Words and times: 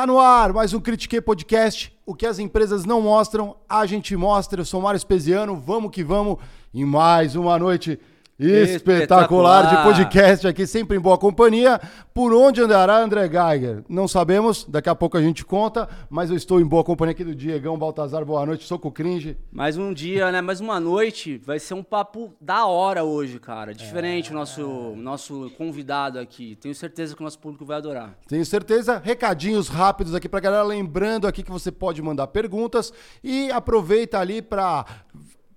Tá 0.00 0.06
no 0.06 0.18
ar, 0.18 0.50
mais 0.54 0.72
um 0.72 0.80
Critique 0.80 1.20
Podcast. 1.20 1.94
O 2.06 2.14
que 2.14 2.24
as 2.24 2.38
empresas 2.38 2.86
não 2.86 3.02
mostram, 3.02 3.54
a 3.68 3.84
gente 3.84 4.16
mostra. 4.16 4.62
Eu 4.62 4.64
sou 4.64 4.80
Mário 4.80 4.96
Espesiano, 4.96 5.54
vamos 5.54 5.90
que 5.90 6.02
vamos. 6.02 6.38
em 6.72 6.86
mais 6.86 7.36
uma 7.36 7.58
noite 7.58 8.00
espetacular, 8.40 9.68
de 9.68 9.82
podcast 9.82 10.46
aqui, 10.46 10.66
sempre 10.66 10.96
em 10.96 11.00
boa 11.00 11.18
companhia. 11.18 11.78
Por 12.14 12.32
onde 12.32 12.62
andará 12.62 12.98
André 12.98 13.28
Geiger? 13.28 13.84
Não 13.88 14.08
sabemos, 14.08 14.64
daqui 14.64 14.88
a 14.88 14.94
pouco 14.94 15.16
a 15.16 15.22
gente 15.22 15.44
conta, 15.44 15.88
mas 16.08 16.30
eu 16.30 16.36
estou 16.36 16.60
em 16.60 16.64
boa 16.64 16.82
companhia 16.82 17.12
aqui 17.12 17.24
do 17.24 17.34
Diegão 17.34 17.78
Baltazar. 17.78 18.24
Boa 18.24 18.44
noite, 18.46 18.66
sou 18.66 18.78
com 18.78 18.88
o 18.88 18.92
Cringe. 18.92 19.36
Mais 19.52 19.76
um 19.76 19.92
dia, 19.92 20.32
né? 20.32 20.40
Mais 20.40 20.60
uma 20.60 20.80
noite. 20.80 21.38
Vai 21.44 21.58
ser 21.58 21.74
um 21.74 21.82
papo 21.82 22.34
da 22.40 22.66
hora 22.66 23.04
hoje, 23.04 23.38
cara. 23.38 23.74
Diferente 23.74 24.30
o 24.30 24.34
nosso, 24.34 24.94
nosso 24.96 25.50
convidado 25.58 26.18
aqui. 26.18 26.56
Tenho 26.56 26.74
certeza 26.74 27.14
que 27.14 27.20
o 27.20 27.24
nosso 27.24 27.38
público 27.38 27.64
vai 27.64 27.76
adorar. 27.76 28.14
Tenho 28.26 28.44
certeza. 28.46 29.00
Recadinhos 29.04 29.68
rápidos 29.68 30.14
aqui 30.14 30.28
pra 30.28 30.40
galera. 30.40 30.62
Lembrando 30.62 31.26
aqui 31.26 31.42
que 31.42 31.50
você 31.50 31.70
pode 31.70 32.00
mandar 32.00 32.26
perguntas 32.28 32.92
e 33.22 33.50
aproveita 33.50 34.18
ali 34.18 34.40
para 34.40 34.84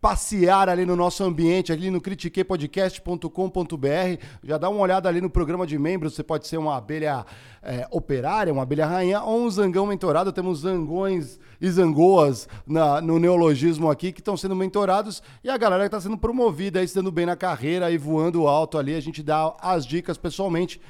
passear 0.03 0.67
ali 0.67 0.85
no 0.85 0.97
nosso 0.97 1.23
ambiente, 1.23 1.71
ali 1.71 1.89
no 1.89 2.01
critiquepodcast.com.br. 2.01 4.17
Já 4.43 4.57
dá 4.57 4.67
uma 4.67 4.81
olhada 4.81 5.07
ali 5.07 5.21
no 5.21 5.29
programa 5.29 5.65
de 5.65 5.79
membros. 5.79 6.13
Você 6.13 6.21
pode 6.21 6.45
ser 6.45 6.57
uma 6.57 6.75
abelha 6.75 7.25
é, 7.61 7.87
operária, 7.89 8.51
uma 8.51 8.63
abelha 8.63 8.85
rainha 8.85 9.21
ou 9.21 9.45
um 9.45 9.49
zangão 9.49 9.85
mentorado. 9.85 10.33
Temos 10.33 10.59
zangões 10.59 11.39
e 11.61 11.71
zangoas 11.71 12.49
na- 12.67 12.99
no 12.99 13.17
neologismo 13.17 13.89
aqui 13.89 14.11
que 14.11 14.19
estão 14.19 14.35
sendo 14.35 14.57
mentorados 14.57 15.23
e 15.41 15.49
a 15.49 15.57
galera 15.57 15.83
que 15.83 15.87
está 15.95 16.01
sendo 16.01 16.17
promovida 16.17 16.81
aí, 16.81 16.87
se 16.87 17.01
bem 17.09 17.25
na 17.25 17.37
carreira 17.37 17.89
e 17.89 17.97
voando 17.97 18.45
alto 18.45 18.77
ali. 18.77 18.95
A 18.95 19.01
gente 19.01 19.23
dá 19.23 19.55
as 19.61 19.85
dicas 19.85 20.17
pessoalmente 20.17 20.81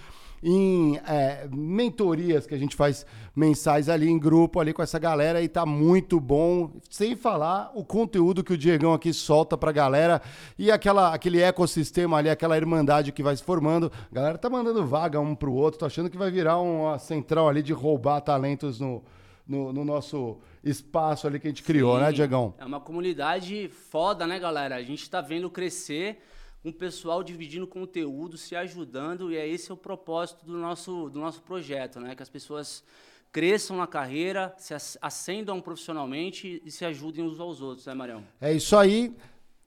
em 0.44 0.98
é, 1.08 1.48
mentorias 1.50 2.46
que 2.46 2.54
a 2.54 2.58
gente 2.58 2.76
faz 2.76 3.06
mensais 3.34 3.88
ali 3.88 4.10
em 4.10 4.20
grupo 4.20 4.60
ali 4.60 4.74
com 4.74 4.84
essa 4.84 5.00
galera 5.00 5.42
e 5.42 5.48
tá 5.48 5.66
muito 5.66 6.20
bom. 6.20 6.72
Sem 6.90 7.16
falar 7.16 7.72
o 7.74 7.84
conteúdo 7.84 8.44
que 8.44 8.52
o 8.52 8.58
Diegão 8.58 8.94
aqui 8.94 9.14
solta 9.14 9.58
pra 9.58 9.72
galera 9.72 10.22
e 10.60 10.70
aquela, 10.70 11.14
aquele 11.14 11.42
ecossistema 11.42 12.18
ali, 12.18 12.30
aquela 12.30 12.58
irmandade 12.58 13.14
que 13.14 13.24
vai 13.24 13.36
se 13.38 13.44
formando. 13.44 13.90
A 14.12 14.14
galera 14.16 14.38
tá 14.38 14.50
mandando 14.50 14.86
vaga 14.86 15.20
um 15.20 15.34
pro 15.34 15.54
outro, 15.54 15.80
tô 15.80 15.86
achando 15.86 16.10
que 16.10 16.18
vai 16.18 16.30
virar 16.30 16.60
uma 16.60 17.00
central 17.00 17.48
ali 17.48 17.64
de 17.64 17.72
roubar 17.72 18.20
talentos 18.20 18.82
no, 18.82 19.02
no, 19.48 19.72
no 19.72 19.86
nosso 19.86 20.38
espaço 20.62 21.26
ali 21.26 21.40
que 21.40 21.48
a 21.48 21.50
gente 21.52 21.64
criou, 21.64 22.00
né, 22.00 22.10
Sim, 22.10 22.16
Diegão? 22.16 22.54
É 22.58 22.66
uma 22.66 22.82
comunidade 22.82 23.70
foda, 23.70 24.28
né, 24.28 24.40
galera? 24.40 24.76
A 24.76 24.84
gente 24.84 25.10
tá 25.10 25.22
vendo 25.22 25.50
crescer 25.50 26.22
um 26.64 26.72
pessoal 26.72 27.24
dividindo 27.24 27.68
conteúdo, 27.68 28.38
se 28.38 28.56
ajudando, 28.56 29.32
e 29.32 29.36
é 29.38 29.48
esse 29.48 29.70
é 29.70 29.74
o 29.74 29.78
propósito 29.78 30.46
do 30.46 30.54
nosso, 30.58 31.10
do 31.10 31.20
nosso 31.20 31.42
projeto, 31.42 32.00
né? 32.00 32.16
Que 32.16 32.24
as 32.24 32.30
pessoas 32.30 32.84
cresçam 33.32 33.76
na 33.78 33.88
carreira, 33.88 34.54
se 34.58 34.74
as- 34.74 34.98
ascendam 35.02 35.60
profissionalmente 35.60 36.62
e 36.64 36.72
se 36.72 36.86
ajudem 36.86 37.24
uns 37.26 37.40
aos 37.40 37.62
outros, 37.62 37.86
né, 37.88 37.94
Marião? 37.94 38.24
É 38.40 38.54
isso 38.54 38.78
aí. 38.78 39.14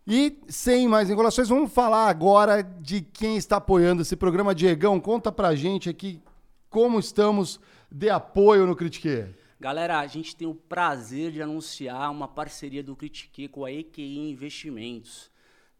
E 0.07 0.39
sem 0.49 0.87
mais 0.87 1.11
enrolações, 1.11 1.49
vamos 1.49 1.73
falar 1.73 2.09
agora 2.09 2.62
de 2.62 3.01
quem 3.03 3.37
está 3.37 3.57
apoiando 3.57 4.03
esse 4.03 4.15
programa. 4.15 4.55
Diegão, 4.55 5.01
conta 5.01 5.33
pra 5.33 5.55
gente 5.57 5.89
aqui 5.91 6.23
como 6.71 6.99
estamos 7.01 7.59
de 7.91 8.09
apoio 8.09 8.67
no 8.67 8.77
Critique. 8.77 9.27
Galera, 9.59 9.99
a 9.99 10.07
gente 10.07 10.37
tem 10.37 10.47
o 10.47 10.55
prazer 10.55 11.33
de 11.33 11.43
anunciar 11.43 12.11
uma 12.13 12.28
parceria 12.28 12.83
do 12.84 12.95
Critique 12.95 13.49
com 13.49 13.65
a 13.65 13.73
EQI 13.73 14.31
Investimentos. 14.31 15.31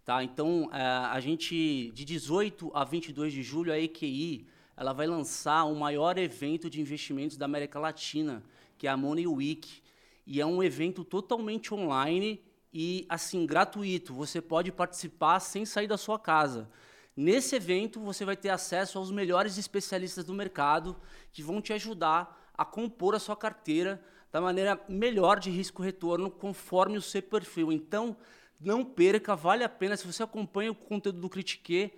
Tá? 0.06 0.22
Então, 0.22 0.70
eh, 0.72 0.80
a 0.80 1.18
gente, 1.18 1.90
de 1.90 2.04
18 2.04 2.70
a 2.72 2.84
22 2.84 3.32
de 3.32 3.42
julho, 3.42 3.72
a 3.72 3.78
EQI 3.78 4.46
ela 4.76 4.92
vai 4.92 5.04
lançar 5.04 5.64
o 5.64 5.74
maior 5.74 6.16
evento 6.16 6.70
de 6.70 6.80
investimentos 6.80 7.36
da 7.36 7.46
América 7.46 7.80
Latina, 7.80 8.40
que 8.78 8.86
é 8.86 8.90
a 8.90 8.96
Money 8.96 9.26
Week. 9.26 9.82
E 10.24 10.40
é 10.40 10.46
um 10.46 10.62
evento 10.62 11.02
totalmente 11.02 11.74
online 11.74 12.40
e, 12.72 13.04
assim, 13.08 13.44
gratuito. 13.44 14.14
Você 14.14 14.40
pode 14.40 14.70
participar 14.70 15.40
sem 15.40 15.66
sair 15.66 15.88
da 15.88 15.98
sua 15.98 16.20
casa. 16.20 16.70
Nesse 17.16 17.56
evento, 17.56 17.98
você 17.98 18.24
vai 18.24 18.36
ter 18.36 18.50
acesso 18.50 18.98
aos 18.98 19.10
melhores 19.10 19.58
especialistas 19.58 20.24
do 20.24 20.32
mercado 20.32 20.96
que 21.32 21.42
vão 21.42 21.60
te 21.60 21.72
ajudar 21.72 22.48
a 22.56 22.64
compor 22.64 23.16
a 23.16 23.18
sua 23.18 23.34
carteira 23.34 24.00
da 24.30 24.40
maneira 24.40 24.80
melhor 24.88 25.40
de 25.40 25.50
risco-retorno, 25.50 26.30
conforme 26.30 26.96
o 26.96 27.02
seu 27.02 27.22
perfil. 27.22 27.72
Então, 27.72 28.16
não 28.60 28.84
perca, 28.84 29.36
vale 29.36 29.64
a 29.64 29.68
pena. 29.68 29.96
Se 29.96 30.06
você 30.06 30.22
acompanha 30.22 30.72
o 30.72 30.74
conteúdo 30.74 31.20
do 31.20 31.28
Critique, 31.28 31.92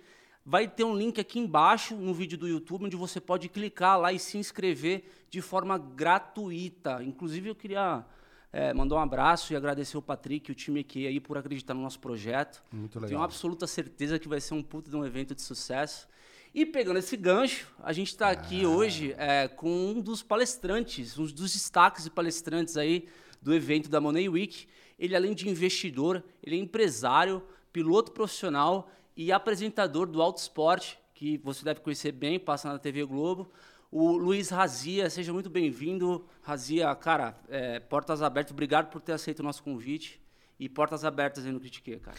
vai 0.45 0.67
ter 0.67 0.83
um 0.83 0.95
link 0.95 1.19
aqui 1.19 1.39
embaixo 1.39 1.95
no 1.95 2.13
vídeo 2.13 2.37
do 2.37 2.47
YouTube, 2.47 2.85
onde 2.85 2.95
você 2.95 3.19
pode 3.21 3.49
clicar 3.49 3.99
lá 3.99 4.11
e 4.11 4.19
se 4.19 4.37
inscrever 4.37 5.03
de 5.29 5.41
forma 5.41 5.77
gratuita. 5.77 7.03
Inclusive, 7.03 7.49
eu 7.49 7.55
queria 7.55 8.05
eh, 8.51 8.73
mandar 8.73 8.95
um 8.95 8.99
abraço 8.99 9.53
e 9.53 9.55
agradecer 9.55 9.97
o 9.97 10.01
Patrick 10.01 10.49
e 10.49 10.51
o 10.51 10.55
time 10.55 10.79
aqui 10.79 11.05
aí 11.05 11.19
por 11.19 11.37
acreditar 11.37 11.73
no 11.73 11.81
nosso 11.81 11.99
projeto. 11.99 12.63
Muito 12.71 12.93
Tenho 12.93 13.05
legal. 13.05 13.23
absoluta 13.23 13.67
certeza 13.67 14.17
que 14.17 14.27
vai 14.27 14.41
ser 14.41 14.55
um 14.55 14.63
puta 14.63 14.89
de 14.89 14.95
um 14.95 15.05
evento 15.05 15.35
de 15.35 15.41
sucesso. 15.41 16.07
E 16.53 16.65
pegando 16.65 16.97
esse 16.97 17.15
gancho, 17.15 17.71
a 17.83 17.93
gente 17.93 18.07
está 18.07 18.31
aqui 18.31 18.65
hoje 18.65 19.13
é, 19.19 19.47
com 19.47 19.69
um 19.69 20.01
dos 20.01 20.23
palestrantes, 20.23 21.17
um 21.19 21.25
dos 21.25 21.53
destaques 21.53 22.05
de 22.05 22.09
palestrantes 22.09 22.75
aí 22.75 23.07
do 23.39 23.53
evento 23.53 23.87
da 23.87 24.01
Money 24.01 24.27
Week. 24.27 24.67
Ele, 24.99 25.15
além 25.15 25.33
de 25.33 25.47
investidor, 25.47 26.23
ele 26.43 26.57
é 26.57 26.59
empresário, 26.59 27.41
piloto 27.71 28.11
profissional 28.11 28.91
e 29.15 29.31
apresentador 29.31 30.05
do 30.05 30.21
Auto 30.21 30.37
Esporte, 30.37 30.99
que 31.13 31.37
você 31.37 31.63
deve 31.63 31.79
conhecer 31.79 32.11
bem, 32.11 32.39
passa 32.39 32.71
na 32.71 32.77
TV 32.77 33.05
Globo. 33.05 33.49
O 33.91 34.17
Luiz 34.17 34.49
Razia, 34.49 35.09
seja 35.09 35.33
muito 35.33 35.49
bem-vindo. 35.49 36.25
Razia, 36.41 36.93
cara, 36.95 37.35
é, 37.49 37.79
portas 37.79 38.21
abertas. 38.21 38.51
Obrigado 38.51 38.89
por 38.89 39.01
ter 39.01 39.13
aceito 39.13 39.39
o 39.39 39.43
nosso 39.43 39.63
convite. 39.63 40.21
E 40.59 40.67
portas 40.67 41.05
abertas 41.05 41.45
aí 41.45 41.51
no 41.51 41.59
Critique, 41.59 41.97
cara. 41.97 42.17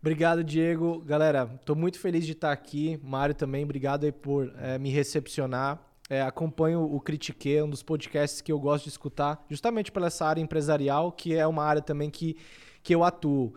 Obrigado, 0.00 0.42
Diego. 0.42 1.00
Galera, 1.00 1.46
tô 1.64 1.74
muito 1.74 1.98
feliz 1.98 2.24
de 2.24 2.32
estar 2.32 2.52
aqui. 2.52 2.98
Mário 3.02 3.34
também, 3.34 3.64
obrigado 3.64 4.04
aí 4.04 4.12
por 4.12 4.50
eh, 4.56 4.78
me 4.78 4.88
recepcionar. 4.88 5.78
Eh, 6.10 6.20
acompanho 6.20 6.82
o 6.82 7.00
Critique, 7.00 7.54
é 7.54 7.62
um 7.62 7.70
dos 7.70 7.84
podcasts 7.84 8.40
que 8.40 8.50
eu 8.50 8.58
gosto 8.58 8.82
de 8.82 8.90
escutar, 8.90 9.44
justamente 9.48 9.92
pela 9.92 10.08
essa 10.08 10.26
área 10.26 10.40
empresarial, 10.42 11.12
que 11.12 11.36
é 11.36 11.46
uma 11.46 11.62
área 11.62 11.80
também 11.80 12.10
que, 12.10 12.36
que 12.82 12.92
eu 12.92 13.04
atuo. 13.04 13.54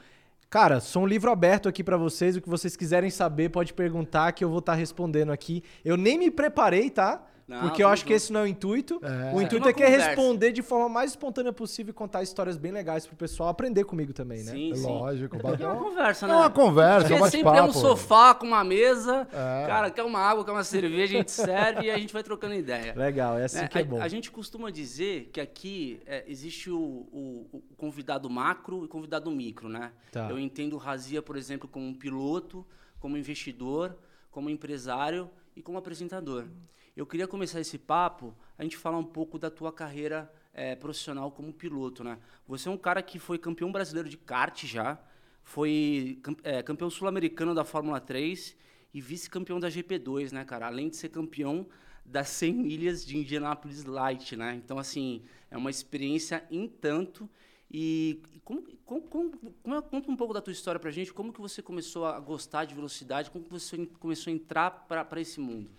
Cara, 0.51 0.79
sou 0.79 1.01
um 1.01 1.07
livro 1.07 1.31
aberto 1.31 1.67
aqui 1.67 1.83
pra 1.83 1.97
vocês. 1.97 2.35
O 2.35 2.41
que 2.41 2.47
vocês 2.47 2.77
quiserem 2.77 3.09
saber, 3.09 3.50
pode 3.50 3.73
perguntar 3.73 4.31
que 4.33 4.44
eu 4.44 4.50
vou 4.50 4.59
estar 4.59 4.75
respondendo 4.75 5.31
aqui. 5.31 5.63
Eu 5.83 5.97
nem 5.97 6.15
me 6.15 6.29
preparei, 6.29 6.91
tá? 6.91 7.25
Não, 7.45 7.62
Porque 7.62 7.84
eu 7.84 7.90
acho 7.90 8.06
que 8.06 8.13
esse 8.13 8.31
não 8.31 8.40
é 8.40 8.44
o 8.44 8.48
intuito. 8.48 9.01
É. 9.04 9.36
O 9.36 9.42
É 9.42 9.44
intuito 9.44 9.68
é 9.68 9.74
que 9.74 9.84
é 9.84 9.88
responder 9.90 10.54
de 10.54 10.62
forma 10.62 10.88
mais 10.88 11.12
espontânea 11.12 11.51
possível 11.51 11.92
e 11.92 11.94
contar 11.94 12.24
histórias 12.24 12.57
bem 12.57 12.72
legais 12.72 13.06
pro 13.06 13.18
pessoal 13.18 13.50
aprender 13.50 13.84
comigo 13.84 14.13
também, 14.13 14.44
né? 14.45 14.51
Sim, 14.54 14.74
sim. 14.75 14.86
Lógico. 14.88 15.36
É 15.36 15.68
uma 15.68 15.75
conversa, 15.75 16.25
É 16.25 16.30
né? 16.30 16.36
uma 16.36 16.50
conversa, 16.50 17.07
é 17.13 17.16
um 17.16 17.19
Porque 17.19 17.31
sempre 17.31 17.57
é 17.57 17.62
um 17.62 17.74
sofá 17.74 18.34
com 18.34 18.45
uma 18.45 18.63
mesa, 18.63 19.28
É. 19.34 19.68
cara, 19.68 19.92
quer 19.92 20.04
uma 20.04 20.19
água, 20.19 20.45
quer 20.45 20.51
uma 20.51 20.63
cerveja, 20.63 21.16
a 21.16 21.18
gente 21.18 21.31
serve 21.31 21.88
e 21.88 21.92
a 21.92 21.98
gente 21.98 22.13
vai 22.13 22.24
trocando 22.24 22.54
ideia. 22.56 22.94
Legal, 22.95 23.38
é 23.38 23.44
assim 23.44 23.57
né? 23.60 23.68
que 23.68 23.78
é 23.78 23.81
a, 23.81 23.86
bom. 23.86 24.01
a 24.01 24.07
gente 24.07 24.31
costuma 24.31 24.72
dizer 24.72 25.30
que 25.34 25.42
aqui 25.42 26.00
é, 26.06 26.24
existe 26.28 26.69
o, 26.72 26.78
o- 26.80 27.48
o 27.51 27.62
convidado 27.75 28.30
macro 28.30 28.86
e 28.86 28.88
convidado 28.88 29.30
micro, 29.30 29.68
né? 29.68 29.92
Tá. 30.13 30.30
Eu 30.30 30.39
entendo 30.39 30.74
o 30.75 30.78
Razia, 30.78 31.22
por 31.22 31.36
exemplo, 31.36 31.68
como 31.68 31.86
um 31.86 31.94
piloto, 31.94 32.66
como 33.01 33.18
investidor, 33.18 33.98
como 34.31 34.50
empresário 34.50 35.30
e 35.56 35.62
como 35.62 35.78
apresentador. 35.78 36.46
Eu 36.95 37.07
queria 37.07 37.28
começar 37.28 37.60
esse 37.60 37.80
papo, 37.80 38.36
a 38.56 38.62
gente 38.62 38.78
falar 38.78 39.00
um 39.00 39.04
pouco 39.04 39.40
da 39.40 39.50
tua 39.50 39.74
carreira 39.74 40.31
eh, 40.54 40.75
profissional 40.75 41.31
como 41.31 41.51
piloto, 41.51 42.04
né? 42.04 42.19
Você 42.48 42.69
é 42.69 42.72
um 42.72 42.78
cara 42.78 43.01
que 43.01 43.18
foi 43.18 43.40
campeão 43.40 43.72
brasileiro 43.72 44.07
de 44.07 44.16
kart 44.16 44.63
já, 44.63 45.00
foi 45.44 46.22
eh, 46.44 46.62
campeão 46.62 46.92
sul-americano 46.92 47.56
da 47.56 47.66
Fórmula 47.66 48.00
3 48.00 48.56
e 48.94 49.01
vice-campeão 49.01 49.60
da 49.60 49.69
GP2, 49.69 50.31
né, 50.34 50.45
cara? 50.45 50.68
Além 50.68 50.88
de 50.88 50.95
ser 50.95 51.10
campeão 51.10 51.66
das 52.06 52.30
100 52.30 52.54
milhas 52.54 53.04
de 53.04 53.18
Indianapolis 53.18 53.86
Light, 53.86 54.36
né? 54.36 54.54
Então, 54.63 54.78
assim, 54.78 55.24
é 55.50 55.57
uma 55.57 55.72
experiência 55.72 56.46
em 56.51 56.68
tanto. 56.68 57.28
E 57.74 58.22
como, 58.44 58.62
como, 58.86 59.02
como, 59.02 59.31
como 59.64 59.81
conta 59.81 60.12
um 60.12 60.16
pouco 60.16 60.34
da 60.34 60.42
tua 60.42 60.54
história 60.54 60.80
pra 60.80 60.92
gente, 60.92 61.12
como 61.12 61.34
que 61.34 61.42
você 61.42 61.62
começou 61.62 62.06
a 62.06 62.20
gostar 62.20 62.66
de 62.66 62.75
velocidade, 62.75 63.31
como 63.31 63.44
que 63.44 63.50
você 63.50 63.88
começou 64.00 64.31
a 64.31 64.36
entrar 64.36 64.86
para 64.88 65.20
esse 65.20 65.40
mundo? 65.40 65.70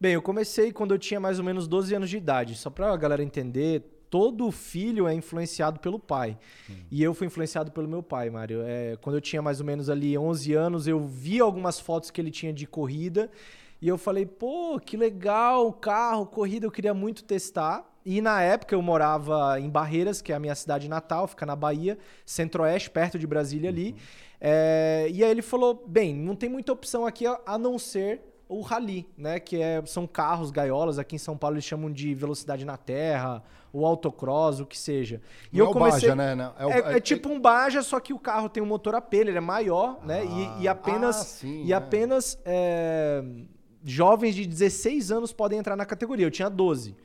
Bem, 0.00 0.14
eu 0.14 0.22
comecei 0.22 0.72
quando 0.72 0.92
eu 0.92 0.98
tinha 0.98 1.20
mais 1.20 1.38
ou 1.38 1.44
menos 1.44 1.68
12 1.68 1.94
anos 1.94 2.10
de 2.10 2.16
idade. 2.16 2.56
Só 2.56 2.70
pra 2.70 2.96
galera 2.96 3.22
entender, 3.22 3.84
todo 4.10 4.50
filho 4.50 5.06
é 5.06 5.14
influenciado 5.14 5.78
pelo 5.78 5.98
pai. 5.98 6.36
E 6.90 7.02
eu 7.02 7.14
fui 7.14 7.26
influenciado 7.26 7.70
pelo 7.70 7.86
meu 7.86 8.02
pai, 8.02 8.30
Mário. 8.30 8.62
É, 8.62 8.96
quando 8.96 9.16
eu 9.16 9.20
tinha 9.20 9.42
mais 9.42 9.60
ou 9.60 9.66
menos 9.66 9.88
ali 9.88 10.16
11 10.18 10.54
anos, 10.54 10.88
eu 10.88 11.00
vi 11.00 11.40
algumas 11.40 11.78
fotos 11.78 12.10
que 12.10 12.20
ele 12.20 12.30
tinha 12.30 12.52
de 12.52 12.66
corrida. 12.66 13.30
E 13.84 13.88
eu 13.88 13.98
falei, 13.98 14.24
pô, 14.24 14.80
que 14.82 14.96
legal, 14.96 15.70
carro, 15.70 16.24
corrida, 16.24 16.64
eu 16.64 16.70
queria 16.70 16.94
muito 16.94 17.22
testar. 17.22 17.84
E 18.02 18.22
na 18.22 18.40
época 18.40 18.74
eu 18.74 18.80
morava 18.80 19.60
em 19.60 19.68
Barreiras, 19.68 20.22
que 20.22 20.32
é 20.32 20.34
a 20.34 20.38
minha 20.38 20.54
cidade 20.54 20.88
natal, 20.88 21.26
fica 21.28 21.44
na 21.44 21.54
Bahia, 21.54 21.98
centro-oeste, 22.24 22.88
perto 22.88 23.18
de 23.18 23.26
Brasília 23.26 23.68
ali. 23.68 23.94
É, 24.40 25.06
e 25.10 25.22
aí 25.22 25.30
ele 25.30 25.42
falou, 25.42 25.84
bem, 25.86 26.14
não 26.14 26.34
tem 26.34 26.48
muita 26.48 26.72
opção 26.72 27.04
aqui 27.04 27.26
a, 27.26 27.38
a 27.44 27.58
não 27.58 27.78
ser 27.78 28.22
o 28.48 28.62
rally, 28.62 29.06
né? 29.18 29.38
Que 29.38 29.60
é, 29.60 29.82
são 29.84 30.06
carros, 30.06 30.50
gaiolas, 30.50 30.98
aqui 30.98 31.16
em 31.16 31.18
São 31.18 31.36
Paulo 31.36 31.56
eles 31.56 31.64
chamam 31.66 31.92
de 31.92 32.14
velocidade 32.14 32.64
na 32.64 32.78
terra, 32.78 33.42
o 33.70 33.84
autocross, 33.84 34.60
o 34.60 34.66
que 34.66 34.78
seja. 34.78 35.20
E 35.52 35.58
Não 35.58 35.66
é 35.66 35.68
o 35.68 35.74
Baja, 35.74 36.14
né? 36.14 36.52
É, 36.58 36.66
o- 36.66 36.70
é 36.70 37.00
tipo 37.00 37.28
um 37.28 37.38
Baja, 37.38 37.82
só 37.82 38.00
que 38.00 38.14
o 38.14 38.18
carro 38.18 38.48
tem 38.48 38.62
um 38.62 38.66
motor 38.66 38.94
AP, 38.94 39.12
ele 39.12 39.36
é 39.36 39.40
maior, 39.40 40.02
né? 40.06 40.20
Ah, 40.22 40.56
E, 40.60 40.62
e 40.62 40.68
apenas, 40.68 41.16
ah, 41.20 41.24
sim, 41.24 41.64
e 41.64 41.72
é. 41.72 41.76
apenas 41.76 42.38
é, 42.46 43.22
jovens 43.86 44.34
de 44.34 44.46
16 44.46 45.12
anos 45.12 45.32
podem 45.32 45.58
entrar 45.58 45.76
na 45.76 45.84
categoria. 45.84 46.24
Eu 46.26 46.30
tinha 46.30 46.48
12. 46.48 46.96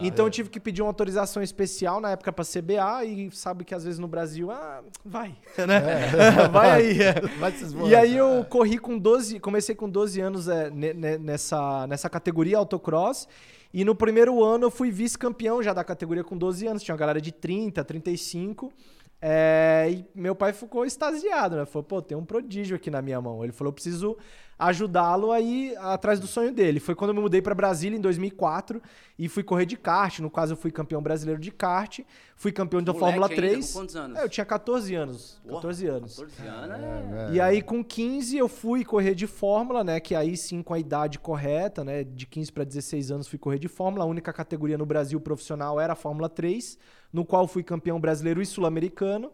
então 0.00 0.26
eu 0.26 0.30
tive 0.30 0.48
que 0.50 0.58
pedir 0.58 0.82
uma 0.82 0.88
autorização 0.88 1.42
especial 1.42 2.00
na 2.00 2.10
época 2.10 2.32
pra 2.32 2.44
CBA 2.44 3.04
e 3.04 3.30
sabe 3.30 3.64
que 3.64 3.74
às 3.74 3.84
vezes 3.84 3.98
no 4.00 4.08
Brasil, 4.08 4.50
ah, 4.50 4.82
vai, 5.04 5.36
né? 5.66 6.08
vai 6.50 6.70
aí. 6.72 7.00
é. 7.02 7.14
Vai 7.38 7.52
se 7.52 7.76
E 7.86 7.94
aí 7.94 8.16
eu 8.16 8.44
corri 8.48 8.78
com 8.78 8.98
12, 8.98 9.38
comecei 9.38 9.74
com 9.74 9.88
12 9.88 10.20
anos 10.20 10.48
é, 10.48 10.70
ne- 10.70 10.92
ne- 10.94 11.18
nessa, 11.18 11.86
nessa 11.86 12.10
categoria 12.10 12.58
autocross. 12.58 13.28
E 13.72 13.84
no 13.84 13.94
primeiro 13.94 14.42
ano 14.42 14.66
eu 14.66 14.70
fui 14.70 14.90
vice-campeão 14.90 15.62
já 15.62 15.72
da 15.72 15.82
categoria 15.84 16.22
com 16.24 16.36
12 16.36 16.66
anos. 16.66 16.82
Tinha 16.82 16.94
uma 16.94 16.98
galera 16.98 17.20
de 17.20 17.32
30, 17.32 17.82
35. 17.84 18.72
É, 19.20 19.88
e 19.90 20.04
meu 20.14 20.34
pai 20.34 20.52
ficou 20.52 20.84
extasiado, 20.84 21.56
né? 21.56 21.64
Falou, 21.64 21.82
pô, 21.82 22.02
tem 22.02 22.16
um 22.16 22.24
prodígio 22.24 22.76
aqui 22.76 22.90
na 22.90 23.00
minha 23.00 23.20
mão. 23.20 23.42
Ele 23.42 23.52
falou, 23.52 23.70
eu 23.70 23.72
preciso 23.74 24.16
ajudá-lo 24.58 25.32
aí 25.32 25.74
atrás 25.78 26.20
do 26.20 26.26
sonho 26.26 26.52
dele. 26.52 26.80
Foi 26.80 26.94
quando 26.94 27.10
eu 27.10 27.14
me 27.14 27.20
mudei 27.20 27.42
para 27.42 27.54
Brasília 27.54 27.96
em 27.96 28.00
2004 28.00 28.80
e 29.18 29.28
fui 29.28 29.42
correr 29.42 29.66
de 29.66 29.76
kart. 29.76 30.20
No 30.20 30.30
caso, 30.30 30.52
eu 30.52 30.56
fui 30.56 30.70
campeão 30.70 31.02
brasileiro 31.02 31.40
de 31.40 31.50
kart. 31.50 32.00
Fui 32.36 32.50
campeão 32.50 32.82
da 32.82 32.92
Moleque 32.92 33.06
Fórmula 33.06 33.26
ainda, 33.28 33.42
3. 33.42 33.66
com 33.66 33.78
quantos 33.78 33.96
anos? 33.96 34.18
É, 34.18 34.24
eu 34.24 34.28
tinha 34.28 34.44
14 34.44 34.94
anos. 34.94 35.40
Porra, 35.42 35.54
14 35.54 35.86
anos. 35.86 36.16
14 36.16 36.48
anos 36.48 36.80
é... 36.80 37.32
E 37.32 37.40
aí, 37.40 37.62
com 37.62 37.84
15, 37.84 38.36
eu 38.36 38.48
fui 38.48 38.84
correr 38.84 39.14
de 39.14 39.26
Fórmula, 39.26 39.84
né? 39.84 40.00
Que 40.00 40.14
aí 40.14 40.36
sim, 40.36 40.62
com 40.62 40.74
a 40.74 40.78
idade 40.78 41.18
correta, 41.18 41.84
né? 41.84 42.04
De 42.04 42.26
15 42.26 42.52
para 42.52 42.64
16 42.64 43.10
anos, 43.10 43.28
fui 43.28 43.38
correr 43.38 43.58
de 43.58 43.68
Fórmula. 43.68 44.04
A 44.04 44.06
única 44.06 44.32
categoria 44.32 44.76
no 44.76 44.86
Brasil 44.86 45.20
profissional 45.20 45.80
era 45.80 45.92
a 45.92 45.96
Fórmula 45.96 46.28
3, 46.28 46.78
no 47.12 47.24
qual 47.24 47.46
fui 47.46 47.62
campeão 47.62 48.00
brasileiro 48.00 48.42
e 48.42 48.46
sul-americano. 48.46 49.30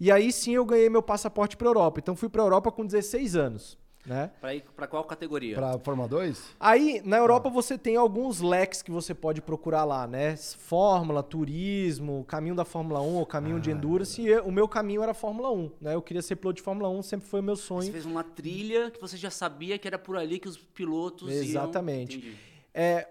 E 0.00 0.12
aí 0.12 0.30
sim 0.32 0.54
eu 0.54 0.64
ganhei 0.64 0.88
meu 0.88 1.02
passaporte 1.02 1.56
para 1.56 1.68
Europa. 1.68 2.00
Então 2.00 2.14
fui 2.14 2.28
para 2.28 2.42
Europa 2.42 2.70
com 2.70 2.86
16 2.86 3.34
anos, 3.34 3.78
né? 4.08 4.30
Pra, 4.40 4.54
ir, 4.54 4.64
pra 4.74 4.86
qual 4.86 5.04
categoria? 5.04 5.54
Pra 5.54 5.78
Fórmula 5.78 6.08
2? 6.08 6.56
Aí, 6.58 7.00
na 7.04 7.16
Europa, 7.18 7.48
você 7.50 7.76
tem 7.76 7.96
alguns 7.96 8.40
leques 8.40 8.80
que 8.82 8.90
você 8.90 9.14
pode 9.14 9.42
procurar 9.42 9.84
lá, 9.84 10.06
né? 10.06 10.36
Fórmula, 10.36 11.22
turismo, 11.22 12.24
caminho 12.26 12.54
da 12.54 12.64
Fórmula 12.64 13.00
1 13.00 13.14
ou 13.16 13.26
caminho 13.26 13.60
de 13.60 13.70
Endurance. 13.70 14.20
E 14.20 14.28
eu- 14.28 14.44
o 14.44 14.52
meu 14.52 14.66
caminho 14.66 15.02
era 15.02 15.12
Fórmula 15.14 15.50
1, 15.52 15.70
né? 15.80 15.94
Eu 15.94 16.02
queria 16.02 16.22
ser 16.22 16.36
piloto 16.36 16.56
de 16.56 16.62
Fórmula 16.62 16.88
1, 16.88 17.02
sempre 17.02 17.28
foi 17.28 17.40
o 17.40 17.42
meu 17.42 17.56
Você 17.56 17.62
sonho. 17.62 17.92
fez 17.92 18.06
uma 18.06 18.24
trilha 18.24 18.90
que 18.90 19.00
você 19.00 19.16
já 19.16 19.30
sabia 19.30 19.78
que 19.78 19.86
era 19.86 19.98
por 19.98 20.16
ali 20.16 20.38
que 20.38 20.48
os 20.48 20.56
pilotos 20.56 21.30
Exatamente. 21.30 22.18
iam... 22.18 22.34
É, 22.74 23.08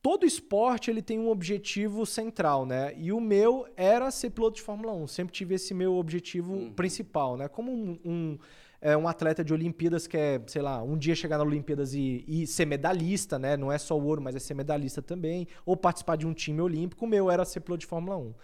todo 0.00 0.24
esporte 0.26 0.90
ele 0.90 1.02
tem 1.02 1.18
um 1.18 1.28
objetivo 1.30 2.04
central, 2.06 2.64
né? 2.66 2.92
E 2.96 3.12
o 3.12 3.20
meu 3.20 3.66
era 3.76 4.10
ser 4.10 4.30
piloto 4.30 4.56
de 4.56 4.62
Fórmula 4.62 4.92
1. 4.92 5.06
Sempre 5.06 5.32
tive 5.32 5.54
esse 5.54 5.72
meu 5.74 5.94
objetivo 5.96 6.70
principal, 6.72 7.36
né? 7.36 7.46
Como 7.48 7.70
um, 7.72 7.98
um, 8.04 8.38
é, 8.82 8.96
um 8.96 9.06
atleta 9.06 9.44
de 9.44 9.54
Olimpíadas 9.54 10.08
que 10.08 10.16
é, 10.16 10.42
sei 10.48 10.60
lá, 10.60 10.82
um 10.82 10.98
dia 10.98 11.14
chegar 11.14 11.38
na 11.38 11.44
Olimpíadas 11.44 11.94
e, 11.94 12.24
e 12.26 12.46
ser 12.48 12.66
medalhista, 12.66 13.38
né? 13.38 13.56
Não 13.56 13.70
é 13.70 13.78
só 13.78 13.96
o 13.96 14.04
ouro, 14.04 14.20
mas 14.20 14.34
é 14.34 14.40
ser 14.40 14.54
medalhista 14.54 15.00
também. 15.00 15.46
Ou 15.64 15.76
participar 15.76 16.16
de 16.16 16.26
um 16.26 16.34
time 16.34 16.60
olímpico. 16.60 17.04
O 17.04 17.08
meu 17.08 17.30
era 17.30 17.44
ser 17.44 17.60
piloto 17.60 17.80
de 17.80 17.86
Fórmula 17.86 18.16
1. 18.16 18.34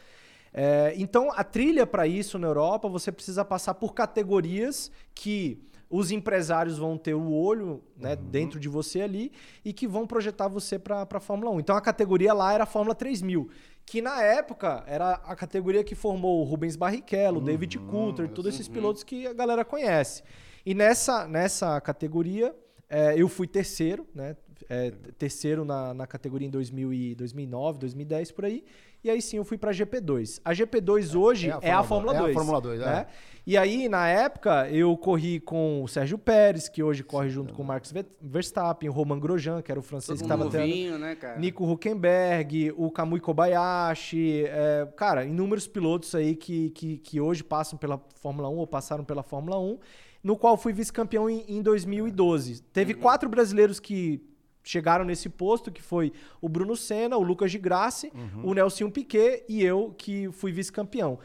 É, 0.55 0.95
então, 0.97 1.31
a 1.35 1.43
trilha 1.43 1.85
para 1.85 2.07
isso 2.07 2.39
na 2.39 2.47
Europa, 2.47 2.89
você 2.89 3.11
precisa 3.11 3.45
passar 3.45 3.75
por 3.75 3.93
categorias 3.93 4.93
que 5.13 5.61
os 5.91 6.13
empresários 6.13 6.79
vão 6.79 6.97
ter 6.97 7.15
o 7.15 7.33
olho 7.33 7.83
né, 7.97 8.15
dentro 8.15 8.61
de 8.61 8.69
você 8.69 9.01
ali 9.01 9.33
e 9.65 9.73
que 9.73 9.89
vão 9.89 10.07
projetar 10.07 10.47
você 10.47 10.79
para 10.79 11.07
a 11.11 11.21
Fórmula 11.21 11.51
1. 11.51 11.61
Então, 11.61 11.77
a 11.77 11.81
categoria 11.81 12.33
lá 12.33 12.53
era 12.53 12.63
a 12.63 12.67
Fórmula 12.67 12.95
3000, 12.95 13.49
que 13.89 14.03
na 14.03 14.23
época 14.23 14.85
era 14.87 15.13
a 15.15 15.35
categoria 15.35 15.83
que 15.83 15.95
formou 15.95 16.41
o 16.41 16.45
Rubens 16.45 16.77
Barrichello, 16.77 17.39
o 17.39 17.45
David 17.45 17.79
Coulter, 17.79 18.29
todos 18.29 18.55
esses 18.55 18.69
pilotos 18.69 19.03
que 19.03 19.27
a 19.27 19.33
galera 19.33 19.65
conhece. 19.65 20.23
E 20.65 20.75
nessa, 20.75 21.27
nessa 21.27 21.81
categoria, 21.81 22.55
é, 22.89 23.15
eu 23.17 23.29
fui 23.29 23.47
terceiro, 23.47 24.07
né? 24.15 24.37
é, 24.69 24.91
terceiro 25.19 25.65
na, 25.65 25.95
na 25.95 26.07
categoria 26.07 26.47
em 26.47 26.51
2000 26.51 26.93
e 26.93 27.15
2009, 27.15 27.79
2010, 27.79 28.33
por 28.33 28.45
aí. 28.45 28.65
E 29.03 29.11
aí 29.11 29.23
sim 29.23 29.37
eu 29.37 29.45
fui 29.45 29.57
pra 29.57 29.71
GP2. 29.71 30.41
A 30.45 30.53
GP2 30.53 31.19
hoje 31.19 31.51
é 31.63 31.71
a 31.71 31.83
Fórmula, 31.83 32.15
é 32.15 32.17
a 32.17 32.23
2. 32.23 32.35
Fórmula 32.35 32.61
2, 32.61 32.81
é. 32.81 32.85
né? 32.85 33.07
E 33.47 33.57
aí, 33.57 33.89
na 33.89 34.07
época, 34.07 34.69
eu 34.69 34.95
corri 34.95 35.41
com 35.41 35.83
o 35.83 35.89
Sérgio 35.89 36.19
Pérez, 36.19 36.69
que 36.69 36.83
hoje 36.83 37.03
corre 37.03 37.31
junto 37.31 37.55
com 37.55 37.63
o 37.63 37.65
Marcos 37.65 37.91
Ve- 37.91 38.05
Verstappen, 38.21 38.91
o 38.91 38.93
Roman 38.93 39.19
Grosjean, 39.19 39.63
que 39.63 39.71
era 39.71 39.81
o 39.81 39.83
francês 39.83 40.19
Todo 40.21 40.29
que 40.29 40.35
estava 40.35 40.51
tendo. 40.51 40.99
né, 40.99 41.15
cara? 41.15 41.39
Nico 41.39 41.65
Huckenberg, 41.65 42.75
o 42.77 42.91
Kamui 42.91 43.21
Kobayashi, 43.21 44.45
é, 44.47 44.87
cara, 44.95 45.25
inúmeros 45.25 45.67
pilotos 45.67 46.15
aí 46.15 46.37
que, 46.37 46.69
que, 46.71 46.99
que 46.99 47.21
hoje 47.23 47.43
passam 47.43 47.79
pela 47.79 47.99
Fórmula 48.21 48.51
1 48.51 48.57
ou 48.57 48.67
passaram 48.67 49.03
pela 49.03 49.23
Fórmula 49.23 49.59
1, 49.59 49.79
no 50.23 50.37
qual 50.37 50.59
fui 50.59 50.75
vice-campeão 50.75 51.31
em, 51.31 51.45
em 51.49 51.63
2012. 51.63 52.61
Teve 52.65 52.93
quatro 52.93 53.31
brasileiros 53.31 53.81
que 53.81 54.21
chegaram 54.63 55.05
nesse 55.05 55.29
posto, 55.29 55.71
que 55.71 55.83
foi 55.83 56.13
o 56.41 56.49
Bruno 56.49 56.77
Senna, 56.77 57.17
o 57.17 57.23
Lucas 57.23 57.51
de 57.51 57.59
Grassi, 57.59 58.13
o 58.43 58.53
Nelson 58.55 58.91
Piquet 58.91 59.45
e 59.49 59.63
eu, 59.63 59.95
que 59.97 60.31
fui 60.33 60.53
vice-campeão. 60.53 61.19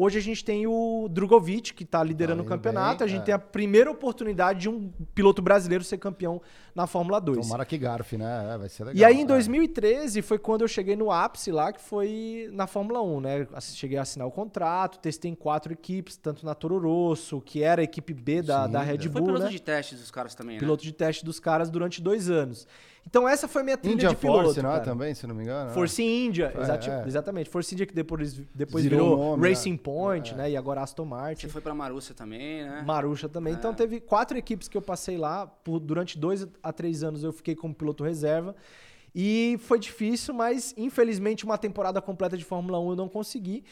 Hoje 0.00 0.16
a 0.16 0.22
gente 0.22 0.44
tem 0.44 0.64
o 0.64 1.08
Drogovic, 1.10 1.74
que 1.74 1.82
está 1.82 2.04
liderando 2.04 2.36
Tá 2.36 2.42
o 2.42 2.46
indo 2.46 2.48
campeonato. 2.50 2.98
bem, 2.98 3.04
a 3.04 3.10
gente 3.10 3.22
é. 3.22 3.24
tem 3.24 3.34
a 3.34 3.38
primeira 3.38 3.90
oportunidade 3.90 4.60
de 4.60 4.68
um 4.68 4.92
piloto 5.12 5.42
brasileiro 5.42 5.82
ser 5.82 5.98
campeão 5.98 6.40
na 6.72 6.86
Fórmula 6.86 7.20
2. 7.20 7.40
Tomara 7.40 7.64
que 7.64 7.76
garfe, 7.76 8.16
né? 8.16 8.54
É, 8.54 8.58
vai 8.58 8.68
ser 8.68 8.84
legal. 8.84 8.96
E 8.96 9.04
aí, 9.04 9.18
em 9.18 9.24
é. 9.24 9.26
2013, 9.26 10.22
foi 10.22 10.38
quando 10.38 10.62
eu 10.62 10.68
cheguei 10.68 10.94
no 10.94 11.10
ápice 11.10 11.50
lá, 11.50 11.72
que 11.72 11.80
foi 11.80 12.48
na 12.52 12.68
Fórmula 12.68 13.02
1, 13.02 13.20
né? 13.20 13.48
Cheguei 13.60 13.98
a 13.98 14.02
assinar 14.02 14.28
o 14.28 14.30
contrato, 14.30 15.00
testei 15.00 15.32
em 15.32 15.34
quatro 15.34 15.72
equipes, 15.72 16.16
tanto 16.16 16.46
na 16.46 16.54
Toro 16.54 16.78
Rosso, 16.78 17.40
que 17.40 17.64
era 17.64 17.80
a 17.80 17.84
equipe 17.84 18.14
B 18.14 18.40
da, 18.40 18.66
Sim, 18.66 18.70
da 18.70 18.82
Red 18.82 18.98
Foi 18.98 19.08
Bull, 19.08 19.24
piloto 19.24 19.44
né? 19.46 19.50
de 19.50 19.60
teste 19.60 19.96
dos 19.96 20.12
caras 20.12 20.32
também, 20.32 20.54
né? 20.54 20.60
Piloto 20.60 20.84
de 20.84 20.92
teste 20.92 21.24
dos 21.24 21.40
caras 21.40 21.70
durante 21.70 22.00
dois 22.00 22.30
anos. 22.30 22.68
Então, 23.08 23.26
essa 23.26 23.48
foi 23.48 23.62
minha 23.62 23.78
trilha 23.78 23.94
India 23.94 24.08
de 24.10 24.16
piloto. 24.16 24.44
Force, 24.44 24.60
não 24.62 24.72
é? 24.74 24.80
Também, 24.80 25.14
se 25.14 25.26
não 25.26 25.34
me 25.34 25.42
engano. 25.42 25.70
Force 25.70 26.02
India, 26.02 26.52
É, 26.54 26.60
exati- 26.60 26.90
é. 26.90 27.04
exatamente. 27.06 27.48
Force 27.48 27.74
India 27.74 27.86
que 27.86 27.94
depois, 27.94 28.34
depois 28.54 28.84
Virou 28.84 29.16
nome, 29.16 29.48
Racing 29.48 29.74
é. 29.74 29.78
Point, 29.78 30.34
É. 30.34 30.36
né? 30.36 30.50
E 30.50 30.56
agora 30.58 30.82
Aston 30.82 31.06
Martin. 31.06 31.46
Você 31.46 31.48
foi 31.52 31.62
pra 31.62 31.74
Marúcia 31.74 32.14
também, 32.14 32.64
né? 32.64 32.82
Marusha 32.86 33.26
também. 33.26 33.54
Então 33.54 33.70
É. 33.70 33.74
teve 33.74 33.98
quatro 33.98 34.36
equipes 34.36 34.68
que 34.68 34.76
eu 34.76 34.82
passei 34.82 35.16
lá. 35.16 35.46
Por, 35.46 35.80
durante 35.80 36.18
dois 36.18 36.46
a 36.62 36.70
três 36.72 37.02
anos 37.02 37.24
eu 37.24 37.32
fiquei 37.32 37.54
como 37.56 37.74
piloto 37.74 38.04
reserva. 38.04 38.54
E 39.14 39.58
foi 39.62 39.78
difícil, 39.78 40.34
mas 40.34 40.74
infelizmente 40.76 41.44
uma 41.44 41.56
temporada 41.56 42.00
completa 42.02 42.36
de 42.36 42.44
Fórmula 42.44 42.78
1 42.78 42.90
eu 42.90 42.96
não 42.96 43.08
consegui. 43.08 43.64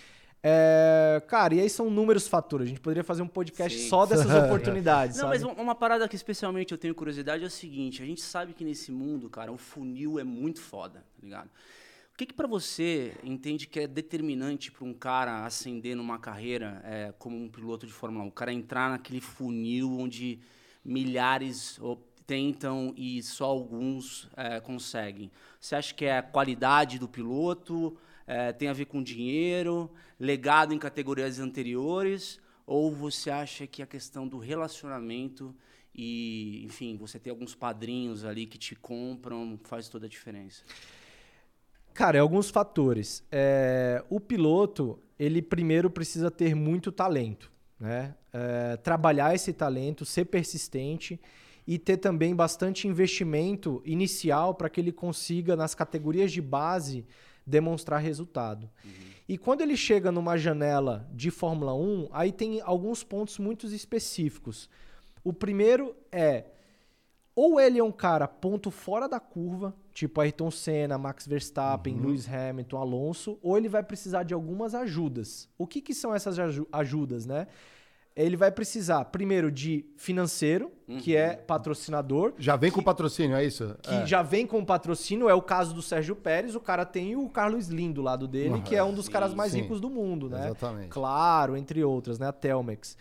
É, 0.42 1.22
cara, 1.26 1.54
e 1.54 1.60
aí 1.60 1.68
são 1.68 1.90
números 1.90 2.28
fatores. 2.28 2.66
A 2.66 2.68
gente 2.68 2.80
poderia 2.80 3.02
fazer 3.02 3.22
um 3.22 3.28
podcast 3.28 3.76
Sim. 3.76 3.88
só 3.88 4.06
dessas 4.06 4.30
oportunidades. 4.44 5.16
Não, 5.16 5.28
sabe? 5.28 5.42
mas 5.44 5.58
uma 5.58 5.74
parada 5.74 6.08
que 6.08 6.16
especialmente 6.16 6.72
eu 6.72 6.78
tenho 6.78 6.94
curiosidade 6.94 7.42
é 7.42 7.46
o 7.46 7.50
seguinte: 7.50 8.02
a 8.02 8.06
gente 8.06 8.20
sabe 8.20 8.52
que 8.52 8.64
nesse 8.64 8.92
mundo, 8.92 9.28
cara, 9.28 9.50
o 9.50 9.56
funil 9.56 10.18
é 10.18 10.24
muito 10.24 10.60
foda, 10.60 11.00
tá 11.00 11.22
ligado? 11.22 11.48
O 11.48 12.16
que, 12.16 12.24
que 12.24 12.32
para 12.32 12.46
você 12.46 13.14
entende 13.22 13.66
que 13.66 13.80
é 13.80 13.86
determinante 13.86 14.72
para 14.72 14.86
um 14.86 14.94
cara 14.94 15.44
ascender 15.44 15.94
numa 15.94 16.18
carreira 16.18 16.80
é, 16.82 17.12
como 17.18 17.36
um 17.36 17.46
piloto 17.46 17.86
de 17.86 17.92
Fórmula 17.92 18.24
1? 18.24 18.28
O 18.28 18.32
cara 18.32 18.52
entrar 18.52 18.88
naquele 18.88 19.20
funil 19.20 19.98
onde 19.98 20.40
milhares 20.82 21.78
tentam 22.26 22.94
e 22.96 23.22
só 23.22 23.44
alguns 23.44 24.28
é, 24.36 24.60
conseguem. 24.60 25.30
Você 25.60 25.76
acha 25.76 25.94
que 25.94 26.04
é 26.06 26.18
a 26.18 26.22
qualidade 26.22 26.98
do 26.98 27.06
piloto? 27.06 27.96
É, 28.26 28.52
tem 28.52 28.68
a 28.68 28.72
ver 28.72 28.86
com 28.86 29.02
dinheiro, 29.02 29.90
legado 30.18 30.74
em 30.74 30.78
categorias 30.78 31.38
anteriores? 31.38 32.40
Ou 32.66 32.92
você 32.92 33.30
acha 33.30 33.66
que 33.66 33.82
a 33.82 33.86
questão 33.86 34.26
do 34.26 34.38
relacionamento 34.38 35.54
e, 35.94 36.64
enfim, 36.64 36.96
você 36.96 37.18
ter 37.18 37.30
alguns 37.30 37.54
padrinhos 37.54 38.24
ali 38.24 38.44
que 38.44 38.58
te 38.58 38.74
compram 38.74 39.58
faz 39.64 39.88
toda 39.88 40.06
a 40.06 40.08
diferença? 40.08 40.64
Cara, 41.94 42.18
é 42.18 42.20
alguns 42.20 42.50
fatores. 42.50 43.24
É, 43.32 44.04
o 44.10 44.20
piloto, 44.20 44.98
ele 45.18 45.40
primeiro 45.40 45.88
precisa 45.88 46.30
ter 46.30 46.54
muito 46.54 46.92
talento, 46.92 47.50
né? 47.80 48.14
É, 48.32 48.76
trabalhar 48.76 49.34
esse 49.34 49.52
talento, 49.54 50.04
ser 50.04 50.26
persistente 50.26 51.18
e 51.66 51.78
ter 51.78 51.96
também 51.96 52.36
bastante 52.36 52.86
investimento 52.86 53.80
inicial 53.82 54.54
para 54.54 54.68
que 54.68 54.78
ele 54.78 54.92
consiga, 54.92 55.56
nas 55.56 55.74
categorias 55.74 56.30
de 56.30 56.42
base, 56.42 57.06
demonstrar 57.46 58.00
resultado. 58.00 58.68
Uhum. 58.84 58.90
E 59.28 59.38
quando 59.38 59.60
ele 59.60 59.76
chega 59.76 60.12
numa 60.12 60.36
janela 60.36 61.08
de 61.12 61.30
Fórmula 61.30 61.74
1, 61.74 62.08
aí 62.12 62.32
tem 62.32 62.60
alguns 62.60 63.02
pontos 63.02 63.38
muito 63.38 63.66
específicos. 63.66 64.68
O 65.22 65.32
primeiro 65.32 65.96
é 66.10 66.44
ou 67.34 67.60
ele 67.60 67.78
é 67.78 67.84
um 67.84 67.92
cara 67.92 68.26
ponto 68.26 68.70
fora 68.70 69.06
da 69.06 69.20
curva, 69.20 69.74
tipo 69.92 70.18
Ayrton 70.22 70.50
Senna, 70.50 70.96
Max 70.96 71.26
Verstappen, 71.26 71.94
uhum. 71.94 72.06
Lewis 72.06 72.26
Hamilton, 72.26 72.78
Alonso, 72.78 73.38
ou 73.42 73.58
ele 73.58 73.68
vai 73.68 73.82
precisar 73.82 74.22
de 74.22 74.32
algumas 74.32 74.74
ajudas. 74.74 75.46
O 75.58 75.66
que, 75.66 75.82
que 75.82 75.92
são 75.92 76.14
essas 76.14 76.38
ajudas, 76.72 77.26
né? 77.26 77.46
Ele 78.16 78.36
vai 78.36 78.50
precisar, 78.50 79.04
primeiro, 79.06 79.50
de 79.50 79.84
financeiro, 79.94 80.72
uhum. 80.88 80.98
que 80.98 81.14
é 81.14 81.34
patrocinador. 81.34 82.32
Já 82.38 82.56
vem 82.56 82.70
que, 82.70 82.76
com 82.76 82.82
patrocínio, 82.82 83.36
é 83.36 83.44
isso? 83.44 83.76
Que 83.82 83.94
é. 83.94 84.06
já 84.06 84.22
vem 84.22 84.46
com 84.46 84.64
patrocínio, 84.64 85.28
é 85.28 85.34
o 85.34 85.42
caso 85.42 85.74
do 85.74 85.82
Sérgio 85.82 86.16
Pérez. 86.16 86.54
O 86.54 86.60
cara 86.60 86.86
tem 86.86 87.14
o 87.14 87.28
Carlos 87.28 87.64
Slim 87.64 87.92
do 87.92 88.00
lado 88.00 88.26
dele, 88.26 88.54
uhum. 88.54 88.62
que 88.62 88.74
é 88.74 88.82
um 88.82 88.94
dos 88.94 89.04
sim, 89.04 89.12
caras 89.12 89.34
mais 89.34 89.52
sim. 89.52 89.60
ricos 89.60 89.80
do 89.80 89.90
mundo, 89.90 90.30
né? 90.30 90.46
Exatamente. 90.46 90.88
Claro, 90.88 91.58
entre 91.58 91.84
outras, 91.84 92.18
né? 92.18 92.26
A 92.28 92.32
Telmex. 92.32 92.96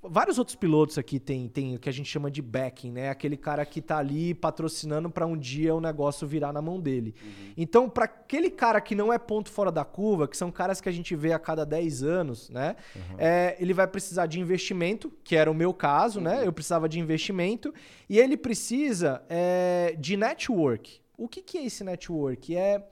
Vários 0.00 0.38
outros 0.38 0.54
pilotos 0.54 0.96
aqui 0.96 1.18
tem, 1.18 1.48
tem 1.48 1.74
o 1.74 1.78
que 1.78 1.88
a 1.88 1.92
gente 1.92 2.08
chama 2.08 2.30
de 2.30 2.40
backing, 2.40 2.92
né? 2.92 3.10
Aquele 3.10 3.36
cara 3.36 3.66
que 3.66 3.82
tá 3.82 3.98
ali 3.98 4.32
patrocinando 4.32 5.10
para 5.10 5.26
um 5.26 5.36
dia 5.36 5.74
o 5.74 5.80
negócio 5.80 6.26
virar 6.26 6.52
na 6.52 6.62
mão 6.62 6.80
dele. 6.80 7.16
Uhum. 7.20 7.52
Então, 7.56 7.90
para 7.90 8.04
aquele 8.04 8.48
cara 8.48 8.80
que 8.80 8.94
não 8.94 9.12
é 9.12 9.18
ponto 9.18 9.50
fora 9.50 9.72
da 9.72 9.84
curva, 9.84 10.28
que 10.28 10.36
são 10.36 10.52
caras 10.52 10.80
que 10.80 10.88
a 10.88 10.92
gente 10.92 11.16
vê 11.16 11.32
a 11.32 11.38
cada 11.38 11.66
10 11.66 12.04
anos, 12.04 12.48
né? 12.48 12.76
Uhum. 12.94 13.16
É, 13.18 13.56
ele 13.58 13.74
vai 13.74 13.88
precisar 13.88 14.26
de 14.26 14.38
investimento, 14.38 15.12
que 15.24 15.34
era 15.34 15.50
o 15.50 15.54
meu 15.54 15.74
caso, 15.74 16.20
né? 16.20 16.34
uhum. 16.34 16.40
né? 16.42 16.46
Eu 16.46 16.52
precisava 16.52 16.88
de 16.88 17.00
investimento. 17.00 17.74
E 18.08 18.20
ele 18.20 18.36
precisa 18.36 19.20
é, 19.28 19.96
de 19.98 20.16
network. 20.16 21.00
O 21.16 21.26
que, 21.26 21.42
que 21.42 21.58
é 21.58 21.66
esse 21.66 21.82
network? 21.82 22.56
É 22.56 22.86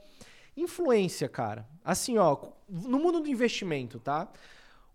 influência, 0.56 1.28
cara. 1.28 1.68
Assim, 1.84 2.18
ó, 2.18 2.36
no 2.68 2.98
mundo 2.98 3.20
do 3.20 3.28
investimento, 3.28 4.00
tá? 4.00 4.28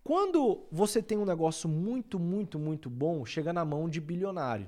Quando 0.04 0.64
você 0.72 1.02
tem 1.02 1.18
um 1.18 1.26
negócio 1.26 1.70
muito, 1.70 2.20
muito, 2.20 2.58
muito 2.58 2.90
bom, 2.90 3.26
chega 3.26 3.54
na 3.54 3.64
mão 3.64 3.88
de 3.88 4.02
bilionário. 4.02 4.68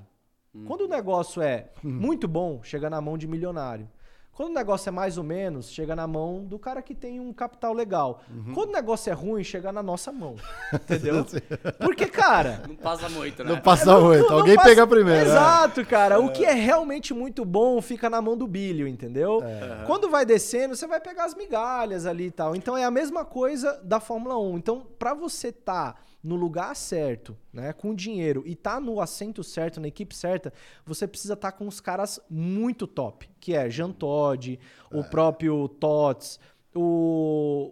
Hum. 0.54 0.64
Quando 0.64 0.82
o 0.82 0.88
negócio 0.88 1.42
é 1.42 1.72
hum. 1.84 1.90
muito 1.90 2.28
bom, 2.28 2.62
chega 2.62 2.88
na 2.88 3.00
mão 3.00 3.18
de 3.18 3.26
milionário. 3.26 3.88
Quando 4.34 4.50
o 4.50 4.54
negócio 4.54 4.88
é 4.88 4.92
mais 4.92 5.16
ou 5.16 5.22
menos, 5.22 5.70
chega 5.70 5.94
na 5.94 6.08
mão 6.08 6.44
do 6.44 6.58
cara 6.58 6.82
que 6.82 6.92
tem 6.92 7.20
um 7.20 7.32
capital 7.32 7.72
legal. 7.72 8.20
Uhum. 8.28 8.52
Quando 8.52 8.70
o 8.70 8.72
negócio 8.72 9.08
é 9.08 9.12
ruim, 9.12 9.44
chega 9.44 9.70
na 9.70 9.80
nossa 9.82 10.10
mão. 10.10 10.34
Entendeu? 10.74 11.24
Porque, 11.78 12.06
cara. 12.06 12.62
Não 12.66 12.74
passa 12.74 13.08
muito, 13.08 13.44
né? 13.44 13.50
Não 13.52 13.60
passa 13.60 14.00
muito. 14.00 14.28
Não, 14.28 14.38
Alguém 14.38 14.54
não 14.54 14.62
passa... 14.62 14.68
pega 14.68 14.86
primeiro. 14.88 15.24
Né? 15.26 15.30
Exato, 15.30 15.80
é. 15.80 15.84
cara. 15.84 16.16
É. 16.16 16.18
O 16.18 16.32
que 16.32 16.44
é 16.44 16.52
realmente 16.52 17.14
muito 17.14 17.44
bom 17.44 17.80
fica 17.80 18.10
na 18.10 18.20
mão 18.20 18.36
do 18.36 18.48
bilho, 18.48 18.88
entendeu? 18.88 19.40
É. 19.44 19.84
Quando 19.86 20.10
vai 20.10 20.26
descendo, 20.26 20.74
você 20.74 20.86
vai 20.86 20.98
pegar 20.98 21.26
as 21.26 21.34
migalhas 21.34 22.04
ali 22.04 22.26
e 22.26 22.30
tal. 22.32 22.56
Então 22.56 22.76
é 22.76 22.84
a 22.84 22.90
mesma 22.90 23.24
coisa 23.24 23.80
da 23.84 24.00
Fórmula 24.00 24.36
1. 24.36 24.58
Então, 24.58 24.86
para 24.98 25.14
você 25.14 25.48
estar. 25.48 25.92
Tá 25.92 26.04
no 26.24 26.36
lugar 26.36 26.74
certo, 26.74 27.36
né, 27.52 27.74
com 27.74 27.94
dinheiro 27.94 28.42
e 28.46 28.56
tá 28.56 28.80
no 28.80 28.98
assento 28.98 29.44
certo, 29.44 29.78
na 29.78 29.88
equipe 29.88 30.16
certa, 30.16 30.50
você 30.86 31.06
precisa 31.06 31.34
estar 31.34 31.52
tá 31.52 31.56
com 31.56 31.68
os 31.68 31.80
caras 31.80 32.18
muito 32.30 32.86
top, 32.86 33.28
que 33.38 33.54
é 33.54 33.68
Jean 33.68 33.92
Todt, 33.92 34.58
é. 34.90 34.98
o 34.98 35.04
próprio 35.04 35.68
Tots, 35.68 36.40
o, 36.74 37.70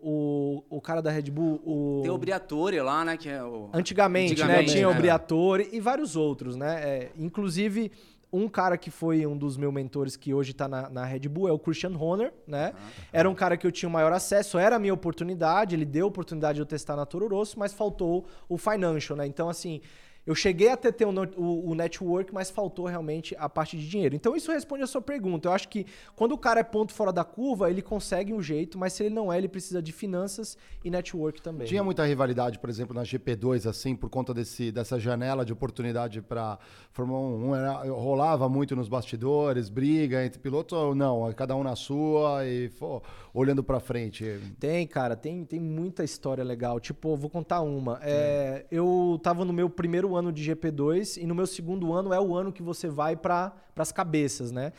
o, 0.68 0.76
o 0.76 0.80
cara 0.82 1.00
da 1.00 1.10
Red 1.10 1.30
Bull, 1.30 1.60
o... 1.64 2.00
Tem 2.02 2.10
o 2.10 2.18
Briatore 2.18 2.78
lá, 2.80 3.02
né, 3.06 3.16
que 3.16 3.30
é 3.30 3.42
o... 3.42 3.70
Antigamente, 3.72 4.34
né, 4.34 4.42
Antigamente 4.42 4.68
né, 4.68 4.74
tinha 4.74 4.88
o 4.90 4.94
Briatore 4.94 5.70
e 5.72 5.80
vários 5.80 6.14
outros, 6.14 6.54
né, 6.54 6.80
é, 6.82 7.12
inclusive 7.16 7.90
um 8.32 8.48
cara 8.48 8.78
que 8.78 8.90
foi 8.90 9.26
um 9.26 9.36
dos 9.36 9.56
meus 9.56 9.72
mentores 9.72 10.16
que 10.16 10.32
hoje 10.32 10.52
está 10.52 10.66
na, 10.66 10.88
na, 10.88 11.04
Red 11.04 11.28
Bull 11.28 11.48
é 11.48 11.52
o 11.52 11.58
Christian 11.58 11.96
Horner, 11.98 12.32
né? 12.46 12.68
Uhum. 12.68 13.04
Era 13.12 13.30
um 13.30 13.34
cara 13.34 13.56
que 13.56 13.66
eu 13.66 13.70
tinha 13.70 13.88
o 13.88 13.92
maior 13.92 14.12
acesso, 14.12 14.58
era 14.58 14.76
a 14.76 14.78
minha 14.78 14.94
oportunidade, 14.94 15.74
ele 15.74 15.84
deu 15.84 16.06
a 16.06 16.08
oportunidade 16.08 16.56
de 16.56 16.62
eu 16.62 16.66
testar 16.66 16.96
na 16.96 17.04
Toro 17.04 17.28
Rosso, 17.28 17.58
mas 17.58 17.74
faltou 17.74 18.24
o 18.48 18.56
financial, 18.56 19.18
né? 19.18 19.26
Então, 19.26 19.50
assim, 19.50 19.82
eu 20.24 20.34
cheguei 20.34 20.68
a 20.68 20.76
ter, 20.76 21.04
o, 21.04 21.10
o, 21.36 21.70
o, 21.70 21.74
network, 21.74 22.32
mas 22.32 22.48
faltou 22.48 22.86
realmente 22.86 23.34
a 23.38 23.48
parte 23.48 23.76
de 23.76 23.88
dinheiro. 23.88 24.14
Então 24.14 24.36
isso 24.36 24.52
responde 24.52 24.82
a 24.82 24.86
sua 24.86 25.02
pergunta. 25.02 25.48
Eu 25.48 25.52
acho 25.52 25.68
que 25.68 25.84
quando 26.14 26.32
o 26.32 26.38
cara 26.38 26.60
é 26.60 26.62
ponto 26.62 26.92
fora 26.92 27.12
da 27.12 27.24
curva, 27.24 27.68
ele 27.68 27.82
consegue 27.82 28.32
um 28.32 28.40
jeito, 28.40 28.78
mas 28.78 28.92
se 28.92 29.02
ele 29.02 29.14
não 29.14 29.32
é, 29.32 29.38
ele 29.38 29.48
precisa 29.48 29.82
de 29.82 29.92
finanças 29.92 30.56
e 30.84 30.90
network 30.90 31.42
também. 31.42 31.66
Tinha 31.66 31.82
muita 31.82 32.04
rivalidade, 32.06 32.58
por 32.60 32.70
exemplo, 32.70 32.94
na 32.94 33.02
GP2, 33.02 33.68
assim, 33.68 33.96
por 33.96 34.08
conta 34.08 34.32
desse, 34.32 34.70
dessa 34.70 34.98
janela 34.98 35.44
de 35.44 35.52
oportunidade 35.52 36.22
para 36.22 36.58
Fórmula 36.92 37.20
1. 37.20 37.54
Era, 37.56 37.72
rolava 37.90 38.48
muito 38.48 38.76
nos 38.76 38.88
bastidores, 38.88 39.68
briga 39.68 40.24
entre 40.24 40.38
pilotos 40.38 40.78
ou 40.78 40.94
não? 40.94 41.32
Cada 41.32 41.56
um 41.56 41.64
na 41.64 41.74
sua 41.74 42.46
e 42.46 42.68
pô, 42.68 43.02
olhando 43.34 43.64
para 43.64 43.80
frente. 43.80 44.38
Tem, 44.60 44.86
cara, 44.86 45.16
tem, 45.16 45.44
tem 45.44 45.58
muita 45.58 46.04
história 46.04 46.44
legal. 46.44 46.78
Tipo, 46.78 47.16
vou 47.16 47.28
contar 47.28 47.60
uma. 47.60 47.98
É, 48.02 48.66
eu 48.70 49.18
tava 49.20 49.44
no 49.44 49.52
meu 49.52 49.68
primeiro 49.68 50.11
ano 50.14 50.32
de 50.32 50.50
GP2 50.50 51.22
e 51.22 51.26
no 51.26 51.34
meu 51.34 51.46
segundo 51.46 51.92
ano 51.92 52.12
é 52.12 52.20
o 52.20 52.34
ano 52.34 52.52
que 52.52 52.62
você 52.62 52.88
vai 52.88 53.16
para 53.16 53.52
as 53.76 53.92
cabeças, 53.92 54.50
né? 54.50 54.72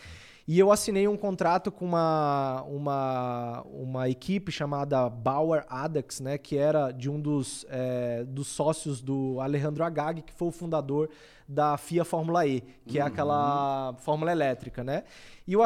E 0.46 0.60
eu 0.60 0.74
assinei 0.74 1.08
um 1.08 1.16
contrato 1.16 1.72
com 1.72 1.86
uma, 1.86 2.64
uma, 2.64 3.62
uma 3.62 4.10
equipe 4.10 4.52
chamada 4.52 5.10
Bauer 5.10 5.66
Adax, 5.70 6.20
né? 6.20 6.38
Que 6.38 6.58
era 6.58 6.92
de 6.92 7.10
um 7.10 7.18
dos, 7.18 7.66
é, 7.70 8.26
dos 8.26 8.48
sócios 8.48 9.02
do 9.02 9.40
Alejandro 9.40 9.86
Agag, 9.86 10.22
que 10.22 10.34
foi 10.34 10.50
o 10.50 10.52
fundador 10.52 11.10
da 11.48 11.78
FIA 11.78 12.04
Fórmula 12.04 12.46
E, 12.46 12.62
que 12.86 12.98
uhum. 12.98 13.06
é 13.06 13.08
aquela 13.08 13.96
fórmula 14.00 14.34
elétrica, 14.34 14.84
né? 14.84 15.04
E 15.48 15.56
o, 15.56 15.62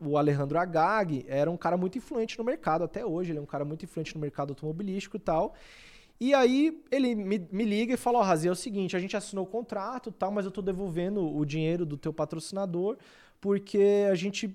o 0.00 0.16
Alejandro 0.16 0.58
Agag 0.58 1.24
era 1.28 1.50
um 1.50 1.56
cara 1.56 1.76
muito 1.76 1.98
influente 1.98 2.38
no 2.38 2.44
mercado, 2.44 2.84
até 2.84 3.04
hoje 3.04 3.32
ele 3.32 3.38
é 3.38 3.42
um 3.42 3.46
cara 3.46 3.64
muito 3.64 3.84
influente 3.84 4.14
no 4.14 4.20
mercado 4.20 4.50
automobilístico 4.50 5.16
e 5.16 5.20
tal. 5.20 5.54
E 6.20 6.34
aí 6.34 6.82
ele 6.90 7.14
me, 7.14 7.48
me 7.52 7.64
liga 7.64 7.94
e 7.94 7.96
fala, 7.96 8.18
ó, 8.18 8.20
oh, 8.20 8.24
Razi, 8.24 8.48
é 8.48 8.50
o 8.50 8.56
seguinte, 8.56 8.96
a 8.96 9.00
gente 9.00 9.16
assinou 9.16 9.44
o 9.44 9.48
contrato 9.48 10.10
tal, 10.10 10.32
mas 10.32 10.44
eu 10.44 10.50
tô 10.50 10.60
devolvendo 10.60 11.24
o 11.24 11.44
dinheiro 11.44 11.86
do 11.86 11.96
teu 11.96 12.12
patrocinador 12.12 12.96
porque 13.40 14.06
a 14.10 14.14
gente 14.16 14.52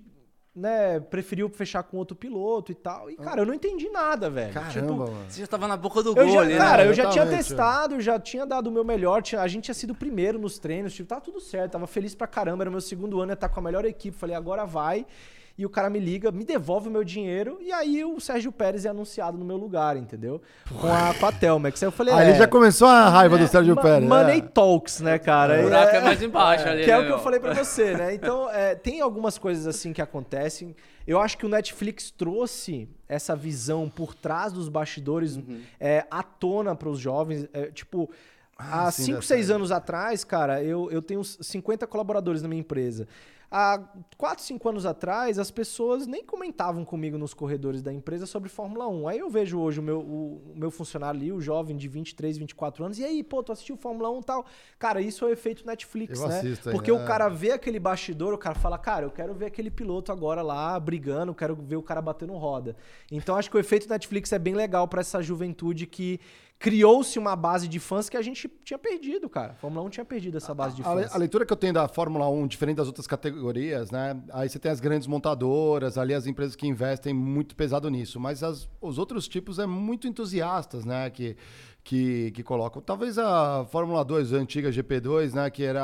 né, 0.56 1.00
preferiu 1.00 1.50
fechar 1.50 1.82
com 1.84 1.98
outro 1.98 2.16
piloto 2.16 2.72
e 2.72 2.76
tal. 2.76 3.10
E, 3.10 3.16
cara, 3.16 3.42
eu 3.42 3.46
não 3.46 3.54
entendi 3.54 3.90
nada, 3.90 4.30
velho. 4.30 4.54
Caramba, 4.54 4.72
tipo, 4.72 4.94
mano. 4.94 5.26
Você 5.28 5.42
já 5.42 5.48
tava 5.48 5.68
na 5.68 5.76
boca 5.76 6.04
do 6.04 6.14
gol 6.14 6.30
já, 6.30 6.42
ali, 6.42 6.58
Cara, 6.58 6.84
né? 6.84 6.90
eu 6.90 6.94
já 6.94 7.10
tinha 7.10 7.26
testado, 7.26 8.00
já 8.00 8.20
tinha 8.20 8.46
dado 8.46 8.68
o 8.68 8.72
meu 8.72 8.84
melhor. 8.84 9.24
Tinha, 9.24 9.42
a 9.42 9.48
gente 9.48 9.64
tinha 9.66 9.74
sido 9.74 9.92
o 9.92 9.96
primeiro 9.96 10.38
nos 10.38 10.60
treinos, 10.60 10.94
tipo, 10.94 11.10
tá 11.10 11.20
tudo 11.20 11.40
certo. 11.40 11.72
Tava 11.72 11.88
feliz 11.88 12.14
pra 12.14 12.28
caramba, 12.28 12.64
era 12.64 12.70
meu 12.70 12.82
segundo 12.82 13.20
ano, 13.20 13.32
ia 13.32 13.34
estar 13.34 13.50
tá 13.50 13.54
com 13.54 13.60
a 13.60 13.64
melhor 13.64 13.84
equipe. 13.86 14.16
Falei, 14.16 14.36
agora 14.36 14.66
vai 14.66 15.08
e 15.56 15.66
o 15.66 15.70
cara 15.70 15.88
me 15.88 16.00
liga, 16.00 16.32
me 16.32 16.44
devolve 16.44 16.90
o 16.90 16.92
meu 16.92 17.04
dinheiro, 17.04 17.60
e 17.62 17.72
aí 17.72 18.04
o 18.04 18.20
Sérgio 18.20 18.52
Pérez 18.52 18.86
é 18.86 18.90
anunciado 18.90 19.38
no 19.38 19.46
meu 19.46 19.56
lugar, 19.56 19.96
entendeu? 19.96 20.42
Com 20.82 20.92
a, 20.92 21.14
com 21.14 21.26
a 21.28 21.32
Telmex. 21.32 21.84
Aí 21.84 21.88
eu 21.88 21.92
falei, 21.92 22.14
Aí 22.14 22.32
é, 22.32 22.36
já 22.36 22.48
começou 22.48 22.88
a 22.88 23.08
raiva 23.10 23.36
é, 23.36 23.40
do 23.40 23.48
Sérgio 23.48 23.76
Pérez. 23.76 24.10
Money 24.10 24.40
é. 24.40 24.42
Talks, 24.42 25.02
né, 25.02 25.20
cara? 25.20 25.60
O 25.60 25.64
buraco 25.64 25.96
é, 25.96 25.98
é 25.98 26.02
mais 26.02 26.22
embaixo 26.24 26.68
ali, 26.68 26.82
Que 26.82 26.88
né, 26.88 26.94
é 26.94 27.00
o 27.00 27.06
que 27.06 27.12
eu 27.12 27.20
falei 27.20 27.40
pra 27.40 27.54
você, 27.54 27.96
né? 27.96 28.16
Então, 28.16 28.50
é, 28.50 28.74
tem 28.74 29.00
algumas 29.00 29.38
coisas 29.38 29.68
assim 29.68 29.94
que 29.94 30.02
acontecem. 30.02 30.76
Eu 31.06 31.20
acho 31.20 31.38
que 31.38 31.46
o 31.46 31.50
Netflix 31.50 32.10
trouxe 32.10 32.90
essa 33.08 33.36
visão 33.36 33.88
por 33.88 34.16
trás 34.16 34.52
dos 34.52 34.70
bastidores 34.70 35.36
uhum. 35.36 35.62
é, 35.80 36.06
à 36.10 36.24
tona 36.24 36.76
para 36.76 36.90
os 36.90 36.98
jovens. 36.98 37.48
É, 37.54 37.68
tipo, 37.68 38.10
ah, 38.58 38.88
há 38.88 38.92
5, 38.92 39.22
6 39.22 39.52
anos 39.52 39.72
atrás, 39.72 40.24
cara, 40.24 40.64
eu, 40.64 40.90
eu 40.90 41.02
tenho 41.02 41.24
50 41.24 41.86
colaboradores 41.86 42.42
na 42.42 42.48
minha 42.48 42.62
empresa. 42.62 43.08
Há 43.54 43.80
4, 44.18 44.44
5 44.44 44.68
anos 44.68 44.84
atrás, 44.84 45.38
as 45.38 45.52
pessoas 45.52 46.08
nem 46.08 46.26
comentavam 46.26 46.84
comigo 46.84 47.20
nos 47.20 47.36
corredores 47.36 47.84
da 47.84 47.94
empresa 47.94 48.26
sobre 48.26 48.50
Fórmula 48.50 48.88
1. 48.88 49.08
Aí 49.08 49.20
eu 49.20 49.30
vejo 49.30 49.60
hoje 49.60 49.80
o 49.80 49.84
meu, 49.84 50.00
o, 50.00 50.52
o 50.52 50.54
meu 50.56 50.72
funcionário 50.72 51.20
ali, 51.20 51.32
o 51.32 51.40
jovem 51.40 51.78
de 51.78 51.88
23, 51.88 52.40
24 52.40 52.86
anos, 52.86 52.98
e 52.98 53.06
aí, 53.06 53.24
pô, 53.24 53.44
tu 53.44 53.52
assistiu 53.52 53.78
Fórmula 53.78 54.10
1 54.10 54.20
e 54.20 54.24
tal. 54.24 54.46
Cara, 54.80 55.00
isso 55.02 55.24
é 55.24 55.28
o 55.28 55.32
efeito 55.32 55.68
Netflix, 55.68 56.20
Eu 56.20 56.28
né? 56.28 56.40
assisto 56.40 56.72
Porque 56.72 56.90
ainda, 56.90 57.04
o 57.04 57.06
é. 57.06 57.08
cara 57.08 57.30
vê 57.30 57.52
aquele 57.52 57.80
bastidor, 57.80 58.34
o 58.34 58.40
cara 58.40 58.56
fala, 58.56 58.80
cara, 58.80 59.06
eu 59.06 59.12
quero 59.12 59.36
ver 59.36 59.46
aquele 59.46 59.70
piloto 59.70 60.12
agora 60.12 60.42
lá 60.42 60.80
brigando, 60.80 61.36
quero 61.36 61.56
ver 61.56 61.76
o 61.76 61.84
cara 61.84 62.02
batendo 62.02 62.34
roda. 62.34 62.76
Então 63.12 63.36
acho 63.36 63.52
que 63.52 63.58
o 63.58 63.60
efeito 63.60 63.88
Netflix 63.88 64.34
é 64.34 64.40
bem 64.40 64.56
legal 64.56 64.88
pra 64.88 65.02
essa 65.02 65.22
juventude 65.22 65.86
que 65.86 66.20
criou-se 66.64 67.20
uma 67.20 67.36
base 67.36 67.68
de 67.68 67.78
fãs 67.78 68.08
que 68.08 68.16
a 68.16 68.22
gente 68.22 68.48
tinha 68.64 68.80
perdido, 68.80 69.28
cara. 69.30 69.52
A 69.52 69.56
Fórmula 69.56 69.86
1 69.86 69.90
tinha 69.90 70.06
perdido 70.06 70.38
essa 70.38 70.56
base 70.56 70.78
de 70.78 70.82
A, 70.82 70.86
fãs. 70.86 71.14
a 71.14 71.18
leitura 71.18 71.46
que 71.46 71.52
eu 71.52 71.58
tenho 71.58 71.74
da 71.74 71.90
Fórmula 71.90 72.30
1, 72.30 72.48
diferente 72.48 72.78
das 72.78 72.88
outras 72.88 73.06
categorias, 73.06 73.92
né? 73.92 74.18
Aí 74.32 74.48
você 74.48 74.58
tem 74.58 74.72
as 74.72 74.80
grandes 74.80 75.06
montadoras, 75.06 75.98
ali 75.98 76.14
as 76.14 76.26
empresas 76.26 76.56
que 76.56 76.66
investem 76.66 77.14
muito 77.14 77.54
pesado 77.54 77.90
nisso. 77.90 78.18
Mas 78.18 78.42
as- 78.42 78.70
os 78.80 78.98
outros 78.98 79.28
tipos 79.28 79.60
é 79.60 79.66
muito 79.66 80.08
entusiastas, 80.08 80.86
né? 80.86 81.10
Que, 81.10 81.36
que, 81.84 82.32
que 82.32 82.42
colocam. 82.42 82.82
Talvez 82.82 83.20
a 83.20 83.66
Fórmula 83.70 84.02
2, 84.06 84.34
a 84.34 84.38
antiga 84.38 84.72
GP2, 84.72 85.34
né? 85.34 85.50
Que 85.50 85.64
era. 85.66 85.84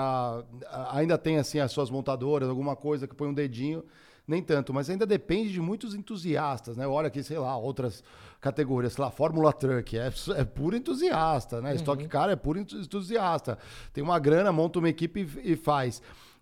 a- 0.71 0.97
Ainda 0.97 1.17
tem 1.17 1.39
assim 1.39 1.59
as 1.59 1.73
suas 1.73 1.89
montadoras, 1.89 2.47
alguma 2.47 2.77
coisa 2.77 3.05
que 3.05 3.13
põe 3.13 3.27
um 3.27 3.33
dedinho. 3.33 3.83
Nem 4.29 4.43
tanto, 4.43 4.71
mas 4.73 4.89
ainda 4.89 5.05
depende 5.07 5.51
de 5.51 5.59
muitos 5.59 5.95
entusiastas, 5.95 6.77
né? 6.77 6.87
Olha 6.87 7.07
aqui, 7.07 7.23
sei 7.23 7.39
lá, 7.39 7.57
outras 7.57 8.03
categorias, 8.39 8.93
sei 8.93 9.03
lá, 9.03 9.09
Fórmula 9.09 9.51
Truck, 9.51 9.97
é, 9.97 10.11
é 10.37 10.43
puro 10.43 10.75
entusiasta, 10.75 11.59
né? 11.61 11.73
Stock 11.75 12.07
Car 12.07 12.29
é 12.29 12.35
puro 12.35 12.59
entu- 12.59 12.77
entusiasta. 12.77 13.57
Tem 13.91 14.03
uma 14.03 14.19
grana, 14.19 14.51
monta 14.51 14.77
uma 14.77 14.87
equipe 14.87 15.27
e, 15.43 15.53
e 15.53 15.55
faz. 15.55 16.01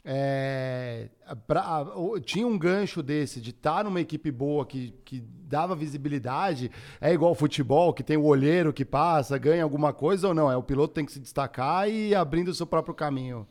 É, 0.09 1.09
pra- 1.47 1.85
tinha 2.23 2.47
um 2.47 2.57
gancho 2.57 3.03
desse 3.03 3.41
de 3.41 3.49
estar 3.49 3.83
numa 3.83 3.99
equipe 3.99 4.31
boa 4.31 4.65
que, 4.65 4.93
que 5.03 5.21
dava 5.21 5.75
visibilidade. 5.75 6.71
É 7.01 7.13
igual 7.13 7.29
ao 7.29 7.35
futebol, 7.35 7.93
que 7.93 8.03
tem 8.03 8.15
o 8.17 8.23
olheiro 8.25 8.71
que 8.73 8.85
passa, 8.85 9.37
ganha 9.37 9.63
alguma 9.63 9.91
coisa 9.93 10.27
ou 10.29 10.33
não? 10.33 10.51
É 10.51 10.55
o 10.55 10.63
piloto 10.63 10.93
tem 10.93 11.05
que 11.05 11.11
se 11.11 11.19
destacar 11.19 11.89
e 11.89 12.09
ir 12.09 12.15
abrindo 12.15 12.49
o 12.49 12.53
seu 12.53 12.65
próprio 12.65 12.93
caminho. 12.95 13.47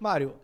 Mário, 0.00 0.34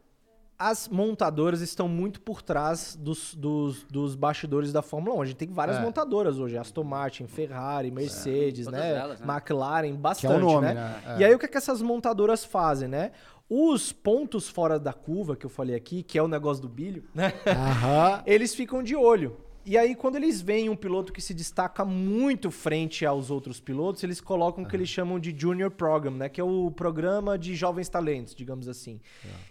as 0.59 0.89
montadoras 0.89 1.61
estão 1.61 1.89
muito 1.89 2.21
por 2.21 2.41
trás 2.41 2.97
dos, 3.01 3.35
dos, 3.35 3.83
dos 3.85 4.15
bastidores 4.15 4.73
da 4.73 4.83
Fórmula 4.83 5.17
1. 5.17 5.23
A 5.23 5.25
gente 5.27 5.37
tem 5.37 5.49
várias 5.49 5.79
É. 5.79 5.81
montadoras 5.83 6.39
hoje. 6.39 6.57
Aston 6.57 6.85
Martin, 6.85 7.27
Ferrari, 7.27 7.91
Mercedes, 7.91 8.67
Todas 8.67 8.81
né? 8.81 8.97
elas, 8.97 9.21
né? 9.21 9.27
McLaren, 9.35 9.95
bastante, 9.95 10.41
nome, 10.41 10.69
né? 10.69 10.75
né? 10.75 11.03
É. 11.07 11.21
E 11.21 11.25
aí 11.25 11.35
o 11.35 11.39
que, 11.39 11.47
é 11.47 11.49
que 11.49 11.57
essas 11.57 11.83
montadoras 11.83 12.45
fazem, 12.45 12.89
né? 12.89 13.13
Os 13.49 13.93
pontos 13.93 14.49
fora 14.49 14.79
da 14.79 14.93
curva, 14.93 15.37
que 15.37 15.45
eu 15.45 15.51
falei 15.51 15.75
aqui, 15.77 16.03
que 16.03 16.19
é 16.19 16.23
o 16.23 16.29
negócio 16.29 16.63
do 16.63 16.69
bilho, 16.69 17.05
né? 17.15 17.33
Aham. 17.47 18.23
eles 18.27 18.55
ficam 18.55 18.83
de 18.83 18.97
olho. 18.97 19.37
E 19.67 19.79
aí, 19.79 19.95
quando 19.95 20.17
eles 20.17 20.43
veem 20.43 20.69
um 20.69 20.77
piloto 20.77 21.11
que 21.11 21.23
se 21.23 21.33
destaca 21.33 21.87
muito 21.87 22.51
frente 22.51 23.07
aos 23.07 23.31
outros 23.31 23.61
pilotos, 23.61 24.03
eles 24.05 24.21
colocam 24.21 24.63
o 24.63 24.69
que 24.69 24.77
eles 24.77 24.91
chamam 24.91 25.19
de 25.19 25.35
Junior 25.35 25.71
Program, 25.71 26.11
né? 26.11 26.29
Que 26.29 26.39
é 26.39 26.45
o 26.45 26.71
programa 26.71 27.39
de 27.39 27.55
jovens 27.55 27.89
talentos, 27.89 28.35
digamos 28.35 28.69
assim. 28.69 29.01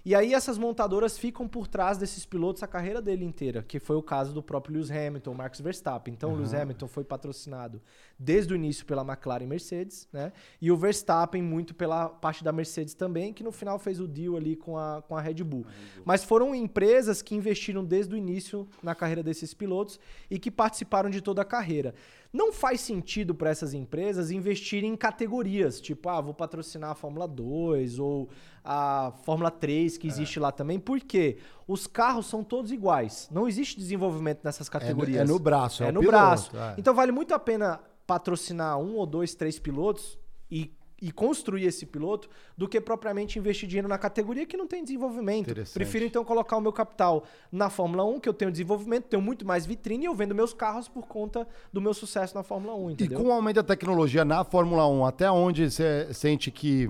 E 0.06 0.14
aí, 0.14 0.36
essas 0.36 0.56
montadoras 0.56 1.18
ficam 1.18 1.48
por 1.48 1.68
trás 1.68 1.98
desses 1.98 2.26
pilotos 2.28 2.62
a 2.62 2.68
carreira 2.68 3.02
dele 3.02 3.26
inteira, 3.26 3.64
que 3.64 3.80
foi 3.80 3.96
o 3.96 4.04
caso 4.04 4.34
do 4.34 4.44
próprio 4.44 4.76
Lewis 4.76 4.92
Hamilton, 4.92 5.34
Max 5.34 5.60
Verstappen. 5.60 6.14
Então, 6.14 6.32
o 6.32 6.36
Lewis 6.36 6.54
Hamilton 6.54 6.88
foi 6.88 7.04
patrocinado 7.04 7.82
desde 8.20 8.54
o 8.54 8.56
início 8.56 8.86
pela 8.86 9.02
McLaren 9.02 9.46
e 9.46 9.48
Mercedes, 9.48 10.08
né? 10.14 10.32
E 10.62 10.72
o 10.72 10.78
Verstappen 10.78 11.42
muito 11.42 11.74
pela 11.74 12.08
parte 12.08 12.44
da 12.44 12.52
Mercedes 12.52 12.94
também, 12.94 13.34
que 13.34 13.44
no 13.44 13.52
final 13.52 13.80
fez 13.80 14.00
o 14.00 14.08
deal 14.08 14.38
ali 14.38 14.56
com 14.56 14.78
a, 14.78 15.02
com 15.02 15.18
a 15.18 15.22
Red 15.22 15.44
Bull. 15.44 15.66
Mas 16.06 16.24
foram 16.24 16.54
empresas 16.54 17.24
que 17.24 17.34
investiram 17.34 17.84
desde 17.84 18.14
o 18.14 18.18
início 18.18 18.68
na 18.84 18.94
carreira 18.94 19.24
desses 19.24 19.56
pilotos 19.56 20.00
e 20.30 20.40
que 20.40 20.50
participaram 20.52 21.10
de 21.10 21.22
toda 21.22 21.42
a 21.42 21.46
carreira. 21.46 21.94
Não 22.32 22.52
faz 22.52 22.82
sentido 22.82 23.36
para 23.36 23.50
essas 23.52 23.74
empresas 23.74 24.32
investirem 24.32 24.92
em 24.94 24.96
categorias, 24.96 25.80
tipo, 25.80 26.10
ah, 26.10 26.20
vou 26.20 26.34
patrocinar 26.34 26.90
a 26.92 26.96
Fórmula 26.96 27.28
2 27.28 28.00
ou 28.00 28.28
a 28.64 29.14
Fórmula 29.24 29.52
3 29.52 29.98
que 29.98 30.08
existe 30.08 30.40
lá 30.40 30.52
também, 30.52 30.80
porque 30.80 31.38
os 31.68 31.86
carros 31.86 32.26
são 32.26 32.44
todos 32.44 32.72
iguais. 32.72 33.30
Não 33.32 33.48
existe 33.48 33.78
desenvolvimento 33.78 34.40
nessas 34.44 34.68
categorias. 34.70 35.22
é 35.22 35.26
no 35.34 35.38
braço, 35.40 35.84
é 35.84 35.88
É, 35.90 35.92
no 35.92 36.00
piloto, 36.00 36.18
braço. 36.18 36.58
é. 36.58 36.76
Então 36.78 36.94
vale 36.96 37.12
muito 37.12 37.34
a 37.34 37.40
pena 37.40 37.80
patrocinar 38.08 38.78
um 38.80 38.96
ou 38.96 39.06
dois, 39.06 39.36
três 39.36 39.60
pilotos 39.60 40.18
e, 40.50 40.74
e 41.06 41.12
construir 41.12 41.66
esse 41.66 41.86
piloto 41.86 42.30
do 42.58 42.66
que 42.66 42.80
propriamente 42.80 43.38
investir 43.38 43.68
dinheiro 43.68 43.90
na 43.90 43.98
categoria 43.98 44.46
que 44.46 44.56
não 44.56 44.66
tem 44.66 44.82
desenvolvimento. 44.82 45.54
Prefiro 45.74 46.06
então 46.06 46.24
colocar 46.24 46.56
o 46.56 46.62
meu 46.62 46.72
capital 46.72 47.26
na 47.52 47.70
Fórmula 47.70 48.06
1, 48.06 48.22
que 48.22 48.30
eu 48.30 48.34
tenho 48.34 48.50
desenvolvimento, 48.50 49.04
tenho 49.10 49.22
muito 49.22 49.46
mais 49.46 49.66
vitrine 49.66 50.06
e 50.06 50.08
eu 50.08 50.16
vendo 50.16 50.34
meus 50.34 50.54
carros 50.54 50.88
por 50.88 51.06
conta 51.06 51.46
do 51.74 51.82
meu 51.82 51.94
sucesso 51.94 52.34
na 52.34 52.42
Fórmula 52.42 52.74
1, 52.76 52.90
E 52.90 52.94
entendeu? 52.94 53.20
com 53.20 53.28
o 53.28 53.32
aumento 53.34 53.58
da 53.58 53.64
tecnologia 53.64 54.24
na 54.24 54.46
Fórmula 54.46 54.88
1, 54.88 55.06
até 55.06 55.30
onde 55.30 55.70
você 55.70 56.08
sente 56.14 56.50
que 56.50 56.90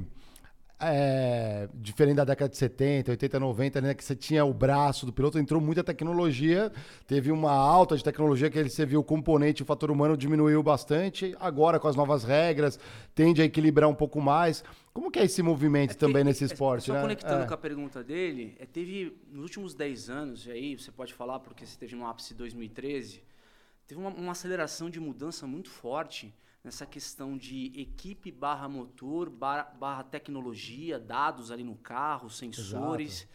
é, 0.86 1.70
diferente 1.76 2.16
da 2.18 2.26
década 2.26 2.50
de 2.50 2.58
70, 2.58 3.12
80, 3.12 3.40
90, 3.40 3.82
né, 3.82 3.94
que 3.94 4.04
você 4.04 4.16
tinha 4.16 4.44
o 4.46 4.54
braço 4.54 5.06
do 5.06 5.14
piloto, 5.14 5.38
entrou 5.40 5.60
muita 5.62 5.84
tecnologia, 5.84 6.72
teve 7.08 7.32
uma 7.32 7.52
alta 7.52 7.96
de 7.98 8.04
tecnologia 8.04 8.50
que 8.50 8.58
ele- 8.58 8.70
você 8.70 8.86
viu 8.86 9.00
o 9.00 9.04
componente, 9.04 9.62
o 9.62 9.66
fator 9.66 9.92
humano 9.92 10.16
diminuiu 10.18 10.62
bastante. 10.64 11.36
Agora, 11.40 11.80
com 11.80 11.88
as 11.88 11.96
novas 11.96 12.24
regras, 12.24 12.80
tende 13.14 13.42
a 13.42 13.46
equilibrar 13.46 13.90
um 13.90 13.96
pouco 13.96 14.22
mais. 14.22 14.64
Como 14.94 15.10
que 15.12 15.20
é 15.20 15.24
esse 15.26 15.42
movimento 15.42 15.96
também 15.98 16.24
nesse 16.24 16.44
esporte, 16.44 16.86
Só 16.86 16.94
né? 16.94 17.02
conectando 17.02 17.44
É. 17.44 17.48
com 17.48 17.54
a 17.54 17.58
pergunta 17.58 18.04
dele, 18.04 18.56
é, 18.60 18.66
teve 18.66 19.18
nos 19.32 19.44
últimos 19.44 19.74
10 19.74 20.10
anos, 20.10 20.46
e 20.46 20.52
aí 20.52 20.78
você 20.78 20.92
pode 20.92 21.14
falar 21.14 21.40
porque 21.40 21.66
você 21.66 21.78
teve 21.78 21.96
no 21.96 22.06
ápice 22.06 22.34
2013, 22.34 23.24
teve 23.88 24.00
uma, 24.00 24.10
uma 24.12 24.32
aceleração 24.34 24.90
de 24.90 25.00
mudança 25.00 25.48
muito 25.48 25.70
forte 25.70 26.34
nessa 26.64 26.86
questão 26.86 27.38
de 27.38 27.72
equipe 27.76 28.32
barra 28.32 28.70
motor, 28.70 29.30
barra, 29.30 29.64
barra 29.78 30.04
tecnologia, 30.04 30.98
dados 30.98 31.52
ali 31.52 31.64
no 31.64 31.76
carro, 31.76 32.30
sensores, 32.30 33.28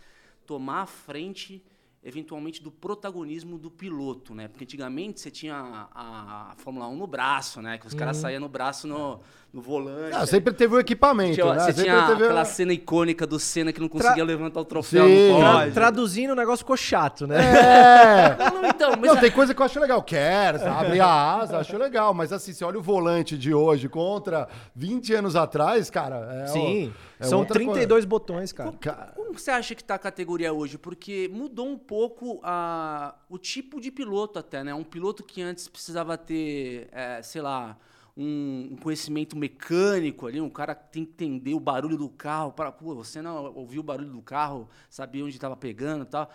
tomar 0.47 0.83
a 0.83 0.87
frente 0.87 1.63
eventualmente 2.03 2.63
do 2.63 2.71
protagonismo 2.71 3.59
do 3.59 3.71
piloto, 3.71 4.35
né? 4.35 4.49
Porque 4.49 4.65
antigamente 4.65 5.21
você 5.21 5.31
tinha 5.31 5.57
a, 5.57 6.53
a 6.53 6.57
Fórmula 6.57 6.89
1 6.89 6.97
no 6.97 7.07
braço, 7.07 7.61
né? 7.61 7.77
Que 7.77 7.87
os 7.87 7.93
caras 7.93 8.17
saíam 8.17 8.41
no 8.41 8.49
braço 8.49 8.87
no, 8.87 9.21
no 9.53 9.63
volante. 9.63 10.15
Ah, 10.15 10.27
sempre 10.27 10.53
teve 10.53 10.75
o 10.75 10.79
equipamento, 10.79 11.35
Tinha- 11.35 11.47
né? 11.55 11.61
Você 11.61 11.67
Sempre 11.73 11.83
tinha 11.85 12.07
teve 12.07 12.25
aquela 12.25 12.45
cena 12.45 12.73
icônica 12.73 13.27
do 13.27 13.39
Senna 13.39 13.73
que 13.73 13.81
não 13.81 13.89
conseguia 13.89 14.23
levantar 14.25 14.61
o 14.61 14.65
troféu 14.65 15.07
Sim. 15.07 15.33
no 15.33 15.39
Tra- 15.41 15.71
traduzindo, 15.71 16.33
o 16.33 16.37
negócio 16.37 16.59
ficou 16.59 16.77
chato, 16.77 17.27
né? 17.27 17.37
É! 17.39 18.37
Não, 18.39 18.63
não, 18.63 18.69
então, 18.69 18.91
mas 19.01 19.11
Não, 19.11 19.17
tem 19.17 19.31
coisa 19.31 19.55
que 19.55 19.61
eu 19.63 19.65
acho 19.67 19.81
legal. 19.81 20.03
Quer, 20.03 20.57
abre 20.69 21.01
a 21.01 21.37
asa, 21.41 21.59
acho 21.59 21.77
legal. 21.79 22.13
Mas 22.13 22.31
assim, 22.33 22.53
você 22.53 22.63
olha 22.65 22.79
o 22.79 22.83
volante 22.83 23.39
de 23.39 23.55
hoje 23.55 23.89
contra 23.89 24.49
20 24.77 25.15
anos 25.15 25.35
atrás, 25.35 25.89
cara. 25.89 26.43
É 26.45 26.47
Sim. 26.49 26.89
o- 26.89 27.09
é 27.25 27.27
São 27.27 27.39
outra 27.41 27.55
32 27.55 28.05
botões, 28.05 28.53
cara. 28.53 28.71
coisa. 28.71 28.79
Ca- 28.97 29.13
como 29.17 29.33
você 29.39 29.51
acha 29.51 29.75
que 29.75 29.81
está 29.83 29.95
a 29.95 29.99
categoria 29.99 30.53
hoje? 30.53 30.77
Porque 30.77 31.29
mudou 31.33 31.67
um 31.67 31.79
pouco 31.79 32.39
a, 32.43 33.15
o 33.31 33.39
tipo 33.39 33.81
de 33.81 33.91
piloto 33.91 34.39
até, 34.39 34.63
né? 34.63 34.75
Um 34.75 34.85
piloto 34.85 35.25
que 35.25 35.41
antes 35.41 35.69
precisava 35.69 36.19
ter, 36.19 36.89
é, 36.93 37.23
sei 37.23 37.41
lá, 37.41 37.77
um, 38.19 38.71
um 38.73 38.77
conhecimento 38.77 39.37
mecânico 39.37 40.27
ali, 40.27 40.41
um 40.41 40.51
cara 40.51 40.75
que 40.75 40.91
tem 40.93 41.05
que 41.05 41.13
entender 41.13 41.55
o 41.55 41.61
barulho 41.61 41.97
do 41.97 42.09
carro. 42.11 42.53
Para, 42.53 42.73
pô, 42.73 42.95
você 42.95 43.23
não 43.23 43.55
ouviu 43.55 43.81
o 43.81 43.85
barulho 43.85 44.11
do 44.11 44.21
carro, 44.21 44.69
sabia 44.91 45.25
onde 45.25 45.37
estava 45.37 45.57
pegando 45.57 46.03
e 46.03 46.07
tal. 46.07 46.29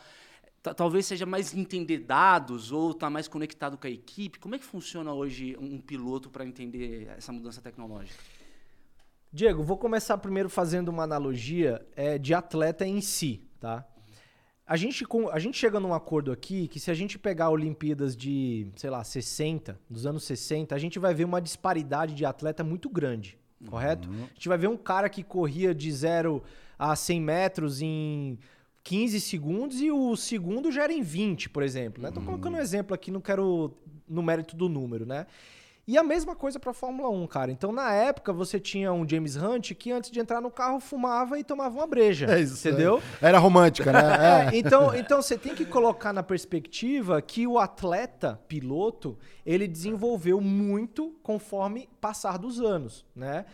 Ta- 0.61 0.73
Talvez 0.73 1.05
seja 1.05 1.25
mais 1.25 1.53
entender 1.53 1.99
dados 1.99 2.71
ou 2.71 2.91
estar 2.91 3.09
mais 3.09 3.27
conectado 3.27 3.77
com 3.77 3.85
a 3.85 3.89
equipe. 3.89 4.39
Como 4.39 4.55
é 4.55 4.57
que 4.59 4.63
funciona 4.65 5.11
hoje 5.13 5.57
um 5.59 5.77
piloto 5.77 6.29
para 6.29 6.45
entender 6.45 7.09
essa 7.17 7.33
mudança 7.33 7.61
tecnológica? 7.61 8.17
Diego, 9.31 9.61
vou 9.63 9.77
começar 9.77 10.17
primeiro 10.19 10.49
fazendo 10.49 10.89
uma 10.89 11.03
analogia 11.03 11.85
é, 11.95 12.17
de 12.17 12.33
atleta 12.33 12.85
em 12.85 13.01
si, 13.01 13.41
tá? 13.59 13.85
A 14.65 14.77
gente, 14.77 15.05
a 15.31 15.39
gente 15.39 15.57
chega 15.57 15.79
num 15.79 15.93
acordo 15.93 16.31
aqui 16.31 16.67
que 16.69 16.79
se 16.79 16.89
a 16.89 16.93
gente 16.93 17.19
pegar 17.19 17.49
Olimpíadas 17.49 18.15
de, 18.15 18.67
sei 18.77 18.89
lá, 18.89 19.03
60, 19.03 19.77
dos 19.89 20.05
anos 20.05 20.23
60, 20.23 20.73
a 20.73 20.79
gente 20.79 20.97
vai 20.99 21.13
ver 21.13 21.25
uma 21.25 21.41
disparidade 21.41 22.15
de 22.15 22.25
atleta 22.25 22.63
muito 22.63 22.89
grande, 22.89 23.37
correto? 23.67 24.09
A 24.09 24.33
gente 24.33 24.47
vai 24.47 24.57
ver 24.57 24.67
um 24.69 24.77
cara 24.77 25.09
que 25.09 25.21
corria 25.21 25.75
de 25.75 25.91
0 25.91 26.41
a 26.79 26.95
100 26.95 27.21
metros 27.21 27.81
em 27.81 28.39
15 28.83 29.19
segundos 29.19 29.81
e 29.81 29.91
o 29.91 30.15
segundo 30.15 30.71
já 30.71 30.83
era 30.83 30.93
em 30.93 31.01
20, 31.01 31.49
por 31.49 31.61
exemplo, 31.61 32.01
né? 32.01 32.09
Tô 32.09 32.21
colocando 32.21 32.55
um 32.55 32.59
exemplo 32.59 32.93
aqui, 32.93 33.11
não 33.11 33.21
quero 33.21 33.73
no 34.07 34.23
mérito 34.23 34.55
do 34.55 34.69
número, 34.69 35.05
né? 35.05 35.25
E 35.85 35.97
a 35.97 36.03
mesma 36.03 36.33
coisa 36.33 36.57
pra 36.59 36.73
Fórmula 36.73 37.09
1, 37.09 37.27
cara. 37.27 37.51
Então, 37.51 37.73
na 37.73 37.91
época, 37.91 38.31
você 38.31 38.57
tinha 38.57 38.93
um 38.93 39.07
James 39.07 39.35
Hunt 39.35 39.73
que 39.73 39.91
antes 39.91 40.09
de 40.09 40.19
entrar 40.19 40.39
no 40.39 40.49
carro 40.49 40.79
fumava 40.79 41.37
e 41.37 41.43
tomava 41.43 41.75
uma 41.75 41.85
breja. 41.85 42.25
É 42.27 42.39
isso. 42.39 42.65
Entendeu? 42.65 43.01
é. 43.21 43.27
Era 43.27 43.37
romântica, 43.37 43.91
né? 43.91 44.03
É, 44.23 44.57
então, 44.57 44.95
então 44.95 45.21
você 45.21 45.37
tem 45.37 45.53
que 45.53 45.65
colocar 45.65 46.13
na 46.13 46.23
perspectiva 46.23 47.21
que 47.21 47.45
o 47.45 47.59
atleta, 47.59 48.39
piloto, 48.47 49.17
ele 49.45 49.67
desenvolveu 49.67 50.39
muito 50.39 51.13
conforme 51.21 51.89
passar 51.99 52.37
dos 52.37 52.61
anos, 52.61 53.05
né? 53.15 53.45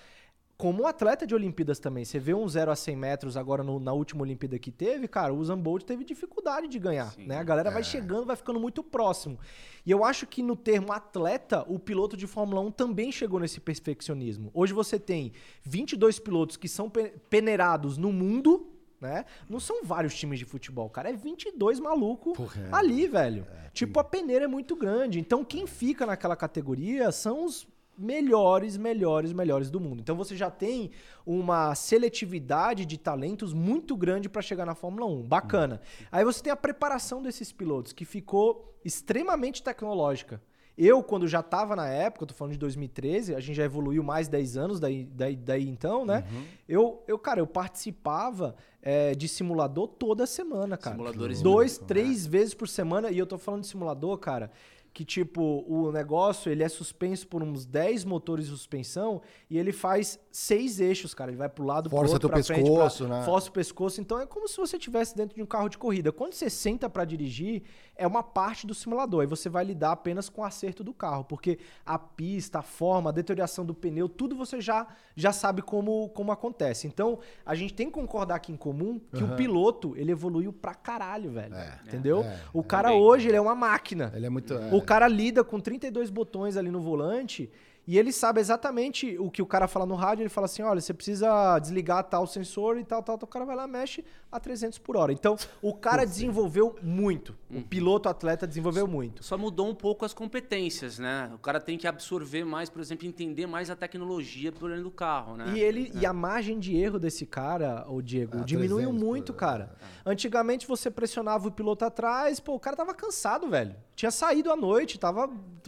Como 0.60 0.84
um 0.84 0.88
atleta 0.88 1.26
de 1.26 1.34
Olimpíadas 1.34 1.80
também. 1.80 2.04
Você 2.04 2.19
vê 2.19 2.34
um 2.34 2.45
0 2.45 2.69
a 2.69 2.76
100 2.76 2.93
metros 2.98 3.38
agora 3.38 3.63
no- 3.63 3.80
na 3.80 3.93
última 3.93 4.24
Olimpíada 4.24 4.60
que 4.60 4.69
teve, 4.69 5.08
cara, 5.08 5.34
o 5.34 5.38
Usain 5.38 5.56
Bolt 5.58 5.84
teve 5.86 6.04
dificuldade 6.04 6.67
de 6.67 6.78
ganhar, 6.78 7.15
né? 7.17 7.38
A 7.38 7.43
galera 7.43 7.72
vai 7.72 7.82
chegando, 7.82 8.26
vai 8.26 8.36
ficando 8.36 8.60
muito 8.60 8.84
próximo. 8.84 9.39
E 9.86 9.89
eu 9.89 10.04
acho 10.04 10.28
que 10.28 10.43
no 10.43 10.58
termo 10.58 10.91
atleta, 10.91 11.63
o 11.65 11.80
piloto 11.80 12.17
de 12.17 12.28
Fórmula 12.28 12.60
1 12.60 12.72
também 12.72 13.10
chegou 13.10 13.39
nesse 13.39 13.62
perfeccionismo. 13.62 14.52
Hoje 14.54 14.74
você 14.74 15.00
tem 15.00 15.32
22 15.63 16.19
pilotos 16.19 16.58
que 16.58 16.67
são 16.67 16.89
pe- 16.89 17.13
peneirados 17.30 17.98
no 17.98 18.12
mundo, 18.12 18.67
né? 19.00 19.24
Não 19.48 19.62
são 19.62 19.86
vários 19.86 20.13
times 20.13 20.39
de 20.39 20.43
futebol, 20.45 20.89
cara, 20.89 21.10
é 21.10 21.13
22 21.13 21.80
maluco 21.80 22.34
Porra, 22.34 22.63
é. 22.63 22.69
ali, 22.76 23.08
velho. 23.08 23.48
tipo, 23.74 23.98
a 23.98 24.04
peneira 24.04 24.43
é 24.43 24.48
muito 24.48 24.76
grande. 24.76 25.22
Então, 25.22 25.45
quem 25.45 25.65
fica 25.65 26.06
naquela 26.06 26.36
categoria 26.36 27.13
são 27.13 27.45
os 27.45 27.65
melhores, 28.00 28.78
melhores, 28.78 29.34
melhores 29.34 29.70
do 29.70 29.80
mundo. 29.80 30.00
Então 30.00 30.16
você 30.16 30.36
já 30.36 30.50
tem 30.50 30.92
uma 31.26 31.76
seletividade 31.76 32.86
de 32.86 32.98
talentos 32.98 33.54
muito 33.54 33.96
grande 33.98 34.30
para 34.30 34.42
chegar 34.42 34.66
na 34.66 34.74
Fórmula 34.74 35.06
1. 35.06 35.24
Bacana. 35.24 35.82
Aí 36.12 36.24
você 36.24 36.42
tem 36.42 36.52
a 36.52 36.56
preparação 36.56 37.22
desses 37.22 37.52
pilotos, 37.52 37.92
que 37.92 38.06
ficou 38.06 38.80
extremamente 38.84 39.62
tecnológica. 39.62 40.42
Eu, 40.82 41.04
quando 41.04 41.28
já 41.28 41.44
tava 41.44 41.76
na 41.76 41.90
época, 41.90 42.26
tô 42.26 42.34
falando 42.34 42.54
de 42.54 42.60
2013, 42.60 43.36
a 43.36 43.42
gente 43.42 43.58
já 43.58 43.66
evoluiu 43.66 44.02
mais 44.02 44.30
10 44.30 44.56
anos 44.56 44.80
daí, 44.80 45.04
daí, 45.04 45.36
daí 45.36 45.68
então, 45.68 46.06
né? 46.06 46.24
Eu, 46.70 47.04
eu, 47.06 47.20
cara, 47.20 47.42
eu 47.42 47.48
participava 47.48 48.56
é, 48.82 49.14
de 49.14 49.28
simulador 49.28 49.90
toda 49.90 50.26
semana, 50.26 50.78
cara. 50.78 50.96
Simuladores 50.96 51.42
Dois, 51.42 51.78
três 51.78 52.26
vezes 52.26 52.54
por 52.54 52.70
semana. 52.70 53.12
E 53.12 53.18
eu 53.18 53.28
tô 53.28 53.38
falando 53.38 53.64
de 53.64 53.68
simulador, 53.68 54.18
cara, 54.20 54.52
que 55.00 55.06
tipo, 55.06 55.64
o 55.66 55.94
negócio, 55.94 56.52
ele 56.52 56.62
é 56.62 56.68
suspenso 56.68 57.26
por 57.26 57.42
uns 57.42 57.66
10 57.66 58.04
motores 58.04 58.48
de 58.48 58.52
suspensão 58.52 59.22
e 59.50 59.58
ele 59.58 59.72
faz 59.72 60.20
seis 60.30 60.82
eixos, 60.82 61.14
cara. 61.14 61.32
Ele 61.32 61.38
vai 61.38 61.48
pro 61.48 61.64
lado, 61.64 61.90
Força 61.90 62.04
pro 62.06 62.14
outro, 62.16 62.30
pra 62.30 62.44
frente, 62.44 62.64
pescoço, 62.68 63.06
pra- 63.08 63.20
né? 63.20 63.26
Força 63.26 63.50
o 63.50 63.54
pescoço. 63.54 64.02
Então 64.02 64.20
é 64.20 64.26
como 64.26 64.46
se 64.46 64.58
você 64.58 64.76
estivesse 64.76 65.16
dentro 65.16 65.38
de 65.38 65.42
um 65.42 65.46
carro 65.46 65.70
de 65.70 65.78
corrida. 65.78 66.12
Quando 66.12 66.34
você 66.34 66.50
senta 66.50 66.90
pra 66.90 67.06
dirigir, 67.06 67.64
é 68.00 68.08
uma 68.08 68.24
parte 68.24 68.66
do 68.66 68.74
simulador. 68.74 69.22
Aí 69.22 69.28
você 69.28 69.50
vai 69.50 69.66
lidar 69.66 69.92
apenas 69.92 70.30
com 70.30 70.42
o 70.42 70.46
acerto 70.46 70.84
do 70.84 70.94
carro, 70.94 71.26
porque 71.26 71.60
a 71.86 72.00
pista, 72.00 72.60
a 72.60 72.62
forma, 72.62 73.10
a 73.10 73.14
deterioração 73.14 73.66
do 73.66 73.74
pneu, 73.74 74.08
tudo 74.08 74.36
você 74.36 74.62
já, 74.62 74.88
já 75.16 75.34
sabe 75.34 75.62
como, 75.62 76.08
como 76.10 76.32
acontece. 76.32 76.88
Então, 76.88 77.20
a 77.46 77.54
gente 77.54 77.74
tem 77.74 77.88
que 77.88 77.94
concordar 77.94 78.36
aqui 78.36 78.54
em 78.54 78.58
comum 78.58 79.02
que 79.14 79.24
o 79.24 79.36
piloto, 79.36 79.96
ele 79.98 80.14
evoluiu 80.14 80.54
pra 80.54 80.74
caralho, 80.74 81.30
velho. 81.30 81.54
Entendeu? 81.86 82.24
é, 82.24 82.40
o 82.54 82.64
cara 82.64 82.94
hoje, 82.94 83.28
ele 83.28 83.38
é 83.38 83.42
uma 83.42 83.56
máquina. 83.56 84.12
Ele 84.16 84.26
é 84.26 84.30
muito. 84.30 84.54
é. 84.54 84.74
O 84.74 84.82
cara 84.82 85.08
lida 85.08 85.44
com 85.44 85.60
32 85.60 86.10
botões 86.10 86.56
ali 86.56 86.72
no 86.72 86.80
volante 86.80 87.52
e 87.91 87.97
ele 87.97 88.12
sabe 88.13 88.39
exatamente 88.39 89.17
o 89.17 89.32
que 89.32 89.41
o 89.41 89.47
cara 89.47 89.67
fala 89.67 89.84
no 89.84 89.95
rádio. 89.95 90.21
Ele 90.21 90.30
fala 90.30 90.45
assim: 90.45 90.62
olha, 90.62 90.80
você 90.80 90.93
precisa 90.93 91.58
desligar 91.58 92.04
tal 92.04 92.28
sensor 92.28 92.78
e 92.78 92.84
tal, 92.84 93.02
tal, 93.02 93.17
tal. 93.17 93.25
O 93.28 93.32
cara 93.32 93.45
vai 93.45 93.56
lá, 93.56 93.65
mexe 93.65 94.06
a 94.32 94.39
300 94.39 94.78
por 94.78 94.95
hora. 94.95 95.12
Então, 95.12 95.36
o 95.60 95.73
cara 95.73 96.06
desenvolveu 96.06 96.75
muito. 96.84 97.36
O 97.49 97.63
piloto 97.63 98.08
atleta 98.08 98.45
desenvolveu 98.45 98.86
muito. 98.88 99.23
Só 99.23 99.39
mudou 99.39 99.67
um 99.67 99.73
pouco 99.73 100.06
as 100.06 100.13
competências, 100.13 100.99
né? 100.99 101.32
O 101.34 101.39
cara 101.39 101.60
tem 101.60 101.80
que 101.80 101.88
absorver 101.88 102.43
mais, 102.43 102.69
por 102.69 102.80
exemplo, 102.80 103.08
entender 103.08 103.47
mais 103.47 103.71
a 103.71 103.75
tecnologia 103.75 104.52
por 104.52 104.69
dentro 104.69 104.84
do 104.84 104.91
carro, 104.91 105.36
né? 105.36 105.45
E 105.56 105.60
ele 105.60 105.91
e 105.95 106.06
a 106.06 106.13
margem 106.13 106.60
de 106.60 106.78
erro 106.78 106.99
desse 106.99 107.25
cara, 107.25 107.86
o 107.89 108.04
Diego, 108.04 108.38
Ah, 108.39 108.43
diminuiu 108.43 108.89
300, 108.89 109.04
muito, 109.04 109.32
é. 109.32 109.36
cara. 109.36 109.71
Antigamente 110.06 110.67
você 110.67 110.91
pressionava 110.91 111.47
o 111.47 111.52
piloto 111.52 111.84
atrás, 111.86 112.39
pô, 112.39 112.54
o 112.54 112.60
cara 112.60 112.75
tava 112.75 112.93
cansado, 112.93 113.49
velho. 113.49 113.75
Tinha 113.95 114.12
saído 114.12 114.52
à 114.52 114.56
noite, 114.56 114.97
tava, 114.99 115.28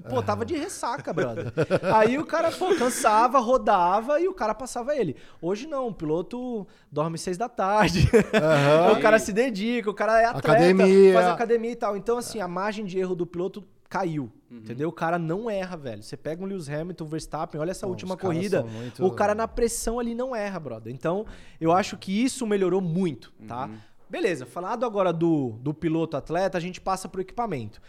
pô, 0.10 0.21
tava 0.21 0.45
de 0.45 0.55
ressaca, 0.55 1.12
brother. 1.13 1.51
Aí 1.93 2.11
o 2.17 2.26
cara, 2.26 2.52
pô, 2.52 2.76
cansava, 2.76 3.39
rodava 3.39 4.19
e 4.19 4.28
o 4.28 4.34
cara 4.34 4.54
passava 4.54 4.95
ele. 4.95 5.15
Hoje 5.41 5.67
não, 5.67 5.88
o 5.88 5.93
piloto 5.93 6.67
dorme 6.91 7.17
seis 7.17 7.38
da 7.38 7.47
tarde. 7.50 8.10
o 8.97 9.02
cara 9.02 9.19
se 9.19 9.32
dedica, 9.34 9.89
o 9.89 9.93
cara 9.93 10.21
é 10.21 10.26
atleta, 10.26 10.50
Academia. 10.52 11.13
faz 11.13 11.28
academia 11.28 11.71
e 11.71 11.76
tal. 11.76 11.95
Então, 11.97 12.17
assim, 12.17 12.39
a 12.39 12.47
margem 12.47 12.86
de 12.86 12.97
erro 13.00 13.15
do 13.15 13.26
piloto 13.26 13.63
caiu. 13.89 14.32
Entendeu? 14.50 14.89
O 14.89 14.91
cara 14.91 15.17
não 15.17 15.50
erra, 15.50 15.78
velho. 15.78 16.04
Você 16.04 16.17
pega 16.17 16.43
um 16.43 16.45
Lewis 16.45 16.69
Hamilton, 16.69 17.06
Verstappen, 17.06 17.60
olha 17.60 17.71
essa 17.71 17.86
Pô, 17.86 17.91
última 17.91 18.17
corrida. 18.17 18.63
muito- 18.63 19.06
O 19.06 19.12
cara 19.12 19.34
na 19.34 19.47
pressão 19.47 19.97
ali 20.00 20.13
não 20.13 20.36
erra, 20.36 20.60
brother. 20.60 20.93
Então, 20.93 21.26
eu 21.60 21.71
acho 21.71 21.97
que 21.97 22.12
isso 22.24 22.45
melhorou 22.45 22.82
muito, 22.82 23.32
tá? 23.47 23.69
Beleza, 24.10 24.45
falado 24.45 24.86
agora 24.86 25.13
do, 25.13 25.52
do 25.62 25.74
piloto 25.74 26.17
atleta, 26.17 26.58
a 26.58 26.62
gente 26.62 26.82
passa 26.82 27.08
pro 27.08 27.21
equipamento. 27.21 27.82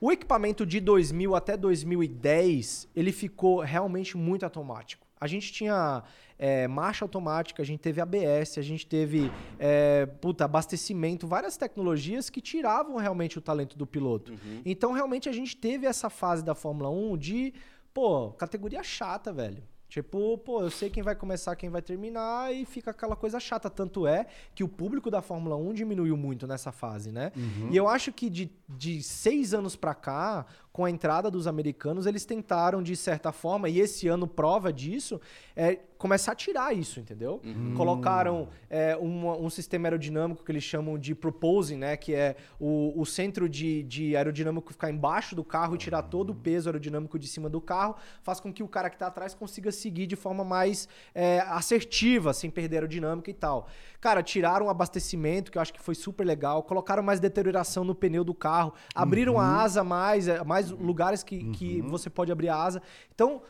O 0.00 0.10
equipamento 0.10 0.64
de 0.64 0.80
2000 0.80 1.34
até 1.34 1.56
2010, 1.56 2.88
ele 2.96 3.12
ficou 3.12 3.60
realmente 3.60 4.16
muito 4.16 4.44
automático. 4.44 5.06
A 5.20 5.26
gente 5.26 5.52
tinha 5.52 6.02
é, 6.38 6.66
marcha 6.66 7.04
automática, 7.04 7.62
a 7.62 7.66
gente 7.66 7.80
teve 7.80 8.00
ABS, 8.00 8.56
a 8.56 8.62
gente 8.62 8.86
teve 8.86 9.30
é, 9.58 10.06
puta, 10.06 10.46
abastecimento, 10.46 11.26
várias 11.26 11.58
tecnologias 11.58 12.30
que 12.30 12.40
tiravam 12.40 12.96
realmente 12.96 13.36
o 13.36 13.42
talento 13.42 13.76
do 13.76 13.86
piloto. 13.86 14.32
Então, 14.64 14.92
realmente, 14.92 15.28
a 15.28 15.32
gente 15.32 15.54
teve 15.54 15.86
essa 15.86 16.08
fase 16.08 16.42
da 16.42 16.54
Fórmula 16.54 16.88
1 16.88 17.18
de, 17.18 17.52
pô, 17.92 18.30
categoria 18.30 18.82
chata, 18.82 19.30
velho. 19.30 19.62
Tipo, 19.90 20.38
pô, 20.38 20.62
eu 20.62 20.70
sei 20.70 20.88
quem 20.88 21.02
vai 21.02 21.16
começar, 21.16 21.56
quem 21.56 21.68
vai 21.68 21.82
terminar 21.82 22.54
e 22.54 22.64
fica 22.64 22.92
aquela 22.92 23.16
coisa 23.16 23.40
chata. 23.40 23.68
Tanto 23.68 24.06
é 24.06 24.24
que 24.54 24.62
o 24.62 24.68
público 24.68 25.10
da 25.10 25.20
Fórmula 25.20 25.56
1 25.56 25.74
diminuiu 25.74 26.16
muito 26.16 26.46
nessa 26.46 26.70
fase, 26.70 27.10
né? 27.10 27.32
E 27.72 27.76
eu 27.76 27.88
acho 27.88 28.12
que 28.12 28.30
de, 28.30 28.52
de 28.68 29.02
seis 29.02 29.52
anos 29.52 29.74
pra 29.74 29.92
cá, 29.92 30.46
com 30.72 30.84
a 30.84 30.90
entrada 30.90 31.30
dos 31.30 31.46
americanos, 31.48 32.06
eles 32.06 32.24
tentaram, 32.24 32.80
de 32.82 32.94
certa 32.96 33.32
forma, 33.32 33.68
e 33.68 33.80
esse 33.80 34.06
ano 34.06 34.26
prova 34.26 34.72
disso, 34.72 35.20
é 35.56 35.80
começar 35.98 36.32
a 36.32 36.34
tirar 36.34 36.72
isso, 36.74 36.98
entendeu? 37.00 37.40
Colocaram 37.76 38.48
é, 38.70 38.96
uma- 38.96 39.36
um 39.36 39.50
sistema 39.50 39.88
aerodinâmico 39.88 40.44
que 40.44 40.50
eles 40.52 40.62
chamam 40.62 40.96
de 40.96 41.14
proposing, 41.14 41.76
né? 41.76 41.96
Que 41.96 42.14
é 42.14 42.36
o, 42.58 42.94
o 42.98 43.04
centro 43.04 43.48
de, 43.48 43.82
de 43.82 44.16
aerodinâmico 44.16 44.72
ficar 44.72 44.90
embaixo 44.90 45.34
do 45.34 45.42
carro 45.44 45.74
e 45.74 45.78
tirar 45.78 46.02
todo 46.02 46.30
o 46.30 46.34
peso 46.34 46.68
aerodinâmico 46.68 47.18
de 47.18 47.26
cima 47.26 47.48
do 47.50 47.60
carro, 47.60 47.96
faz 48.22 48.38
com 48.40 48.52
que 48.52 48.62
o 48.62 48.68
cara 48.68 48.88
que 48.88 48.96
tá 48.96 49.08
atrás 49.08 49.34
consiga 49.34 49.72
seguir 49.72 50.06
de 50.06 50.14
forma 50.16 50.44
mais 50.44 50.88
é, 51.14 51.40
assertiva, 51.74 52.32
sem 52.32 52.48
perder 52.48 52.76
aerodinâmica 52.76 53.30
e 53.30 53.34
tal. 53.34 53.66
Cara, 54.00 54.22
tiraram 54.22 54.66
o 54.66 54.70
abastecimento, 54.70 55.50
que 55.52 55.58
eu 55.58 55.62
acho 55.62 55.72
que 55.74 55.80
foi 55.80 55.94
super 55.94 56.24
legal, 56.24 56.62
colocaram 56.62 57.02
mais 57.02 57.20
deterioração 57.20 57.84
no 57.84 57.94
pneu 57.94 58.24
do 58.24 58.32
carro, 58.32 58.72
abriram 58.94 59.38
a 59.38 59.60
asa 59.62 59.84
mais, 59.84 60.26
é, 60.28 60.42
mais 60.60 60.70
lugares 60.70 61.22
que, 61.22 61.50
que 61.50 61.80
você 61.82 62.10
pode 62.10 62.30
abrir 62.30 62.48
a 62.48 62.56
asa. 62.56 62.82
Então, 63.14 63.42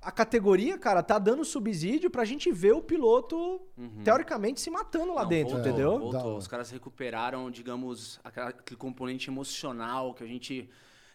a 0.00 0.10
categoria, 0.10 0.76
cara, 0.76 1.02
tá 1.02 1.18
dando 1.18 1.44
subsídio 1.44 2.10
pra 2.10 2.24
gente 2.24 2.50
ver 2.50 2.72
o 2.72 2.82
piloto, 2.82 3.60
teoricamente, 4.02 4.60
se 4.60 4.70
matando 4.70 5.14
lá 5.14 5.22
Não, 5.22 5.28
dentro, 5.28 5.54
voltou, 5.54 5.70
entendeu? 5.70 5.98
Voltou. 5.98 6.36
Os 6.36 6.48
caras 6.48 6.70
recuperaram, 6.70 7.50
digamos, 7.50 8.20
aquele 8.24 8.76
componente 8.76 9.30
emocional 9.30 10.12
que 10.12 10.24
a 10.24 10.26
gente 10.26 10.68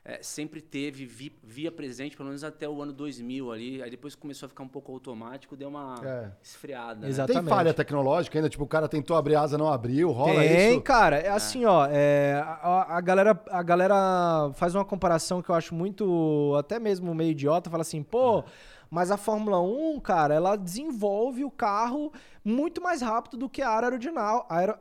é, 0.10 0.20
sempre 0.24 0.62
teve, 0.62 1.06
vi- 1.06 1.38
via 1.44 1.70
presente, 1.70 2.16
pelo 2.16 2.30
menos 2.30 2.42
até 2.42 2.68
o 2.68 2.82
ano 2.82 2.94
2000 2.94 3.52
ali. 3.52 3.84
Aí 3.84 3.90
depois 3.92 4.16
começou 4.16 4.46
a 4.46 4.50
ficar 4.50 4.64
um 4.64 4.68
pouco 4.68 4.94
automático, 4.94 5.54
deu 5.58 5.68
uma 5.68 5.96
É. 6.02 6.32
esfriada. 6.42 7.06
né? 7.06 7.26
Tem 7.26 7.44
falha 7.44 7.74
tecnológica 7.74 8.38
ainda? 8.38 8.48
Tipo, 8.50 8.64
o 8.64 8.68
cara 8.68 8.88
tentou 8.88 9.18
abrir 9.18 9.36
asa, 9.36 9.58
não 9.58 9.68
abriu, 9.68 10.10
rola 10.12 10.36
Tem, 10.42 10.72
isso? 10.72 10.82
cara. 10.82 11.18
É 11.18 11.28
assim, 11.30 11.66
ó. 11.66 11.86
é, 11.92 12.42
a, 12.42 12.96
a 12.98 13.02
galera, 13.02 13.38
a 13.50 13.62
galera 13.62 14.50
faz 14.54 14.74
uma 14.74 14.86
comparação 14.86 15.42
que 15.42 15.50
eu 15.50 15.56
acho 15.56 15.76
muito, 15.76 16.56
até 16.58 16.80
mesmo 16.80 17.14
meio 17.14 17.32
idiota. 17.32 17.70
Fala 17.70 17.82
assim, 17.82 18.02
pô, 18.02 18.46
mas 18.90 19.12
a 19.12 19.18
Fórmula 19.18 19.60
1, 19.62 20.00
cara, 20.00 20.34
ela 20.34 20.56
desenvolve 20.56 21.44
o 21.44 21.52
carro 21.52 22.14
muito 22.48 22.82
mais 22.82 23.02
rápido 23.02 23.36
do 23.36 23.50
que 23.50 23.62
a 23.62 23.70
área 23.70 23.90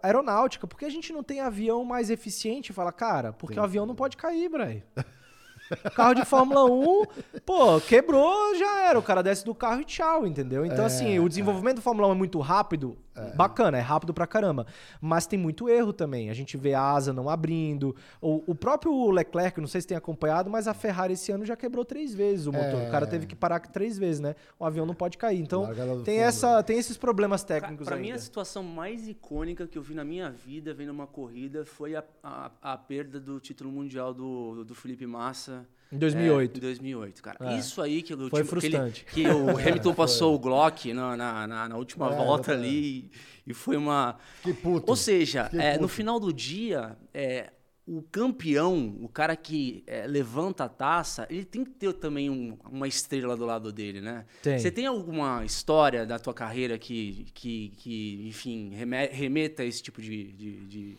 aeronáutica. 0.02 0.66
Porque 0.68 0.85
a 0.85 0.88
gente 0.90 1.12
não 1.12 1.22
tem 1.22 1.40
avião 1.40 1.85
mais 1.85 2.11
eficiente? 2.11 2.72
Fala, 2.72 2.92
cara, 2.92 3.33
porque 3.33 3.59
o 3.59 3.62
avião 3.62 3.85
não 3.85 3.94
pode 3.94 4.16
cair, 4.16 4.48
Bray. 4.48 4.85
Carro 5.96 6.14
de 6.14 6.24
Fórmula 6.24 6.64
1, 6.64 7.07
pô, 7.44 7.81
quebrou, 7.81 8.55
já 8.55 8.83
era. 8.83 8.96
O 8.96 9.02
cara 9.02 9.20
desce 9.20 9.44
do 9.44 9.52
carro 9.52 9.81
e 9.81 9.85
tchau, 9.85 10.24
entendeu? 10.24 10.64
Então, 10.64 10.85
É, 10.85 10.87
assim, 10.87 11.18
o 11.18 11.29
desenvolvimento 11.29 11.76
do 11.76 11.83
Fórmula 11.83 12.07
1 12.07 12.12
é 12.12 12.14
muito 12.14 12.38
rápido, 12.38 12.96
bacana, 13.35 13.79
é 13.79 13.81
rápido 13.81 14.12
pra 14.12 14.26
caramba. 14.26 14.66
Mas 15.00 15.26
tem 15.26 15.38
muito 15.38 15.68
erro 15.68 15.92
também. 15.92 16.31
A 16.31 16.35
gente 16.35 16.57
vê 16.57 16.74
a 16.74 16.83
asa 16.83 17.12
não 17.12 17.29
abrindo. 17.29 17.94
O, 18.20 18.42
o 18.50 18.55
próprio 18.55 19.11
Leclerc, 19.11 19.61
não 19.61 19.68
sei 19.68 19.81
se 19.81 19.87
tem 19.87 19.96
acompanhado, 19.96 20.50
mas 20.50 20.68
a 20.68 20.74
Ferrari 20.74 21.14
esse 21.14 21.33
ano 21.33 21.44
já 21.44 21.57
quebrou 21.57 21.85
três 21.85 22.14
vezes 22.14 22.46
o 22.46 22.52
motor. 22.52 22.81
É. 22.81 22.88
O 22.88 22.90
cara 22.90 23.07
teve 23.07 23.26
que 23.26 23.35
parar 23.35 23.61
três 23.61 23.98
vezes, 23.98 24.20
né? 24.20 24.35
O 24.59 24.64
avião 24.64 24.87
não 24.87 24.94
pode 24.94 25.18
cair. 25.18 25.40
Então, 25.40 25.66
tem, 26.05 26.16
fundo. 26.16 26.24
essa, 26.24 26.62
tem 26.62 26.79
esses 26.79 26.96
problemas 26.96 27.42
técnicos 27.44 27.87
Pra 27.87 27.96
mim, 27.96 28.07
ainda. 28.07 28.16
a 28.16 28.20
situação 28.20 28.62
mais 28.62 29.09
icônica 29.09 29.66
que 29.66 29.79
eu 29.79 29.83
vi 29.83 29.94
na 29.94 30.05
minha 30.05 30.31
vida 30.31 30.72
vendo 30.74 30.90
uma 30.90 31.07
corrida 31.07 31.64
foi 31.64 31.94
a, 31.96 32.05
a, 32.22 32.50
a 32.62 32.76
perda 32.76 33.18
do 33.20 33.38
título 33.40 33.70
mundial 33.70 34.12
do, 34.12 34.64
do 34.64 34.74
Felipe 34.74 35.07
Massa. 35.07 35.66
Em 35.92 35.99
2008. 35.99 36.55
É, 36.55 36.59
em 36.59 36.61
2008, 36.61 37.22
cara. 37.22 37.37
É. 37.40 37.59
Isso 37.59 37.81
aí 37.81 38.03
que, 38.03 38.12
o 38.14 38.29
Foi 38.29 38.42
time- 38.44 38.61
que 38.61 38.66
ele- 38.66 38.77
frustrante. 38.77 39.05
que 39.12 39.27
o 39.29 39.51
Hamilton 39.59 39.94
passou 39.94 40.35
o 40.35 40.38
Glock 40.38 40.92
na, 40.92 41.16
na, 41.16 41.46
na- 41.46 41.68
na 41.68 41.77
última 41.77 42.12
É, 42.12 42.16
volta 42.16 42.53
ali 42.53 43.11
e 43.46 43.55
foi 43.55 43.77
uma... 43.77 44.16
Que 44.42 44.53
puto. 44.53 44.90
Ou 44.90 44.96
seja, 44.96 45.49
é, 45.53 45.79
no 45.79 45.87
final 45.88 46.18
do 46.18 46.33
dia, 46.33 46.96
é, 47.14 47.53
o 47.87 48.03
campeão, 48.03 48.96
o 49.01 49.09
cara 49.09 49.37
que 49.37 49.85
é, 49.87 50.09
levanta 50.09 50.64
a 50.64 50.68
taça, 50.68 51.25
ele 51.31 51.44
tem 51.44 51.62
que 51.64 51.70
ter 51.70 51.92
também 51.92 52.29
um, 52.29 52.59
uma 52.68 52.88
estrela 52.88 53.37
do 53.37 53.44
lado 53.46 53.72
dele, 53.72 54.01
né? 54.01 54.25
Tem. 54.42 54.59
Você 54.59 54.72
tem 54.72 54.87
alguma 54.87 55.44
história 55.44 56.05
da 56.05 56.18
tua 56.18 56.35
carreira 56.35 56.77
que, 56.79 57.27
que, 57.33 57.68
que 57.77 58.25
enfim, 58.27 58.70
reme- 58.75 59.07
remeta 59.12 59.62
a 59.62 59.64
esse 59.66 59.81
tipo 59.81 60.03
de... 60.03 60.33
de- 60.33 60.66
de- 60.66 60.99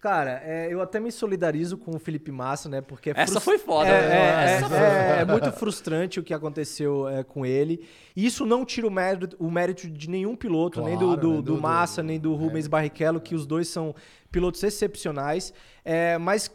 Cara, 0.00 0.40
é, 0.44 0.72
eu 0.72 0.80
até 0.80 1.00
me 1.00 1.10
solidarizo 1.10 1.76
com 1.76 1.96
o 1.96 1.98
Felipe 1.98 2.30
Massa, 2.30 2.68
né? 2.68 2.80
Porque 2.80 3.10
é 3.10 3.14
Essa 3.16 3.40
foi 3.40 3.58
foda, 3.58 3.88
É, 3.88 4.08
né? 4.08 4.16
é, 4.16 4.54
Essa 4.56 4.76
é, 4.76 5.18
é, 5.18 5.20
é 5.22 5.24
muito 5.24 5.50
frustrante 5.52 6.20
o 6.20 6.22
que 6.22 6.32
aconteceu 6.32 7.08
é, 7.08 7.24
com 7.24 7.44
ele. 7.44 7.84
E 8.14 8.24
isso 8.24 8.46
não 8.46 8.64
tira 8.64 8.86
o 8.86 8.90
mérito, 8.92 9.36
o 9.40 9.50
mérito 9.50 9.88
de 9.90 10.08
nenhum 10.08 10.36
piloto, 10.36 10.80
nem 10.82 10.96
do, 10.96 11.06
Claro, 11.06 11.20
do, 11.20 11.28
né? 11.30 11.36
do 11.38 11.42
Do- 11.42 11.54
do- 11.56 11.60
Massa, 11.60 12.00
nem 12.00 12.20
do 12.20 12.32
Rubens 12.36 12.68
Barrichello, 12.68 13.20
que 13.20 13.34
os 13.34 13.44
dois 13.44 13.66
são 13.66 13.92
pilotos 14.30 14.62
excepcionais. 14.62 15.52
É, 15.84 16.16
mas, 16.16 16.48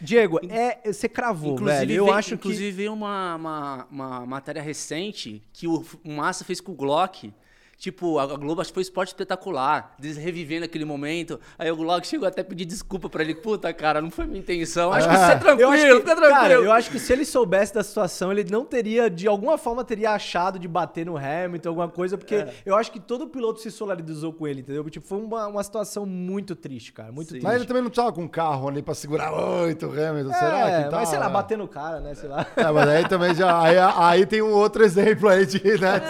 Diego, 0.00 0.38
é, 0.48 0.78
você 0.92 1.08
cravou, 1.08 1.56
velho. 1.56 1.90
Eu 1.92 2.04
veio- 2.04 2.14
acho 2.16 2.28
que. 2.30 2.34
inclusive 2.36 2.70
veio 2.70 2.92
uma, 2.92 3.34
uma, 3.34 3.86
uma 3.90 4.26
matéria 4.26 4.62
recente 4.62 5.42
que 5.52 5.66
o, 5.66 5.84
o 6.04 6.12
Massa 6.12 6.44
fez 6.44 6.60
com 6.60 6.70
o 6.70 6.74
Glock. 6.76 7.32
Tipo, 7.78 8.18
a 8.18 8.26
Globo 8.36 8.62
acho 8.62 8.70
que 8.70 8.74
foi 8.74 8.82
esporte 8.82 9.08
espetacular, 9.08 9.94
eles 10.02 10.16
revivendo 10.16 10.64
aquele 10.64 10.84
momento. 10.86 11.38
Aí 11.58 11.70
o 11.70 11.76
Glock 11.76 12.06
chegou 12.06 12.26
até 12.26 12.40
a 12.40 12.44
pedir 12.44 12.64
desculpa 12.64 13.08
pra 13.08 13.22
ele. 13.22 13.34
Puta, 13.34 13.70
cara, 13.74 14.00
não 14.00 14.10
foi 14.10 14.24
minha 14.26 14.38
intenção. 14.40 14.92
Acho 14.92 15.06
que 15.08 15.14
você 15.16 15.32
é 15.32 15.36
tranquilo, 15.36 15.60
Eu 15.60 15.72
acho 15.74 15.82
que, 15.86 15.94
fica 15.96 16.16
tranquilo. 16.16 16.34
cara, 16.40 16.54
eu 16.54 16.72
acho 16.72 16.90
que 16.90 16.98
se 16.98 17.12
ele 17.12 17.24
soubesse 17.26 17.74
da 17.74 17.84
situação, 17.84 18.32
ele 18.32 18.44
não 18.50 18.64
teria, 18.64 19.10
de 19.10 19.28
alguma 19.28 19.58
forma, 19.58 19.84
teria 19.84 20.12
achado 20.12 20.58
de 20.58 20.66
bater 20.66 21.04
no 21.04 21.18
Hamilton, 21.18 21.68
alguma 21.68 21.88
coisa, 21.88 22.16
porque 22.16 22.36
É. 22.36 22.54
eu 22.64 22.74
acho 22.74 22.90
que 22.90 22.98
todo 22.98 23.28
piloto 23.28 23.60
se 23.60 23.70
solidarizou 23.70 24.32
com 24.32 24.46
ele, 24.48 24.60
entendeu? 24.60 24.82
Tipo, 24.88 25.06
foi 25.06 25.18
uma, 25.18 25.46
uma 25.46 25.62
situação 25.62 26.06
muito 26.06 26.56
triste, 26.56 26.94
cara. 26.94 27.12
Muito 27.12 27.28
triste. 27.28 27.44
Mas 27.44 27.56
ele 27.56 27.66
também 27.66 27.82
não 27.82 27.90
tava 27.90 28.10
com 28.10 28.22
um 28.22 28.28
carro 28.28 28.68
ali 28.68 28.80
pra 28.82 28.94
segurar 28.94 29.32
oito 29.34 29.84
Hamilton, 29.86 30.30
é, 30.30 30.34
será 30.38 30.82
que 30.84 30.90
tá? 30.90 30.96
mas 30.96 31.08
sei 31.10 31.18
lá, 31.18 31.28
bater 31.28 31.58
no 31.58 31.68
cara, 31.68 32.00
né? 32.00 32.14
Sei 32.14 32.28
lá. 32.28 32.46
É, 32.56 32.70
mas 32.70 32.88
aí 32.88 33.06
também 33.08 33.34
já. 33.34 33.60
Aí, 33.60 33.76
aí 33.78 34.24
tem 34.26 34.40
um 34.40 34.52
outro 34.52 34.82
exemplo 34.84 35.28
aí 35.28 35.44
de, 35.44 35.62
né, 35.78 36.00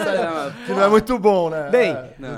que 0.65 0.71
não 0.71 0.83
é 0.83 0.87
muito 0.87 1.19
bom, 1.19 1.49
né? 1.49 1.56
Bem, 1.71 1.91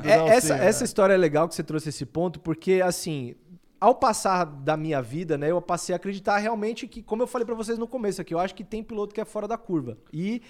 É, 0.03 0.11
é- 0.11 0.27
essa, 0.29 0.57
né? 0.57 0.65
essa 0.67 0.83
história 0.83 1.13
é 1.13 1.17
legal 1.17 1.47
que 1.47 1.55
você 1.55 1.63
trouxe 1.63 1.89
esse 1.89 2.05
ponto, 2.05 2.39
porque 2.39 2.81
assim, 2.83 3.35
ao 3.79 3.95
passar 3.95 4.45
da 4.45 4.75
minha 4.75 5.01
vida, 5.01 5.37
né, 5.37 5.51
eu 5.51 5.61
passei 5.61 5.93
a 5.93 5.97
acreditar 5.97 6.37
realmente 6.37 6.87
que, 6.87 7.01
como 7.01 7.23
eu 7.23 7.27
falei 7.27 7.45
pra 7.45 7.55
vocês 7.55 7.77
no 7.77 7.87
começo 7.87 8.21
aqui, 8.21 8.33
eu 8.33 8.39
acho 8.39 8.53
que 8.55 8.63
tem 8.63 8.83
piloto 8.83 9.13
que 9.13 9.21
é 9.21 9.25
fora 9.25 9.47
da 9.47 9.57
curva. 9.57 9.97
E 10.11 10.41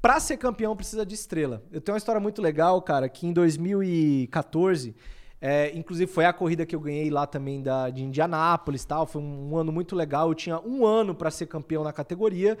pra 0.00 0.18
ser 0.20 0.36
campeão 0.36 0.74
precisa 0.76 1.04
de 1.04 1.14
estrela. 1.14 1.62
Eu 1.72 1.80
tenho 1.80 1.94
uma 1.94 1.98
história 1.98 2.20
muito 2.20 2.40
legal, 2.40 2.80
cara, 2.82 3.08
que 3.08 3.26
em 3.26 3.32
2014 3.32 4.94
é, 5.40 5.70
inclusive 5.76 6.10
foi 6.10 6.24
a 6.24 6.32
corrida 6.32 6.66
que 6.66 6.74
eu 6.74 6.80
ganhei 6.80 7.10
lá 7.10 7.26
também 7.26 7.62
da, 7.62 7.90
de 7.90 8.02
Indianápolis 8.02 8.84
tal. 8.84 9.06
Foi 9.06 9.22
um, 9.22 9.52
um 9.52 9.56
ano 9.56 9.70
muito 9.70 9.94
legal. 9.94 10.28
Eu 10.28 10.34
tinha 10.34 10.60
um 10.60 10.84
ano 10.84 11.14
pra 11.14 11.30
ser 11.30 11.46
campeão 11.46 11.84
na 11.84 11.92
categoria. 11.92 12.58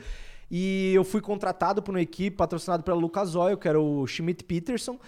E 0.50 0.92
eu 0.94 1.04
fui 1.04 1.20
contratado 1.20 1.82
por 1.82 1.90
uma 1.92 2.00
equipe 2.00 2.36
patrocinado 2.36 2.82
pela 2.82 2.96
Lucas 2.96 3.34
Oil, 3.34 3.58
que 3.58 3.68
era 3.68 3.80
o 3.80 4.06
Schmidt 4.06 4.44
Peterson. 4.44 4.98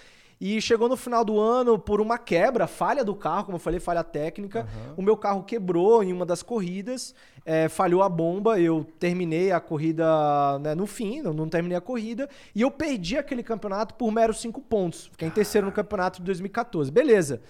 E 0.41 0.59
chegou 0.63 0.89
no 0.89 0.97
final 0.97 1.23
do 1.23 1.39
ano, 1.39 1.79
por 1.79 2.01
uma 2.01 2.17
quebra, 2.17 2.67
falha 2.67 3.05
do 3.05 3.15
carro, 3.15 3.45
como 3.45 3.57
eu 3.57 3.61
falei, 3.61 3.79
falha 3.79 4.03
técnica. 4.03 4.67
O 4.97 5.03
meu 5.03 5.15
carro 5.15 5.43
quebrou 5.43 6.03
em 6.03 6.15
uma 6.15 6.25
das 6.25 6.43
corridas, 6.43 7.15
é, 7.45 7.69
falhou 7.69 8.03
a 8.03 8.09
bomba. 8.09 8.59
Eu 8.59 8.87
terminei 8.99 9.53
a 9.53 9.61
corrida 9.61 10.59
né, 10.61 10.75
no 10.75 10.87
fim, 10.87 11.21
não, 11.21 11.35
não 11.35 11.47
terminei 11.47 11.77
a 11.77 11.81
corrida. 11.81 12.27
E 12.55 12.63
eu 12.63 12.71
perdi 12.71 13.19
aquele 13.19 13.43
campeonato 13.43 13.95
por 13.95 14.11
meros 14.11 14.41
cinco 14.41 14.63
pontos. 14.63 15.09
Fiquei 15.13 15.29
em 15.29 15.31
terceiro 15.31 15.67
no 15.67 15.73
campeonato 15.73 16.21
de 16.21 16.25
2014. 16.25 16.91
Beleza. 16.91 17.43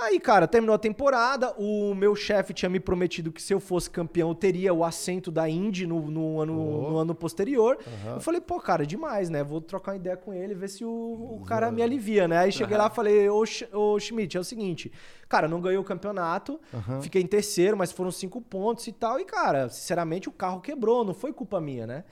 Aí, 0.00 0.20
cara, 0.20 0.46
terminou 0.46 0.76
a 0.76 0.78
temporada. 0.78 1.52
O 1.58 1.92
meu 1.92 2.14
chefe 2.14 2.54
tinha 2.54 2.68
me 2.68 2.78
prometido 2.78 3.32
que 3.32 3.42
se 3.42 3.52
eu 3.52 3.58
fosse 3.58 3.90
campeão, 3.90 4.28
eu 4.28 4.34
teria 4.34 4.72
o 4.72 4.84
assento 4.84 5.28
da 5.28 5.48
Indy 5.48 5.88
no, 5.88 6.08
no 6.08 6.40
ano, 6.40 6.54
no 6.90 6.96
ano 6.98 7.14
posterior. 7.16 7.76
Eu 8.14 8.20
falei, 8.20 8.40
pô, 8.40 8.60
cara, 8.60 8.86
demais, 8.86 9.28
né? 9.28 9.42
Vou 9.42 9.60
trocar 9.60 9.90
uma 9.92 9.96
ideia 9.96 10.16
com 10.16 10.32
ele, 10.32 10.54
ver 10.54 10.68
se 10.68 10.84
o, 10.84 10.88
o 10.88 11.44
cara 11.44 11.72
me 11.72 11.82
alivia, 11.82 12.28
né? 12.28 12.38
Aí 12.38 12.52
cheguei 12.52 12.76
lá 12.76 12.86
e 12.86 12.94
falei, 12.94 13.28
ô, 13.28 13.42
ô 13.72 13.98
Schmidt, 13.98 14.36
é 14.36 14.40
o 14.40 14.44
seguinte, 14.44 14.92
cara, 15.28 15.48
não 15.48 15.60
ganhei 15.60 15.78
o 15.78 15.84
campeonato, 15.84 16.60
fiquei 17.02 17.20
em 17.20 17.26
terceiro, 17.26 17.76
mas 17.76 17.90
foram 17.90 18.12
cinco 18.12 18.40
pontos 18.40 18.86
e 18.86 18.92
tal. 18.92 19.18
E, 19.18 19.24
cara, 19.24 19.68
sinceramente, 19.68 20.28
o 20.28 20.32
carro 20.32 20.60
quebrou, 20.60 21.04
não 21.04 21.12
foi 21.12 21.32
culpa 21.32 21.60
minha, 21.60 21.88
né? 21.88 22.04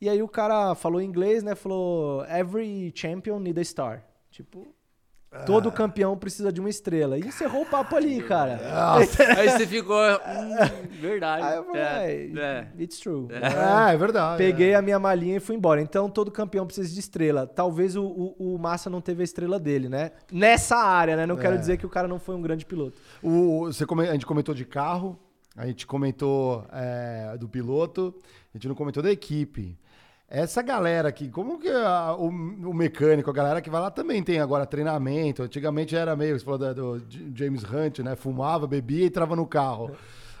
E 0.00 0.08
aí 0.08 0.22
o 0.22 0.28
cara 0.28 0.74
falou 0.74 0.98
em 0.98 1.04
inglês, 1.06 1.42
né? 1.42 1.54
Falou, 1.54 2.24
every 2.24 2.90
champion 2.94 3.38
need 3.38 3.60
a 3.60 3.64
star. 3.64 4.02
Tipo, 4.30 4.66
todo 5.46 5.70
campeão 5.72 6.16
precisa 6.16 6.52
de 6.52 6.60
uma 6.60 6.68
estrela. 6.70 7.18
E 7.18 7.22
encerrou 7.22 7.62
o 7.62 7.66
papo 7.66 7.96
ali, 7.96 8.22
cara. 8.22 8.60
Aí 9.38 9.50
você 9.50 9.66
ficou. 9.66 9.96
hum, 9.96 11.00
verdade. 11.00 11.44
Aí 11.44 11.56
eu 11.56 11.64
falei, 11.64 11.82
é, 11.82 11.86
"É, 11.86 12.68
é. 12.78 12.82
it's 12.82 12.98
true. 12.98 13.28
É, 13.30 13.92
é 13.94 13.96
verdade. 13.96 14.38
Peguei 14.38 14.70
é. 14.70 14.74
a 14.76 14.82
minha 14.82 14.98
malinha 14.98 15.36
e 15.36 15.40
fui 15.40 15.56
embora. 15.56 15.80
Então, 15.80 16.08
todo 16.08 16.30
campeão 16.30 16.66
precisa 16.66 16.92
de 16.92 17.00
estrela. 17.00 17.46
Talvez 17.46 17.96
o, 17.96 18.04
o, 18.04 18.54
o 18.54 18.58
Massa 18.58 18.88
não 18.88 19.00
teve 19.00 19.22
a 19.22 19.24
estrela 19.24 19.58
dele, 19.58 19.88
né? 19.88 20.12
Nessa 20.32 20.76
área, 20.76 21.16
né? 21.16 21.26
Não 21.26 21.36
quero 21.36 21.58
dizer 21.58 21.76
que 21.76 21.86
o 21.86 21.90
cara 21.90 22.06
não 22.08 22.18
foi 22.18 22.34
um 22.34 22.42
grande 22.42 22.64
piloto. 22.64 22.96
O, 23.22 23.66
você 23.66 23.84
come- 23.86 24.08
a 24.08 24.12
gente 24.12 24.26
comentou 24.26 24.54
de 24.54 24.64
carro, 24.64 25.18
a 25.56 25.66
gente 25.66 25.86
comentou 25.86 26.64
é, 26.72 27.36
do 27.38 27.48
piloto, 27.48 28.14
a 28.52 28.56
gente 28.58 28.68
não 28.68 28.74
comentou 28.74 29.02
da 29.02 29.10
equipe. 29.10 29.78
Essa 30.26 30.62
galera 30.62 31.08
aqui, 31.08 31.28
como 31.28 31.58
que 31.58 31.68
a- 31.68 32.14
o, 32.18 32.26
o 32.28 32.74
mecânico, 32.74 33.30
a 33.30 33.32
galera 33.32 33.60
que 33.60 33.70
vai 33.70 33.80
lá 33.80 33.90
também 33.90 34.22
tem 34.22 34.40
agora 34.40 34.66
treinamento. 34.66 35.42
Antigamente 35.42 35.94
era 35.94 36.16
meio, 36.16 36.38
você 36.38 36.44
falou 36.44 36.74
do, 36.74 37.00
J- 37.00 37.30
James 37.34 37.62
Hunt, 37.62 37.98
né? 38.00 38.16
Fumava, 38.16 38.66
bebia 38.66 39.04
e 39.04 39.06
entrava 39.06 39.36
no 39.36 39.46
carro. 39.46 39.94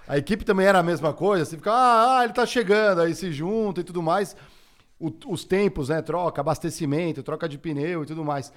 A 0.08 0.18
equipe 0.18 0.44
também 0.44 0.66
era 0.66 0.78
a 0.80 0.82
mesma 0.82 1.12
coisa, 1.12 1.44
você 1.44 1.56
fica, 1.56 1.70
ah, 1.72 2.18
ah, 2.20 2.24
ele 2.24 2.32
tá 2.32 2.44
chegando, 2.44 3.00
aí 3.02 3.14
se 3.14 3.30
junta 3.32 3.80
e 3.80 3.84
tudo 3.84 4.02
mais. 4.02 4.34
O- 4.98 5.12
os 5.28 5.44
tempos, 5.44 5.88
né? 5.90 6.00
Troca, 6.02 6.40
abastecimento, 6.40 7.22
troca 7.22 7.48
de 7.48 7.58
pneu 7.58 8.02
e 8.02 8.06
tudo 8.06 8.24
mais. 8.24 8.52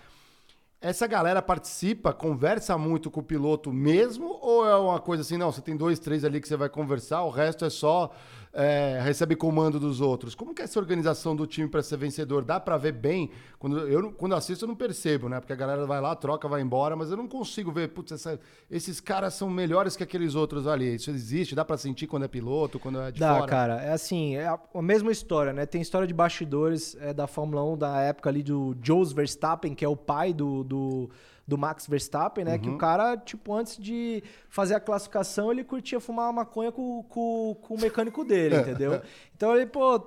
Essa 0.79 1.07
galera 1.07 1.41
participa, 1.41 2.13
conversa 2.13 2.77
muito 2.77 3.09
com 3.09 3.19
o 3.19 3.23
piloto 3.23 3.73
mesmo? 3.73 4.37
Ou 4.41 4.67
é 4.67 4.75
uma 4.75 4.99
coisa 4.99 5.21
assim, 5.23 5.35
não, 5.37 5.51
você 5.51 5.61
tem 5.61 5.75
dois, 5.75 5.99
três 5.99 6.23
ali 6.23 6.39
que 6.39 6.47
você 6.47 6.55
vai 6.55 6.69
conversar, 6.69 7.23
o 7.23 7.29
resto 7.31 7.65
é 7.65 7.69
só 7.69 8.11
é, 8.53 8.99
recebe 9.03 9.35
comando 9.35 9.79
dos 9.79 10.01
outros? 10.01 10.33
Como 10.35 10.53
que 10.53 10.61
é 10.61 10.65
essa 10.65 10.79
organização 10.79 11.35
do 11.35 11.45
time 11.45 11.67
para 11.67 11.81
ser 11.83 11.97
vencedor? 11.97 12.43
Dá 12.43 12.59
para 12.59 12.77
ver 12.77 12.91
bem? 12.93 13.29
Quando 13.59 13.79
eu 13.87 14.11
quando 14.11 14.35
assisto 14.35 14.65
eu 14.65 14.67
não 14.67 14.75
percebo, 14.75 15.27
né? 15.29 15.39
Porque 15.39 15.53
a 15.53 15.55
galera 15.55 15.85
vai 15.85 15.99
lá, 16.01 16.15
troca, 16.15 16.47
vai 16.47 16.61
embora, 16.61 16.95
mas 16.95 17.11
eu 17.11 17.17
não 17.17 17.27
consigo 17.27 17.71
ver, 17.71 17.89
putz, 17.89 18.11
essa- 18.11 18.39
esses 18.69 18.99
caras 18.99 19.33
são 19.33 19.49
melhores 19.49 19.95
que 19.95 20.03
aqueles 20.03 20.35
outros 20.35 20.67
ali. 20.67 20.95
Isso 20.95 21.09
existe? 21.11 21.55
Dá 21.55 21.65
para 21.65 21.77
sentir 21.77 22.07
quando 22.07 22.23
é 22.23 22.27
piloto, 22.27 22.79
quando 22.79 22.99
é 23.01 23.11
de 23.11 23.19
Dá, 23.19 23.35
fora? 23.35 23.47
cara. 23.47 23.73
É 23.81 23.91
assim, 23.93 24.35
é 24.35 24.47
a, 24.47 24.59
a 24.73 24.81
mesma 24.81 25.11
história, 25.11 25.53
né? 25.53 25.65
Tem 25.65 25.81
história 25.81 26.07
de 26.07 26.13
bastidores 26.13 26.95
é, 26.99 27.13
da 27.13 27.27
Fórmula 27.27 27.63
1 27.63 27.77
da 27.77 27.99
época 28.01 28.29
ali 28.29 28.43
do 28.43 28.75
Jos 28.81 29.11
Verstappen, 29.11 29.73
que 29.75 29.83
é 29.85 29.89
o 29.89 29.95
pai 29.95 30.33
do, 30.33 30.63
do, 30.63 31.09
do 31.47 31.57
Max 31.57 31.87
Verstappen, 31.87 32.43
né? 32.43 32.53
Uhum. 32.53 32.59
Que 32.59 32.69
o 32.69 32.77
cara, 32.77 33.15
tipo, 33.15 33.53
antes 33.53 33.77
de 33.77 34.21
fazer 34.49 34.75
a 34.75 34.79
classificação, 34.79 35.49
ele 35.49 35.63
curtia 35.63 35.99
fumar 35.99 36.25
uma 36.25 36.33
maconha 36.33 36.71
com, 36.71 37.03
com, 37.03 37.55
com 37.61 37.75
o 37.75 37.79
mecânico 37.79 38.25
dele, 38.25 38.57
entendeu? 38.59 39.01
Então 39.35 39.55
ele, 39.55 39.65
pô, 39.65 39.97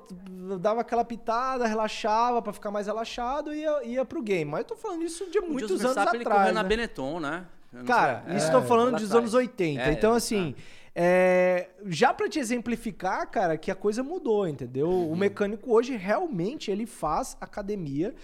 dava 0.60 0.82
aquela 0.82 1.04
pitada, 1.04 1.66
relaxava 1.66 2.42
pra 2.42 2.52
ficar 2.52 2.70
mais 2.70 2.86
relaxado 2.86 3.54
e 3.54 3.60
ia, 3.60 3.84
ia 3.84 4.04
pro 4.04 4.22
game. 4.22 4.50
Mas 4.50 4.60
eu 4.60 4.66
tô 4.66 4.76
falando 4.76 5.02
isso 5.02 5.30
de 5.30 5.40
muitos 5.40 5.70
anos 5.70 5.82
Verstappen, 5.82 6.14
ele 6.20 6.22
atrás. 6.24 6.40
correu 6.40 6.54
na 6.54 6.62
né? 6.62 6.68
Benetton, 6.68 7.20
né? 7.20 7.46
Cara, 7.86 8.24
sei. 8.26 8.36
isso 8.36 8.48
É, 8.48 8.50
tô 8.50 8.62
falando 8.62 8.96
dos 8.96 9.04
atrás. 9.04 9.14
anos 9.14 9.34
80. 9.34 9.80
É, 9.80 9.92
então, 9.92 10.12
é, 10.12 10.16
assim, 10.16 10.54
é, 10.94 11.68
já 11.86 12.12
pra 12.12 12.28
te 12.28 12.38
exemplificar, 12.38 13.30
cara, 13.30 13.56
que 13.56 13.70
a 13.70 13.74
coisa 13.74 14.02
mudou, 14.02 14.46
entendeu? 14.46 14.88
Uhum. 14.88 15.12
O 15.12 15.16
mecânico 15.16 15.72
hoje 15.72 15.96
realmente 15.96 16.70
ele 16.70 16.84
faz 16.84 17.36
academia. 17.40 18.14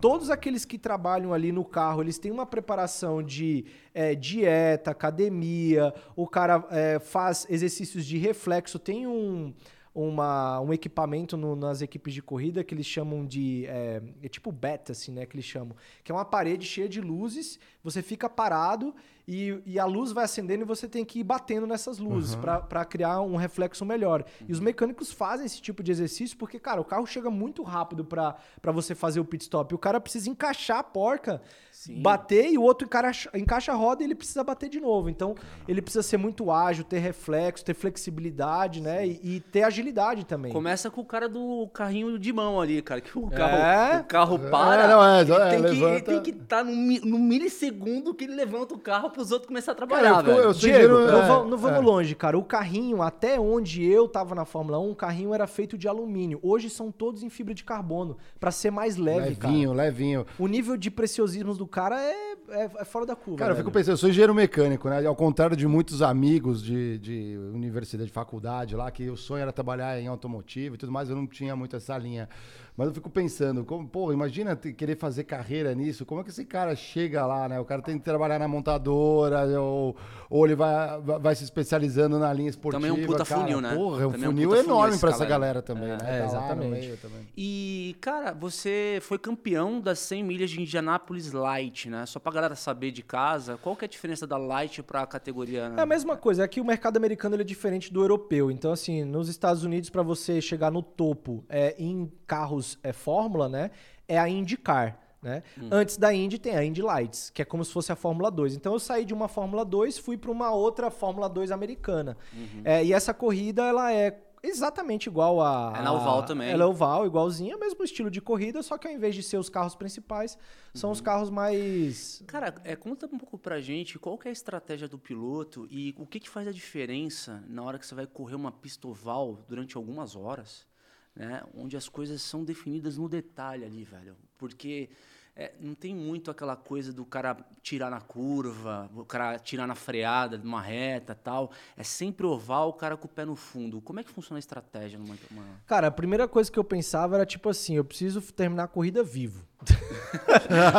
Todos 0.00 0.28
aqueles 0.28 0.64
que 0.64 0.76
trabalham 0.78 1.32
ali 1.32 1.52
no 1.52 1.64
carro, 1.64 2.02
eles 2.02 2.18
têm 2.18 2.32
uma 2.32 2.44
preparação 2.44 3.22
de 3.22 3.64
é, 3.94 4.14
dieta, 4.14 4.90
academia. 4.90 5.94
O 6.16 6.26
cara 6.26 6.64
é, 6.70 6.98
faz 6.98 7.46
exercícios 7.48 8.04
de 8.04 8.18
reflexo. 8.18 8.78
Tem 8.78 9.06
um 9.06 9.54
uma, 9.98 10.60
um 10.60 10.72
equipamento 10.72 11.36
no- 11.36 11.56
nas 11.56 11.80
equipes 11.80 12.12
de 12.12 12.20
corrida 12.20 12.62
que 12.62 12.74
eles 12.74 12.84
chamam 12.86 13.24
de. 13.24 13.64
É, 13.66 14.02
é 14.22 14.28
tipo 14.28 14.52
beta, 14.52 14.92
assim, 14.92 15.10
né? 15.10 15.24
Que 15.24 15.36
eles 15.36 15.46
chamam. 15.46 15.74
Que 16.04 16.12
é 16.12 16.14
uma 16.14 16.24
parede 16.24 16.66
cheia 16.66 16.88
de 16.88 17.00
luzes, 17.00 17.58
você 17.82 18.02
fica 18.02 18.28
parado 18.28 18.94
e, 19.26 19.58
e 19.64 19.78
a 19.78 19.86
luz 19.86 20.12
vai 20.12 20.24
acendendo 20.24 20.62
e 20.62 20.66
você 20.66 20.86
tem 20.86 21.04
que 21.04 21.20
ir 21.20 21.24
batendo 21.24 21.66
nessas 21.66 21.98
luzes 21.98 22.34
pra 22.34 22.60
para 22.60 22.84
criar 22.84 23.22
um 23.22 23.36
reflexo 23.36 23.84
melhor. 23.86 24.24
E 24.46 24.52
os 24.52 24.60
mecânicos 24.60 25.10
fazem 25.10 25.46
esse 25.46 25.62
tipo 25.62 25.82
de 25.82 25.90
exercício 25.90 26.36
porque, 26.36 26.58
cara, 26.60 26.80
o 26.80 26.84
carro 26.84 27.06
chega 27.06 27.30
muito 27.30 27.62
rápido 27.62 28.04
pra 28.04 28.36
você 28.72 28.94
fazer 28.94 29.18
o 29.20 29.24
pit 29.24 29.42
stop. 29.44 29.72
E 29.72 29.74
o 29.74 29.78
cara 29.78 29.98
precisa 30.00 30.28
encaixar 30.28 30.78
a 30.80 30.84
porca 30.84 31.40
Sim. 31.86 32.02
bater 32.02 32.50
e 32.50 32.58
o 32.58 32.62
outro 32.62 32.86
encaixa, 32.86 33.30
encaixa 33.34 33.72
a 33.72 33.74
roda 33.74 34.02
e 34.02 34.06
ele 34.06 34.14
precisa 34.14 34.42
bater 34.44 34.68
de 34.68 34.80
novo. 34.80 35.08
Então, 35.08 35.34
ele 35.68 35.80
precisa 35.82 36.02
ser 36.02 36.16
muito 36.16 36.50
ágil, 36.50 36.84
ter 36.84 36.98
reflexo, 36.98 37.64
ter 37.64 37.74
flexibilidade, 37.74 38.80
né? 38.80 39.06
E, 39.06 39.20
e 39.36 39.40
ter 39.40 39.62
agilidade 39.62 40.24
também. 40.24 40.52
Começa 40.52 40.90
com 40.90 41.00
o 41.00 41.04
cara 41.04 41.28
do 41.28 41.68
carrinho 41.72 42.18
de 42.18 42.32
mão 42.32 42.60
ali, 42.60 42.80
cara. 42.82 43.00
Que 43.00 43.16
o 43.18 43.28
carro, 43.28 43.56
É? 43.56 44.00
o 44.00 44.04
carro 44.04 44.38
para. 44.38 44.88
não, 44.88 45.04
é, 45.04 45.20
ele 45.22 45.32
é, 45.32 45.50
tem, 45.50 45.62
que, 45.62 45.82
ele 45.84 46.00
tem 46.02 46.22
que 46.22 46.30
estar 46.30 46.64
no, 46.64 46.74
mi- 46.74 47.00
no 47.00 47.18
milissegundo 47.18 48.14
que 48.14 48.24
ele 48.24 48.34
levanta 48.34 48.74
o 48.74 48.78
carro 48.78 49.10
para 49.10 49.22
os 49.22 49.30
outros 49.30 49.48
começarem 49.48 49.76
a 49.82 49.86
Cara, 49.86 50.00
trabalhar, 50.00 50.18
eu 50.18 50.24
fico- 50.24 50.36
velho. 50.36 50.48
eu 50.48 50.52
Diego, 50.52 50.94
não, 51.12 51.22
é, 51.22 51.26
vamos, 51.28 51.50
não 51.50 51.58
vamos 51.58 51.78
é. 51.78 51.80
longe, 51.80 52.14
cara. 52.14 52.38
O 52.38 52.44
carrinho, 52.44 53.02
até 53.02 53.38
onde 53.38 53.84
eu 53.84 54.08
tava 54.08 54.34
na 54.34 54.44
Fórmula 54.44 54.78
1, 54.78 54.90
o 54.90 54.94
carrinho 54.96 55.34
era 55.34 55.46
feito 55.46 55.76
de 55.78 55.86
alumínio. 55.88 56.38
Hoje 56.42 56.68
são 56.70 56.90
todos 56.90 57.22
em 57.22 57.28
fibra 57.30 57.54
de 57.54 57.64
carbono, 57.64 58.16
pra 58.40 58.50
ser 58.50 58.70
mais 58.70 58.96
leve, 58.96 59.30
Levinho, 59.30 59.70
cara. 59.70 59.82
levinho. 59.82 60.26
O 60.38 60.46
nível 60.46 60.76
de 60.76 60.90
preciosismo 60.90 61.54
do 61.54 61.66
cara 61.76 62.00
é, 62.00 62.32
é, 62.48 62.70
é 62.78 62.84
fora 62.86 63.04
da 63.04 63.14
curva. 63.14 63.38
Cara, 63.38 63.50
eu 63.50 63.54
velho. 63.54 63.66
fico 63.66 63.70
pensando, 63.70 63.92
eu 63.92 63.96
sou 63.98 64.08
engenheiro 64.08 64.34
mecânico, 64.34 64.88
né? 64.88 65.04
Ao 65.04 65.14
contrário 65.14 65.54
de 65.54 65.66
muitos 65.66 66.00
amigos 66.00 66.62
de, 66.62 66.98
de 66.98 67.36
universidade, 67.52 68.08
de 68.08 68.14
faculdade 68.14 68.74
lá, 68.74 68.90
que 68.90 69.10
o 69.10 69.16
sonho 69.16 69.42
era 69.42 69.52
trabalhar 69.52 70.00
em 70.00 70.06
automotivo 70.06 70.76
e 70.76 70.78
tudo 70.78 70.90
mais, 70.90 71.10
eu 71.10 71.16
não 71.16 71.26
tinha 71.26 71.54
muito 71.54 71.76
essa 71.76 71.98
linha. 71.98 72.30
Mas 72.76 72.88
eu 72.88 72.94
fico 72.94 73.10
pensando, 73.10 73.64
como, 73.64 73.86
pô, 73.86 74.12
imagina 74.12 74.56
querer 74.56 74.96
fazer 74.96 75.24
carreira 75.24 75.74
nisso, 75.74 76.04
como 76.04 76.20
é 76.20 76.24
que 76.24 76.30
esse 76.30 76.44
cara 76.44 76.74
chega 76.74 77.24
lá, 77.26 77.48
né? 77.48 77.60
O 77.60 77.64
cara 77.64 77.82
tem 77.82 77.98
que 77.98 78.04
trabalhar 78.04 78.38
na 78.38 78.48
montadora, 78.48 79.44
ou, 79.60 79.96
ou 80.30 80.44
ele 80.46 80.54
vai, 80.54 81.00
vai 81.00 81.26
vai 81.26 81.34
se 81.34 81.44
especializando 81.44 82.18
na 82.18 82.32
linha 82.32 82.48
esportiva. 82.48 82.80
Também 82.80 83.02
é 83.02 83.04
um 83.04 83.06
puta 83.06 83.24
cara. 83.24 83.40
funil, 83.40 83.60
né? 83.60 83.74
Porra, 83.74 84.02
é 84.02 84.06
um 84.06 84.12
Também 84.12 84.26
é 84.26 84.28
um 84.28 84.32
funil 84.32 84.50
funil 84.50 84.64
enorme 84.64 84.98
pra 84.98 85.10
essa 85.10 85.24
galera. 85.24 85.60
galera 85.60 85.62
também, 85.62 85.88
né? 85.88 85.98
É, 86.02 86.20
Tá 86.20 86.24
exatamente. 86.24 86.96
também. 86.98 87.28
E, 87.36 87.96
cara, 88.00 88.32
você 88.32 88.98
foi 89.02 89.18
campeão 89.18 89.80
das 89.80 89.98
100 89.98 90.22
milhas 90.22 90.50
de 90.50 90.60
Indianápolis 90.60 91.32
Light, 91.32 91.90
né? 91.90 92.06
Só 92.06 92.18
pra 92.18 92.32
galera 92.32 92.54
saber 92.54 92.90
de 92.92 93.02
casa, 93.02 93.58
qual 93.62 93.76
que 93.76 93.84
é 93.84 93.86
a 93.86 93.88
diferença 93.88 94.26
da 94.26 94.36
Light 94.36 94.82
pra 94.82 95.06
categoria... 95.06 95.68
né? 95.68 95.76
É 95.78 95.82
a 95.82 95.86
mesma 95.86 96.16
coisa, 96.16 96.44
é 96.44 96.48
que 96.48 96.60
o 96.60 96.64
mercado 96.64 96.96
americano 96.96 97.34
ele 97.34 97.42
é 97.42 97.46
diferente 97.46 97.92
do 97.92 98.00
europeu. 98.00 98.50
Então, 98.50 98.72
assim, 98.72 99.04
nos 99.04 99.28
Estados 99.28 99.64
Unidos, 99.64 99.90
pra 99.90 100.02
você 100.02 100.40
chegar 100.40 100.70
no 100.70 100.82
topo 100.82 101.44
é, 101.48 101.74
em 101.78 102.10
carros 102.26 102.78
é, 102.82 102.92
Fórmula, 102.92 103.48
né? 103.48 103.70
É 104.08 104.18
a 104.18 104.28
IndyCar. 104.28 104.98
Né? 105.22 105.42
Antes 105.72 105.96
da 105.96 106.14
Indy 106.14 106.38
tem 106.38 106.56
a 106.56 106.62
Indy 106.62 106.82
Lights, 106.82 107.30
que 107.30 107.42
é 107.42 107.44
como 107.44 107.64
se 107.64 107.72
fosse 107.72 107.90
a 107.90 107.96
Fórmula 107.96 108.30
2. 108.30 108.54
Então 108.54 108.74
eu 108.74 108.78
saí 108.78 109.04
de 109.04 109.12
uma 109.12 109.26
Fórmula 109.26 109.64
2, 109.64 109.98
fui 109.98 110.16
para 110.16 110.30
uma 110.30 110.52
outra 110.52 110.88
Fórmula 110.88 111.28
2 111.28 111.50
americana. 111.50 112.16
É, 112.64 112.84
e 112.84 112.92
essa 112.92 113.12
corrida 113.12 113.64
ela 113.64 113.92
é 113.92 114.22
exatamente 114.40 115.08
igual 115.08 115.40
a. 115.40 115.74
É 115.76 115.82
na 115.82 115.92
oval 115.92 116.22
também. 116.24 116.48
Ela 116.50 116.62
é 116.62 116.66
oval, 116.66 117.06
igualzinha, 117.06 117.56
o 117.56 117.60
mesmo 117.60 117.82
estilo 117.82 118.10
de 118.10 118.20
corrida, 118.20 118.62
só 118.62 118.78
que 118.78 118.86
ao 118.86 118.94
invés 118.94 119.14
de 119.14 119.22
ser 119.22 119.36
os 119.36 119.48
carros 119.48 119.74
principais, 119.74 120.38
são 120.72 120.90
os 120.90 121.00
carros 121.00 121.30
mais. 121.30 122.22
Cara, 122.26 122.54
é, 122.62 122.76
conta 122.76 123.06
um 123.06 123.18
pouco 123.18 123.38
pra 123.38 123.60
gente 123.60 123.98
qual 123.98 124.16
que 124.16 124.28
é 124.28 124.30
a 124.30 124.32
estratégia 124.32 124.86
do 124.86 124.98
piloto 124.98 125.66
e 125.70 125.94
o 125.98 126.06
que, 126.06 126.20
que 126.20 126.30
faz 126.30 126.46
a 126.46 126.52
diferença 126.52 127.42
na 127.48 127.62
hora 127.62 127.78
que 127.78 127.86
você 127.86 127.94
vai 127.94 128.06
correr 128.06 128.36
uma 128.36 128.52
pista 128.52 128.86
oval 128.86 129.44
durante 129.48 129.76
algumas 129.76 130.14
horas, 130.14 130.66
né? 131.16 131.42
Onde 131.56 131.76
as 131.76 131.88
coisas 131.88 132.20
são 132.22 132.44
definidas 132.44 132.96
no 132.98 133.08
detalhe 133.08 133.64
ali, 133.64 133.82
velho. 133.84 134.14
Porque 134.38 134.88
é, 135.34 135.52
não 135.60 135.74
tem 135.74 135.94
muito 135.94 136.30
aquela 136.30 136.54
coisa 136.56 136.92
do 136.92 137.04
cara 137.04 137.36
tirar 137.62 137.90
na 137.90 138.00
curva, 138.00 138.88
o 138.94 139.04
cara 139.04 139.38
tirar 139.38 139.66
na 139.66 139.74
freada 139.74 140.36
de 140.38 140.46
uma 140.46 140.60
reta 140.60 141.14
tal. 141.14 141.50
É 141.76 141.82
sempre 141.82 142.24
oval, 142.26 142.68
o 142.68 142.72
cara 142.74 142.96
com 142.96 143.06
o 143.06 143.10
pé 143.10 143.24
no 143.24 143.34
fundo. 143.36 143.80
Como 143.80 143.98
é 143.98 144.04
que 144.04 144.10
funciona 144.10 144.38
a 144.38 144.40
estratégia 144.40 144.98
numa. 144.98 145.16
uma- 145.30 145.44
Cara, 145.66 145.86
a 145.88 145.90
primeira 145.90 146.28
coisa 146.28 146.50
que 146.52 146.58
eu 146.58 146.64
pensava 146.64 147.16
era 147.16 147.26
tipo 147.26 147.48
assim: 147.48 147.74
eu 147.76 147.84
preciso 147.84 148.20
terminar 148.32 148.64
a 148.64 148.68
corrida 148.68 149.02
vivo. 149.02 149.46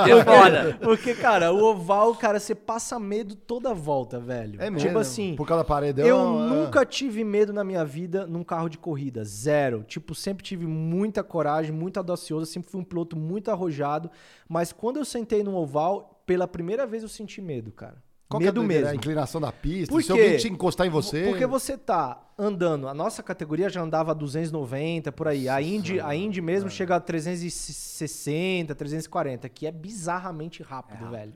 É 0.08 0.24
foda. 0.24 0.78
Porque, 0.82 1.14
cara, 1.14 1.52
o 1.52 1.64
oval, 1.64 2.16
cara, 2.16 2.40
você 2.40 2.56
passa 2.56 3.00
medo 3.00 3.36
toda 3.36 3.74
volta, 3.74 4.20
velho. 4.20 4.62
É 4.62 4.70
mesmo? 4.70 4.88
Tipo 4.88 5.00
assim. 5.00 5.36
Por 5.36 5.48
causa 5.48 5.64
da 5.64 5.68
paredão? 5.68 6.06
Eu 6.06 6.18
é. 6.18 6.48
nunca 6.48 6.86
tive 6.86 7.24
medo 7.24 7.54
na 7.54 7.64
minha 7.64 7.86
vida 7.86 8.26
num 8.26 8.44
carro 8.44 8.70
de 8.70 8.78
corrida. 8.78 9.24
Zero. 9.24 9.84
Tipo, 9.84 10.16
sempre 10.16 10.44
tive 10.44 10.66
muita 10.66 11.24
coragem, 11.24 11.72
muito 11.72 11.98
audacioso. 11.98 12.46
Sempre 12.46 12.70
fui 12.70 12.82
um 12.82 12.84
piloto 12.84 13.16
muito 13.16 13.52
arrojado. 13.52 14.10
Mas 14.48 14.72
quando 14.72 14.98
eu 14.98 15.06
sentei 15.06 15.44
no 15.44 15.56
oval, 15.56 16.22
pela 16.26 16.48
primeira 16.48 16.86
vez 16.86 17.04
eu 17.04 17.10
senti 17.10 17.42
medo, 17.42 17.72
cara. 17.72 18.07
Qual 18.30 18.42
é 18.42 18.46
medo 18.46 18.56
doideira? 18.62 18.84
mesmo. 18.84 18.94
A 18.94 18.96
inclinação 18.96 19.40
da 19.40 19.52
pista? 19.52 19.94
Por 19.94 20.02
Se 20.02 20.08
quê? 20.08 20.20
alguém 20.20 20.38
te 20.38 20.50
encostar 20.50 20.86
em 20.86 20.90
você... 20.90 21.26
Porque 21.26 21.46
você 21.46 21.78
tá 21.78 22.22
andando, 22.38 22.88
a 22.88 22.94
nossa 22.94 23.24
categoria 23.24 23.70
já 23.70 23.82
andava 23.82 24.12
a 24.12 24.14
290 24.14 25.12
por 25.12 25.28
aí. 25.28 25.50
A 25.50 25.62
Indy, 25.62 26.00
a 26.00 26.14
Indy 26.14 26.42
mesmo 26.42 26.70
chega 26.70 26.96
a 26.98 27.00
360, 27.00 28.76
340, 28.76 29.50
que 29.50 29.66
é 29.66 29.72
bizarramente 29.72 30.62
rápido, 30.62 31.10
velho. 31.10 31.34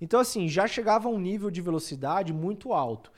Então 0.00 0.20
assim, 0.20 0.48
já 0.48 0.66
chegava 0.66 1.08
a 1.08 1.10
um 1.10 1.18
nível 1.18 1.50
de 1.50 1.60
velocidade 1.60 2.32
muito 2.32 2.72
alto. 2.72 3.12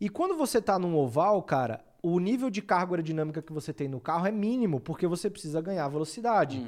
E 0.00 0.08
quando 0.08 0.36
você 0.36 0.62
tá 0.62 0.78
num 0.78 0.96
oval, 0.96 1.42
cara, 1.42 1.84
o 2.02 2.18
nível 2.18 2.50
de 2.50 2.62
carga 2.62 2.92
aerodinâmica 2.92 3.42
que 3.42 3.52
você 3.52 3.72
tem 3.72 3.88
no 3.88 4.00
carro 4.00 4.26
é 4.26 4.32
mínimo, 4.32 4.80
porque 4.80 5.06
você 5.06 5.28
precisa 5.28 5.60
ganhar 5.60 5.86
velocidade. 5.88 6.58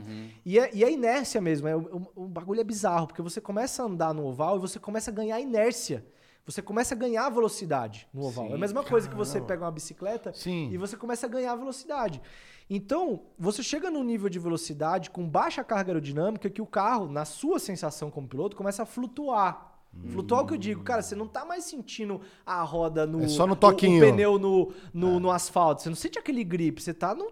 E, 0.44 0.58
é, 0.58 0.70
e 0.74 0.84
é 0.84 0.90
inércia 0.90 1.40
mesmo, 1.40 1.68
é, 1.68 1.76
o, 1.76 2.10
o 2.14 2.28
bagulho 2.28 2.60
é 2.60 2.64
bizarro, 2.64 3.06
porque 3.06 3.22
você 3.22 3.40
começa 3.40 3.82
a 3.82 3.86
andar 3.86 4.12
no 4.14 4.26
oval 4.26 4.56
e 4.56 4.60
você 4.60 4.78
começa 4.78 5.10
a 5.10 5.14
ganhar 5.14 5.40
inércia. 5.40 6.04
Você 6.44 6.60
começa 6.60 6.94
a 6.94 6.98
ganhar 6.98 7.28
velocidade 7.30 8.08
no 8.12 8.24
oval. 8.24 8.50
é 8.50 8.54
a 8.54 8.58
mesma 8.58 8.82
coisa 8.82 9.08
que 9.08 9.14
você 9.14 9.40
pega 9.40 9.64
uma 9.64 9.70
bicicleta 9.70 10.32
Sim. 10.34 10.70
e 10.72 10.76
você 10.76 10.96
começa 10.96 11.26
a 11.26 11.28
ganhar 11.28 11.54
velocidade. 11.54 12.20
Então, 12.68 13.22
você 13.38 13.62
chega 13.62 13.90
num 13.90 14.02
nível 14.02 14.28
de 14.28 14.40
velocidade 14.40 15.10
com 15.10 15.28
baixa 15.28 15.62
carga 15.62 15.90
aerodinâmica 15.90 16.50
que 16.50 16.60
o 16.60 16.66
carro, 16.66 17.06
na 17.06 17.24
sua 17.24 17.60
sensação 17.60 18.10
como 18.10 18.26
piloto, 18.26 18.56
começa 18.56 18.82
a 18.82 18.86
flutuar. 18.86 19.71
Flutuar 20.10 20.40
é 20.40 20.44
o 20.44 20.46
que 20.46 20.54
eu 20.54 20.58
digo, 20.58 20.82
cara, 20.82 21.02
você 21.02 21.14
não 21.14 21.26
tá 21.26 21.44
mais 21.44 21.64
sentindo 21.64 22.20
a 22.46 22.62
roda 22.62 23.06
no. 23.06 23.22
É 23.24 23.28
só 23.28 23.46
no 23.46 23.52
o- 23.52 23.56
toquinho. 23.56 24.02
O, 24.02 24.06
pneu 24.10 24.38
no, 24.38 24.72
no, 24.92 25.20
no 25.20 25.30
asfalto. 25.30 25.82
Você 25.82 25.88
não 25.88 25.96
sente 25.96 26.18
aquele 26.18 26.42
grip, 26.42 26.80
você 26.82 26.92
tá 26.94 27.14
no, 27.14 27.30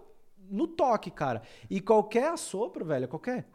no 0.49 0.67
toque, 0.67 1.09
cara. 1.11 1.41
E 1.69 1.81
qualquer 1.81 2.29
assopro, 2.29 2.85
velho, 2.85 3.07
qualquer. 3.07 3.47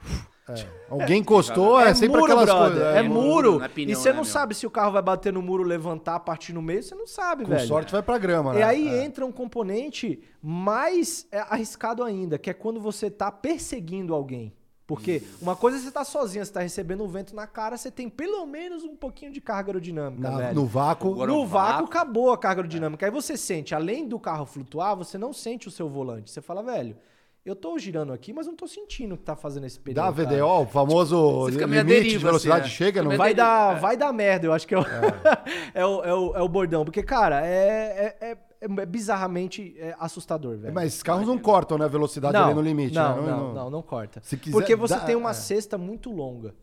Alguém 0.88 1.20
encostou, 1.22 1.80
é, 1.80 1.92
sempre 1.92 2.20
muro, 2.20 2.24
aquelas 2.24 2.44
brother. 2.44 2.72
coisas. 2.72 2.94
É, 2.94 2.98
É, 2.98 3.02
muro. 3.02 3.62
é 3.62 3.68
pneu, 3.68 3.90
e 3.90 3.94
você 3.96 4.10
né, 4.10 4.14
não 4.16 4.22
meu? 4.22 4.30
sabe 4.30 4.54
se 4.54 4.64
o 4.64 4.70
carro 4.70 4.92
vai 4.92 5.02
bater 5.02 5.32
no 5.32 5.42
muro, 5.42 5.64
levantar, 5.64 6.20
partir 6.20 6.52
no 6.52 6.62
meio, 6.62 6.82
você 6.84 6.94
não 6.94 7.06
sabe, 7.06 7.42
Com 7.44 7.50
velho. 7.50 7.66
sorte 7.66 7.90
vai 7.90 8.00
pra 8.02 8.16
grama, 8.16 8.52
né? 8.52 8.60
E 8.60 8.62
aí 8.62 8.88
É. 8.88 9.04
entra 9.04 9.26
um 9.26 9.32
componente 9.32 10.20
mais 10.40 11.26
é, 11.32 11.40
arriscado 11.40 12.04
ainda, 12.04 12.38
que 12.38 12.48
é 12.48 12.54
quando 12.54 12.80
você 12.80 13.10
tá 13.10 13.30
perseguindo 13.32 14.14
alguém. 14.14 14.52
Porque 14.86 15.20
uma 15.42 15.56
coisa 15.56 15.78
é 15.78 15.80
você 15.80 15.90
tá 15.90 16.04
sozinho, 16.04 16.44
você 16.44 16.52
tá 16.52 16.60
recebendo 16.60 17.02
um 17.02 17.08
vento 17.08 17.34
na 17.34 17.46
cara, 17.46 17.76
você 17.76 17.90
tem 17.90 18.08
pelo 18.08 18.46
menos 18.46 18.84
um 18.84 18.94
pouquinho 18.94 19.32
de 19.32 19.40
carga 19.40 19.70
aerodinâmica, 19.70 20.30
Na- 20.30 20.36
velho. 20.38 20.54
no 20.54 20.64
vácuo. 20.66 21.12
Agora 21.12 21.32
no 21.32 21.44
vácuo 21.44 21.70
vácuo- 21.72 21.84
acabou 21.86 22.30
a 22.32 22.38
carga 22.38 22.60
aerodinâmica. 22.60 23.04
Aí 23.04 23.10
você 23.10 23.36
sente, 23.36 23.74
além 23.74 24.06
do 24.06 24.18
carro 24.20 24.46
flutuar, 24.46 24.94
você 24.94 25.18
não 25.18 25.32
sente 25.32 25.66
o 25.66 25.70
seu 25.72 25.88
volante. 25.88 26.30
Você 26.30 26.40
fala, 26.40 26.62
velho, 26.62 26.96
eu 27.44 27.56
tô 27.56 27.76
girando 27.78 28.12
aqui, 28.12 28.32
mas 28.32 28.46
não 28.46 28.54
tô 28.54 28.68
sentindo 28.68 29.16
o 29.16 29.18
que 29.18 29.24
tá 29.24 29.34
fazendo 29.34 29.66
esse 29.66 29.78
pneu. 29.78 29.96
Dá. 29.96 30.10
VDO, 30.10 30.62
o 30.62 30.66
famoso 30.66 31.46
à 31.46 31.50
limite 31.50 31.84
deriva, 31.84 32.08
de 32.10 32.18
velocidade 32.18 32.60
assim, 32.66 32.70
é. 32.70 32.76
chega, 32.76 33.02
não 33.02 33.16
Vai 33.16 33.34
dar, 33.34 33.76
É. 33.76 33.80
vai 33.80 33.96
dar 33.96 34.12
merda, 34.12 34.46
eu 34.46 34.52
acho 34.52 34.66
que 34.68 34.74
é 34.74 34.78
o, 34.78 34.82
é. 35.74 35.84
o, 35.86 36.04
é 36.04 36.14
o, 36.14 36.36
é 36.36 36.42
o 36.42 36.48
bordão. 36.48 36.84
Porque, 36.84 37.02
cara, 37.02 37.44
é, 37.44 38.16
é, 38.20 38.36
é- 38.80 38.86
bizarramente 38.86 39.74
é, 39.78 39.94
assustador, 39.98 40.56
velho. 40.58 40.74
Mas 40.74 41.02
carros 41.02 41.26
não 41.26 41.38
cortam, 41.38 41.78
né, 41.78 41.84
a 41.84 41.88
velocidade 41.88 42.36
ali 42.36 42.54
no 42.54 42.60
limite, 42.60 42.94
não, 42.94 43.22
né? 43.22 43.30
Não, 43.30 43.54
não, 43.54 43.70
não, 43.70 43.82
corta. 43.82 44.20
Se 44.24 44.36
quiser 44.36 44.52
Porque 44.56 44.74
você 44.76 44.94
dar- 44.94 45.04
tem 45.04 45.16
uma 45.16 45.30
é. 45.30 45.34
cesta 45.34 45.76
muito 45.78 46.10
longa. 46.12 46.54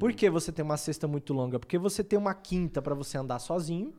Por 0.00 0.12
que 0.12 0.28
você 0.28 0.50
tem 0.50 0.64
uma 0.64 0.76
cesta 0.76 1.06
muito 1.06 1.32
longa? 1.32 1.58
Porque 1.58 1.78
você 1.78 2.02
tem 2.02 2.18
uma 2.18 2.34
quinta 2.34 2.82
pra 2.82 2.94
você 2.94 3.16
andar 3.18 3.38
sozinho. 3.38 3.92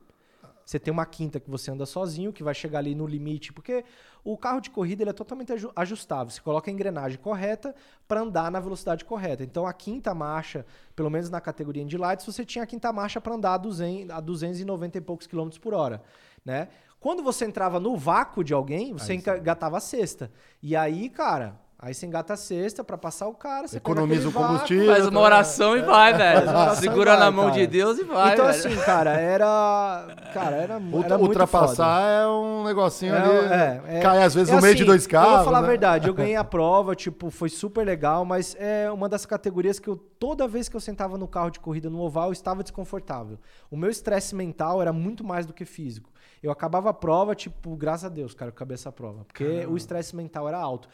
Você 0.64 0.80
tem 0.80 0.90
uma 0.92 1.06
quinta 1.06 1.38
que 1.38 1.48
você 1.48 1.70
anda 1.70 1.86
sozinho, 1.86 2.32
que 2.32 2.42
vai 2.42 2.52
chegar 2.52 2.80
ali 2.80 2.92
no 2.92 3.06
limite, 3.06 3.52
porque 3.52 3.84
o 4.24 4.36
carro 4.36 4.60
de 4.60 4.68
corrida 4.68 5.04
ele 5.04 5.10
é 5.10 5.12
totalmente 5.12 5.52
aju- 5.52 5.70
ajustável. 5.76 6.28
Você 6.28 6.40
coloca 6.40 6.68
a 6.68 6.74
engrenagem 6.74 7.18
correta 7.18 7.72
para 8.08 8.20
andar 8.20 8.50
na 8.50 8.58
velocidade 8.58 9.04
correta. 9.04 9.44
Então 9.44 9.64
a 9.64 9.72
quinta 9.72 10.12
marcha, 10.12 10.66
pelo 10.96 11.08
menos 11.08 11.30
na 11.30 11.40
categoria 11.40 11.84
Indy 11.84 11.96
Lights, 11.96 12.26
você 12.26 12.44
tinha 12.44 12.64
a 12.64 12.66
quinta 12.66 12.92
marcha 12.92 13.20
para 13.20 13.32
andar 13.36 13.54
a, 13.54 13.56
200, 13.58 14.10
a 14.10 14.18
290 14.20 14.98
e 14.98 15.00
poucos 15.00 15.28
quilômetros 15.28 15.58
por 15.60 15.72
hora, 15.72 16.02
né? 16.44 16.66
Quando 17.06 17.22
você 17.22 17.44
entrava 17.44 17.78
no 17.78 17.96
vácuo 17.96 18.42
de 18.42 18.52
alguém, 18.52 18.92
você 18.92 19.14
engatava 19.14 19.76
a 19.76 19.80
sexta. 19.80 20.28
E 20.60 20.74
aí, 20.74 21.08
cara, 21.08 21.54
aí 21.78 21.94
você 21.94 22.04
engata 22.04 22.32
a 22.34 22.36
sexta 22.36 22.82
para 22.82 22.98
passar 22.98 23.28
o 23.28 23.32
cara, 23.34 23.68
você 23.68 23.76
Economiza 23.76 24.26
o 24.26 24.32
vácuo, 24.32 24.48
combustível. 24.48 24.92
Faz 24.92 25.06
uma 25.06 25.20
oração 25.20 25.76
e 25.76 25.82
vai, 25.82 26.12
velho. 26.14 26.48
Segura 26.74 27.12
vai, 27.12 27.20
na 27.20 27.30
mão 27.30 27.44
cara. 27.50 27.60
de 27.60 27.66
Deus 27.68 28.00
e 28.00 28.02
vai, 28.02 28.32
então, 28.32 28.46
velho. 28.46 28.58
assim, 28.58 28.76
cara, 28.84 29.12
era. 29.20 30.16
Cara, 30.34 30.56
era, 30.56 30.78
Ultra- 30.78 31.04
era 31.04 31.16
muito 31.18 31.28
ultrapassar 31.28 32.00
foda. 32.00 32.10
é 32.10 32.26
um 32.26 32.64
negocinho 32.64 33.14
É, 33.14 33.18
ali. 33.18 33.30
é, 33.30 33.98
é. 33.98 34.00
Cai 34.00 34.24
às 34.24 34.34
vezes 34.34 34.52
É 34.52 34.56
no 34.56 34.60
meio 34.62 34.74
de 34.74 34.82
assim, 34.82 34.90
dois 34.90 35.06
carros. 35.06 35.30
Eu 35.30 35.36
vou 35.36 35.44
falar 35.44 35.60
né? 35.60 35.64
a 35.64 35.70
verdade, 35.70 36.08
eu 36.08 36.14
ganhei 36.26 36.34
a 36.34 36.42
prova, 36.42 36.96
tipo, 36.96 37.30
foi 37.30 37.48
super 37.48 37.86
legal, 37.86 38.24
mas 38.24 38.56
é 38.58 38.90
uma 38.90 39.08
das 39.08 39.24
categorias 39.24 39.78
que 39.78 39.86
eu, 39.86 39.94
toda 39.96 40.48
vez 40.48 40.68
que 40.68 40.74
eu 40.74 40.80
sentava 40.80 41.16
no 41.16 41.28
carro 41.28 41.50
de 41.50 41.60
corrida 41.60 41.88
no 41.88 42.00
oval, 42.00 42.30
eu 42.30 42.32
estava 42.32 42.64
desconfortável. 42.64 43.38
O 43.70 43.76
meu 43.76 43.90
estresse 43.90 44.34
mental 44.34 44.82
era 44.82 44.92
muito 44.92 45.22
mais 45.22 45.46
do 45.46 45.52
que 45.52 45.64
físico. 45.64 46.10
Eu 46.46 46.52
acabava 46.52 46.90
a 46.90 46.94
prova, 46.94 47.34
tipo, 47.34 47.74
graças 47.74 48.04
a 48.04 48.08
Deus, 48.08 48.32
cara, 48.32 48.50
eu 48.50 48.52
acabei 48.54 48.74
essa 48.74 48.92
prova. 48.92 49.24
Porque 49.24 49.66
o 49.66 49.76
estresse 49.76 50.14
mental 50.14 50.48
era 50.48 50.58
alto. 50.58 50.88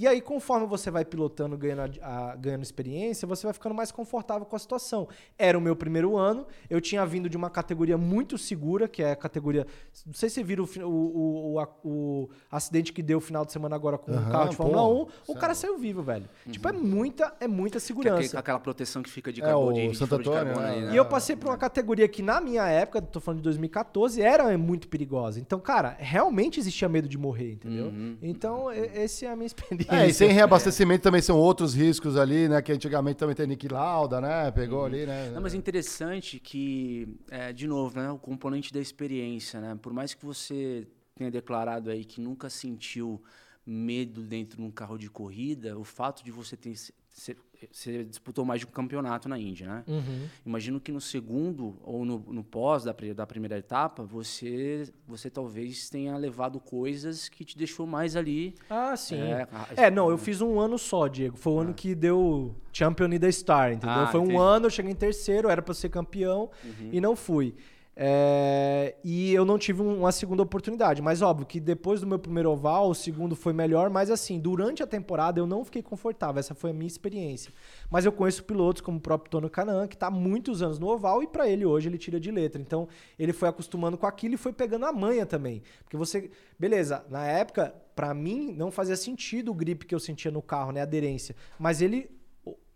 E 0.00 0.06
aí, 0.06 0.18
conforme 0.22 0.66
você 0.66 0.90
vai 0.90 1.04
pilotando, 1.04 1.58
ganhando, 1.58 1.92
a- 2.00 2.30
a- 2.32 2.36
ganhando 2.36 2.62
experiência, 2.62 3.28
você 3.28 3.46
vai 3.46 3.52
ficando 3.52 3.74
mais 3.74 3.92
confortável 3.92 4.46
com 4.46 4.56
a 4.56 4.58
situação. 4.58 5.06
Era 5.38 5.58
o 5.58 5.60
meu 5.60 5.76
primeiro 5.76 6.16
ano, 6.16 6.46
eu 6.70 6.80
tinha 6.80 7.04
vindo 7.04 7.28
de 7.28 7.36
uma 7.36 7.50
categoria 7.50 7.98
muito 7.98 8.38
segura, 8.38 8.88
que 8.88 9.02
é 9.02 9.10
a 9.10 9.16
categoria. 9.16 9.66
Não 10.06 10.14
sei 10.14 10.30
se 10.30 10.36
você 10.36 10.42
viram 10.42 10.64
o, 10.64 10.80
o, 10.80 10.86
o, 10.88 11.52
o, 11.52 11.58
a- 11.60 11.68
o 11.84 12.30
acidente 12.50 12.94
que 12.94 13.02
deu 13.02 13.18
o 13.18 13.20
final 13.20 13.44
de 13.44 13.52
semana 13.52 13.76
agora 13.76 13.98
com 13.98 14.10
o 14.10 14.14
Aham, 14.14 14.30
carro 14.30 14.48
de 14.48 14.56
Fórmula 14.56 14.80
pô, 14.80 15.02
1. 15.28 15.32
O 15.32 15.34
cara 15.36 15.54
saiu 15.54 15.76
vivo, 15.76 16.02
velho. 16.02 16.24
Tipo, 16.50 16.66
é 16.68 16.72
muita, 16.72 17.34
é 17.38 17.46
muita 17.46 17.72
Que 17.78 17.84
é 17.84 17.86
segurança. 17.86 18.16
aquele- 18.20 18.38
aquela 18.38 18.58
proteção 18.58 19.02
que 19.02 19.10
fica 19.10 19.30
de 19.30 19.42
É, 19.42 19.44
carbono, 19.44 19.70
o 19.70 19.74
de, 19.74 19.88
de 19.88 19.98
Santo 19.98 20.16
fibra 20.16 20.22
de 20.24 20.30
Antônio, 20.30 20.54
carbono 20.54 20.86
né? 20.86 20.92
E 20.94 20.96
eu 20.96 21.04
passei 21.04 21.36
por 21.36 21.48
uma 21.50 21.58
categoria 21.58 22.08
que, 22.08 22.22
na 22.22 22.40
minha 22.40 22.66
época, 22.66 23.02
tô 23.02 23.20
falando 23.20 23.40
de 23.40 23.44
2014, 23.44 24.22
era 24.22 24.56
muito 24.56 24.88
perigosa. 24.88 25.38
Então, 25.38 25.60
cara, 25.60 25.94
realmente 25.98 26.58
existia 26.58 26.88
medo 26.88 27.06
de 27.06 27.18
morrer, 27.18 27.52
entendeu? 27.52 27.88
Uhum. 27.88 28.16
Então, 28.22 28.72
e- 28.72 28.86
essa 28.94 29.26
é 29.26 29.28
a 29.28 29.36
minha 29.36 29.44
experiência. 29.89 29.89
É, 29.90 30.08
e 30.08 30.14
sem 30.14 30.30
reabastecimento 30.30 31.02
também 31.02 31.20
são 31.20 31.36
outros 31.38 31.74
riscos 31.74 32.16
ali, 32.16 32.48
né? 32.48 32.62
Que 32.62 32.72
antigamente 32.72 33.16
também 33.18 33.34
tem 33.34 33.46
Nick 33.46 33.68
Lauda, 33.68 34.20
né? 34.20 34.50
Pegou 34.50 34.84
ali, 34.84 35.06
né? 35.06 35.30
Não, 35.34 35.40
mas 35.42 35.54
é 35.54 35.56
interessante 35.56 36.38
que, 36.38 37.08
é, 37.30 37.52
de 37.52 37.66
novo, 37.66 37.98
né, 37.98 38.10
o 38.10 38.18
componente 38.18 38.72
da 38.72 38.80
experiência, 38.80 39.60
né? 39.60 39.76
Por 39.80 39.92
mais 39.92 40.14
que 40.14 40.24
você 40.24 40.86
tenha 41.14 41.30
declarado 41.30 41.90
aí 41.90 42.04
que 42.04 42.20
nunca 42.20 42.48
sentiu 42.48 43.22
medo 43.66 44.22
dentro 44.22 44.56
de 44.56 44.62
um 44.62 44.70
carro 44.70 44.96
de 44.96 45.10
corrida, 45.10 45.78
o 45.78 45.84
fato 45.84 46.24
de 46.24 46.30
você 46.30 46.56
ter 46.56 46.74
ser- 47.08 47.36
você 47.70 48.04
disputou 48.04 48.44
mais 48.44 48.60
de 48.60 48.66
um 48.66 48.70
campeonato 48.70 49.28
na 49.28 49.38
Índia, 49.38 49.66
né? 49.66 49.84
Uhum. 49.86 50.26
Imagino 50.46 50.80
que 50.80 50.92
no 50.92 51.00
segundo 51.00 51.76
ou 51.82 52.04
no, 52.04 52.18
no 52.28 52.44
pós 52.44 52.84
da, 52.84 52.94
da 53.14 53.26
primeira 53.26 53.58
etapa, 53.58 54.02
você 54.02 54.88
você 55.06 55.28
talvez 55.28 55.88
tenha 55.90 56.16
levado 56.16 56.60
coisas 56.60 57.28
que 57.28 57.44
te 57.44 57.56
deixou 57.58 57.86
mais 57.86 58.16
ali. 58.16 58.54
Ah, 58.68 58.96
sim. 58.96 59.20
É, 59.20 59.46
É, 59.76 59.90
não, 59.90 60.10
eu 60.10 60.18
fiz 60.18 60.40
um 60.40 60.58
ano 60.60 60.78
só, 60.78 61.08
Diego. 61.08 61.36
Foi 61.36 61.52
o 61.52 61.58
ano 61.58 61.74
que 61.74 61.94
deu 61.94 62.54
Champion 62.72 63.08
da 63.18 63.30
Star, 63.30 63.72
entendeu? 63.72 63.90
Ah, 63.90 64.06
Foi 64.06 64.20
um 64.20 64.24
entendi. 64.24 64.38
Uhum. 64.38 64.44
ano, 64.44 64.66
eu 64.66 64.70
cheguei 64.70 64.92
em 64.92 64.94
terceiro, 64.94 65.48
era 65.48 65.60
pra 65.60 65.70
eu 65.70 65.74
ser 65.74 65.88
campeão 65.88 66.50
e 66.92 67.00
não 67.00 67.16
fui. 67.16 67.54
É, 68.02 68.94
e 69.04 69.30
eu 69.34 69.44
não 69.44 69.58
tive 69.58 69.82
um- 69.82 69.98
uma 69.98 70.10
segunda 70.10 70.42
oportunidade. 70.42 71.02
Mas 71.02 71.20
óbvio 71.20 71.44
que 71.46 71.60
depois 71.60 72.00
do 72.00 72.06
meu 72.06 72.18
primeiro 72.18 72.50
oval, 72.50 72.88
o 72.88 72.94
segundo 72.94 73.36
foi 73.36 73.52
melhor. 73.52 73.90
Mas 73.90 74.10
assim, 74.10 74.40
durante 74.40 74.82
a 74.82 74.86
temporada 74.86 75.38
eu 75.38 75.46
não 75.46 75.62
fiquei 75.66 75.82
confortável. 75.82 76.40
Essa 76.40 76.54
foi 76.54 76.70
a 76.70 76.72
minha 76.72 76.86
experiência. 76.86 77.52
Mas 77.90 78.06
eu 78.06 78.12
conheço 78.12 78.42
pilotos 78.44 78.80
como 78.80 78.96
o 78.96 79.00
próprio 79.02 79.30
Tono 79.30 79.50
Canan, 79.50 79.86
que 79.86 79.98
tá 79.98 80.06
há 80.06 80.10
muitos 80.10 80.62
anos 80.62 80.78
no 80.78 80.86
oval 80.88 81.22
e 81.22 81.26
pra 81.26 81.46
ele 81.46 81.66
hoje 81.66 81.90
ele 81.90 81.98
tira 81.98 82.18
de 82.18 82.30
letra. 82.30 82.58
Então 82.58 82.88
ele 83.18 83.34
foi 83.34 83.50
acostumando 83.50 83.98
com 83.98 84.06
aquilo 84.06 84.32
e 84.32 84.38
foi 84.38 84.52
pegando 84.54 84.86
a 84.86 84.92
manha 84.92 85.26
também. 85.26 85.62
Porque 85.84 85.98
você. 85.98 86.30
Beleza, 86.58 87.04
na 87.10 87.26
época, 87.26 87.74
pra 87.94 88.14
mim, 88.14 88.54
não 88.56 88.70
fazia 88.70 88.96
sentido 88.96 89.50
o 89.50 89.54
grip 89.54 89.84
que 89.84 89.94
eu 89.94 90.00
sentia 90.00 90.30
no 90.30 90.40
carro, 90.40 90.72
né? 90.72 90.80
A 90.80 90.84
aderência. 90.84 91.36
Mas 91.58 91.82
ele 91.82 92.10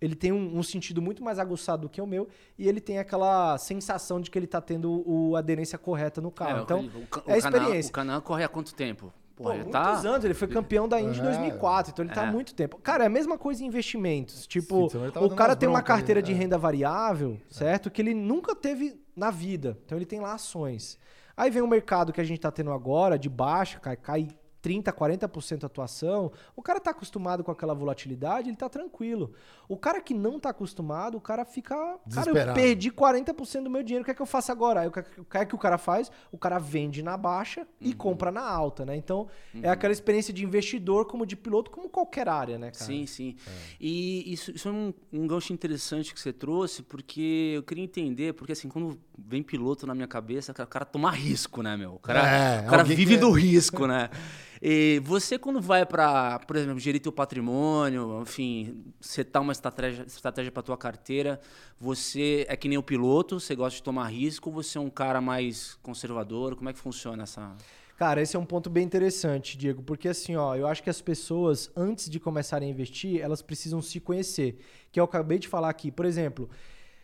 ele 0.04 0.14
tem 0.14 0.32
um, 0.32 0.58
um 0.58 0.62
sentido 0.62 1.00
muito 1.02 1.22
mais 1.22 1.38
aguçado 1.38 1.82
do 1.82 1.88
que 1.88 2.00
o 2.00 2.06
meu 2.06 2.28
e 2.58 2.68
ele 2.68 2.80
tem 2.80 2.98
aquela 2.98 3.56
sensação 3.58 4.20
de 4.20 4.30
que 4.30 4.38
ele 4.38 4.46
tá 4.46 4.60
tendo 4.60 5.02
o, 5.08 5.36
a 5.36 5.38
aderência 5.38 5.78
correta 5.78 6.20
no 6.20 6.30
carro. 6.30 6.58
É, 6.58 6.62
então, 6.62 6.80
o, 6.80 6.82
é 6.82 6.86
a 6.86 6.98
o 6.98 7.08
Canan- 7.08 7.36
experiência. 7.38 7.90
O 7.90 7.92
Canan 7.92 8.20
corre 8.20 8.44
há 8.44 8.48
quanto 8.48 8.74
tempo? 8.74 9.12
Pô, 9.36 9.44
Porra, 9.44 9.56
já 9.56 9.62
muitos 9.64 10.02
tá... 10.02 10.08
anos, 10.08 10.24
ele 10.24 10.34
foi 10.34 10.46
campeão 10.46 10.86
da 10.88 11.00
Indy 11.00 11.18
em 11.18 11.22
É. 11.22 11.24
2004, 11.24 11.92
então 11.92 12.04
ele 12.04 12.14
tá 12.14 12.22
há 12.22 12.26
É. 12.28 12.30
muito 12.30 12.54
tempo. 12.54 12.78
Cara, 12.78 13.02
é 13.02 13.06
a 13.08 13.10
mesma 13.10 13.36
coisa 13.36 13.64
em 13.64 13.66
investimentos. 13.66 14.46
Tipo, 14.46 14.88
ele 14.94 15.10
tava 15.10 15.26
o 15.26 15.30
cara 15.34 15.56
tem 15.56 15.68
uma 15.68 15.78
broncas 15.78 15.90
ali, 15.90 15.98
carteira 16.00 16.22
de 16.22 16.32
é. 16.32 16.34
renda 16.36 16.56
variável, 16.56 17.36
certo? 17.50 17.90
Que 17.90 18.00
ele 18.00 18.14
nunca 18.14 18.54
teve 18.54 18.96
na 19.16 19.32
vida. 19.32 19.76
Então 19.84 19.98
ele 19.98 20.06
tem 20.06 20.20
lá 20.20 20.34
ações. 20.34 20.98
Aí 21.36 21.50
vem 21.50 21.62
o 21.62 21.66
mercado 21.66 22.12
que 22.12 22.20
a 22.20 22.24
gente 22.24 22.38
tá 22.40 22.50
tendo 22.52 22.70
agora, 22.70 23.18
de 23.18 23.28
baixa, 23.28 23.80
cai, 23.80 23.96
cai 23.96 24.28
30, 24.64 24.90
40% 24.94 25.62
a 25.62 25.66
atuação. 25.66 26.32
O 26.56 26.62
cara 26.62 26.80
tá 26.80 26.90
acostumado 26.90 27.44
com 27.44 27.50
aquela 27.50 27.74
volatilidade, 27.74 28.48
ele 28.48 28.56
tá 28.56 28.66
tranquilo. 28.66 29.34
O 29.68 29.76
cara 29.76 30.00
que 30.00 30.14
não 30.14 30.40
tá 30.40 30.48
acostumado, 30.50 31.18
o 31.18 31.20
cara 31.20 31.44
fica. 31.44 31.74
Cara, 32.10 32.30
eu 32.30 32.54
perdi 32.54 32.90
40% 32.90 33.62
do 33.64 33.68
meu 33.70 33.82
dinheiro, 33.82 34.00
o 34.02 34.04
que 34.06 34.10
é 34.10 34.14
que 34.14 34.22
eu 34.22 34.26
faço 34.26 34.50
agora? 34.50 34.80
Aí 34.80 34.88
o 34.88 34.90
que, 34.90 35.00
o 35.00 35.26
é 35.34 35.44
que 35.44 35.54
o 35.54 35.58
cara 35.58 35.76
faz? 35.76 36.10
O 36.32 36.38
cara 36.38 36.58
vende 36.58 37.02
na 37.02 37.14
baixa 37.18 37.66
e 37.78 37.88
Uhum. 37.90 37.94
compra 37.96 38.32
na 38.32 38.40
alta, 38.42 38.86
né? 38.86 38.96
Então, 38.96 39.28
é 39.62 39.68
aquela 39.68 39.92
experiência 39.92 40.32
de 40.32 40.42
investidor, 40.42 41.04
como 41.04 41.26
de 41.26 41.36
piloto, 41.36 41.70
como 41.70 41.90
qualquer 41.90 42.26
área, 42.26 42.56
né, 42.58 42.70
cara? 42.70 42.86
Sim, 42.86 43.04
sim. 43.06 43.36
E 43.78 44.32
isso, 44.32 44.50
isso 44.50 44.66
é 44.66 44.72
um, 44.72 44.94
um 45.12 45.26
gancho 45.26 45.52
interessante 45.52 46.14
que 46.14 46.18
você 46.20 46.32
trouxe, 46.32 46.82
porque 46.82 47.52
eu 47.56 47.62
queria 47.62 47.84
entender, 47.84 48.32
porque 48.32 48.52
assim, 48.52 48.70
quando 48.70 48.98
vem 49.18 49.42
piloto 49.42 49.86
na 49.86 49.94
minha 49.94 50.08
cabeça, 50.08 50.54
cara, 50.54 50.66
o 50.66 50.70
cara 50.70 50.84
toma 50.86 51.10
risco, 51.10 51.62
né, 51.62 51.76
meu? 51.76 51.96
O 51.96 51.98
cara, 51.98 52.26
É, 52.26 52.66
o 52.66 52.70
cara 52.70 52.82
vive 52.82 53.14
que- 53.14 53.20
do 53.20 53.30
risco, 53.30 53.86
né? 53.86 54.08
E 54.66 54.98
você, 55.00 55.38
quando 55.38 55.60
vai 55.60 55.84
para, 55.84 56.38
por 56.38 56.56
exemplo, 56.56 56.80
gerir 56.80 56.98
teu 56.98 57.12
patrimônio, 57.12 58.22
enfim, 58.22 58.82
setar 58.98 59.42
uma 59.42 59.52
estratégia, 59.52 60.04
estratégia 60.04 60.50
para 60.50 60.62
tua 60.62 60.78
carteira, 60.78 61.38
você 61.78 62.46
é 62.48 62.56
que 62.56 62.66
nem 62.66 62.78
o 62.78 62.82
piloto, 62.82 63.38
você 63.38 63.54
gosta 63.54 63.76
de 63.76 63.82
tomar 63.82 64.06
risco, 64.06 64.50
você 64.50 64.78
é 64.78 64.80
um 64.80 64.88
cara 64.88 65.20
mais 65.20 65.74
conservador? 65.82 66.56
Como 66.56 66.70
é 66.70 66.72
que 66.72 66.78
funciona 66.78 67.24
essa... 67.24 67.54
Cara, 67.98 68.22
esse 68.22 68.36
é 68.36 68.38
um 68.38 68.46
ponto 68.46 68.70
bem 68.70 68.86
interessante, 68.86 69.58
Diego, 69.58 69.82
porque 69.82 70.08
assim, 70.08 70.34
ó, 70.34 70.56
eu 70.56 70.66
acho 70.66 70.82
que 70.82 70.88
as 70.88 71.02
pessoas, 71.02 71.70
antes 71.76 72.08
de 72.08 72.18
começarem 72.18 72.66
a 72.66 72.72
investir, 72.72 73.20
elas 73.20 73.42
precisam 73.42 73.82
se 73.82 74.00
conhecer. 74.00 74.64
Que 74.90 74.98
eu 74.98 75.04
acabei 75.04 75.38
de 75.38 75.46
falar 75.46 75.68
aqui. 75.68 75.90
Por 75.90 76.06
exemplo, 76.06 76.48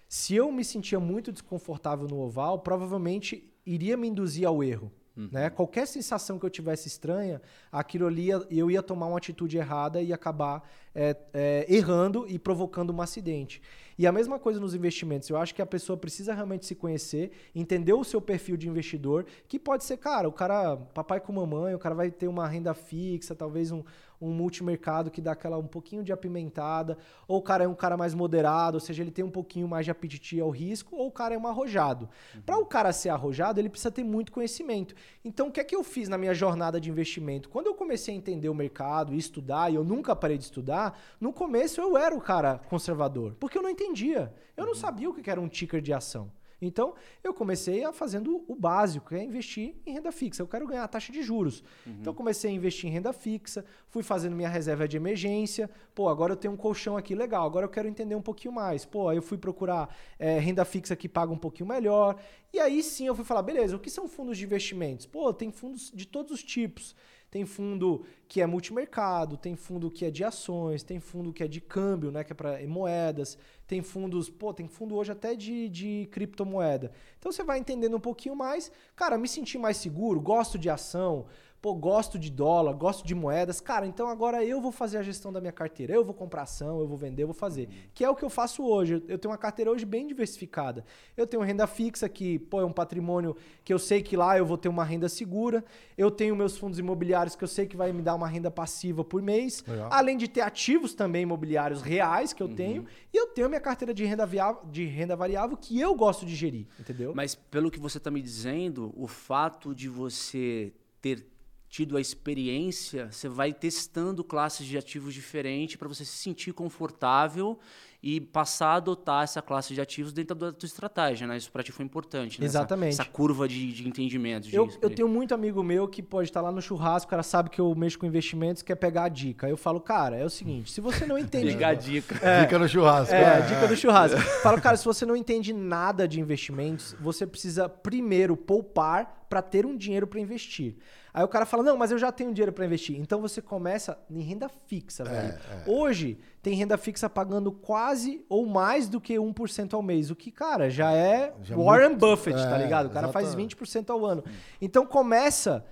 se 0.09 0.35
eu 0.35 0.51
me 0.51 0.65
sentia 0.65 0.99
muito 0.99 1.31
desconfortável 1.31 2.09
no 2.09 2.21
oval, 2.21 2.61
provavelmente 2.61 3.53
iria 3.67 3.99
me 3.99 4.09
induzir 4.09 4.49
ao 4.49 4.65
erro. 4.65 4.91
Né? 5.31 5.51
Qualquer 5.51 5.87
sensação 5.87 6.39
que 6.39 6.47
eu 6.47 6.51
tivesse 6.51 6.89
estranha, 6.89 7.43
aquilo 7.71 8.07
ali 8.07 8.29
eu 8.51 8.71
ia 8.71 8.83
tomar 8.83 9.07
uma 9.07 9.19
atitude 9.19 9.57
errada 9.57 10.01
e 10.01 10.13
acabar 10.13 10.69
é, 10.95 11.17
é, 11.33 11.67
errando 11.69 12.27
e 12.29 12.39
provocando 12.39 12.93
um 12.93 13.03
acidente. 13.03 13.61
E 13.99 14.07
a 14.07 14.13
mesma 14.13 14.39
coisa 14.39 14.59
nos 14.59 14.75
investimentos. 14.75 15.29
Eu 15.29 15.37
acho 15.37 15.55
que 15.55 15.61
a 15.61 15.67
pessoa 15.67 15.97
precisa 15.97 16.33
realmente 16.33 16.65
se 16.65 16.75
conhecer, 16.75 17.33
entender 17.55 17.93
o 17.93 18.03
seu 18.03 18.21
perfil 18.21 18.57
de 18.57 18.67
investidor, 18.69 19.27
que 19.47 19.59
pode 19.59 19.85
ser, 19.85 19.99
cara, 19.99 20.27
o 20.27 20.33
cara, 20.33 20.77
papai 20.77 21.21
com 21.21 21.33
mamãe, 21.33 21.75
o 21.75 21.79
cara 21.79 21.95
vai 21.95 22.11
ter 22.11 22.27
uma 22.27 22.49
renda 22.49 22.73
fixa, 22.73 23.35
talvez 23.35 23.71
um, 23.71 23.85
um 24.21 24.31
multimercado 24.31 25.11
que 25.11 25.21
dá 25.21 25.33
aquela 25.33 25.57
um 25.57 25.67
pouquinho 25.67 26.03
de 26.03 26.13
apimentada, 26.13 26.99
ou 27.27 27.39
o 27.39 27.43
cara 27.43 27.65
é 27.65 27.69
um 27.69 27.75
cara 27.75 27.97
mais 27.97 28.15
moderado, 28.15 28.77
ou 28.77 28.81
seja, 28.81 29.03
ele 29.03 29.11
tem 29.11 29.25
um 29.25 29.31
pouquinho 29.31 29.67
mais 29.67 29.85
de 29.85 29.91
apetite 29.91 30.39
ao 30.41 30.51
risco, 30.51 30.95
ou 30.95 31.07
o 31.07 31.13
cara 31.13 31.35
é 31.35 31.39
um 31.39 31.47
arrojado. 31.47 32.09
Para 32.45 32.59
o 32.59 32.67
cara 32.67 32.93
ser 32.93 33.09
arrojado, 33.09 33.59
ele 33.59 33.69
precisa 33.69 33.91
ter 33.91 34.05
muito 34.05 34.33
conhecimento. 34.33 34.95
Então, 35.25 35.49
o 35.49 35.53
que 35.53 35.61
é 35.61 35.65
que 35.65 35.75
eu 35.75 35.83
fiz 35.83 36.09
na 36.09 36.19
minha 36.19 36.35
jornada 36.35 36.81
de 36.81 36.91
investimento? 36.91 37.49
Quando 37.49 37.67
eu 37.67 37.75
comecei 37.75 38.15
a 38.15 38.17
entender 38.17 38.49
o 38.49 38.55
mercado 38.55 39.15
e 39.15 39.19
estudar, 39.19 39.71
e 39.71 39.75
eu 39.75 39.85
nunca 39.85 40.15
parei 40.15 40.37
de 40.37 40.45
estudar, 40.45 40.99
no 41.21 41.33
começo 41.33 41.81
eu 41.81 41.97
era 41.97 42.15
o 42.15 42.21
cara 42.21 42.59
conservador, 42.69 43.35
porque 43.41 43.57
eu 43.57 43.63
não 43.63 43.71
entendia. 43.71 44.35
Eu 44.57 44.67
não 44.67 44.75
sabia 44.75 45.09
o 45.09 45.15
que 45.15 45.31
era 45.31 45.41
um 45.41 45.49
ticker 45.49 45.81
de 45.81 45.93
ação. 45.93 46.31
Então, 46.61 46.95
eu 47.25 47.33
comecei 47.33 47.85
a 47.85 47.93
fazendo 47.93 48.45
o 48.47 48.55
básico, 48.55 49.09
que 49.09 49.15
é 49.15 49.25
investir 49.25 49.75
em 49.87 49.93
renda 49.93 50.13
fixa. 50.13 50.43
Eu 50.43 50.47
quero 50.47 50.67
ganhar 50.67 50.85
a 50.85 50.89
taxa 50.89 51.13
de 51.13 51.23
juros. 51.23 51.65
Então, 51.87 52.13
eu 52.13 52.15
comecei 52.15 52.51
a 52.51 52.55
investir 52.55 52.89
em 52.89 52.93
renda 52.93 53.13
fixa, 53.13 53.65
fui 53.89 54.03
fazendo 54.03 54.37
minha 54.37 54.49
reserva 54.49 54.87
de 54.87 54.97
emergência. 54.97 55.71
Pô, 55.95 56.09
agora 56.09 56.33
eu 56.33 56.37
tenho 56.37 56.55
um 56.55 56.57
colchão 56.57 56.97
aqui 56.97 57.15
legal, 57.15 57.47
agora 57.47 57.65
eu 57.65 57.71
quero 57.71 57.89
entender 57.89 58.15
um 58.15 58.23
pouquinho 58.23 58.53
mais. 58.53 58.85
Pô, 58.85 59.09
aí 59.09 59.17
eu 59.17 59.23
fui 59.23 59.39
procurar 59.39 59.95
eh, 60.19 60.39
renda 60.39 60.65
fixa 60.65 60.95
que 60.95 61.09
paga 61.09 61.33
um 61.33 61.39
pouquinho 61.39 61.69
melhor. 61.69 62.17
E 62.53 62.59
aí 62.59 62.83
sim 62.83 63.07
eu 63.07 63.15
fui 63.15 63.25
falar, 63.25 63.43
beleza, 63.43 63.77
o 63.77 63.79
que 63.79 63.91
são 63.91 64.09
fundos 64.09 64.37
de 64.37 64.45
investimentos? 64.45 65.07
Pô, 65.07 65.33
tem 65.33 65.51
fundos 65.51 65.91
de 65.95 66.07
todos 66.07 66.33
os 66.33 66.43
tipos. 66.43 66.95
Tem 67.31 67.47
fundo 67.47 68.05
que 68.27 68.41
é 68.41 68.47
multimercado, 68.47 69.37
tem 69.37 69.55
fundo 69.55 69.91
que 69.91 70.05
é 70.05 70.11
de 70.11 70.25
ações, 70.25 70.83
tem 70.83 70.99
fundo 70.99 71.33
que 71.33 71.45
é 71.45 71.49
de 71.49 71.61
câmbio, 71.61 72.11
né, 72.11 72.25
que 72.25 72.33
é 72.33 72.35
para 72.35 72.59
moedas, 72.67 73.39
tem 73.67 73.83
fundos, 73.83 74.29
pô, 74.29 74.53
tem 74.53 74.67
fundo 74.67 74.97
hoje 74.97 75.13
até 75.13 75.37
de, 75.37 75.69
de 75.69 76.09
criptomoeda. 76.11 76.91
Então 77.19 77.31
você 77.31 77.45
vai 77.45 77.59
entendendo 77.59 77.97
um 77.97 78.01
pouquinho 78.01 78.35
mais. 78.35 78.73
Cara, 78.97 79.17
me 79.17 79.29
senti 79.29 79.57
mais 79.57 79.77
seguro, 79.77 80.21
gosto 80.21 80.59
de 80.59 80.69
ação, 80.69 81.27
pô, 81.61 81.75
gosto 81.75 82.19
de 82.19 82.31
dólar, 82.31 82.73
gosto 82.73 83.07
de 83.07 83.15
moedas. 83.15 83.61
Cara, 83.61 83.87
então 83.87 84.09
agora 84.09 84.43
eu 84.45 84.61
vou 84.61 84.73
fazer 84.73 84.97
a 84.99 85.03
gestão 85.03 85.33
da 85.33 85.41
minha 85.41 85.53
carteira. 85.53 85.93
Eu 85.93 86.05
vou 86.05 86.15
comprar 86.15 86.43
ação, 86.43 86.81
eu 86.81 86.87
vou 86.87 86.97
vender, 86.97 87.23
eu 87.23 87.27
vou 87.27 87.35
fazer. 87.35 87.69
Que 87.93 88.05
é 88.05 88.09
o 88.09 88.15
que 88.15 88.25
eu 88.25 88.31
faço 88.31 88.65
hoje. 88.65 89.03
Eu 89.07 89.19
tenho 89.19 89.31
uma 89.31 89.39
carteira 89.39 89.71
hoje 89.71 89.85
bem 89.85 90.07
diversificada. 90.07 90.85
Eu 91.17 91.27
tenho 91.27 91.43
renda 91.43 91.67
fixa 91.67 92.09
que, 92.09 92.39
pô, 92.39 92.61
é 92.61 92.65
um 92.65 92.73
patrimônio 92.73 93.37
que 93.63 93.73
eu 93.73 93.79
sei 93.79 94.03
que 94.03 94.17
lá 94.17 94.39
eu 94.39 94.47
vou 94.47 94.57
ter 94.57 94.69
uma 94.69 94.85
renda 94.85 95.09
segura. 95.09 95.63
Eu 95.99 96.11
tenho 96.11 96.35
meus 96.35 96.57
fundos 96.57 96.79
imobiliários 96.79 97.37
que 97.37 97.45
eu 97.45 97.49
sei 97.49 97.67
que 97.67 97.77
vai 97.77 97.93
me 97.93 98.01
dar 98.01 98.15
uma 98.15 98.27
renda 98.27 98.51
passiva 98.51 99.05
por 99.05 99.21
mês. 99.21 99.63
Legal. 99.67 99.89
Além 99.93 100.17
de 100.17 100.29
ter 100.29 100.41
ativos 100.41 100.95
também 100.95 101.23
imobiliários 101.23 101.83
reais 101.83 102.33
que 102.33 102.43
eu 102.43 102.49
tenho. 102.49 102.87
E 103.13 103.17
eu 103.17 103.27
tenho 103.29 103.49
minha 103.49 103.61
carteira 103.61 103.93
de 103.93 104.05
renda, 104.05 104.25
viável, 104.25 104.63
de 104.71 104.85
renda 104.87 105.15
variável 105.15 105.57
que 105.57 105.79
eu 105.79 105.95
gosto 105.95 106.25
de 106.25 106.35
gerir, 106.35 106.67
entendeu? 106.79 107.13
Mas 107.15 107.35
pelo 107.35 107.71
que 107.71 107.79
você 107.79 107.99
está 107.99 108.11
me 108.11 108.23
dizendo, 108.23 108.93
o 108.97 109.07
fato 109.07 109.75
de 109.75 109.89
você 109.89 110.73
ter 111.01 111.27
tido 111.71 111.97
a 111.97 112.01
experiência, 112.01 113.11
você 113.13 113.29
vai 113.29 113.55
testando 113.55 114.25
classes 114.25 114.67
de 114.67 114.77
ativos 114.77 115.15
diferentes 115.15 115.77
para 115.77 115.87
você 115.87 116.05
se 116.05 116.17
sentir 116.17 116.53
confortável 116.53 117.59
e 118.03 118.21
passar 118.21 118.69
a 118.69 118.75
adotar 118.77 119.25
essa 119.25 119.43
classe 119.43 119.75
de 119.75 119.81
ativos 119.81 120.13
dentro 120.13 120.35
da 120.35 120.53
tua 120.53 120.67
estratégia, 120.67 121.27
né? 121.27 121.37
Isso 121.37 121.53
para 121.53 121.63
ti 121.63 121.71
foi 121.71 121.85
importante, 121.85 122.41
né? 122.41 122.47
Exatamente. 122.47 122.95
Essa, 122.95 123.03
essa 123.03 123.11
curva 123.11 123.47
de, 123.47 123.73
de 123.73 123.87
entendimento. 123.87 124.49
Eu, 124.51 124.67
disso, 124.67 124.79
eu 124.81 124.89
né? 124.89 124.95
tenho 124.95 125.09
muito 125.09 125.35
amigo 125.35 125.63
meu 125.63 125.87
que 125.87 126.03
pode 126.03 126.29
estar 126.29 126.41
lá 126.41 126.51
no 126.51 126.63
churrasco, 126.63 127.09
o 127.09 127.11
cara 127.11 127.23
sabe 127.23 127.51
que 127.51 127.61
eu 127.61 127.75
mexo 127.75 127.99
com 127.99 128.07
investimentos, 128.07 128.63
quer 128.63 128.77
pegar 128.77 129.05
a 129.05 129.09
dica. 129.09 129.47
Aí 129.47 129.53
eu 129.53 129.57
falo, 129.57 129.81
cara, 129.81 130.17
é 130.17 130.25
o 130.25 130.31
seguinte, 130.31 130.71
se 130.71 130.81
você 130.81 131.05
não 131.05 131.19
entende... 131.19 131.49
Liga 131.49 131.69
a 131.69 131.75
dica. 131.75 132.15
Dica 132.41 132.59
no 132.59 132.69
churrasco. 132.69 133.15
É, 133.15 133.37
a 133.37 133.41
dica 133.41 133.69
do 133.69 133.77
churrasco. 133.77 134.19
Falo, 134.43 134.61
cara, 134.61 134.77
se 134.79 134.85
você 134.85 135.05
não 135.05 135.15
entende 135.15 135.53
nada 135.53 136.09
de 136.09 136.21
investimentos, 136.21 136.97
você 136.99 137.27
precisa 137.27 137.69
primeiro 137.69 138.35
poupar 138.35 139.27
para 139.29 139.43
ter 139.43 139.65
um 139.67 139.77
dinheiro 139.77 140.07
para 140.07 140.19
investir. 140.19 140.77
Aí 141.15 141.25
o 141.25 141.29
cara 141.29 141.47
fala: 141.47 141.63
"Não, 141.63 141.77
mas 141.77 141.91
eu 141.93 141.99
já 141.99 142.11
tenho 142.11 142.33
dinheiro 142.33 142.53
para 142.53 142.65
investir". 142.65 142.97
Então 142.99 143.21
você 143.21 143.41
começa 143.41 143.97
em 144.11 144.21
renda 144.21 144.49
fixa, 144.49 145.05
velho. 145.05 145.39
Hoje 145.67 146.19
tem 146.43 146.55
renda 146.55 146.79
fixa 146.79 147.09
pagando 147.09 147.53
quase 147.53 148.25
ou 148.29 148.47
mais 148.47 148.89
do 148.89 149.01
que 149.01 149.15
1% 149.15 149.75
ao 149.75 149.83
mês, 149.83 150.11
o 150.11 150.17
que, 150.17 150.31
cara, 150.31 150.71
já 150.71 150.93
é 150.93 151.35
Já 151.43 151.57
Warren 151.57 151.91
muito- 151.91 152.01
Buffett, 152.07 152.37
tá 152.39 152.59
é, 152.59 152.63
ligado? 152.63 152.87
O 152.87 152.91
cara 152.91 153.09
faz 153.13 153.27
exatamente. 153.29 153.57
20% 153.57 153.91
ao 153.91 154.05
ano. 154.07 154.25
Então 154.61 154.87
começa 154.87 155.65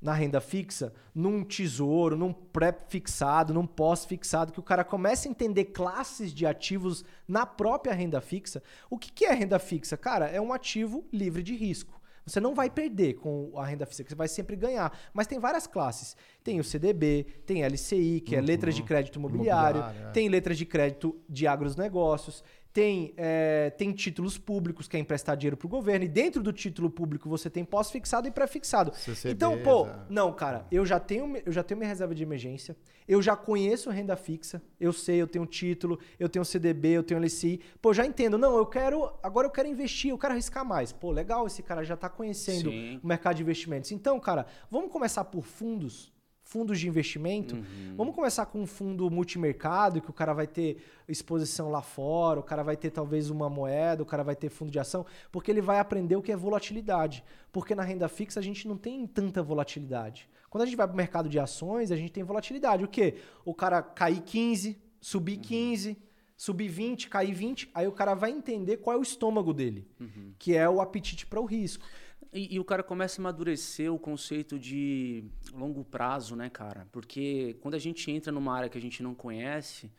na 0.00 0.12
renda 0.12 0.38
fixa, 0.40 0.92
num 1.14 1.42
tesouro, 1.42 2.14
num 2.16 2.30
pré-fixado, 2.30 3.54
num 3.54 3.66
pós-fixado, 3.66 4.52
que 4.52 4.60
o 4.60 4.62
cara 4.62 4.84
começa 4.84 5.26
a 5.26 5.30
entender 5.30 5.66
classes 5.66 6.32
de 6.32 6.44
ativos 6.44 7.04
na 7.26 7.46
própria 7.46 7.94
renda 7.94 8.20
fixa. 8.20 8.62
O 8.90 8.98
que, 8.98 9.10
que 9.10 9.24
é 9.24 9.32
renda 9.32 9.58
fixa? 9.58 9.96
Cara, 9.96 10.26
é 10.26 10.38
um 10.40 10.52
ativo 10.52 11.06
livre 11.12 11.42
de 11.42 11.54
risco. 11.56 11.98
Você 12.26 12.40
não 12.40 12.54
vai 12.54 12.70
perder 12.70 13.14
com 13.14 13.52
a 13.56 13.66
renda 13.66 13.84
fixa, 13.84 14.04
você 14.06 14.14
vai 14.14 14.28
sempre 14.28 14.56
ganhar. 14.56 14.96
Mas 15.12 15.26
tem 15.26 15.38
várias 15.38 15.66
classes. 15.66 16.16
Tem 16.42 16.58
o 16.58 16.64
CDB, 16.64 17.26
tem 17.44 17.64
LCI, 17.64 18.20
que 18.20 18.34
é 18.34 18.40
letras 18.40 18.74
de 18.74 18.82
crédito 18.82 19.18
imobiliário, 19.18 19.80
Imobiliário, 19.80 20.08
é. 20.08 20.12
tem 20.12 20.28
letras 20.28 20.56
de 20.56 20.64
crédito 20.64 21.18
de 21.28 21.46
agronegócios, 21.46 22.42
tem, 22.74 23.14
é, 23.16 23.70
tem 23.70 23.92
títulos 23.92 24.36
públicos, 24.36 24.88
que 24.88 24.96
é 24.96 25.00
emprestar 25.00 25.36
dinheiro 25.36 25.56
para 25.56 25.66
o 25.66 25.70
governo, 25.70 26.04
e 26.04 26.08
dentro 26.08 26.42
do 26.42 26.52
título 26.52 26.90
público 26.90 27.28
você 27.28 27.48
tem 27.48 27.64
pós-fixado 27.64 28.26
e 28.26 28.32
pré-fixado. 28.32 28.92
Então, 29.26 29.62
pô, 29.62 29.86
não, 30.10 30.32
cara, 30.32 30.66
eu 30.72 30.84
já 30.84 30.98
tenho 30.98 31.40
eu 31.46 31.52
já 31.52 31.62
tenho 31.62 31.78
minha 31.78 31.88
reserva 31.88 32.12
de 32.14 32.24
emergência, 32.24 32.76
eu 33.06 33.22
já 33.22 33.36
conheço 33.36 33.90
renda 33.90 34.16
fixa, 34.16 34.60
eu 34.80 34.92
sei, 34.92 35.22
eu 35.22 35.26
tenho 35.28 35.46
título, 35.46 36.00
eu 36.18 36.28
tenho 36.28 36.44
CDB, 36.44 36.88
eu 36.88 37.02
tenho 37.04 37.20
LCI. 37.20 37.60
Pô, 37.80 37.94
já 37.94 38.04
entendo. 38.04 38.36
Não, 38.36 38.56
eu 38.56 38.66
quero, 38.66 39.12
agora 39.22 39.46
eu 39.46 39.50
quero 39.50 39.68
investir, 39.68 40.10
eu 40.10 40.18
quero 40.18 40.32
arriscar 40.32 40.64
mais. 40.64 40.90
Pô, 40.90 41.10
legal, 41.12 41.46
esse 41.46 41.62
cara 41.62 41.84
já 41.84 41.96
tá 41.96 42.08
conhecendo 42.08 42.70
Sim. 42.70 42.98
o 43.02 43.06
mercado 43.06 43.36
de 43.36 43.42
investimentos. 43.42 43.92
Então, 43.92 44.18
cara, 44.18 44.46
vamos 44.70 44.90
começar 44.90 45.24
por 45.24 45.44
fundos, 45.44 46.12
fundos 46.44 46.78
de 46.78 46.86
investimento. 46.86 47.56
Vamos 47.96 48.14
começar 48.14 48.46
com 48.46 48.60
um 48.60 48.66
fundo 48.66 49.10
multimercado, 49.10 50.00
que 50.00 50.10
o 50.10 50.12
cara 50.12 50.32
vai 50.32 50.46
ter 50.46 50.76
exposição 51.08 51.70
lá 51.70 51.82
fora, 51.82 52.38
o 52.38 52.42
cara 52.42 52.62
vai 52.62 52.76
ter 52.76 52.90
talvez 52.90 53.30
uma 53.30 53.48
moeda, 53.48 54.02
o 54.02 54.06
cara 54.06 54.22
vai 54.22 54.36
ter 54.36 54.50
fundo 54.50 54.70
de 54.70 54.78
ação, 54.78 55.04
porque 55.32 55.50
ele 55.50 55.62
vai 55.62 55.80
aprender 55.80 56.16
o 56.16 56.22
que 56.22 56.30
é 56.30 56.36
volatilidade. 56.36 57.24
Porque 57.50 57.74
na 57.74 57.82
renda 57.82 58.08
fixa 58.08 58.38
a 58.38 58.42
gente 58.42 58.68
não 58.68 58.76
tem 58.76 59.06
tanta 59.06 59.42
volatilidade. 59.42 60.28
Quando 60.50 60.62
a 60.62 60.66
gente 60.66 60.76
vai 60.76 60.86
para 60.86 60.94
o 60.94 60.96
mercado 60.96 61.28
de 61.28 61.38
ações, 61.38 61.90
a 61.90 61.96
gente 61.96 62.12
tem 62.12 62.22
volatilidade. 62.22 62.84
O 62.84 62.88
quê? 62.88 63.16
O 63.44 63.54
cara 63.54 63.82
cair 63.82 64.20
15, 64.20 64.78
subir 65.00 65.38
15, 65.38 65.96
subir 66.36 66.68
20, 66.68 67.08
cair 67.08 67.32
20, 67.32 67.70
aí 67.74 67.88
o 67.88 67.92
cara 67.92 68.14
vai 68.14 68.30
entender 68.30 68.76
qual 68.76 68.96
é 68.96 68.98
o 68.98 69.02
estômago 69.02 69.52
dele, 69.52 69.88
que 70.38 70.54
é 70.54 70.68
o 70.68 70.80
apetite 70.80 71.26
para 71.26 71.40
o 71.40 71.44
risco. 71.44 71.84
E, 72.32 72.54
e 72.54 72.60
o 72.60 72.64
cara 72.64 72.82
começa 72.82 73.20
a 73.20 73.22
amadurecer 73.22 73.92
o 73.92 73.98
conceito 73.98 74.58
de 74.58 75.24
longo 75.52 75.84
prazo, 75.84 76.34
né, 76.36 76.50
cara? 76.50 76.88
Porque 76.92 77.56
quando 77.60 77.74
a 77.74 77.78
gente 77.78 78.10
entra 78.10 78.32
numa 78.32 78.54
área 78.54 78.68
que 78.68 78.78
a 78.78 78.80
gente 78.80 79.02
não 79.02 79.14
conhece, 79.14 79.90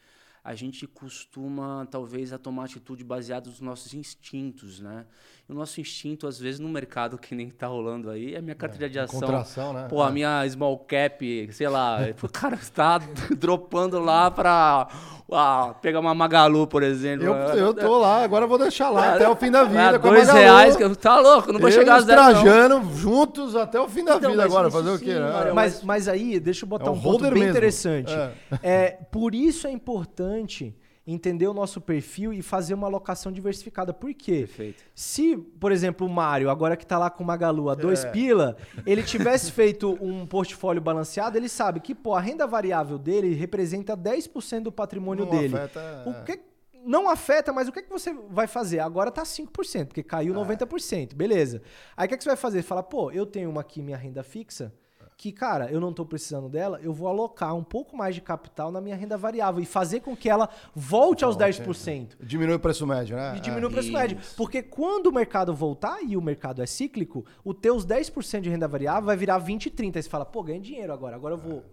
a 0.43 0.53
gente 0.53 0.85
costuma, 0.85 1.87
talvez, 1.89 2.31
a 2.31 2.37
tomar 2.37 2.65
atitude 2.65 3.03
baseada 3.03 3.49
nos 3.49 3.59
nossos 3.59 3.93
instintos, 3.93 4.79
né? 4.79 5.07
E 5.47 5.51
o 5.51 5.55
nosso 5.55 5.79
instinto, 5.79 6.25
às 6.25 6.39
vezes, 6.39 6.59
no 6.59 6.67
mercado 6.67 7.19
que 7.19 7.35
nem 7.35 7.49
tá 7.51 7.67
rolando 7.67 8.09
aí, 8.09 8.33
é 8.33 8.39
a 8.39 8.41
minha 8.41 8.55
carteira 8.55 8.89
de 8.89 8.97
ação. 8.97 9.19
contração, 9.19 9.73
né? 9.73 9.85
Pô, 9.87 10.01
a 10.01 10.07
É. 10.09 10.11
minha 10.11 10.49
small 10.49 10.79
cap, 10.79 11.49
sei 11.51 11.69
lá, 11.69 11.99
o 12.23 12.27
cara 12.29 12.57
tá 12.73 12.97
dropando 13.37 13.99
lá 13.99 14.31
pra 14.31 14.87
ah, 15.31 15.75
pegar 15.83 15.99
uma 15.99 16.15
Magalu, 16.15 16.65
por 16.65 16.81
exemplo. 16.81 17.27
Eu, 17.27 17.33
eu 17.33 17.73
tô 17.75 17.99
lá, 17.99 18.23
agora 18.23 18.45
eu 18.45 18.49
vou 18.49 18.57
deixar 18.57 18.89
lá 18.89 19.13
até 19.13 19.29
o 19.29 19.35
fim 19.35 19.51
da 19.51 19.63
vida. 19.69 19.97
Ah, 19.97 19.99
com 19.99 20.07
a 20.07 20.11
dois 20.13 20.29
reais, 20.29 20.75
que 20.75 20.83
eu- 20.83 20.95
tá 20.95 21.19
louco, 21.19 21.53
não 21.53 21.59
vou 21.59 21.69
eu 21.69 21.73
chegar 21.75 21.97
a 21.97 22.01
zero, 22.01 22.21
não. 22.23 22.31
Trajano 22.41 22.95
juntos 22.95 23.55
até 23.55 23.79
o 23.79 23.87
fim 23.87 24.03
da 24.03 24.15
Então, 24.15 24.31
vida 24.31 24.43
agora. 24.43 24.71
Fazer 24.71 24.89
o 24.89 24.97
sim, 24.97 25.05
quê? 25.05 25.13
né? 25.13 25.51
Mas, 25.53 25.83
mas 25.83 26.07
aí, 26.07 26.39
deixa 26.39 26.65
eu 26.65 26.69
botar 26.69 26.87
É 26.87 26.89
o 26.89 26.93
um 26.93 26.99
ponto 27.01 27.21
bem 27.21 27.33
mesmo. 27.33 27.49
interessante. 27.49 28.11
É. 28.11 28.31
É, 28.63 28.89
por 29.11 29.35
isso 29.35 29.67
é 29.67 29.71
importante 29.71 30.75
entender 31.07 31.47
o 31.47 31.53
nosso 31.53 31.79
perfil 31.79 32.33
e 32.33 32.41
fazer 32.41 32.73
uma 32.73 32.87
alocação 32.87 33.31
diversificada. 33.31 33.93
Por 33.93 34.13
quê? 34.13 34.39
Perfeito. 34.47 34.83
Se, 34.95 35.37
por 35.37 35.71
exemplo, 35.71 36.07
o 36.07 36.09
Mário, 36.09 36.49
agora 36.49 36.75
que 36.75 36.85
tá 36.85 36.97
lá 36.97 37.09
com 37.09 37.23
o 37.23 37.27
Magalu 37.27 37.69
a 37.69 37.75
dois 37.75 38.03
É. 38.03 38.11
pila, 38.11 38.57
ele 38.85 39.03
tivesse 39.03 39.51
feito 39.51 39.97
um 40.01 40.25
portfólio 40.25 40.81
balanceado, 40.81 41.37
ele 41.37 41.47
sabe 41.49 41.79
que, 41.79 41.93
pô, 41.93 42.15
a 42.15 42.19
renda 42.19 42.47
variável 42.47 42.97
dele 42.97 43.33
representa 43.35 43.95
10% 43.95 44.63
do 44.63 44.71
patrimônio 44.71 45.25
Não 45.25 45.31
dele. 45.31 45.55
afeta, 45.55 46.03
O 46.07 46.09
é. 46.11 46.23
que 46.23 46.39
não 46.87 47.09
afeta, 47.09 47.51
mas 47.51 47.67
o 47.67 47.71
que, 47.71 47.81
que 47.81 47.89
você 47.89 48.13
vai 48.29 48.45
fazer? 48.47 48.79
Agora 48.79 49.09
tá 49.11 49.23
5%, 49.23 49.87
porque 49.87 50.03
caiu 50.03 50.33
É. 50.33 50.37
90%, 50.37 51.15
beleza. 51.15 51.61
Aí 51.97 52.05
o 52.05 52.09
que, 52.09 52.17
que 52.17 52.23
você 52.23 52.29
vai 52.29 52.37
fazer? 52.37 52.61
Fala, 52.61 52.81
pô, 52.83 53.11
eu 53.11 53.25
tenho 53.25 53.49
uma 53.49 53.61
aqui, 53.61 53.81
minha 53.81 53.97
renda 53.97 54.21
fixa, 54.23 54.71
que, 55.17 55.31
cara, 55.31 55.71
eu 55.71 55.79
não 55.79 55.93
tô 55.93 56.05
precisando 56.05 56.49
dela, 56.49 56.79
eu 56.81 56.93
vou 56.93 57.07
alocar 57.07 57.55
um 57.55 57.63
pouco 57.63 57.95
mais 57.95 58.13
de 58.13 58.21
capital 58.21 58.71
na 58.71 58.81
minha 58.81 58.95
renda 58.95 59.17
variável 59.17 59.61
e 59.61 59.65
fazer 59.65 60.01
com 60.01 60.15
que 60.15 60.29
ela 60.29 60.49
volte 60.75 61.23
aos 61.23 61.37
10%. 61.37 62.15
Diminui 62.19 62.55
o 62.55 62.59
preço 62.59 62.85
médio, 62.85 63.15
né? 63.15 63.35
E 63.37 63.39
diminui 63.39 63.69
o 63.69 63.71
preço 63.71 63.87
Isso. 63.87 63.97
médio. 63.97 64.17
Porque 64.35 64.61
quando 64.61 65.07
o 65.07 65.13
mercado 65.13 65.53
voltar, 65.53 66.03
e 66.03 66.17
o 66.17 66.21
mercado 66.21 66.61
é 66.61 66.65
cíclico, 66.65 67.25
o 67.43 67.53
teus 67.53 67.85
10% 67.85 68.41
de 68.41 68.49
renda 68.49 68.67
variável 68.67 69.03
vai 69.03 69.15
virar 69.15 69.37
20, 69.37 69.69
30. 69.69 69.99
Aí 69.99 70.03
você 70.03 70.09
fala, 70.09 70.25
pô, 70.25 70.43
ganhei 70.43 70.61
dinheiro 70.61 70.91
agora. 70.91 71.15
Agora 71.15 71.35
eu 71.35 71.39
vou 71.39 71.63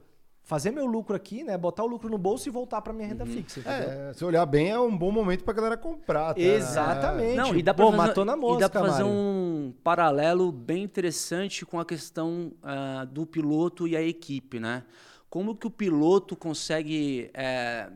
fazer 0.45 0.71
meu 0.71 0.87
lucro 0.87 1.15
aqui, 1.15 1.45
né? 1.45 1.57
Botar 1.57 1.85
o 1.85 1.87
lucro 1.87 2.11
no 2.11 2.19
bolso 2.19 2.49
e 2.49 2.53
voltar 2.53 2.83
pra 2.83 2.93
minha 2.93 3.07
renda 3.09 3.25
fixa. 3.25 3.61
entendeu? 3.61 3.91
É, 3.91 4.13
se 4.13 4.25
olhar 4.25 4.45
bem, 4.45 4.71
é 4.71 4.79
um 4.79 4.97
bom 4.97 5.11
momento 5.13 5.45
pra 5.45 5.55
galera 5.55 5.77
comprar. 5.77 6.37
né? 6.37 6.43
Exatamente. 6.43 7.37
Não, 7.37 7.55
e 7.55 7.63
dá 7.63 7.73
pra 7.73 7.87
Pô, 7.87 7.93
fazer, 7.93 8.09
matou 8.09 8.25
na 8.25 8.37
mosca, 8.37 8.57
e 8.57 8.61
dá 8.61 8.69
pra 8.69 8.81
fazer 8.83 9.05
Mário. 9.05 9.19
um 9.19 9.75
paralelo 9.85 10.51
bem 10.51 10.83
interessante 10.83 11.65
com 11.65 11.79
a 11.79 11.85
questão 11.85 12.53
ah, 12.63 13.05
do 13.11 13.25
piloto 13.25 13.87
e 13.87 13.97
a 13.97 14.03
equipe, 14.03 14.59
né? 14.59 14.85
Como 15.31 15.57
que 15.57 15.67
o 15.67 15.71
piloto 15.71 16.37
consegue 16.37 17.31
eh, 17.33 17.89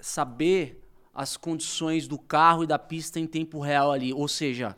saber 0.00 0.82
as 1.14 1.36
condições 1.38 2.06
do 2.06 2.18
carro 2.18 2.64
e 2.64 2.66
da 2.66 2.78
pista 2.78 3.18
em 3.18 3.26
tempo 3.26 3.60
real 3.60 3.90
ali? 3.92 4.12
Ou 4.12 4.28
seja, 4.28 4.76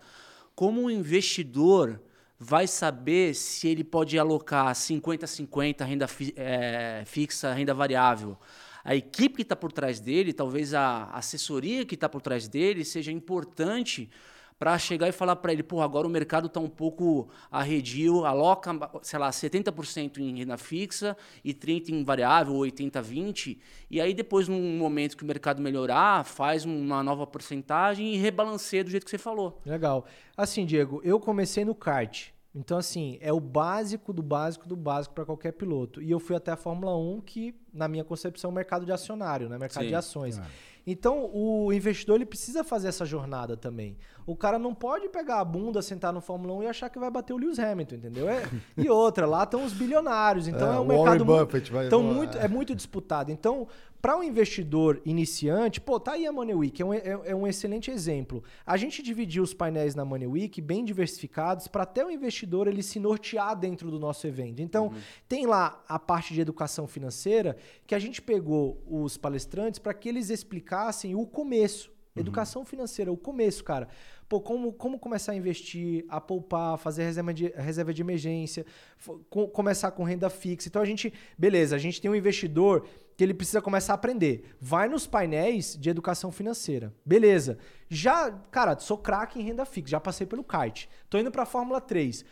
como 0.55 0.83
o 0.83 0.91
investidor 0.91 2.01
vai 2.39 2.67
saber 2.67 3.35
se 3.35 3.69
ele 3.69 3.85
pode 3.85 4.19
alocar 4.19 4.75
50-50 4.75 5.85
renda 5.85 6.09
fi- 6.09 6.35
eh, 6.37 7.03
fixa, 7.07 7.53
renda 7.53 7.73
variável? 7.75 8.37
A 8.85 8.95
equipe 8.95 9.37
que 9.37 9.43
está 9.43 9.57
por 9.57 9.73
trás 9.73 9.99
dele, 10.01 10.33
talvez 10.33 10.75
a 10.75 11.05
assessoria 11.11 11.87
que 11.87 11.95
está 11.95 12.09
por 12.09 12.21
trás 12.21 12.47
dele, 12.49 12.85
seja 12.85 13.11
importante 13.11 14.11
para 14.59 14.79
chegar 14.79 15.09
e 15.09 15.13
falar 15.13 15.37
para 15.37 15.53
ele, 15.53 15.63
pô, 15.63 15.81
agora 15.81 16.07
o 16.07 16.11
mercado 16.11 16.47
está 16.47 16.61
um 16.61 16.69
pouco 16.69 17.29
arredio, 17.51 18.25
aloca, 18.25 18.71
sei 19.03 19.19
lá, 19.19 19.31
70% 19.31 20.19
em 20.19 20.39
renda 20.39 20.57
fixa 20.57 21.17
e 21.45 21.53
30% 21.53 21.89
em 21.91 22.05
variável, 22.05 22.55
ou 22.55 22.63
80-20, 22.63 23.59
e 23.91 24.01
aí 24.01 24.15
depois, 24.15 24.49
num 24.49 24.79
momento 24.79 25.17
que 25.17 25.25
o 25.25 25.27
mercado 25.27 25.61
melhorar, 25.61 26.25
faz 26.25 26.65
uma 26.65 27.03
nova 27.03 27.27
porcentagem 27.27 28.15
e 28.15 28.17
rebalanceia 28.17 28.85
do 28.85 28.91
jeito 28.91 29.05
que 29.05 29.11
você 29.11 29.19
falou. 29.19 29.61
Legal. 29.67 30.07
Assim, 30.37 30.65
Diego, 30.65 31.01
eu 31.05 31.19
comecei 31.21 31.65
no 31.65 31.75
kart. 31.75 32.29
Então, 32.55 32.79
assim, 32.79 33.19
é 33.21 33.33
o 33.33 33.41
básico 33.41 34.13
do 34.13 34.23
básico 34.23 34.69
do 34.69 34.77
básico 34.77 35.13
para 35.13 35.25
qualquer 35.25 35.53
piloto. 35.53 36.01
E 36.01 36.09
eu 36.09 36.21
fui 36.21 36.37
até 36.37 36.53
a 36.53 36.57
Fórmula 36.57 36.97
1, 36.97 37.21
que, 37.23 37.53
na 37.73 37.89
minha 37.89 38.05
concepção, 38.05 38.49
é 38.49 38.53
um 38.53 38.55
mercado 38.55 38.87
de 38.87 38.93
acionário, 38.93 39.49
né? 39.49 39.59
Mercado 39.59 39.83
Sim. 39.83 39.89
de 39.89 39.95
ações. 39.97 40.41
Então, 40.87 41.31
o 41.33 41.73
investidor 41.73 42.17
ele 42.17 42.27
precisa 42.27 42.63
fazer 42.63 42.89
essa 42.89 43.05
jornada 43.07 43.57
também. 43.57 43.97
O 44.27 44.37
cara 44.37 44.59
não 44.59 44.75
pode 44.75 45.09
pegar 45.09 45.41
a 45.41 45.45
bunda, 45.45 45.81
sentar 45.83 46.13
no 46.13 46.21
Fórmula 46.21 46.55
1 46.55 46.63
e 46.63 46.67
achar 46.67 46.89
que 46.91 46.99
vai 46.99 47.11
bater 47.11 47.33
o 47.33 47.37
Lewis 47.37 47.59
Hamilton, 47.59 47.95
entendeu? 47.97 48.29
É- 48.29 48.43
e 48.77 48.89
outra, 48.89 49.27
lá 49.27 49.45
estão 49.45 49.65
os 49.65 49.73
bilionários. 49.73 50.47
Então, 50.49 50.73
É, 50.73 50.77
é, 50.77 50.81
um 50.81 50.85
mercado 50.87 51.25
Buffett 51.25 51.73
vai- 51.73 51.87
então, 51.87 52.03
muito, 52.03 52.37
é 52.39 52.49
muito 52.49 52.75
disputado. 52.75 53.31
Então, 53.31 53.67
para 54.01 54.19
um 54.19 54.23
investidor 54.23 55.01
iniciante, 55.07 55.81
pô, 55.81 55.99
tá 55.99 56.13
aí 56.13 56.27
a 56.27 56.33
Money 56.33 56.55
Week, 56.55 56.83
é 56.83 56.85
um, 56.85 56.93
é, 56.93 57.03
é 57.25 57.35
um 57.35 57.47
excelente 57.47 57.91
exemplo. 57.91 58.43
A 58.67 58.77
gente 58.77 59.03
dividiu 59.03 59.43
os 59.43 59.55
painéis 59.55 59.95
na 59.95 60.05
Money 60.05 60.27
Week 60.27 60.61
bem 60.61 60.85
diversificados 60.85 61.67
para 61.69 61.85
até 61.85 62.05
o 62.05 62.11
investidor 62.11 62.67
ele 62.67 62.83
se 62.83 63.01
nortear 63.01 63.57
dentro 63.59 63.91
do 63.91 63.99
nosso 63.99 64.27
evento. 64.27 64.61
Então, 64.61 64.93
tem 65.27 65.47
lá 65.47 65.83
a 65.89 65.99
parte 65.99 66.35
de 66.35 66.41
educação 66.43 66.87
financeira 66.87 67.57
que 67.87 67.95
a 67.95 67.99
gente 67.99 68.21
pegou 68.21 68.83
os 68.87 69.17
palestrantes 69.17 69.79
para 69.79 69.95
que 69.95 70.07
eles 70.09 70.29
explicassem 70.29 70.74
o 71.15 71.27
começo. 71.27 71.93
Educação 72.17 72.65
financeira, 72.65 73.11
o 73.11 73.17
começo, 73.17 73.65
cara. 73.65 73.89
Pô, 74.29 74.41
como, 74.41 74.73
como 74.73 75.01
começar 75.01 75.33
a 75.33 75.35
investir, 75.35 76.05
a 76.09 76.21
poupar, 76.21 76.79
fazer 76.79 77.03
reserva 77.03 77.35
de, 77.35 77.49
reserva 77.57 77.93
de 77.93 78.03
emergência, 78.03 78.65
fo- 78.97 79.19
co- 79.29 79.49
começar 79.49 79.91
com 79.91 80.05
renda 80.05 80.31
fixa. 80.31 80.69
Então 80.69 80.81
a 80.81 80.85
gente, 80.85 81.13
beleza, 81.37 81.75
a 81.75 81.79
gente 81.79 82.01
tem 82.01 82.09
um 82.09 82.15
investidor 82.15 82.87
que 83.17 83.25
ele 83.25 83.35
precisa 83.35 83.61
começar 83.61 83.95
a 83.95 83.97
aprender. 83.97 84.55
Vai 84.61 84.89
nos 84.89 85.09
painéis 85.09 85.77
de 85.77 85.91
educação 85.91 86.31
financeira. 86.31 86.95
Beleza. 87.05 87.59
Já, 87.89 88.31
cara, 88.31 88.79
sou 88.79 88.97
craque 88.97 89.41
em 89.41 89.43
renda 89.43 89.65
fixa, 89.65 89.91
já 89.91 90.01
passei 90.01 90.25
pelo 90.27 90.45
kart. 90.45 90.87
Tô 91.11 91.19
indo 91.19 91.33
para 91.33 91.43
a 91.43 91.47
Fórmula 91.47 91.81
3. 91.81 92.25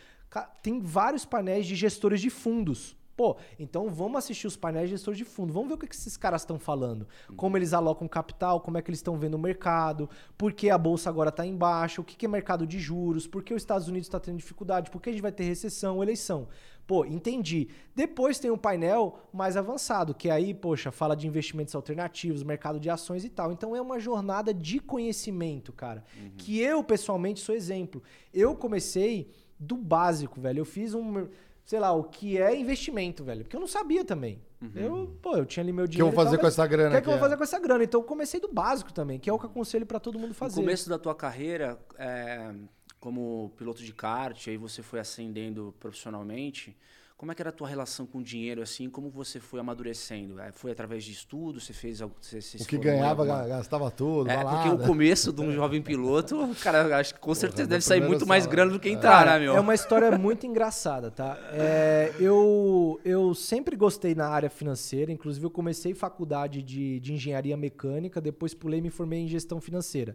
Tem 0.63 0.79
vários 0.79 1.25
painéis 1.25 1.65
de 1.65 1.75
gestores 1.75 2.21
de 2.21 2.29
fundos. 2.29 2.95
Pô, 3.15 3.37
então 3.59 3.89
vamos 3.89 4.17
assistir 4.17 4.47
os 4.47 4.57
painéis 4.57 4.89
de 4.89 4.95
gestores 4.95 5.17
de 5.17 5.25
fundo. 5.25 5.53
Vamos 5.53 5.67
ver 5.69 5.75
o 5.75 5.77
que 5.77 5.93
esses 5.93 6.17
caras 6.17 6.41
estão 6.41 6.57
falando. 6.57 7.07
Como 7.35 7.55
eles 7.57 7.73
alocam 7.73 8.07
capital, 8.07 8.59
como 8.59 8.77
é 8.77 8.81
que 8.81 8.89
eles 8.89 8.99
estão 8.99 9.17
vendo 9.17 9.35
o 9.35 9.39
mercado, 9.39 10.09
por 10.37 10.51
que 10.51 10.69
a 10.69 10.77
bolsa 10.77 11.09
agora 11.09 11.29
está 11.29 11.45
em 11.45 11.55
baixa, 11.55 12.01
o 12.01 12.03
que 12.03 12.25
é 12.25 12.29
mercado 12.29 12.65
de 12.65 12.79
juros, 12.79 13.27
por 13.27 13.43
que 13.43 13.53
os 13.53 13.61
Estados 13.61 13.87
Unidos 13.87 14.07
está 14.07 14.19
tendo 14.19 14.37
dificuldade, 14.37 14.89
por 14.89 15.01
que 15.01 15.09
a 15.09 15.13
gente 15.13 15.21
vai 15.21 15.31
ter 15.31 15.43
recessão, 15.43 16.01
eleição. 16.01 16.47
Pô, 16.85 17.05
entendi. 17.05 17.69
Depois 17.95 18.39
tem 18.39 18.51
um 18.51 18.57
painel 18.57 19.19
mais 19.31 19.55
avançado, 19.55 20.13
que 20.13 20.29
aí, 20.29 20.53
poxa, 20.53 20.91
fala 20.91 21.15
de 21.15 21.27
investimentos 21.27 21.73
alternativos, 21.75 22.43
mercado 22.43 22.79
de 22.79 22.89
ações 22.89 23.23
e 23.23 23.29
tal. 23.29 23.51
Então 23.51 23.75
é 23.75 23.81
uma 23.81 23.99
jornada 23.99 24.53
de 24.53 24.79
conhecimento, 24.79 25.71
cara. 25.71 26.03
Uhum. 26.17 26.31
Que 26.37 26.59
eu, 26.59 26.83
pessoalmente, 26.83 27.39
sou 27.39 27.55
exemplo. 27.55 28.03
Eu 28.33 28.55
comecei 28.55 29.31
do 29.57 29.77
básico, 29.77 30.41
velho. 30.41 30.59
Eu 30.59 30.65
fiz 30.65 30.93
um 30.93 31.27
sei 31.65 31.79
lá, 31.79 31.91
o 31.91 32.03
que 32.03 32.37
é 32.37 32.55
investimento, 32.55 33.23
velho. 33.23 33.43
Porque 33.43 33.55
eu 33.55 33.59
não 33.59 33.67
sabia 33.67 34.03
também. 34.03 34.41
Uhum. 34.61 34.71
Eu, 34.75 35.17
pô, 35.21 35.35
eu 35.35 35.45
tinha 35.45 35.63
ali 35.63 35.73
meu 35.73 35.87
dinheiro. 35.87 36.07
O 36.07 36.11
que 36.11 36.13
eu 36.13 36.15
vou 36.15 36.25
fazer 36.25 36.37
com 36.37 36.47
essa 36.47 36.67
grana? 36.67 36.89
O 36.89 36.91
que, 36.91 36.97
é 36.97 37.01
que 37.01 37.07
eu 37.07 37.11
vou 37.11 37.19
fazer 37.19 37.37
com 37.37 37.43
essa 37.43 37.59
grana? 37.59 37.83
Então 37.83 38.01
eu 38.01 38.05
comecei 38.05 38.39
do 38.39 38.47
básico 38.47 38.93
também, 38.93 39.19
que 39.19 39.29
é 39.29 39.33
o 39.33 39.39
que 39.39 39.45
eu 39.45 39.49
aconselho 39.49 39.85
para 39.85 39.99
todo 39.99 40.17
mundo 40.19 40.33
fazer. 40.33 40.55
No 40.55 40.61
começo 40.61 40.89
da 40.89 40.97
tua 40.97 41.15
carreira, 41.15 41.77
é, 41.97 42.53
como 42.99 43.51
piloto 43.57 43.83
de 43.83 43.93
kart, 43.93 44.47
aí 44.47 44.57
você 44.57 44.81
foi 44.81 44.99
ascendendo 44.99 45.73
profissionalmente. 45.79 46.77
Como 47.23 47.31
é 47.31 47.35
que 47.35 47.41
era 47.41 47.51
a 47.51 47.53
tua 47.53 47.69
relação 47.69 48.05
com 48.05 48.17
o 48.17 48.21
dinheiro, 48.21 48.61
assim? 48.61 48.89
Como 48.89 49.09
você 49.09 49.39
foi 49.39 49.57
amadurecendo? 49.57 50.41
É, 50.41 50.51
foi 50.51 50.73
através 50.73 51.05
de 51.05 51.13
estudo? 51.13 51.57
Você 51.57 51.71
fez 51.71 52.01
algo? 52.01 52.13
Você, 52.19 52.41
você 52.41 52.61
o 52.61 52.65
que 52.65 52.77
ganhava, 52.77 53.21
alguma... 53.21 53.47
gastava 53.47 53.89
tudo, 53.89 54.29
É, 54.29 54.35
balada. 54.35 54.57
porque 54.57 54.83
o 54.83 54.85
começo 54.85 55.31
de 55.31 55.39
um 55.41 55.49
jovem 55.49 55.81
piloto, 55.81 56.37
cara, 56.61 56.97
acho 56.97 57.13
que 57.13 57.21
com 57.21 57.33
certeza 57.33 57.65
deve 57.65 57.81
sair 57.81 58.01
muito 58.01 58.27
mais 58.27 58.45
grana 58.45 58.73
do 58.73 58.77
que 58.77 58.89
entrar, 58.89 59.25
é. 59.25 59.29
né, 59.29 59.39
meu? 59.39 59.55
É 59.55 59.59
uma 59.61 59.73
história 59.73 60.11
muito 60.17 60.45
engraçada, 60.45 61.09
tá? 61.09 61.39
É, 61.53 62.13
eu, 62.19 62.99
eu 63.05 63.33
sempre 63.33 63.77
gostei 63.77 64.13
na 64.13 64.27
área 64.27 64.49
financeira, 64.49 65.09
inclusive 65.09 65.45
eu 65.45 65.49
comecei 65.49 65.93
faculdade 65.93 66.61
de, 66.61 66.99
de 66.99 67.13
engenharia 67.13 67.55
mecânica, 67.55 68.19
depois 68.19 68.53
pulei 68.53 68.79
e 68.79 68.81
me 68.81 68.89
formei 68.89 69.21
em 69.21 69.29
gestão 69.29 69.61
financeira. 69.61 70.13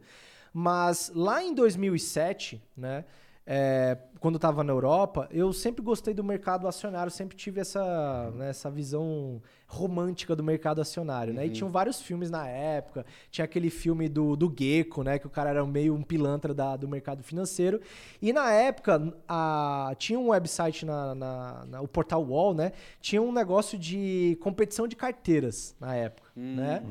Mas 0.52 1.11
lá 1.14 1.42
em 1.42 1.54
2007, 1.54 2.62
né? 2.76 3.06
É, 3.51 3.96
quando 4.20 4.34
eu 4.34 4.38
estava 4.38 4.62
na 4.62 4.70
Europa, 4.70 5.26
eu 5.30 5.55
sempre 5.55 5.82
gostei 5.82 6.12
do 6.12 6.22
mercado 6.22 6.68
acionário, 6.68 7.11
sempre 7.11 7.34
tive 7.34 7.62
essa, 7.62 8.30
né, 8.32 8.51
essa 8.51 8.70
visão 8.70 9.40
romântica 9.66 10.36
do 10.36 10.44
mercado 10.44 10.82
acionário, 10.82 11.32
né? 11.32 11.46
E 11.46 11.49
uhum. 11.49 11.55
tinham 11.55 11.70
vários 11.70 11.99
filmes 11.99 12.30
na 12.30 12.46
época, 12.46 13.07
tinha 13.30 13.46
aquele 13.46 13.70
filme 13.70 14.07
do, 14.07 14.36
do 14.36 14.55
Gecko, 14.55 15.03
né? 15.03 15.18
Que 15.18 15.26
o 15.26 15.30
cara 15.30 15.49
era 15.49 15.64
meio 15.64 15.94
um 15.94 16.03
pilantra 16.03 16.53
da, 16.53 16.76
do 16.76 16.86
mercado 16.86 17.22
financeiro. 17.22 17.80
E 18.20 18.34
na 18.34 18.53
época, 18.53 19.14
a, 19.26 19.94
tinha 19.99 20.18
um 20.18 20.28
website, 20.28 20.84
na, 20.84 21.14
na, 21.14 21.64
na, 21.64 21.80
o 21.80 21.88
Portal 21.88 22.22
Wall, 22.22 22.53
né? 22.53 22.72
Tinha 23.01 23.22
um 23.22 23.32
negócio 23.32 23.78
de 23.78 24.36
competição 24.42 24.86
de 24.86 24.94
carteiras 24.94 25.74
na 25.80 25.94
época, 25.94 26.30
uhum. 26.36 26.57
né? 26.57 26.82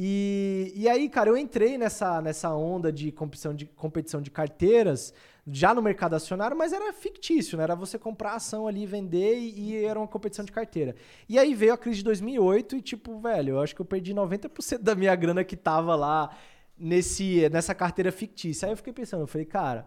E, 0.00 0.72
e 0.76 0.88
aí, 0.88 1.08
cara, 1.08 1.28
eu 1.28 1.36
entrei 1.36 1.76
nessa, 1.76 2.22
nessa 2.22 2.54
onda 2.54 2.92
de 2.92 3.10
competição, 3.10 3.52
de 3.52 3.66
competição 3.66 4.22
de 4.22 4.30
carteiras 4.30 5.12
já 5.50 5.74
no 5.74 5.82
mercado 5.82 6.14
acionário, 6.14 6.56
mas 6.56 6.72
era 6.72 6.92
fictício, 6.92 7.56
né? 7.56 7.64
Era 7.64 7.74
você 7.74 7.98
comprar 7.98 8.34
ação 8.34 8.66
ali, 8.66 8.86
vender 8.86 9.38
e, 9.38 9.60
e, 9.60 9.84
era 9.84 9.98
uma 9.98 10.08
competição 10.08 10.44
de 10.44 10.52
carteira. 10.52 10.94
E 11.28 11.38
aí 11.38 11.54
veio 11.54 11.72
a 11.72 11.78
crise 11.78 11.98
de 11.98 12.04
2008 12.04 12.76
e 12.76 12.82
tipo, 12.82 13.18
velho, 13.20 13.54
eu 13.54 13.60
acho 13.60 13.74
que 13.74 13.80
eu 13.80 13.86
perdi 13.86 14.14
90% 14.14 14.78
da 14.78 14.94
minha 14.94 15.14
grana 15.14 15.44
que 15.44 15.56
tava 15.56 15.94
lá 15.94 16.30
nesse 16.78 17.48
nessa 17.50 17.74
carteira 17.74 18.12
fictícia. 18.12 18.66
Aí 18.66 18.72
eu 18.72 18.76
fiquei 18.76 18.92
pensando, 18.92 19.22
eu 19.22 19.26
falei, 19.26 19.46
cara, 19.46 19.86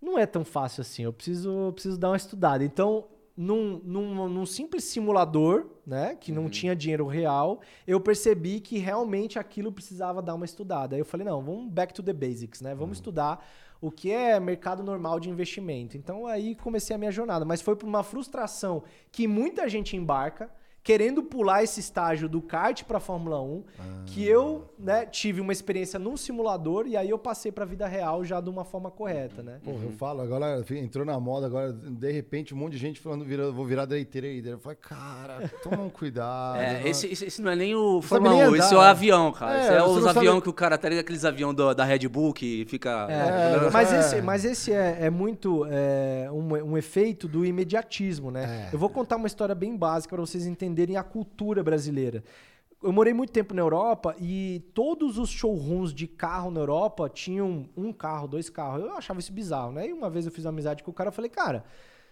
não 0.00 0.18
é 0.18 0.26
tão 0.26 0.44
fácil 0.44 0.80
assim, 0.80 1.04
eu 1.04 1.12
preciso, 1.12 1.50
eu 1.50 1.72
preciso 1.72 1.98
dar 1.98 2.10
uma 2.10 2.16
estudada. 2.16 2.64
Então, 2.64 3.06
num, 3.36 3.80
num, 3.84 4.28
num, 4.28 4.44
simples 4.44 4.84
simulador, 4.84 5.66
né, 5.86 6.16
que 6.16 6.32
não 6.32 6.44
uhum. 6.44 6.50
tinha 6.50 6.76
dinheiro 6.76 7.06
real, 7.06 7.60
eu 7.86 8.00
percebi 8.00 8.60
que 8.60 8.78
realmente 8.78 9.38
aquilo 9.38 9.72
precisava 9.72 10.20
dar 10.20 10.34
uma 10.34 10.44
estudada. 10.44 10.96
Aí 10.96 11.00
eu 11.00 11.04
falei, 11.04 11.26
não, 11.26 11.40
vamos 11.40 11.72
back 11.72 11.94
to 11.94 12.02
the 12.02 12.12
basics, 12.12 12.60
né? 12.60 12.70
Vamos 12.70 12.88
uhum. 12.88 13.00
estudar 13.00 13.46
o 13.82 13.90
que 13.90 14.12
é 14.12 14.38
mercado 14.38 14.84
normal 14.84 15.18
de 15.18 15.28
investimento. 15.28 15.96
Então 15.96 16.24
aí 16.24 16.54
comecei 16.54 16.94
a 16.94 16.98
minha 16.98 17.10
jornada, 17.10 17.44
mas 17.44 17.60
foi 17.60 17.74
por 17.74 17.86
uma 17.86 18.04
frustração 18.04 18.84
que 19.10 19.26
muita 19.26 19.68
gente 19.68 19.96
embarca 19.96 20.48
querendo 20.82 21.22
pular 21.22 21.62
esse 21.62 21.78
estágio 21.78 22.28
do 22.28 22.42
kart 22.42 22.82
para 22.84 22.98
Fórmula 22.98 23.40
1, 23.40 23.64
ah. 23.78 23.82
que 24.04 24.24
eu 24.24 24.68
né, 24.76 25.06
tive 25.06 25.40
uma 25.40 25.52
experiência 25.52 25.98
num 25.98 26.16
simulador 26.16 26.86
e 26.88 26.96
aí 26.96 27.08
eu 27.08 27.18
passei 27.18 27.52
para 27.52 27.62
a 27.62 27.66
vida 27.66 27.86
real 27.86 28.24
já 28.24 28.40
de 28.40 28.50
uma 28.50 28.64
forma 28.64 28.90
correta, 28.90 29.42
né? 29.42 29.60
Pô, 29.62 29.70
eu 29.70 29.92
falo, 29.92 30.20
agora 30.20 30.64
entrou 30.70 31.06
na 31.06 31.18
moda, 31.20 31.46
agora 31.46 31.72
de 31.72 32.10
repente 32.10 32.52
um 32.52 32.56
monte 32.56 32.72
de 32.72 32.78
gente 32.78 33.00
falando, 33.00 33.24
vira, 33.24 33.50
vou 33.52 33.64
virar 33.64 33.86
aí 33.92 34.06
Eu 34.44 34.58
falei, 34.58 34.78
cara, 34.80 35.48
toma 35.62 35.82
um 35.82 35.90
cuidado. 35.90 36.58
É, 36.58 36.88
esse, 36.88 37.06
esse, 37.06 37.40
não 37.40 37.50
é 37.50 37.56
nem 37.56 37.76
o 37.76 38.02
Fórmula 38.02 38.34
1, 38.34 38.56
esse 38.56 38.74
é 38.74 38.76
o 38.76 38.80
avião, 38.80 39.30
cara. 39.32 39.56
É, 39.56 39.60
esse 39.60 39.72
é 39.74 39.82
os 39.84 40.06
aviões 40.06 40.28
sabe... 40.28 40.42
que 40.42 40.48
o 40.48 40.52
cara 40.52 40.76
tá 40.76 40.88
ligado, 40.88 41.04
aqueles 41.04 41.24
aviões 41.24 41.54
da 41.76 41.84
Red 41.84 42.08
Bull 42.08 42.32
que 42.32 42.64
fica... 42.66 43.06
É, 43.08 43.70
mas, 43.70 43.92
esse, 43.92 44.22
mas 44.22 44.44
esse 44.44 44.72
é, 44.72 44.98
é 45.02 45.10
muito 45.10 45.64
é, 45.70 46.28
um, 46.32 46.72
um 46.72 46.76
efeito 46.76 47.28
do 47.28 47.44
imediatismo, 47.44 48.30
né? 48.32 48.68
É. 48.72 48.74
Eu 48.74 48.78
vou 48.78 48.88
contar 48.88 49.16
uma 49.16 49.28
história 49.28 49.54
bem 49.54 49.76
básica 49.76 50.16
para 50.16 50.24
vocês 50.24 50.44
entenderem 50.44 50.71
entenderem 50.72 50.96
a 50.96 51.04
cultura 51.04 51.62
brasileira. 51.62 52.24
Eu 52.82 52.92
morei 52.92 53.14
muito 53.14 53.32
tempo 53.32 53.54
na 53.54 53.62
Europa 53.62 54.16
e 54.18 54.60
todos 54.74 55.16
os 55.16 55.30
showrooms 55.30 55.94
de 55.94 56.08
carro 56.08 56.50
na 56.50 56.60
Europa 56.60 57.08
tinham 57.08 57.68
um 57.76 57.92
carro, 57.92 58.26
dois 58.26 58.50
carros. 58.50 58.82
Eu 58.82 58.94
achava 58.94 59.20
isso 59.20 59.32
bizarro, 59.32 59.70
né? 59.70 59.86
E 59.88 59.92
uma 59.92 60.10
vez 60.10 60.26
eu 60.26 60.32
fiz 60.32 60.44
uma 60.44 60.50
amizade 60.50 60.82
com 60.82 60.90
o 60.90 60.94
cara 60.94 61.10
e 61.10 61.12
falei, 61.12 61.30
cara, 61.30 61.64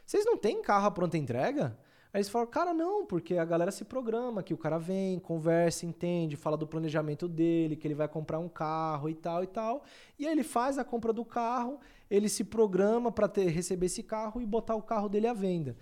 vocês 0.07 0.25
não 0.25 0.37
têm 0.37 0.63
carro 0.63 0.87
à 0.87 0.91
pronta 0.91 1.19
entrega? 1.19 1.77
Aí 2.13 2.19
eles 2.19 2.29
falaram, 2.29 2.51
cara, 2.51 2.75
não, 2.75 3.05
porque 3.05 3.37
a 3.37 3.45
galera 3.45 3.71
se 3.71 3.85
programa, 3.85 4.43
que 4.43 4.55
o 4.55 4.57
cara 4.57 4.79
vem, 4.79 5.19
conversa, 5.19 5.87
entende, 5.87 6.37
fala 6.37 6.57
do 6.57 6.67
planejamento 6.67 7.29
dele, 7.29 7.77
que 7.77 7.87
ele 7.87 7.95
vai 7.95 8.09
comprar 8.09 8.39
um 8.39 8.49
carro 8.49 9.09
e 9.09 9.15
tal 9.15 9.43
e 9.43 9.47
tal. 9.47 9.85
E 10.19 10.27
aí 10.27 10.33
ele 10.33 10.43
faz 10.43 10.79
a 10.79 10.85
compra 10.85 11.13
do 11.13 11.25
carro, 11.25 11.81
ele 12.09 12.29
se 12.29 12.45
programa 12.45 13.11
para 13.11 13.31
receber 13.43 13.87
esse 13.87 14.03
carro 14.03 14.41
e 14.41 14.47
botar 14.47 14.75
o 14.75 14.83
carro 14.83 15.09
dele 15.09 15.27
à 15.27 15.33
venda. 15.33 15.77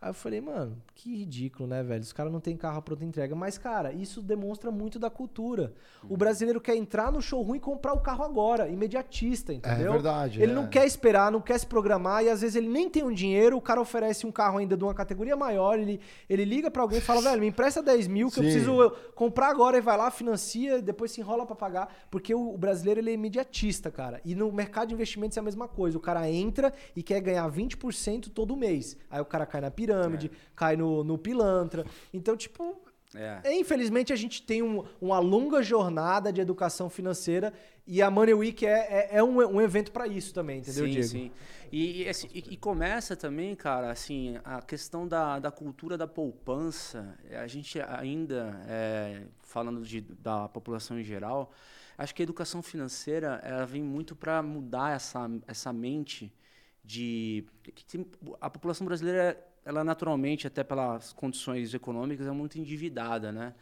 Aí 0.00 0.10
eu 0.10 0.14
falei, 0.14 0.40
mano, 0.40 0.80
que 0.94 1.12
ridículo, 1.12 1.68
né, 1.68 1.82
velho? 1.82 2.00
Os 2.00 2.12
caras 2.12 2.32
não 2.32 2.38
têm 2.38 2.56
carro 2.56 2.80
pronta 2.80 3.04
entrega. 3.04 3.34
Mas, 3.34 3.58
cara, 3.58 3.92
isso 3.92 4.22
demonstra 4.22 4.70
muito 4.70 4.96
da 4.96 5.10
cultura. 5.10 5.72
O 6.08 6.16
brasileiro 6.16 6.60
quer 6.60 6.76
entrar 6.76 7.10
no 7.10 7.20
showroom 7.20 7.56
e 7.56 7.60
comprar 7.60 7.94
o 7.94 8.00
carro 8.00 8.22
agora, 8.22 8.68
imediatista, 8.68 9.52
entendeu? 9.52 9.88
É 9.88 9.92
verdade. 9.94 10.40
Ele 10.40 10.52
é. 10.52 10.54
não 10.54 10.68
quer 10.68 10.86
esperar, 10.86 11.32
não 11.32 11.40
quer 11.40 11.58
se 11.58 11.66
programar 11.66 12.22
e 12.22 12.30
às 12.30 12.42
vezes 12.42 12.54
ele 12.54 12.68
nem 12.68 12.88
tem 12.88 13.02
um 13.02 13.12
dinheiro, 13.12 13.56
o 13.56 13.60
cara 13.60 13.80
oferece 13.80 14.24
um 14.24 14.30
carro 14.30 14.58
ainda 14.58 14.76
de 14.76 14.84
uma 14.84 14.94
categoria 14.94 15.34
maior, 15.34 15.80
ele, 15.80 16.00
ele 16.30 16.44
liga 16.44 16.70
para 16.70 16.82
alguém 16.82 16.98
e 16.98 17.02
fala, 17.02 17.20
velho, 17.20 17.40
me 17.40 17.48
empresta 17.48 17.82
10 17.82 18.06
mil 18.06 18.28
que 18.28 18.34
Sim. 18.34 18.40
eu 18.40 18.44
preciso 18.44 18.90
comprar 19.16 19.48
agora 19.48 19.78
e 19.78 19.80
vai 19.80 19.96
lá, 19.96 20.12
financia, 20.12 20.80
depois 20.80 21.10
se 21.10 21.20
enrola 21.20 21.44
para 21.44 21.56
pagar. 21.56 21.92
Porque 22.08 22.32
o, 22.32 22.54
o 22.54 22.56
brasileiro, 22.56 23.00
ele 23.00 23.10
é 23.10 23.14
imediatista, 23.14 23.90
cara. 23.90 24.20
E 24.24 24.36
no 24.36 24.52
mercado 24.52 24.88
de 24.88 24.94
investimentos 24.94 25.36
é 25.36 25.40
a 25.40 25.42
mesma 25.42 25.66
coisa. 25.66 25.98
O 25.98 26.00
cara 26.00 26.30
entra 26.30 26.72
e 26.94 27.02
quer 27.02 27.20
ganhar 27.20 27.50
20% 27.50 28.30
todo 28.32 28.56
mês. 28.56 28.96
Aí 29.10 29.20
o 29.20 29.24
cara 29.24 29.44
cai 29.44 29.60
na 29.60 29.72
pirâmide 29.72 29.87
pirâmide, 29.88 30.30
é. 30.32 30.36
cai 30.54 30.76
no, 30.76 31.02
no 31.02 31.16
pilantra. 31.16 31.84
Então, 32.12 32.36
tipo, 32.36 32.80
é. 33.14 33.58
Infelizmente, 33.58 34.12
a 34.12 34.16
gente 34.16 34.42
tem 34.42 34.62
um, 34.62 34.84
uma 35.00 35.18
longa 35.18 35.62
jornada 35.62 36.32
de 36.32 36.40
educação 36.40 36.90
financeira 36.90 37.54
e 37.86 38.02
a 38.02 38.10
Money 38.10 38.34
Week 38.34 38.66
é, 38.66 38.70
é, 38.70 39.08
é 39.12 39.24
um, 39.24 39.38
um, 39.38 39.60
evento 39.62 39.90
para 39.90 40.06
isso 40.06 40.34
também, 40.34 40.58
entendeu, 40.58 40.84
sim, 40.84 40.90
Diego? 40.90 41.08
Sim, 41.08 41.30
e, 41.72 42.02
e, 42.02 42.08
assim, 42.08 42.28
e, 42.34 42.44
e, 42.50 42.56
começa 42.56 43.16
também, 43.16 43.56
cara, 43.56 43.90
assim, 43.90 44.38
a 44.44 44.60
questão 44.60 45.08
da, 45.08 45.38
da 45.38 45.50
cultura 45.50 45.96
da 45.96 46.06
poupança. 46.06 47.16
A 47.42 47.46
gente 47.46 47.80
ainda, 47.80 48.62
é, 48.68 49.22
falando 49.40 49.80
de, 49.82 50.02
da 50.02 50.48
população 50.48 51.00
em 51.00 51.04
geral, 51.04 51.50
acho 51.96 52.14
que 52.14 52.20
a 52.20 52.24
educação 52.24 52.62
financeira 52.62 53.40
ela 53.42 53.64
vem 53.64 53.82
muito 53.82 54.14
para 54.14 54.42
mudar 54.42 54.94
essa, 54.94 55.30
essa 55.46 55.72
mente 55.72 56.30
de... 56.84 57.46
A 58.38 58.50
população 58.50 58.86
brasileira 58.86 59.48
ela 59.68 59.84
naturalmente, 59.84 60.46
até 60.46 60.64
pelas 60.64 61.12
condições 61.12 61.74
econômicas, 61.74 62.26
é 62.26 62.30
muito 62.30 62.58
endividada, 62.58 63.30
né? 63.30 63.54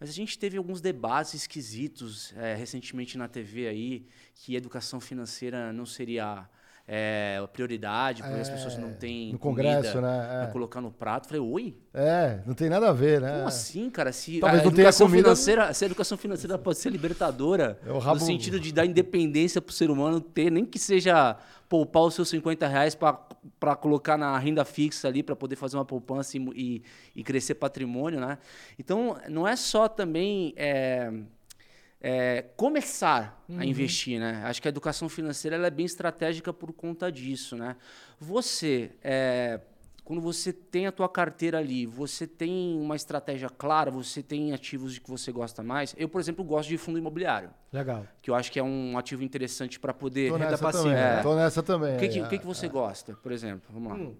Mas 0.00 0.08
a 0.08 0.12
gente 0.12 0.38
teve 0.38 0.56
alguns 0.56 0.80
debates 0.80 1.34
esquisitos 1.34 2.32
é, 2.38 2.54
recentemente 2.54 3.18
na 3.18 3.28
TV 3.28 3.68
aí, 3.68 4.06
que 4.34 4.56
educação 4.56 5.00
financeira 5.00 5.70
não 5.70 5.84
seria 5.84 6.48
é, 6.86 7.42
prioridade, 7.52 8.22
porque 8.22 8.40
as 8.40 8.50
pessoas 8.50 8.76
não 8.76 8.92
têm 8.92 9.32
no 9.32 9.38
Congresso, 9.38 10.00
né? 10.00 10.28
É. 10.30 10.38
pra 10.44 10.46
colocar 10.52 10.80
no 10.80 10.90
prato. 10.90 11.26
Falei, 11.26 11.40
oi? 11.40 11.76
É, 11.94 12.40
não 12.46 12.52
tem 12.54 12.68
nada 12.68 12.90
a 12.90 12.92
ver, 12.92 13.20
né? 13.20 13.32
Como 13.36 13.48
assim, 13.48 13.88
cara? 13.88 14.12
Se 14.12 14.38
Talvez 14.40 14.60
a 14.60 14.64
não 14.64 14.72
educação 14.72 15.06
comida- 15.06 15.24
financeira, 15.24 15.72
se 15.72 15.84
a 15.84 15.86
educação 15.86 16.18
financeira 16.18 16.58
pode 16.58 16.78
ser 16.78 16.90
libertadora, 16.90 17.78
É 17.86 17.90
o 17.90 17.98
rabo- 17.98 18.20
no 18.20 18.26
sentido 18.26 18.60
de 18.60 18.70
dar 18.72 18.84
independência 18.84 19.62
pro 19.62 19.72
ser 19.72 19.90
humano 19.90 20.20
ter, 20.20 20.50
nem 20.50 20.64
que 20.66 20.78
seja 20.78 21.36
poupar 21.68 22.02
os 22.02 22.14
seus 22.14 22.28
50 22.28 22.66
reais 22.68 22.94
para 22.94 23.76
colocar 23.76 24.18
na 24.18 24.36
renda 24.38 24.64
fixa 24.64 25.08
ali, 25.08 25.22
para 25.22 25.34
poder 25.34 25.56
fazer 25.56 25.76
uma 25.78 25.84
poupança 25.84 26.36
e, 26.36 26.40
e, 26.54 26.82
e 27.16 27.24
crescer 27.24 27.54
patrimônio, 27.54 28.20
né? 28.20 28.36
Então, 28.78 29.16
não 29.30 29.48
é 29.48 29.56
só 29.56 29.88
também 29.88 30.52
é, 30.56 31.10
é, 32.06 32.44
começar 32.54 33.42
a 33.56 33.64
investir, 33.64 34.20
né? 34.20 34.42
Acho 34.44 34.60
que 34.60 34.68
a 34.68 34.70
educação 34.70 35.08
financeira 35.08 35.56
ela 35.56 35.68
é 35.68 35.70
bem 35.70 35.86
estratégica 35.86 36.52
por 36.52 36.70
conta 36.70 37.10
disso, 37.10 37.56
né? 37.56 37.76
Você, 38.20 38.90
é, 39.02 39.58
quando 40.04 40.20
você 40.20 40.52
tem 40.52 40.86
a 40.86 40.92
tua 40.92 41.08
carteira 41.08 41.56
ali, 41.56 41.86
você 41.86 42.26
tem 42.26 42.78
uma 42.78 42.94
estratégia 42.94 43.48
clara, 43.48 43.90
você 43.90 44.22
tem 44.22 44.52
ativos 44.52 44.92
de 44.92 45.00
que 45.00 45.10
você 45.10 45.32
gosta 45.32 45.62
mais. 45.62 45.94
Eu, 45.96 46.06
por 46.06 46.20
exemplo, 46.20 46.44
gosto 46.44 46.68
de 46.68 46.76
fundo 46.76 46.98
imobiliário, 46.98 47.48
Legal. 47.72 48.06
que 48.20 48.30
eu 48.30 48.34
acho 48.34 48.52
que 48.52 48.58
é 48.58 48.62
um 48.62 48.98
ativo 48.98 49.24
interessante 49.24 49.80
para 49.80 49.94
poder... 49.94 50.28
Tô 50.28 50.36
renda 50.36 50.50
nessa 50.50 50.62
passiva, 50.62 50.84
também. 50.84 51.02
é. 51.02 51.22
Tô 51.22 51.34
nessa 51.34 51.62
também. 51.62 51.96
O 51.96 51.98
que, 51.98 52.08
que, 52.08 52.18
é, 52.18 52.22
o 52.22 52.28
que, 52.28 52.38
que 52.38 52.46
você 52.46 52.68
gosta, 52.68 53.14
por 53.14 53.32
exemplo? 53.32 53.70
Vamos 53.72 53.90
lá. 53.90 54.12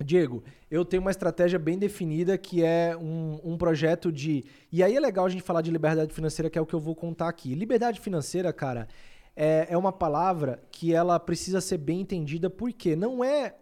Diego, 0.00 0.42
eu 0.70 0.84
tenho 0.84 1.00
uma 1.00 1.10
estratégia 1.10 1.58
bem 1.58 1.78
definida 1.78 2.36
que 2.36 2.62
é 2.62 2.96
um, 2.96 3.40
um 3.44 3.56
projeto 3.56 4.10
de. 4.10 4.44
E 4.70 4.82
aí 4.82 4.96
é 4.96 5.00
legal 5.00 5.26
a 5.26 5.28
gente 5.28 5.42
falar 5.42 5.62
de 5.62 5.70
liberdade 5.70 6.12
financeira, 6.12 6.50
que 6.50 6.58
é 6.58 6.62
o 6.62 6.66
que 6.66 6.74
eu 6.74 6.80
vou 6.80 6.94
contar 6.94 7.28
aqui. 7.28 7.54
Liberdade 7.54 8.00
financeira, 8.00 8.52
cara, 8.52 8.88
é, 9.36 9.66
é 9.70 9.76
uma 9.76 9.92
palavra 9.92 10.62
que 10.70 10.92
ela 10.92 11.18
precisa 11.20 11.60
ser 11.60 11.78
bem 11.78 12.00
entendida, 12.00 12.50
porque 12.50 12.96
não 12.96 13.24
é. 13.24 13.54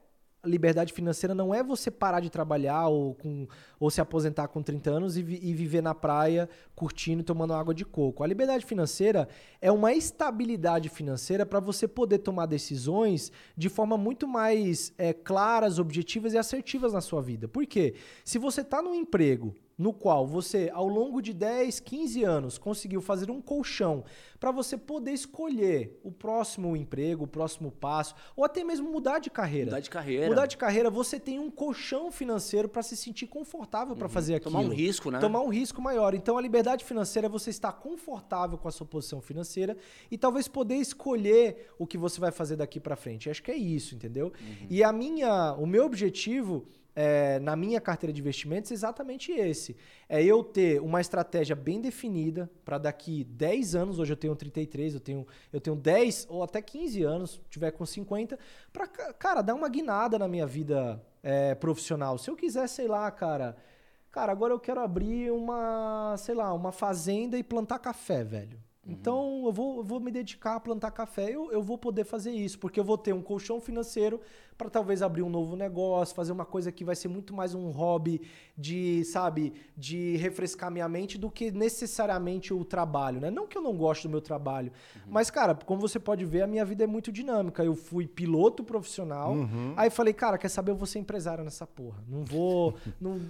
Liberdade 0.45 0.93
financeira 0.93 1.35
não 1.35 1.55
é 1.55 1.63
você 1.63 1.91
parar 1.91 2.21
de 2.21 2.31
trabalhar 2.31 2.89
ou, 2.89 3.15
com, 3.15 3.47
ou 3.79 3.91
se 3.91 4.01
aposentar 4.01 4.49
com 4.49 4.63
30 4.63 4.91
anos 4.91 5.17
e, 5.19 5.23
vi- 5.23 5.39
e 5.43 5.53
viver 5.53 5.83
na 5.83 5.95
praia 5.95 6.49
curtindo 6.75 7.21
e 7.21 7.25
tomando 7.25 7.53
água 7.53 7.75
de 7.75 7.85
coco. 7.85 8.25
A 8.25 8.27
liberdade 8.27 8.65
financeira 8.65 9.29
é 9.61 9.71
uma 9.71 9.93
estabilidade 9.93 10.89
financeira 10.89 11.45
para 11.45 11.61
você 11.61 11.87
poder 11.87 12.19
tomar 12.19 12.47
decisões 12.47 13.31
de 13.57 13.69
forma 13.69 13.99
muito 13.99 14.27
mais 14.27 14.93
é, 14.97 15.13
claras, 15.13 15.79
objetivas 15.79 16.33
e 16.33 16.39
assertivas 16.39 16.93
na 16.95 17.01
sua 17.03 17.21
vida. 17.21 17.47
Por 17.47 17.67
quê? 17.67 17.95
Se 18.25 18.39
você 18.39 18.63
está 18.63 18.81
num 18.81 18.95
emprego 18.95 19.55
no 19.81 19.95
qual 19.95 20.27
você, 20.27 20.71
ao 20.75 20.87
longo 20.87 21.23
de 21.23 21.33
10, 21.33 21.81
15 21.81 22.23
anos, 22.23 22.59
conseguiu 22.59 23.01
fazer 23.01 23.31
um 23.31 23.41
colchão 23.41 24.05
para 24.39 24.51
você 24.51 24.77
poder 24.77 25.13
escolher 25.13 25.99
o 26.05 26.13
próximo 26.13 26.77
emprego, 26.77 27.25
o 27.25 27.27
próximo 27.27 27.71
passo, 27.71 28.15
ou 28.37 28.45
até 28.45 28.63
mesmo 28.63 28.93
mudar 28.93 29.21
de 29.21 29.31
carreira. 29.31 29.71
Mudar 29.71 29.81
de 29.81 29.89
carreira. 29.89 30.29
Mudar 30.29 30.45
de 30.45 30.59
carreira, 30.59 30.91
você 30.91 31.19
tem 31.19 31.39
um 31.39 31.51
colchão 31.51 32.13
financeiro 32.13 32.69
para 32.69 32.83
se 32.83 32.95
sentir 32.95 33.27
confortável 33.27 33.97
para 33.97 34.07
fazer 34.07 34.35
aquilo. 34.35 34.53
Tomar 34.53 34.67
um 34.67 34.75
risco, 34.75 35.11
né? 35.11 35.19
Tomar 35.19 35.41
um 35.41 35.49
risco 35.49 35.81
maior. 35.81 36.13
Então, 36.13 36.37
a 36.37 36.43
liberdade 36.43 36.85
financeira 36.85 37.27
é 37.27 37.31
você 37.31 37.49
estar 37.49 37.73
confortável 37.73 38.59
com 38.59 38.69
a 38.69 38.71
sua 38.71 38.87
posição 38.87 39.23
financeira 39.23 39.79
e 40.11 40.19
talvez 40.19 40.47
poder 40.47 40.77
escolher 40.77 41.71
o 41.79 41.87
que 41.87 41.97
você 41.97 42.21
vai 42.21 42.31
fazer 42.31 42.57
daqui 42.57 42.79
para 42.79 42.97
frente. 42.97 43.31
Acho 43.31 43.43
que 43.43 43.51
é 43.51 43.57
isso, 43.57 43.95
entendeu? 43.95 44.27
Uhum. 44.27 44.67
E 44.69 44.85
a 44.85 44.93
minha, 44.93 45.55
o 45.55 45.67
meu 45.67 45.87
objetivo 45.87 46.67
é, 47.03 47.41
na 47.41 47.57
minha 47.57 47.81
carteira 47.81 48.13
de 48.13 48.21
investimentos 48.21 48.71
exatamente 48.71 49.33
esse. 49.33 49.75
É 50.07 50.23
eu 50.23 50.45
ter 50.45 50.83
uma 50.83 51.01
estratégia 51.01 51.57
bem 51.57 51.81
definida 51.81 52.51
para 52.63 52.77
daqui 52.77 53.25
10 53.25 53.75
anos, 53.75 53.99
hoje 53.99 54.13
eu 54.13 54.17
tenho 54.19 54.37
33, 54.37 54.93
eu 54.95 55.01
tenho, 55.01 55.27
eu 55.51 55.61
tenho 55.63 55.77
10 55.77 56.27
ou 56.29 56.43
até 56.43 56.61
15 56.61 57.03
anos, 57.03 57.41
tiver 57.49 57.71
com 57.71 57.87
50, 57.87 58.39
para, 58.71 58.87
cara, 58.87 59.41
dar 59.41 59.55
uma 59.55 59.71
guinada 59.71 60.19
na 60.19 60.29
minha 60.29 60.47
vida 60.47 61.03
é, 61.23 61.55
profissional. 61.55 62.19
Se 62.19 62.29
eu 62.29 62.37
quiser, 62.37 62.69
sei 62.69 62.87
lá, 62.87 63.11
cara, 63.11 63.57
cara, 64.11 64.31
agora 64.31 64.53
eu 64.53 64.61
quero 64.61 64.81
abrir 64.81 65.31
uma, 65.31 66.15
sei 66.19 66.35
lá, 66.35 66.53
uma 66.53 66.71
fazenda 66.71 67.39
e 67.39 67.43
plantar 67.43 67.79
café, 67.79 68.23
velho. 68.23 68.59
Então 68.87 69.43
eu 69.45 69.53
vou, 69.53 69.79
eu 69.79 69.85
vou 69.85 70.01
me 70.01 70.11
dedicar 70.11 70.57
a 70.57 70.61
plantar 70.61 70.91
café, 70.91 71.31
eu, 71.31 71.53
eu 71.53 71.63
vou 71.63 71.77
poder 71.77 72.05
fazer 72.05 72.31
isso, 72.31 72.59
porque 72.59 72.81
eu 72.81 72.85
vou 72.85 72.97
ter 72.97 73.13
um 73.13 73.21
colchão 73.21 73.61
financeiro 73.61 74.21
para 74.57 74.71
talvez 74.71 75.03
abrir 75.03 75.23
um 75.23 75.29
novo 75.29 75.55
negócio, 75.55 76.15
fazer 76.15 76.33
uma 76.33 76.45
coisa 76.45 76.73
que 76.73 76.85
vai 76.85 76.97
ser 76.97 77.09
muito 77.09 77.35
mais 77.35 77.55
um 77.55 77.71
hobby 77.71 78.23
de, 78.57 79.05
sabe, 79.05 79.53
de 79.77 80.17
refrescar 80.17 80.71
minha 80.71 80.89
mente 80.89 81.19
do 81.19 81.31
que 81.31 81.51
necessariamente 81.51 82.53
o 82.53 82.65
trabalho, 82.65 83.21
né? 83.21 83.31
Não 83.31 83.47
que 83.47 83.57
eu 83.57 83.63
não 83.63 83.77
gosto 83.77 84.03
do 84.05 84.11
meu 84.11 84.21
trabalho, 84.21 84.73
mas, 85.07 85.31
cara, 85.31 85.55
como 85.55 85.81
você 85.81 85.99
pode 85.99 86.25
ver, 86.25 86.43
a 86.43 86.47
minha 86.47 86.65
vida 86.65 86.85
é 86.85 86.87
muito 86.87 87.13
dinâmica. 87.13 87.65
Eu 87.65 87.75
fui 87.75 88.07
piloto 88.07 88.65
profissional, 88.65 89.35
aí 89.77 89.91
falei, 89.91 90.13
cara, 90.13 90.37
quer 90.37 90.49
saber, 90.49 90.73
eu 90.73 90.77
vou 90.77 90.87
ser 90.87 90.99
empresário 90.99 91.45
nessa 91.45 91.67
porra. 91.67 92.03
Não 92.09 92.25
vou. 92.25 92.75
não, 93.01 93.21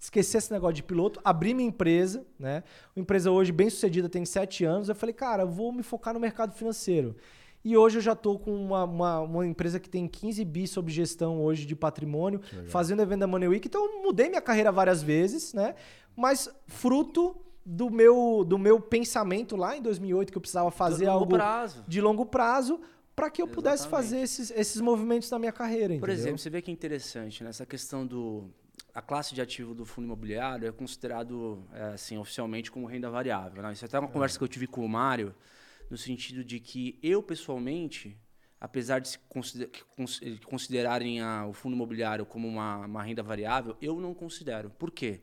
esqueci 0.00 0.36
esse 0.38 0.50
negócio 0.50 0.74
de 0.74 0.82
piloto, 0.82 1.20
abri 1.22 1.52
minha 1.52 1.68
empresa, 1.68 2.26
né? 2.38 2.64
Uma 2.96 3.02
empresa 3.02 3.30
hoje 3.30 3.52
bem 3.52 3.68
sucedida, 3.68 4.08
tem 4.08 4.24
sete 4.24 4.64
anos. 4.64 4.88
Eu 4.88 4.94
falei, 4.94 5.12
cara, 5.12 5.42
eu 5.42 5.48
vou 5.48 5.70
me 5.72 5.82
focar 5.82 6.14
no 6.14 6.18
mercado 6.18 6.54
financeiro. 6.54 7.14
E 7.62 7.76
hoje 7.76 7.98
eu 7.98 8.02
já 8.02 8.16
tô 8.16 8.38
com 8.38 8.54
uma, 8.54 8.84
uma, 8.84 9.20
uma 9.20 9.46
empresa 9.46 9.78
que 9.78 9.90
tem 9.90 10.08
15 10.08 10.42
bi 10.46 10.66
sob 10.66 10.90
gestão 10.90 11.42
hoje 11.42 11.66
de 11.66 11.76
patrimônio, 11.76 12.40
fazendo 12.68 13.02
evento 13.02 13.20
da 13.20 13.26
Money 13.26 13.48
Week. 13.48 13.68
Então 13.68 13.84
eu 13.84 14.02
mudei 14.02 14.30
minha 14.30 14.40
carreira 14.40 14.72
várias 14.72 15.02
vezes, 15.02 15.52
né? 15.52 15.74
Mas 16.16 16.48
fruto 16.66 17.36
do 17.64 17.90
meu, 17.90 18.42
do 18.46 18.58
meu 18.58 18.80
pensamento 18.80 19.54
lá 19.56 19.76
em 19.76 19.82
2008 19.82 20.32
que 20.32 20.38
eu 20.38 20.40
precisava 20.40 20.70
fazer 20.70 21.06
longo 21.08 21.18
algo 21.18 21.34
prazo. 21.34 21.84
de 21.86 22.00
longo 22.00 22.24
prazo 22.24 22.80
para 23.14 23.28
que 23.28 23.42
eu 23.42 23.46
pudesse 23.46 23.82
Exatamente. 23.82 24.08
fazer 24.08 24.20
esses, 24.22 24.50
esses 24.50 24.80
movimentos 24.80 25.30
na 25.30 25.38
minha 25.38 25.52
carreira, 25.52 25.88
Por 25.88 26.08
entendeu? 26.08 26.14
exemplo, 26.14 26.38
você 26.38 26.48
vê 26.48 26.62
que 26.62 26.70
é 26.70 26.72
interessante, 26.72 27.44
nessa 27.44 27.66
questão 27.66 28.06
do... 28.06 28.44
A 28.94 29.00
classe 29.00 29.34
de 29.34 29.40
ativo 29.40 29.74
do 29.74 29.84
fundo 29.84 30.04
imobiliário 30.06 30.66
é 30.68 30.72
considerado, 30.72 31.64
é, 31.72 31.82
assim, 31.94 32.18
oficialmente 32.18 32.70
como 32.70 32.86
renda 32.86 33.08
variável. 33.10 33.62
Né? 33.62 33.72
Isso 33.72 33.84
é 33.84 33.86
até 33.86 33.98
uma 33.98 34.08
conversa 34.08 34.36
que 34.38 34.44
eu 34.44 34.48
tive 34.48 34.66
com 34.66 34.84
o 34.84 34.88
Mário, 34.88 35.34
no 35.88 35.96
sentido 35.96 36.42
de 36.44 36.58
que 36.60 36.98
eu, 37.02 37.22
pessoalmente, 37.22 38.16
apesar 38.60 38.98
de 38.98 39.08
se 39.08 39.18
consider- 39.28 39.70
considerarem 40.44 41.20
a- 41.20 41.46
o 41.46 41.52
fundo 41.52 41.74
imobiliário 41.74 42.24
como 42.26 42.46
uma, 42.48 42.78
uma 42.86 43.02
renda 43.02 43.22
variável, 43.22 43.76
eu 43.80 44.00
não 44.00 44.12
considero. 44.14 44.70
Por 44.70 44.90
quê? 44.90 45.20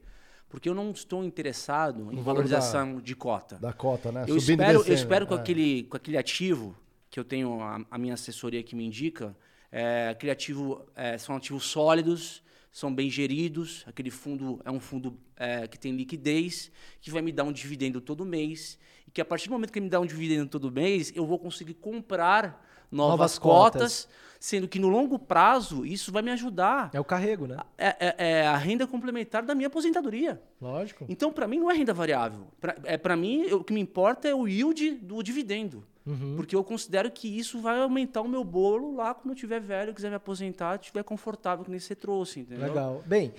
Porque 0.50 0.70
eu 0.70 0.74
não 0.74 0.92
estou 0.92 1.24
interessado 1.26 2.12
em 2.12 2.16
No 2.16 2.22
valorização 2.24 3.02
de 3.02 3.16
cota. 3.16 3.58
Da 3.58 3.74
cota, 3.74 4.12
né? 4.14 4.22
Eu 4.28 4.40
Subindo 4.40 4.62
espero, 4.62 4.84
eu 4.88 4.94
espero 4.94 5.28
com, 5.28 5.36
é. 5.36 5.38
aquele, 5.40 5.84
com 5.84 5.98
aquele 5.98 6.18
ativo 6.18 6.76
que 7.10 7.20
eu 7.20 7.24
tenho, 7.26 7.62
a, 7.62 7.82
a 7.92 7.98
minha 7.98 8.14
assessoria 8.14 8.64
que 8.64 8.76
me 8.76 8.86
indica, 8.86 9.36
é, 9.72 10.10
aquele 10.10 10.32
ativo, 10.32 10.86
é, 10.96 11.18
são 11.18 11.36
ativos 11.36 11.66
sólidos, 11.66 12.42
são 12.78 12.94
bem 12.94 13.10
geridos, 13.10 13.84
aquele 13.88 14.12
fundo 14.12 14.62
é 14.64 14.70
um 14.70 14.80
fundo 14.80 15.18
é, 15.36 15.68
que 15.68 15.80
tem 15.80 15.96
liquidez, 15.96 16.72
que 17.02 17.10
vai 17.10 17.24
me 17.24 17.32
dar 17.32 17.44
um 17.44 17.52
dividendo 17.52 18.00
todo 18.00 18.24
mês, 18.24 18.78
e 19.08 19.10
que 19.10 19.20
a 19.20 19.26
partir 19.26 19.48
do 19.48 19.54
momento 19.54 19.72
que 19.74 19.80
ele 19.80 19.86
me 19.86 19.90
dá 19.90 20.00
um 20.00 20.06
dividendo 20.06 20.48
todo 20.48 20.72
mês, 20.72 21.12
eu 21.16 21.26
vou 21.26 21.40
conseguir 21.40 21.74
comprar 21.74 22.64
novas, 22.92 23.10
Novas 23.18 23.40
cotas, 23.40 23.82
cotas. 23.82 24.10
sendo 24.40 24.68
que 24.68 24.78
no 24.78 24.90
longo 24.90 25.18
prazo 25.18 25.84
isso 25.88 26.12
vai 26.12 26.22
me 26.22 26.30
ajudar. 26.30 26.92
É 26.94 27.00
o 27.00 27.04
carrego, 27.04 27.48
né? 27.48 27.58
É, 27.80 27.88
é- 28.00 28.16
é 28.42 28.48
a 28.48 28.56
renda 28.58 28.86
complementar 28.86 29.42
da 29.44 29.56
minha 29.56 29.68
aposentadoria. 29.68 30.40
Lógico. 30.62 31.04
Então, 31.10 31.34
para 31.34 31.48
mim, 31.48 31.58
não 31.58 31.72
é 31.72 31.74
renda 31.74 31.96
variável. 31.96 32.48
Pra- 32.62 32.76
é 32.84 32.96
para 32.96 33.16
mim, 33.16 33.42
eu- 33.42 33.58
o 33.58 33.64
que 33.64 33.74
me 33.74 33.82
importa 33.82 34.28
é 34.28 34.36
o 34.36 34.48
yield 34.48 34.92
do 35.02 35.24
dividendo. 35.24 35.84
Uhum. 36.08 36.36
Porque 36.38 36.56
eu 36.56 36.64
considero 36.64 37.12
que 37.12 37.28
isso 37.28 37.60
vai 37.60 37.80
aumentar 37.82 38.22
o 38.22 38.28
meu 38.30 38.44
bolo 38.44 38.96
lá 38.96 39.14
quando 39.14 39.32
eu 39.32 39.36
tiver 39.36 39.60
velho, 39.60 39.94
quiser 39.94 40.10
me 40.10 40.16
aposentar, 40.16 40.80
estiver 40.80 41.04
confortável, 41.04 41.66
que 41.66 41.70
nem 41.72 41.80
você 41.80 41.94
trouxe, 41.94 42.40
entendeu? 42.40 42.66
Legal. 42.68 43.04
Bem, 43.06 43.34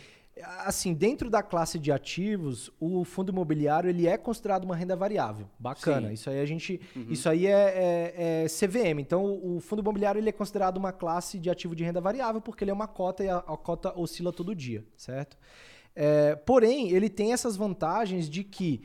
assim, 0.66 0.92
dentro 0.92 1.30
da 1.30 1.42
classe 1.42 1.78
de 1.78 1.90
ativos, 1.90 2.70
o 2.78 3.04
fundo 3.04 3.32
imobiliário 3.32 3.88
ele 3.88 4.06
é 4.06 4.18
considerado 4.18 4.64
uma 4.64 4.76
renda 4.76 4.94
variável. 4.94 5.48
Bacana. 5.58 6.08
Sim. 6.08 6.14
Isso 6.14 6.30
aí 6.30 6.40
a 6.40 6.44
gente, 6.46 6.80
isso 7.08 7.28
aí 7.28 7.46
é, 7.46 7.50
é- 7.52 8.44
é 8.44 8.48
CVM. 8.48 9.00
Então, 9.00 9.24
o 9.24 9.56
o 9.56 9.60
fundo 9.60 9.80
imobiliário 9.80 10.18
ele 10.20 10.28
é 10.28 10.32
considerado 10.32 10.76
uma 10.76 10.92
classe 10.92 11.38
de 11.38 11.50
ativo 11.50 11.74
de 11.74 11.82
renda 11.82 12.00
variável 12.00 12.40
porque 12.40 12.62
ele 12.62 12.70
é 12.70 12.74
uma 12.74 12.86
cota 12.86 13.24
e 13.24 13.28
a, 13.28 13.38
a 13.38 13.56
cota 13.56 13.98
oscila 13.98 14.32
todo 14.32 14.54
dia, 14.54 14.84
certo? 14.96 15.36
É, 15.96 16.36
porém, 16.36 16.90
ele 16.90 17.08
tem 17.08 17.32
essas 17.32 17.56
vantagens 17.56 18.28
de 18.30 18.44
que 18.44 18.82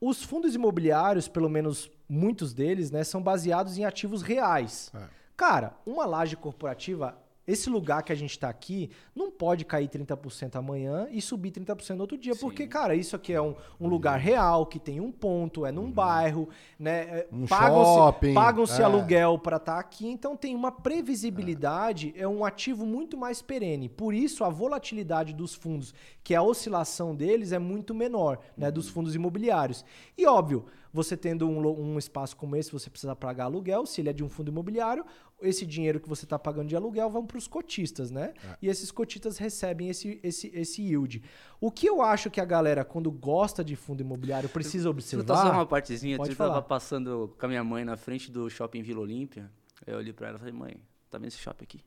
os 0.00 0.22
fundos 0.22 0.54
imobiliários, 0.54 1.28
pelo 1.28 1.48
menos 1.48 1.90
muitos 2.08 2.52
deles, 2.52 2.90
né, 2.90 3.02
são 3.04 3.22
baseados 3.22 3.78
em 3.78 3.84
ativos 3.84 4.22
reais. 4.22 4.92
Cara, 5.36 5.74
uma 5.84 6.06
laje 6.06 6.36
corporativa, 6.36 7.16
esse 7.46 7.70
lugar 7.70 8.02
que 8.02 8.12
a 8.12 8.16
gente 8.16 8.30
está 8.30 8.48
aqui, 8.48 8.90
não 9.14 9.30
pode 9.30 9.64
cair 9.64 9.88
30% 9.88 10.56
amanhã 10.56 11.06
e 11.10 11.20
subir 11.22 11.52
30% 11.52 11.94
no 11.94 12.00
outro 12.02 12.18
dia, 12.18 12.34
porque, 12.36 12.66
cara, 12.66 12.94
isso 12.94 13.14
aqui 13.14 13.32
é 13.32 13.40
um, 13.40 13.54
um 13.80 13.86
lugar 13.86 14.18
real, 14.18 14.66
que 14.66 14.78
tem 14.78 15.00
um 15.00 15.12
ponto, 15.12 15.64
é 15.64 15.70
num 15.70 15.90
bairro, 15.90 16.48
né? 16.78 17.02
é, 17.02 17.28
Um 17.32 17.46
Pagam-se 17.46 18.34
pagam-se 18.34 18.80
é. 18.80 18.84
aluguel 18.84 19.38
para 19.38 19.56
estar 19.56 19.78
aqui, 19.78 20.08
então 20.08 20.36
tem 20.36 20.54
uma 20.54 20.72
previsibilidade, 20.72 22.12
é 22.16 22.26
um 22.26 22.44
ativo 22.44 22.84
muito 22.84 23.16
mais 23.16 23.40
perene. 23.40 23.88
Por 23.88 24.12
isso, 24.14 24.44
a 24.44 24.48
volatilidade 24.48 25.32
dos 25.32 25.54
fundos, 25.54 25.94
que 26.22 26.34
é 26.34 26.36
a 26.36 26.42
oscilação 26.42 27.14
deles, 27.14 27.52
é 27.52 27.58
muito 27.58 27.94
menor, 27.94 28.38
né? 28.56 28.70
Dos 28.70 28.88
fundos 28.88 29.14
imobiliários. 29.14 29.84
E 30.18 30.26
óbvio, 30.26 30.66
você 30.96 31.16
tendo 31.16 31.46
um, 31.48 31.92
um 31.94 31.98
espaço 31.98 32.34
como 32.36 32.56
esse, 32.56 32.72
você 32.72 32.88
precisa 32.88 33.14
pagar 33.14 33.44
aluguel. 33.44 33.84
Se 33.84 34.00
ele 34.00 34.08
é 34.08 34.12
de 34.12 34.24
um 34.24 34.28
fundo 34.28 34.50
imobiliário, 34.50 35.04
esse 35.42 35.66
dinheiro 35.66 36.00
que 36.00 36.08
você 36.08 36.24
está 36.24 36.38
pagando 36.38 36.68
de 36.68 36.74
aluguel 36.74 37.10
vão 37.10 37.26
para 37.26 37.36
os 37.36 37.46
cotistas, 37.46 38.10
né? 38.10 38.32
E 38.62 38.68
esses 38.68 38.90
cotistas 38.90 39.36
recebem 39.36 39.90
esse, 39.90 40.18
esse, 40.22 40.50
esse 40.54 40.82
yield. 40.82 41.22
O 41.60 41.70
que 41.70 41.86
eu 41.86 42.00
acho 42.00 42.30
que 42.30 42.40
a 42.40 42.44
galera, 42.44 42.84
quando 42.84 43.10
gosta 43.10 43.62
de 43.62 43.76
fundo 43.76 44.00
imobiliário, 44.00 44.48
precisa 44.48 44.88
eu 44.88 44.94
botar 44.94 45.04
só 45.04 45.42
uma 45.42 45.48
observar. 45.48 45.66
partezinha. 45.66 46.16
Pode 46.16 46.30
eu 46.30 46.36
tava 46.36 46.50
falar. 46.50 46.62
passando 46.62 47.34
com 47.38 47.44
a 47.46 47.48
minha 47.48 47.62
mãe 47.62 47.84
na 47.84 47.96
frente 47.98 48.30
do 48.30 48.48
shopping 48.48 48.82
Vila 48.82 49.00
Olímpia. 49.00 49.50
Eu 49.86 49.98
olhei 49.98 50.12
pra 50.14 50.28
ela 50.28 50.36
e 50.36 50.38
falei, 50.38 50.54
mãe, 50.54 50.76
tá 51.10 51.18
vendo 51.18 51.28
esse 51.28 51.38
shopping 51.38 51.64
aqui? 51.64 51.80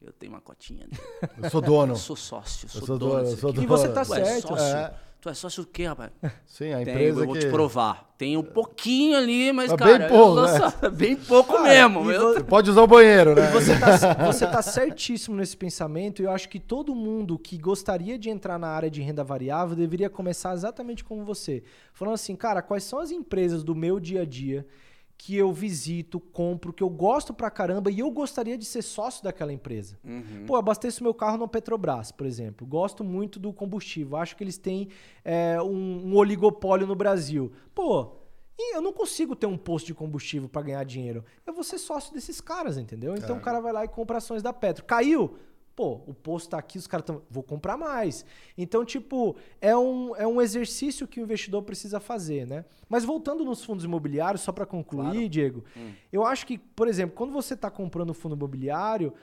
Eu 0.00 0.12
tenho 0.12 0.32
uma 0.32 0.40
cotinha 0.40 0.86
dele. 0.86 1.00
Eu 1.42 1.50
sou 1.50 1.60
dono. 1.60 1.92
Eu 1.92 1.96
sou 1.96 2.16
sócio, 2.16 2.68
sou, 2.68 2.86
sou 2.86 2.98
dono 2.98 3.14
dono, 3.16 3.28
eu 3.28 3.36
sou 3.36 3.50
aqui. 3.50 3.60
E 3.60 3.66
você 3.66 3.88
tá 3.88 4.04
Tu 4.04 4.14
é 4.14 4.24
certo. 4.24 4.48
sócio? 4.48 4.64
é. 4.64 4.94
Tu 5.22 5.28
é 5.28 5.34
sócio 5.34 5.62
do 5.62 5.68
quê, 5.68 5.86
rapaz? 5.86 6.10
Sim, 6.44 6.72
a 6.72 6.78
Tenho, 6.78 6.90
empresa 6.90 7.20
eu 7.20 7.26
vou 7.26 7.34
que... 7.34 7.40
te 7.42 7.46
provar. 7.48 8.12
Tem 8.18 8.36
um 8.36 8.42
pouquinho 8.42 9.16
ali, 9.16 9.52
mas, 9.52 9.70
Mas 9.70 9.78
cara, 9.78 9.98
bem 10.00 10.08
pouco, 10.08 10.40
né? 10.42 10.58
só- 10.58 10.90
bem 10.90 11.16
pouco 11.16 11.62
mesmo. 11.62 12.10
e 12.10 12.14
Eu- 12.16 12.44
Pode 12.44 12.68
usar 12.68 12.82
o 12.82 12.88
banheiro, 12.88 13.32
né? 13.36 13.48
Você 13.52 13.78
tá, 13.78 13.96
você 14.26 14.46
tá 14.48 14.60
certíssimo 14.60 15.36
nesse 15.36 15.56
pensamento 15.56 16.20
e 16.20 16.24
eu 16.24 16.32
acho 16.32 16.48
que 16.48 16.58
todo 16.58 16.92
mundo 16.92 17.38
que 17.38 17.56
gostaria 17.56 18.18
de 18.18 18.30
entrar 18.30 18.58
na 18.58 18.66
área 18.66 18.90
de 18.90 19.00
renda 19.00 19.22
variável 19.22 19.76
deveria 19.76 20.10
começar 20.10 20.54
exatamente 20.54 21.04
como 21.04 21.24
você. 21.24 21.62
Falando 21.92 22.14
assim, 22.14 22.34
cara, 22.34 22.60
quais 22.60 22.82
são 22.82 22.98
as 22.98 23.12
empresas 23.12 23.62
do 23.62 23.76
meu 23.76 24.00
dia 24.00 24.22
a 24.22 24.24
dia 24.24 24.66
que 25.24 25.36
eu 25.36 25.52
visito, 25.52 26.18
compro, 26.18 26.72
que 26.72 26.82
eu 26.82 26.90
gosto 26.90 27.32
pra 27.32 27.48
caramba 27.48 27.92
e 27.92 28.00
eu 28.00 28.10
gostaria 28.10 28.58
de 28.58 28.64
ser 28.64 28.82
sócio 28.82 29.22
daquela 29.22 29.52
empresa. 29.52 29.96
Uhum. 30.02 30.46
Pô, 30.48 30.54
eu 30.54 30.58
abasteço 30.58 31.04
meu 31.04 31.14
carro 31.14 31.38
no 31.38 31.46
Petrobras, 31.46 32.10
por 32.10 32.26
exemplo. 32.26 32.66
Gosto 32.66 33.04
muito 33.04 33.38
do 33.38 33.52
combustível. 33.52 34.16
Acho 34.16 34.36
que 34.36 34.42
eles 34.42 34.58
têm 34.58 34.88
é, 35.24 35.62
um, 35.62 36.08
um 36.08 36.16
oligopólio 36.16 36.88
no 36.88 36.96
Brasil. 36.96 37.52
Pô, 37.72 38.16
e 38.58 38.74
eu 38.74 38.82
não 38.82 38.92
consigo 38.92 39.36
ter 39.36 39.46
um 39.46 39.56
posto 39.56 39.86
de 39.86 39.94
combustível 39.94 40.48
pra 40.48 40.60
ganhar 40.60 40.82
dinheiro. 40.82 41.24
Eu 41.46 41.54
vou 41.54 41.62
ser 41.62 41.78
sócio 41.78 42.12
desses 42.12 42.40
caras, 42.40 42.76
entendeu? 42.76 43.14
Então 43.14 43.36
o 43.36 43.40
cara 43.40 43.60
vai 43.60 43.72
lá 43.72 43.84
e 43.84 43.88
compra 43.88 44.18
ações 44.18 44.42
da 44.42 44.52
Petro. 44.52 44.84
Caiu? 44.84 45.36
Pô, 45.74 46.02
o 46.06 46.12
posto 46.12 46.50
tá 46.50 46.58
aqui, 46.58 46.76
os 46.76 46.86
caras 46.86 47.02
estão. 47.02 47.22
Vou 47.30 47.42
comprar 47.42 47.76
mais. 47.76 48.24
Então, 48.58 48.84
tipo, 48.84 49.36
é 49.60 49.76
um, 49.76 50.14
é 50.16 50.26
um 50.26 50.40
exercício 50.40 51.08
que 51.08 51.20
o 51.20 51.22
investidor 51.22 51.62
precisa 51.62 51.98
fazer, 51.98 52.46
né? 52.46 52.64
Mas 52.88 53.04
voltando 53.04 53.44
nos 53.44 53.64
fundos 53.64 53.84
imobiliários, 53.84 54.42
só 54.42 54.52
para 54.52 54.66
concluir, 54.66 55.28
Diego, 55.28 55.64
eu 56.12 56.24
acho 56.24 56.46
que, 56.46 56.58
por 56.58 56.88
exemplo, 56.88 57.16
quando 57.16 57.32
você 57.32 57.54
está 57.54 57.70
comprando 57.70 58.12
fundo 58.12 58.34
imobiliário, 58.34 59.14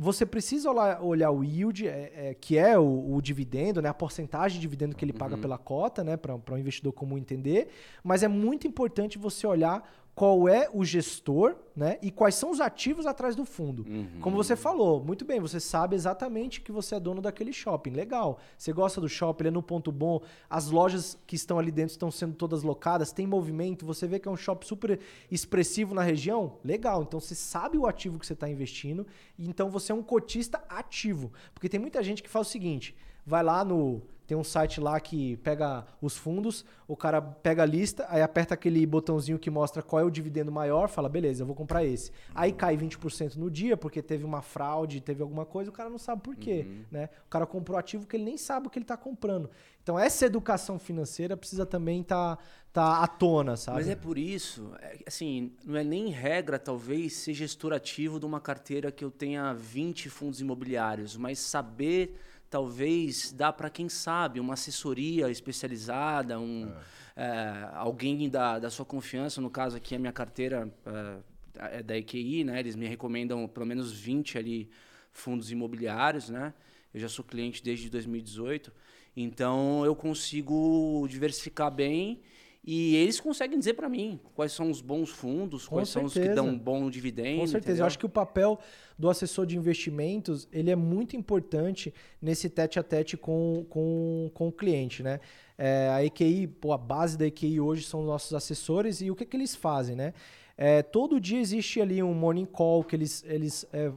você 0.00 0.24
precisa 0.24 0.70
olhar, 0.70 1.30
o 1.32 1.42
yield, 1.42 1.88
é, 1.88 2.12
é, 2.14 2.34
que 2.34 2.56
é 2.56 2.78
o, 2.78 3.16
o 3.16 3.20
dividendo, 3.20 3.82
né? 3.82 3.88
A 3.88 3.94
porcentagem 3.94 4.56
de 4.56 4.62
dividendo 4.62 4.94
que 4.94 5.04
ele 5.04 5.12
paga 5.12 5.36
pela 5.36 5.58
cota, 5.58 6.04
né? 6.04 6.16
Para 6.16 6.36
o 6.36 6.56
investidor 6.56 6.92
comum 6.92 7.18
entender. 7.18 7.68
Mas 8.04 8.22
é 8.22 8.28
muito 8.28 8.64
importante 8.64 9.18
você 9.18 9.44
olhar 9.44 9.82
qual 10.18 10.48
é 10.48 10.68
o 10.74 10.84
gestor, 10.84 11.54
né? 11.76 11.96
E 12.02 12.10
quais 12.10 12.34
são 12.34 12.50
os 12.50 12.60
ativos 12.60 13.06
atrás 13.06 13.36
do 13.36 13.44
fundo. 13.44 13.84
Como 14.20 14.34
você 14.34 14.56
falou, 14.56 15.00
muito 15.00 15.24
bem, 15.24 15.38
você 15.38 15.60
sabe 15.60 15.94
exatamente 15.94 16.60
que 16.60 16.72
você 16.72 16.96
é 16.96 17.00
dono 17.00 17.22
daquele 17.22 17.52
shopping. 17.52 17.90
Legal. 17.90 18.40
Você 18.56 18.72
gosta 18.72 19.00
do 19.00 19.08
shopping, 19.08 19.44
ele 19.44 19.48
é 19.50 19.52
no 19.52 19.62
ponto 19.62 19.92
bom, 19.92 20.20
as 20.50 20.72
lojas 20.72 21.16
que 21.24 21.36
estão 21.36 21.56
ali 21.56 21.70
dentro 21.70 21.92
estão 21.92 22.10
sendo 22.10 22.34
todas 22.34 22.64
locadas, 22.64 23.12
tem 23.12 23.28
movimento, 23.28 23.86
você 23.86 24.08
vê 24.08 24.18
que 24.18 24.26
é 24.26 24.30
um 24.30 24.36
shopping 24.36 24.66
super 24.66 24.98
expressivo 25.30 25.94
na 25.94 26.02
região. 26.02 26.58
Legal. 26.64 27.04
Então 27.04 27.20
você 27.20 27.36
sabe 27.36 27.78
o 27.78 27.86
ativo 27.86 28.18
que 28.18 28.26
você 28.26 28.32
está 28.32 28.50
investindo, 28.50 29.06
e 29.38 29.48
então 29.48 29.70
você 29.70 29.92
é 29.92 29.94
um 29.94 30.02
cotista 30.02 30.60
ativo. 30.68 31.32
Porque 31.54 31.68
tem 31.68 31.78
muita 31.78 32.02
gente 32.02 32.24
que 32.24 32.28
faz 32.28 32.48
o 32.48 32.50
seguinte: 32.50 32.92
vai 33.24 33.44
lá 33.44 33.64
no. 33.64 34.02
Tem 34.28 34.36
um 34.36 34.44
site 34.44 34.78
lá 34.78 35.00
que 35.00 35.38
pega 35.38 35.86
os 36.02 36.14
fundos, 36.14 36.62
o 36.86 36.94
cara 36.94 37.22
pega 37.22 37.62
a 37.62 37.66
lista, 37.66 38.04
aí 38.10 38.20
aperta 38.20 38.52
aquele 38.52 38.84
botãozinho 38.84 39.38
que 39.38 39.48
mostra 39.48 39.82
qual 39.82 40.02
é 40.02 40.04
o 40.04 40.10
dividendo 40.10 40.52
maior, 40.52 40.86
fala, 40.86 41.08
beleza, 41.08 41.42
eu 41.42 41.46
vou 41.46 41.56
comprar 41.56 41.82
esse. 41.82 42.12
Aí 42.34 42.52
cai 42.52 42.76
20% 42.76 43.36
no 43.36 43.50
dia, 43.50 43.74
porque 43.74 44.02
teve 44.02 44.26
uma 44.26 44.42
fraude, 44.42 45.00
teve 45.00 45.22
alguma 45.22 45.46
coisa, 45.46 45.70
o 45.70 45.72
cara 45.72 45.88
não 45.88 45.96
sabe 45.96 46.20
por 46.20 46.36
quê. 46.36 46.66
Né? 46.90 47.08
O 47.24 47.30
cara 47.30 47.46
comprou 47.46 47.78
ativo 47.78 48.06
que 48.06 48.16
ele 48.16 48.24
nem 48.24 48.36
sabe 48.36 48.66
o 48.66 48.70
que 48.70 48.78
ele 48.78 48.84
está 48.84 48.98
comprando. 48.98 49.48
Então 49.82 49.98
essa 49.98 50.26
educação 50.26 50.78
financeira 50.78 51.34
precisa 51.34 51.64
também 51.64 52.02
estar 52.02 52.36
tá, 52.36 52.42
tá 52.70 53.02
à 53.02 53.06
tona, 53.06 53.56
sabe? 53.56 53.78
Mas 53.78 53.88
é 53.88 53.96
por 53.96 54.18
isso, 54.18 54.70
é, 54.82 54.98
assim, 55.06 55.52
não 55.64 55.78
é 55.78 55.82
nem 55.82 56.10
regra, 56.10 56.58
talvez, 56.58 57.14
ser 57.14 57.32
gestor 57.32 57.72
ativo 57.72 58.20
de 58.20 58.26
uma 58.26 58.42
carteira 58.42 58.92
que 58.92 59.02
eu 59.02 59.10
tenha 59.10 59.54
20 59.54 60.10
fundos 60.10 60.42
imobiliários, 60.42 61.16
mas 61.16 61.38
saber, 61.38 62.14
talvez, 62.50 63.32
dar 63.32 63.52
para 63.52 63.70
quem 63.70 63.88
sabe, 63.88 64.40
uma 64.40 64.54
assessoria 64.54 65.30
especializada, 65.30 66.38
um, 66.38 66.72
é, 67.16 67.68
alguém 67.74 68.28
da, 68.28 68.58
da 68.58 68.70
sua 68.70 68.84
confiança, 68.84 69.40
no 69.40 69.50
caso 69.50 69.76
aqui 69.76 69.94
a 69.94 69.98
minha 69.98 70.12
carteira 70.12 70.72
é, 70.86 71.78
é 71.78 71.82
da 71.82 71.96
EQI, 71.96 72.44
né? 72.44 72.60
Eles 72.60 72.76
me 72.76 72.86
recomendam 72.86 73.46
pelo 73.48 73.66
menos 73.66 73.92
20 73.92 74.38
ali 74.38 74.70
fundos 75.12 75.50
imobiliários, 75.50 76.28
né? 76.28 76.54
Eu 76.94 77.00
já 77.00 77.08
sou 77.08 77.24
cliente 77.24 77.62
desde 77.62 77.90
2018, 77.90 78.72
então 79.16 79.84
eu 79.84 79.94
consigo 79.94 81.06
diversificar 81.08 81.70
bem 81.70 82.22
e 82.64 82.96
eles 82.96 83.18
conseguem 83.18 83.58
dizer 83.58 83.74
para 83.74 83.88
mim 83.88 84.20
quais 84.34 84.52
são 84.52 84.70
os 84.70 84.80
bons 84.80 85.08
fundos, 85.08 85.66
Com 85.66 85.76
quais 85.76 85.88
são 85.88 86.04
os 86.04 86.12
que 86.12 86.18
certeza. 86.18 86.36
dão 86.36 86.48
um 86.48 86.58
bom 86.58 86.90
dividendo. 86.90 87.40
Com 87.40 87.46
certeza. 87.46 87.82
Eu 87.82 87.86
acho 87.86 87.98
que 87.98 88.06
o 88.06 88.10
papel 88.10 88.58
do 88.98 89.08
assessor 89.08 89.46
de 89.46 89.56
investimentos 89.56 90.48
ele 90.52 90.70
é 90.70 90.76
muito 90.76 91.16
importante 91.16 91.94
nesse 92.20 92.50
tete 92.50 92.78
a 92.78 92.82
tete 92.82 93.16
com, 93.16 93.64
com, 93.68 94.30
com 94.34 94.48
o 94.48 94.52
cliente, 94.52 95.02
né? 95.02 95.20
É, 95.56 95.88
a 95.92 96.04
EQI, 96.04 96.46
pô, 96.46 96.72
a 96.72 96.78
base 96.78 97.16
da 97.16 97.26
EQI 97.26 97.60
hoje 97.60 97.84
são 97.84 98.02
nossos 98.04 98.32
assessores 98.34 99.00
e 99.00 99.10
o 99.10 99.16
que, 99.16 99.24
que 99.24 99.36
eles 99.36 99.56
fazem, 99.56 99.96
né? 99.96 100.12
É, 100.56 100.82
todo 100.82 101.20
dia 101.20 101.38
existe 101.38 101.80
ali 101.80 102.02
um 102.02 102.12
morning 102.12 102.44
call 102.44 102.82
que 102.82 102.96
eles, 102.96 103.24
eles 103.26 103.64
é, 103.72 103.92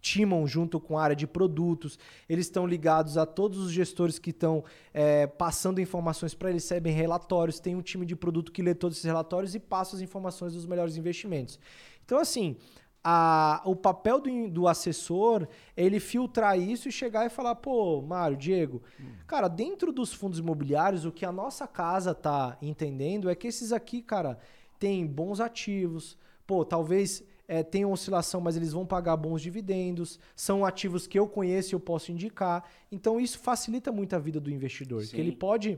timam 0.00 0.46
junto 0.46 0.80
com 0.80 0.98
a 0.98 1.02
área 1.02 1.16
de 1.16 1.26
produtos, 1.26 1.98
eles 2.28 2.46
estão 2.46 2.66
ligados 2.66 3.16
a 3.18 3.26
todos 3.26 3.58
os 3.58 3.70
gestores 3.72 4.18
que 4.18 4.30
estão 4.30 4.64
é, 4.94 5.26
passando 5.26 5.80
informações 5.80 6.34
para 6.34 6.50
eles, 6.50 6.62
recebem 6.64 6.92
relatórios, 6.92 7.60
tem 7.60 7.76
um 7.76 7.82
time 7.82 8.06
de 8.06 8.16
produto 8.16 8.50
que 8.52 8.62
lê 8.62 8.74
todos 8.74 8.96
esses 8.96 9.04
relatórios 9.06 9.54
e 9.54 9.60
passa 9.60 9.96
as 9.96 10.02
informações 10.02 10.54
dos 10.54 10.66
melhores 10.66 10.96
investimentos. 10.96 11.58
Então, 12.04 12.18
assim, 12.18 12.56
a- 13.02 13.62
o 13.64 13.74
papel 13.74 14.20
do, 14.20 14.50
do 14.50 14.68
assessor 14.68 15.46
é 15.76 15.84
ele 15.84 15.98
filtrar 16.00 16.58
isso 16.58 16.88
e 16.88 16.92
chegar 16.92 17.24
e 17.26 17.30
falar, 17.30 17.54
pô, 17.56 18.02
Mário, 18.02 18.36
Diego, 18.36 18.82
cara, 19.26 19.48
dentro 19.48 19.92
dos 19.92 20.12
fundos 20.12 20.38
imobiliários, 20.38 21.04
o 21.04 21.12
que 21.12 21.24
a 21.24 21.32
nossa 21.32 21.66
casa 21.66 22.14
tá 22.14 22.58
entendendo 22.60 23.30
é 23.30 23.34
que 23.34 23.48
esses 23.48 23.72
aqui, 23.72 24.02
cara, 24.02 24.38
têm 24.78 25.06
bons 25.06 25.40
ativos, 25.40 26.16
pô, 26.46 26.64
talvez 26.64 27.22
é, 27.50 27.64
tenham 27.64 27.90
oscilação, 27.90 28.40
mas 28.40 28.56
eles 28.56 28.72
vão 28.72 28.86
pagar 28.86 29.16
bons 29.16 29.42
dividendos, 29.42 30.20
são 30.36 30.64
ativos 30.64 31.08
que 31.08 31.18
eu 31.18 31.26
conheço 31.26 31.72
e 31.72 31.74
eu 31.74 31.80
posso 31.80 32.12
indicar. 32.12 32.62
Então 32.92 33.20
isso 33.20 33.40
facilita 33.40 33.90
muito 33.90 34.14
a 34.14 34.20
vida 34.20 34.38
do 34.38 34.48
investidor, 34.52 35.02
Sim. 35.02 35.16
que 35.16 35.20
ele 35.20 35.32
pode 35.32 35.76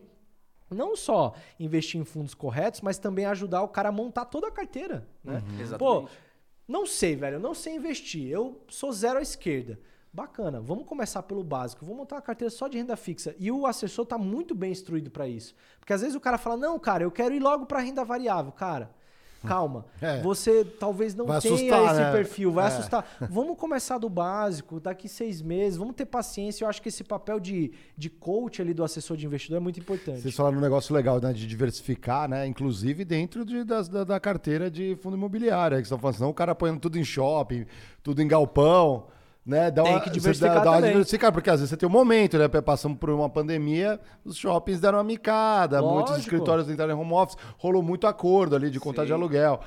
não 0.68 0.94
só 0.94 1.34
investir 1.58 1.98
em 1.98 2.04
fundos 2.04 2.34
corretos, 2.34 2.82
mas 2.82 2.98
também 2.98 3.24
ajudar 3.24 3.62
o 3.62 3.68
cara 3.68 3.88
a 3.88 3.92
montar 3.92 4.26
toda 4.26 4.48
a 4.48 4.50
carteira, 4.50 5.08
né? 5.24 5.42
Pô, 5.48 5.62
Exatamente. 5.62 6.12
não 6.68 6.84
sei, 6.84 7.16
velho, 7.16 7.36
eu 7.36 7.40
não 7.40 7.54
sei 7.54 7.76
investir. 7.76 8.28
Eu 8.28 8.60
sou 8.68 8.92
zero 8.92 9.18
à 9.18 9.22
esquerda. 9.22 9.80
Bacana, 10.12 10.60
vamos 10.60 10.84
começar 10.84 11.22
pelo 11.22 11.42
básico. 11.42 11.86
Vou 11.86 11.96
montar 11.96 12.16
uma 12.16 12.22
carteira 12.22 12.50
só 12.50 12.68
de 12.68 12.76
renda 12.76 12.96
fixa. 12.96 13.34
E 13.38 13.50
o 13.50 13.64
assessor 13.66 14.04
tá 14.04 14.18
muito 14.18 14.54
bem 14.54 14.70
instruído 14.70 15.10
para 15.10 15.26
isso. 15.26 15.54
Porque 15.80 15.94
às 15.94 16.02
vezes 16.02 16.14
o 16.14 16.20
cara 16.20 16.36
fala: 16.36 16.54
"Não, 16.58 16.78
cara, 16.78 17.02
eu 17.02 17.10
quero 17.10 17.34
ir 17.34 17.40
logo 17.40 17.64
para 17.64 17.80
renda 17.80 18.04
variável". 18.04 18.52
Cara, 18.52 18.94
calma. 19.42 19.84
É. 20.00 20.20
Você 20.22 20.64
talvez 20.64 21.14
não 21.14 21.26
Vai 21.26 21.40
tenha 21.40 21.54
assustar, 21.54 21.84
esse 21.86 22.00
né? 22.00 22.12
perfil, 22.12 22.52
vai 22.52 22.64
É. 22.64 22.68
assustar. 22.68 23.06
Vamos 23.30 23.56
começar 23.58 23.98
do 23.98 24.08
básico, 24.08 24.80
daqui 24.80 25.08
seis 25.08 25.42
meses, 25.42 25.76
vamos 25.76 25.94
ter 25.94 26.06
paciência. 26.06 26.64
Eu 26.64 26.68
acho 26.68 26.80
que 26.80 26.88
esse 26.88 27.04
papel 27.04 27.38
de, 27.40 27.72
de 27.96 28.08
coach 28.08 28.60
ali 28.62 28.72
do 28.72 28.82
assessor 28.84 29.16
de 29.16 29.26
investidor 29.26 29.56
é 29.58 29.60
muito 29.60 29.78
importante. 29.80 30.20
Vocês 30.20 30.34
falaram 30.34 30.58
um 30.58 30.60
negócio 30.60 30.94
legal, 30.94 31.20
né? 31.20 31.32
De 31.32 31.46
diversificar, 31.46 32.28
né? 32.28 32.46
Inclusive 32.46 33.04
dentro 33.04 33.44
de- 33.44 33.64
das- 33.64 33.88
da, 33.88 34.04
da 34.04 34.18
carteira 34.20 34.70
de 34.70 34.96
fundo 35.02 35.16
imobiliário. 35.16 35.76
Que 35.76 35.82
estão 35.82 35.98
falando, 35.98 36.16
senão 36.16 36.30
o 36.30 36.34
cara 36.34 36.52
apoiando 36.52 36.80
tudo 36.80 36.98
em 36.98 37.04
shopping, 37.04 37.66
tudo 38.02 38.22
em 38.22 38.28
galpão. 38.28 39.06
Né? 39.44 39.72
Dá 39.72 39.82
Tem 39.82 39.92
uma- 39.92 40.00
que 40.00 40.10
diversificar 40.10 40.54
dá, 40.58 40.64
dá 40.64 40.70
uma 40.70 40.82
diversificar, 40.82 41.32
porque 41.32 41.50
às 41.50 41.58
vezes 41.58 41.70
você 41.70 41.76
tem 41.76 41.88
um 41.88 41.90
momento, 41.92 42.38
né? 42.38 42.46
Passamos 42.46 42.96
por 42.96 43.10
uma 43.10 43.28
pandemia, 43.28 43.98
os 44.24 44.36
shoppings 44.36 44.80
deram 44.80 44.98
uma 44.98 45.04
micada, 45.04 45.82
muitos 45.82 46.12
Lógico. 46.12 46.20
escritórios 46.20 46.70
entraram 46.70 46.94
em 46.96 47.00
home 47.00 47.12
office, 47.12 47.36
rolou 47.58 47.82
muito 47.82 48.06
acordo 48.06 48.54
ali 48.54 48.70
de 48.70 48.78
conta 48.78 49.02
de 49.02 49.08
Sim, 49.08 49.14
aluguel. 49.14 49.58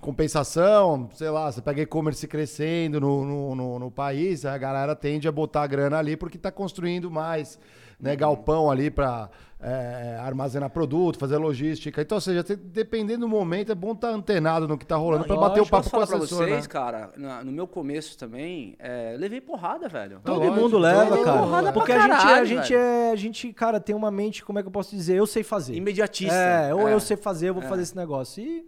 compensação, 0.00 1.08
sei 1.14 1.30
lá, 1.30 1.50
você 1.50 1.60
pega 1.60 1.82
e-commerce 1.82 2.26
crescendo 2.28 3.00
no, 3.00 3.24
no, 3.24 3.54
no, 3.56 3.78
no 3.78 3.90
país, 3.90 4.44
a 4.44 4.56
galera 4.56 4.94
tende 4.94 5.26
a 5.26 5.32
botar 5.32 5.62
a 5.62 5.66
grana 5.66 5.98
ali 5.98 6.16
porque 6.16 6.36
está 6.36 6.52
construindo 6.52 7.10
mais, 7.10 7.58
né? 8.00 8.14
Galpão 8.16 8.70
ali 8.70 8.90
para 8.90 9.28
é, 9.60 10.18
armazenar 10.20 10.68
produto, 10.68 11.18
fazer 11.18 11.38
logística. 11.38 12.02
Então, 12.02 12.16
ou 12.16 12.20
seja, 12.20 12.42
dependendo 12.42 13.20
do 13.20 13.28
momento, 13.28 13.72
é 13.72 13.74
bom 13.74 13.92
estar 13.92 14.08
antenado 14.10 14.68
no 14.68 14.76
que 14.76 14.84
tá 14.84 14.96
rolando 14.96 15.24
para 15.24 15.36
bater 15.36 15.60
o 15.62 15.66
papo 15.66 15.84
com 15.84 15.88
o 15.88 15.90
falar 15.90 16.06
pra 16.06 16.16
assessor, 16.18 16.44
vocês, 16.46 16.62
né? 16.64 16.68
cara, 16.68 17.12
no 17.42 17.50
meu 17.50 17.66
começo 17.66 18.18
também, 18.18 18.76
é, 18.78 19.14
levei 19.18 19.40
porrada, 19.40 19.88
velho. 19.88 20.20
Todo 20.22 20.38
lógico, 20.38 20.54
mundo 20.56 20.70
todo 20.72 20.80
leva, 20.82 21.16
mundo 21.16 21.24
cara. 21.24 21.60
leva. 21.62 21.72
Porque 21.72 21.92
Pra 21.92 22.02
a 22.04 22.06
gente, 22.08 22.14
a 22.14 22.18
caralho, 22.18 22.46
gente 22.46 22.68
velho. 22.72 22.80
é. 22.82 23.10
A 23.12 23.16
gente, 23.16 23.52
cara, 23.52 23.80
tem 23.80 23.94
uma 23.96 24.10
mente, 24.10 24.44
como 24.44 24.58
é 24.58 24.62
que 24.62 24.68
eu 24.68 24.72
posso 24.72 24.94
dizer? 24.94 25.16
Eu 25.16 25.26
sei 25.26 25.42
fazer. 25.42 25.74
Imediatista. 25.74 26.34
É, 26.34 26.74
ou 26.74 26.86
É. 26.88 26.92
eu 26.92 27.00
sei 27.00 27.16
fazer, 27.16 27.48
eu 27.48 27.54
vou 27.54 27.62
fazer 27.62 27.82
esse 27.82 27.96
negócio. 27.96 28.42
E 28.42 28.66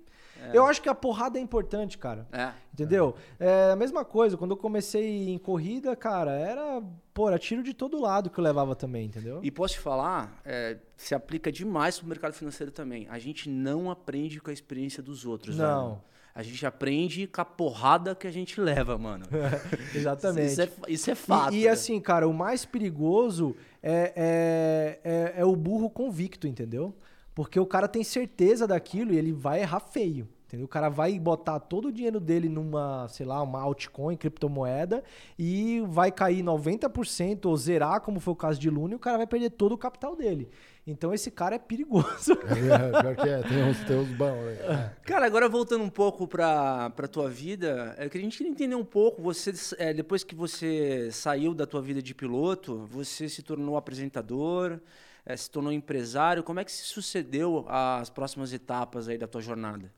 eu 0.52 0.66
acho 0.66 0.82
que 0.82 0.88
a 0.88 0.94
porrada 0.94 1.38
é 1.38 1.42
importante, 1.42 1.96
cara. 1.98 2.26
É. 2.32 2.52
Entendeu? 2.72 3.14
É 3.38 3.70
a 3.72 3.76
mesma 3.76 4.04
coisa, 4.04 4.36
quando 4.36 4.50
eu 4.52 4.56
comecei 4.56 5.28
em 5.28 5.38
corrida, 5.38 5.96
cara, 5.96 6.32
era, 6.32 6.82
pô, 7.14 7.28
era 7.28 7.38
tiro 7.38 7.62
de 7.62 7.72
todo 7.72 8.00
lado 8.00 8.28
que 8.28 8.38
eu 8.38 8.44
levava 8.44 8.74
também, 8.76 9.06
entendeu? 9.06 9.40
E 9.42 9.50
posso 9.50 9.74
te 9.74 9.80
falar, 9.80 10.40
é, 10.44 10.76
se 10.96 11.14
aplica 11.14 11.50
demais 11.50 11.98
pro 11.98 12.08
mercado 12.08 12.34
financeiro 12.34 12.70
também. 12.70 13.06
A 13.08 13.18
gente 13.18 13.48
não 13.48 13.90
aprende 13.90 14.40
com 14.40 14.50
a 14.50 14.52
experiência 14.52 15.02
dos 15.02 15.24
outros, 15.24 15.56
Não. 15.56 15.88
velho. 15.88 16.02
A 16.36 16.42
gente 16.42 16.66
aprende 16.66 17.26
com 17.26 17.40
a 17.40 17.44
porrada 17.46 18.14
que 18.14 18.26
a 18.26 18.30
gente 18.30 18.60
leva, 18.60 18.98
mano. 18.98 19.24
Exatamente. 19.94 20.52
Isso 20.52 20.60
é, 20.60 20.70
isso 20.86 21.10
é 21.10 21.14
fato. 21.14 21.54
E, 21.54 21.60
e 21.60 21.68
assim, 21.68 21.98
cara, 21.98 22.28
o 22.28 22.34
mais 22.34 22.62
perigoso 22.66 23.56
é, 23.82 24.12
é, 24.14 25.00
é, 25.02 25.40
é 25.40 25.44
o 25.46 25.56
burro 25.56 25.88
convicto, 25.88 26.46
entendeu? 26.46 26.94
Porque 27.34 27.58
o 27.58 27.64
cara 27.64 27.88
tem 27.88 28.04
certeza 28.04 28.66
daquilo 28.66 29.14
e 29.14 29.16
ele 29.16 29.32
vai 29.32 29.60
errar 29.60 29.80
feio. 29.80 30.28
Entendeu? 30.56 30.64
O 30.64 30.68
cara 30.68 30.88
vai 30.88 31.18
botar 31.18 31.60
todo 31.60 31.88
o 31.88 31.92
dinheiro 31.92 32.18
dele 32.18 32.48
numa, 32.48 33.06
sei 33.08 33.26
lá, 33.26 33.42
uma 33.42 33.60
altcoin, 33.60 34.16
criptomoeda, 34.16 35.04
e 35.38 35.82
vai 35.88 36.10
cair 36.10 36.42
90% 36.42 37.46
ou 37.46 37.56
zerar, 37.56 38.00
como 38.00 38.18
foi 38.18 38.32
o 38.32 38.36
caso 38.36 38.58
de 38.58 38.70
Luna, 38.70 38.94
e 38.94 38.96
o 38.96 38.98
cara 38.98 39.18
vai 39.18 39.26
perder 39.26 39.50
todo 39.50 39.72
o 39.72 39.78
capital 39.78 40.16
dele. 40.16 40.48
Então 40.86 41.12
esse 41.12 41.30
cara 41.30 41.56
é 41.56 41.58
perigoso. 41.58 42.36
É, 42.56 43.00
pior 43.00 43.16
que 43.16 43.28
é, 43.28 43.42
tem 43.42 43.62
uns, 43.64 43.78
tem 43.84 43.96
uns 43.96 44.08
bons, 44.08 44.36
né? 44.36 44.92
Cara, 45.04 45.26
agora 45.26 45.48
voltando 45.48 45.84
um 45.84 45.90
pouco 45.90 46.26
pra, 46.26 46.90
pra 46.90 47.06
tua 47.06 47.28
vida, 47.28 47.94
é 47.98 48.08
que 48.08 48.16
a 48.16 48.20
gente 48.20 48.36
queria 48.36 48.50
entender 48.50 48.74
um 48.74 48.84
pouco, 48.84 49.20
você, 49.20 49.52
é, 49.78 49.92
depois 49.92 50.24
que 50.24 50.34
você 50.34 51.10
saiu 51.12 51.54
da 51.54 51.66
tua 51.66 51.82
vida 51.82 52.02
de 52.02 52.14
piloto, 52.14 52.86
você 52.86 53.28
se 53.28 53.42
tornou 53.42 53.76
apresentador, 53.76 54.80
é, 55.24 55.36
se 55.36 55.50
tornou 55.50 55.72
empresário, 55.72 56.42
como 56.42 56.60
é 56.60 56.64
que 56.64 56.72
se 56.72 56.84
sucedeu 56.84 57.64
as 57.68 58.08
próximas 58.08 58.52
etapas 58.52 59.08
aí 59.08 59.18
da 59.18 59.26
tua 59.26 59.40
jornada? 59.40 59.90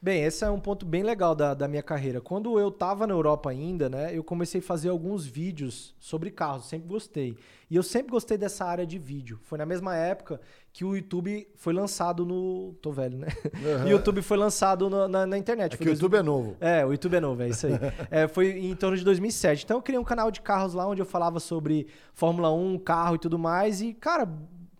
Bem, 0.00 0.22
esse 0.22 0.44
é 0.44 0.50
um 0.50 0.60
ponto 0.60 0.84
bem 0.86 1.02
legal 1.02 1.34
da, 1.34 1.54
da 1.54 1.66
minha 1.66 1.82
carreira. 1.82 2.20
Quando 2.20 2.60
eu 2.60 2.70
tava 2.70 3.06
na 3.06 3.14
Europa 3.14 3.50
ainda, 3.50 3.88
né, 3.88 4.16
eu 4.16 4.22
comecei 4.22 4.60
a 4.60 4.62
fazer 4.62 4.88
alguns 4.90 5.24
vídeos 5.26 5.94
sobre 5.98 6.30
carros, 6.30 6.66
sempre 6.68 6.86
gostei. 6.86 7.36
E 7.68 7.74
eu 7.74 7.82
sempre 7.82 8.12
gostei 8.12 8.36
dessa 8.38 8.64
área 8.64 8.86
de 8.86 8.98
vídeo. 8.98 9.40
Foi 9.42 9.58
na 9.58 9.66
mesma 9.66 9.96
época 9.96 10.40
que 10.72 10.84
o 10.84 10.94
YouTube 10.94 11.48
foi 11.56 11.72
lançado 11.72 12.24
no. 12.24 12.74
Tô 12.80 12.92
velho, 12.92 13.18
né? 13.18 13.28
O 13.84 13.88
YouTube 13.88 14.22
foi 14.22 14.36
lançado 14.36 14.88
no- 14.88 15.08
na, 15.08 15.26
na 15.26 15.38
internet. 15.38 15.74
É 15.74 15.76
que 15.76 15.82
o 15.82 15.86
dois- 15.86 15.98
YouTube 15.98 16.16
é 16.18 16.22
novo. 16.22 16.56
é, 16.60 16.84
o 16.86 16.92
YouTube 16.92 17.14
é 17.16 17.20
novo, 17.20 17.42
é 17.42 17.48
isso 17.48 17.66
aí. 17.66 17.72
É, 18.10 18.28
foi 18.28 18.50
em 18.50 18.76
torno 18.76 18.96
de 18.96 19.02
2007. 19.04 19.64
Então 19.64 19.78
eu 19.78 19.82
criei 19.82 19.98
um 19.98 20.04
canal 20.04 20.30
de 20.30 20.40
carros 20.42 20.74
lá 20.74 20.86
onde 20.86 21.00
eu 21.02 21.06
falava 21.06 21.40
sobre 21.40 21.88
Fórmula 22.12 22.52
1, 22.52 22.78
carro 22.78 23.16
e 23.16 23.18
tudo 23.18 23.38
mais. 23.38 23.80
E, 23.80 23.92
cara, 23.94 24.28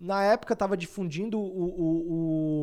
na 0.01 0.23
época 0.23 0.55
tava 0.55 0.77
difundindo 0.77 1.41
o, 1.41 1.43
o, 1.43 2.13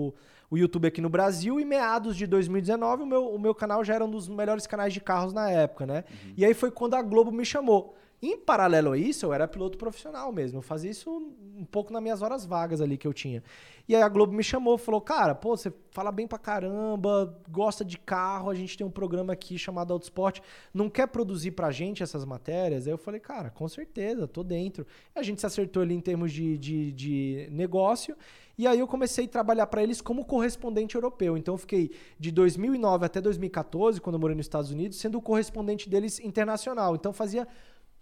o, 0.09 0.13
o 0.53 0.57
YouTube 0.57 0.87
aqui 0.87 1.01
no 1.01 1.09
Brasil 1.09 1.59
e 1.59 1.65
meados 1.65 2.15
de 2.15 2.27
2019 2.27 3.01
o 3.01 3.05
meu, 3.07 3.25
o 3.25 3.39
meu 3.39 3.55
canal 3.55 3.83
já 3.83 3.95
era 3.95 4.05
um 4.05 4.09
dos 4.09 4.29
melhores 4.29 4.67
canais 4.67 4.93
de 4.93 5.01
carros 5.01 5.33
na 5.33 5.49
época, 5.49 5.87
né? 5.87 6.03
E 6.37 6.45
aí 6.45 6.53
foi 6.53 6.69
quando 6.69 6.93
a 6.93 7.01
Globo 7.01 7.31
me 7.31 7.43
chamou. 7.43 7.95
Em 8.25 8.37
paralelo 8.37 8.93
a 8.93 8.97
isso, 8.97 9.25
eu 9.25 9.33
era 9.33 9.45
piloto 9.49 9.77
profissional 9.77 10.31
mesmo. 10.31 10.59
Eu 10.59 10.61
fazia 10.61 10.89
isso 10.89 11.11
um 11.57 11.65
pouco 11.65 11.91
nas 11.91 12.01
minhas 12.01 12.21
horas 12.21 12.45
vagas 12.45 12.79
ali 12.79 12.97
que 12.97 13.05
eu 13.05 13.11
tinha. 13.11 13.43
E 13.85 13.93
aí 13.93 14.01
a 14.01 14.07
Globo 14.07 14.31
me 14.31 14.41
chamou, 14.41 14.77
falou: 14.77 15.01
Cara, 15.01 15.35
pô, 15.35 15.57
você 15.57 15.73
fala 15.91 16.09
bem 16.09 16.25
pra 16.25 16.39
caramba, 16.39 17.37
gosta 17.49 17.83
de 17.83 17.97
carro, 17.97 18.49
a 18.49 18.55
gente 18.55 18.77
tem 18.77 18.87
um 18.87 18.89
programa 18.89 19.33
aqui 19.33 19.57
chamado 19.57 19.91
Autosport, 19.91 20.39
não 20.73 20.89
quer 20.89 21.07
produzir 21.07 21.51
pra 21.51 21.69
gente 21.69 22.01
essas 22.01 22.23
matérias? 22.23 22.87
Aí 22.87 22.93
eu 22.93 22.97
falei: 22.97 23.19
Cara, 23.19 23.49
com 23.49 23.67
certeza, 23.67 24.25
tô 24.25 24.41
dentro. 24.41 24.87
E 25.13 25.19
a 25.19 25.21
gente 25.21 25.41
se 25.41 25.45
acertou 25.45 25.83
ali 25.83 25.93
em 25.93 25.99
termos 25.99 26.31
de, 26.31 26.57
de, 26.57 26.93
de 26.93 27.49
negócio. 27.51 28.15
E 28.57 28.65
aí 28.65 28.79
eu 28.79 28.87
comecei 28.87 29.25
a 29.25 29.27
trabalhar 29.27 29.67
pra 29.67 29.83
eles 29.83 29.99
como 29.99 30.23
correspondente 30.23 30.95
europeu. 30.95 31.37
Então 31.37 31.55
eu 31.55 31.57
fiquei 31.57 31.91
de 32.17 32.31
2009 32.31 33.05
até 33.05 33.19
2014, 33.19 33.99
quando 33.99 34.13
eu 34.13 34.19
morei 34.21 34.37
nos 34.37 34.45
Estados 34.45 34.71
Unidos, 34.71 34.97
sendo 34.97 35.17
o 35.17 35.21
correspondente 35.21 35.89
deles 35.89 36.19
internacional. 36.19 36.95
Então 36.95 37.11
fazia 37.11 37.45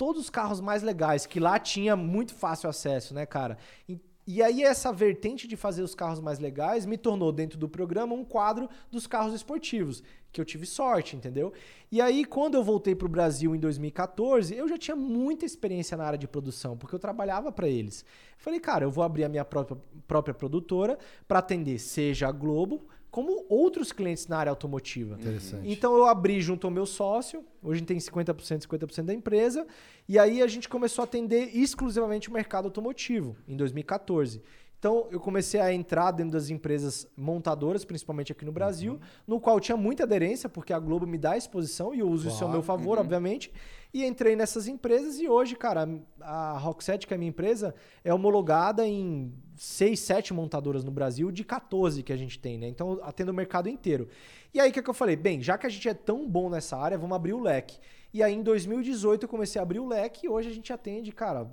todos 0.02 0.24
os 0.24 0.30
carros 0.32 0.60
mais 0.60 0.82
legais, 0.82 1.28
que 1.28 1.40
lá 1.40 1.60
tinha 1.60 1.96
muito 1.96 2.34
fácil 2.34 2.68
acesso, 2.68 3.14
né, 3.14 3.24
cara? 3.24 3.56
E, 3.88 4.00
e 4.26 4.42
aí 4.42 4.64
essa 4.64 4.92
vertente 4.92 5.48
de 5.48 5.56
fazer 5.56 5.84
os 5.84 5.94
carros 5.94 6.20
mais 6.20 6.40
legais 6.40 6.88
me 6.88 6.98
tornou 6.98 7.32
dentro 7.32 7.56
do 7.60 7.70
programa 7.70 8.16
um 8.16 8.26
quadro 8.26 8.68
dos 8.90 9.06
carros 9.06 9.32
esportivos, 9.32 10.02
que 10.32 10.42
eu 10.42 10.46
tive 10.46 10.66
sorte, 10.66 11.16
entendeu? 11.16 11.54
E 11.92 12.02
aí 12.02 12.26
quando 12.26 12.56
eu 12.56 12.64
voltei 12.64 12.96
pro 12.96 13.08
Brasil 13.08 13.56
em 13.56 13.60
2014, 13.60 14.56
eu 14.56 14.68
já 14.68 14.76
tinha 14.76 14.96
muita 14.96 15.46
experiência 15.46 15.96
na 15.96 16.04
área 16.04 16.18
de 16.18 16.28
produção, 16.28 16.76
porque 16.76 16.96
eu 16.96 17.00
trabalhava 17.00 17.52
para 17.52 17.68
eles. 17.68 18.04
Falei, 18.40 18.60
cara, 18.60 18.84
eu 18.84 18.90
vou 18.90 19.04
abrir 19.04 19.24
a 19.24 19.30
minha 19.30 19.46
própria, 19.46 19.80
própria 20.08 20.34
produtora 20.34 20.98
para 21.28 21.38
atender 21.38 21.78
seja 21.78 22.28
a 22.28 22.32
Globo, 22.32 22.88
como 23.12 23.46
outros 23.50 23.92
clientes 23.92 24.26
na 24.28 24.38
área 24.38 24.50
automotiva. 24.50 25.16
Interessante. 25.20 25.70
Então 25.70 25.96
eu 25.96 26.06
abri 26.06 26.42
junto 26.42 26.66
ao 26.66 26.72
meu 26.72 26.86
sócio, 26.86 27.44
hoje 27.62 27.82
tem 27.82 27.98
50%, 27.98 28.66
50% 28.66 29.04
da 29.04 29.14
empresa, 29.14 29.68
e 30.08 30.18
aí 30.18 30.42
a 30.42 30.48
gente 30.48 30.70
começou 30.70 31.04
a 31.04 31.06
atender 31.06 31.56
exclusivamente 31.56 32.30
o 32.30 32.34
mercado 32.34 32.66
automotivo 32.66 33.36
em 33.46 33.58
2014. 33.58 34.42
Então 34.82 35.08
eu 35.12 35.20
comecei 35.20 35.60
a 35.60 35.72
entrar 35.72 36.10
dentro 36.10 36.32
das 36.32 36.50
empresas 36.50 37.08
montadoras, 37.16 37.86
principalmente 37.86 38.32
aqui 38.32 38.44
no 38.44 38.52
Brasil, 38.52 39.00
no 39.28 39.40
qual 39.40 39.60
tinha 39.60 39.78
muita 39.78 40.06
aderência, 40.06 40.50
porque 40.50 40.74
a 40.74 40.80
Globo 40.80 41.06
me 41.06 41.20
dá 41.20 41.38
exposição 41.38 41.94
e 41.94 42.00
eu 42.00 42.10
uso 42.10 42.28
isso 42.28 42.44
ao 42.44 42.50
meu 42.50 42.64
favor, 42.64 42.98
obviamente. 42.98 43.54
E 43.94 44.04
entrei 44.04 44.36
nessas 44.36 44.68
empresas 44.68 45.20
e 45.20 45.30
hoje, 45.30 45.56
cara, 45.56 45.88
a 46.20 46.58
Rockset, 46.58 47.06
que 47.06 47.14
é 47.14 47.16
a 47.16 47.18
minha 47.20 47.30
empresa, 47.30 47.76
é 48.04 48.12
homologada 48.12 48.88
em 48.88 49.32
6, 49.56 50.00
7 50.00 50.34
montadoras 50.34 50.84
no 50.84 50.90
Brasil, 50.90 51.32
de 51.32 51.44
14 51.44 52.02
que 52.02 52.12
a 52.12 52.18
gente 52.18 52.40
tem, 52.40 52.58
né? 52.58 52.68
Então 52.68 53.00
atendo 53.04 53.32
o 53.32 53.36
mercado 53.36 53.70
inteiro. 53.70 54.08
E 54.52 54.60
aí 54.60 54.72
o 54.72 54.74
que, 54.74 54.80
é 54.80 54.82
que 54.82 54.90
eu 54.90 54.96
falei? 54.96 55.16
Bem, 55.16 55.44
já 55.44 55.60
que 55.60 55.68
a 55.68 55.70
gente 55.70 55.88
é 55.88 55.94
tão 55.94 56.28
bom 56.28 56.50
nessa 56.50 56.76
área, 56.76 56.98
vamos 56.98 57.16
abrir 57.16 57.34
o 57.34 57.40
leque. 57.40 57.78
E 58.14 58.22
aí 58.22 58.34
em 58.34 58.44
2018 58.44 59.24
eu 59.24 59.30
comecei 59.30 59.60
a 59.60 59.64
abrir 59.64 59.80
o 59.80 59.88
leque 59.88 60.26
e 60.26 60.30
hoje 60.30 60.50
a 60.50 60.54
gente 60.54 60.72
atende, 60.74 61.12
cara, 61.12 61.48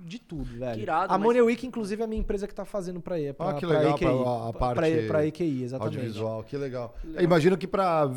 de 0.00 0.18
tudo, 0.18 0.44
velho. 0.44 0.74
Que 0.74 0.80
irado, 0.80 1.12
a 1.12 1.18
mas- 1.18 1.26
Money 1.26 1.42
Week, 1.42 1.66
inclusive, 1.66 2.00
é 2.00 2.04
a 2.04 2.08
minha 2.08 2.20
empresa 2.20 2.46
que 2.46 2.54
tá 2.54 2.64
fazendo 2.64 2.98
pra, 3.00 3.16
pra, 3.36 3.50
Ah, 3.50 3.54
que 3.54 3.66
pra 3.66 3.78
legal, 3.78 3.94
EQI. 3.94 4.06
pra- 4.06 4.14
a 4.48 4.52
Pra- 4.52 4.58
parte 4.74 5.06
pra 5.06 5.26
EQI, 5.26 5.62
exatamente. 5.64 5.96
Audiovisual, 5.98 6.42
que 6.44 6.56
legal. 6.56 6.94
Eu 7.14 7.22
imagino 7.22 7.58
que 7.58 7.66
para 7.66 8.10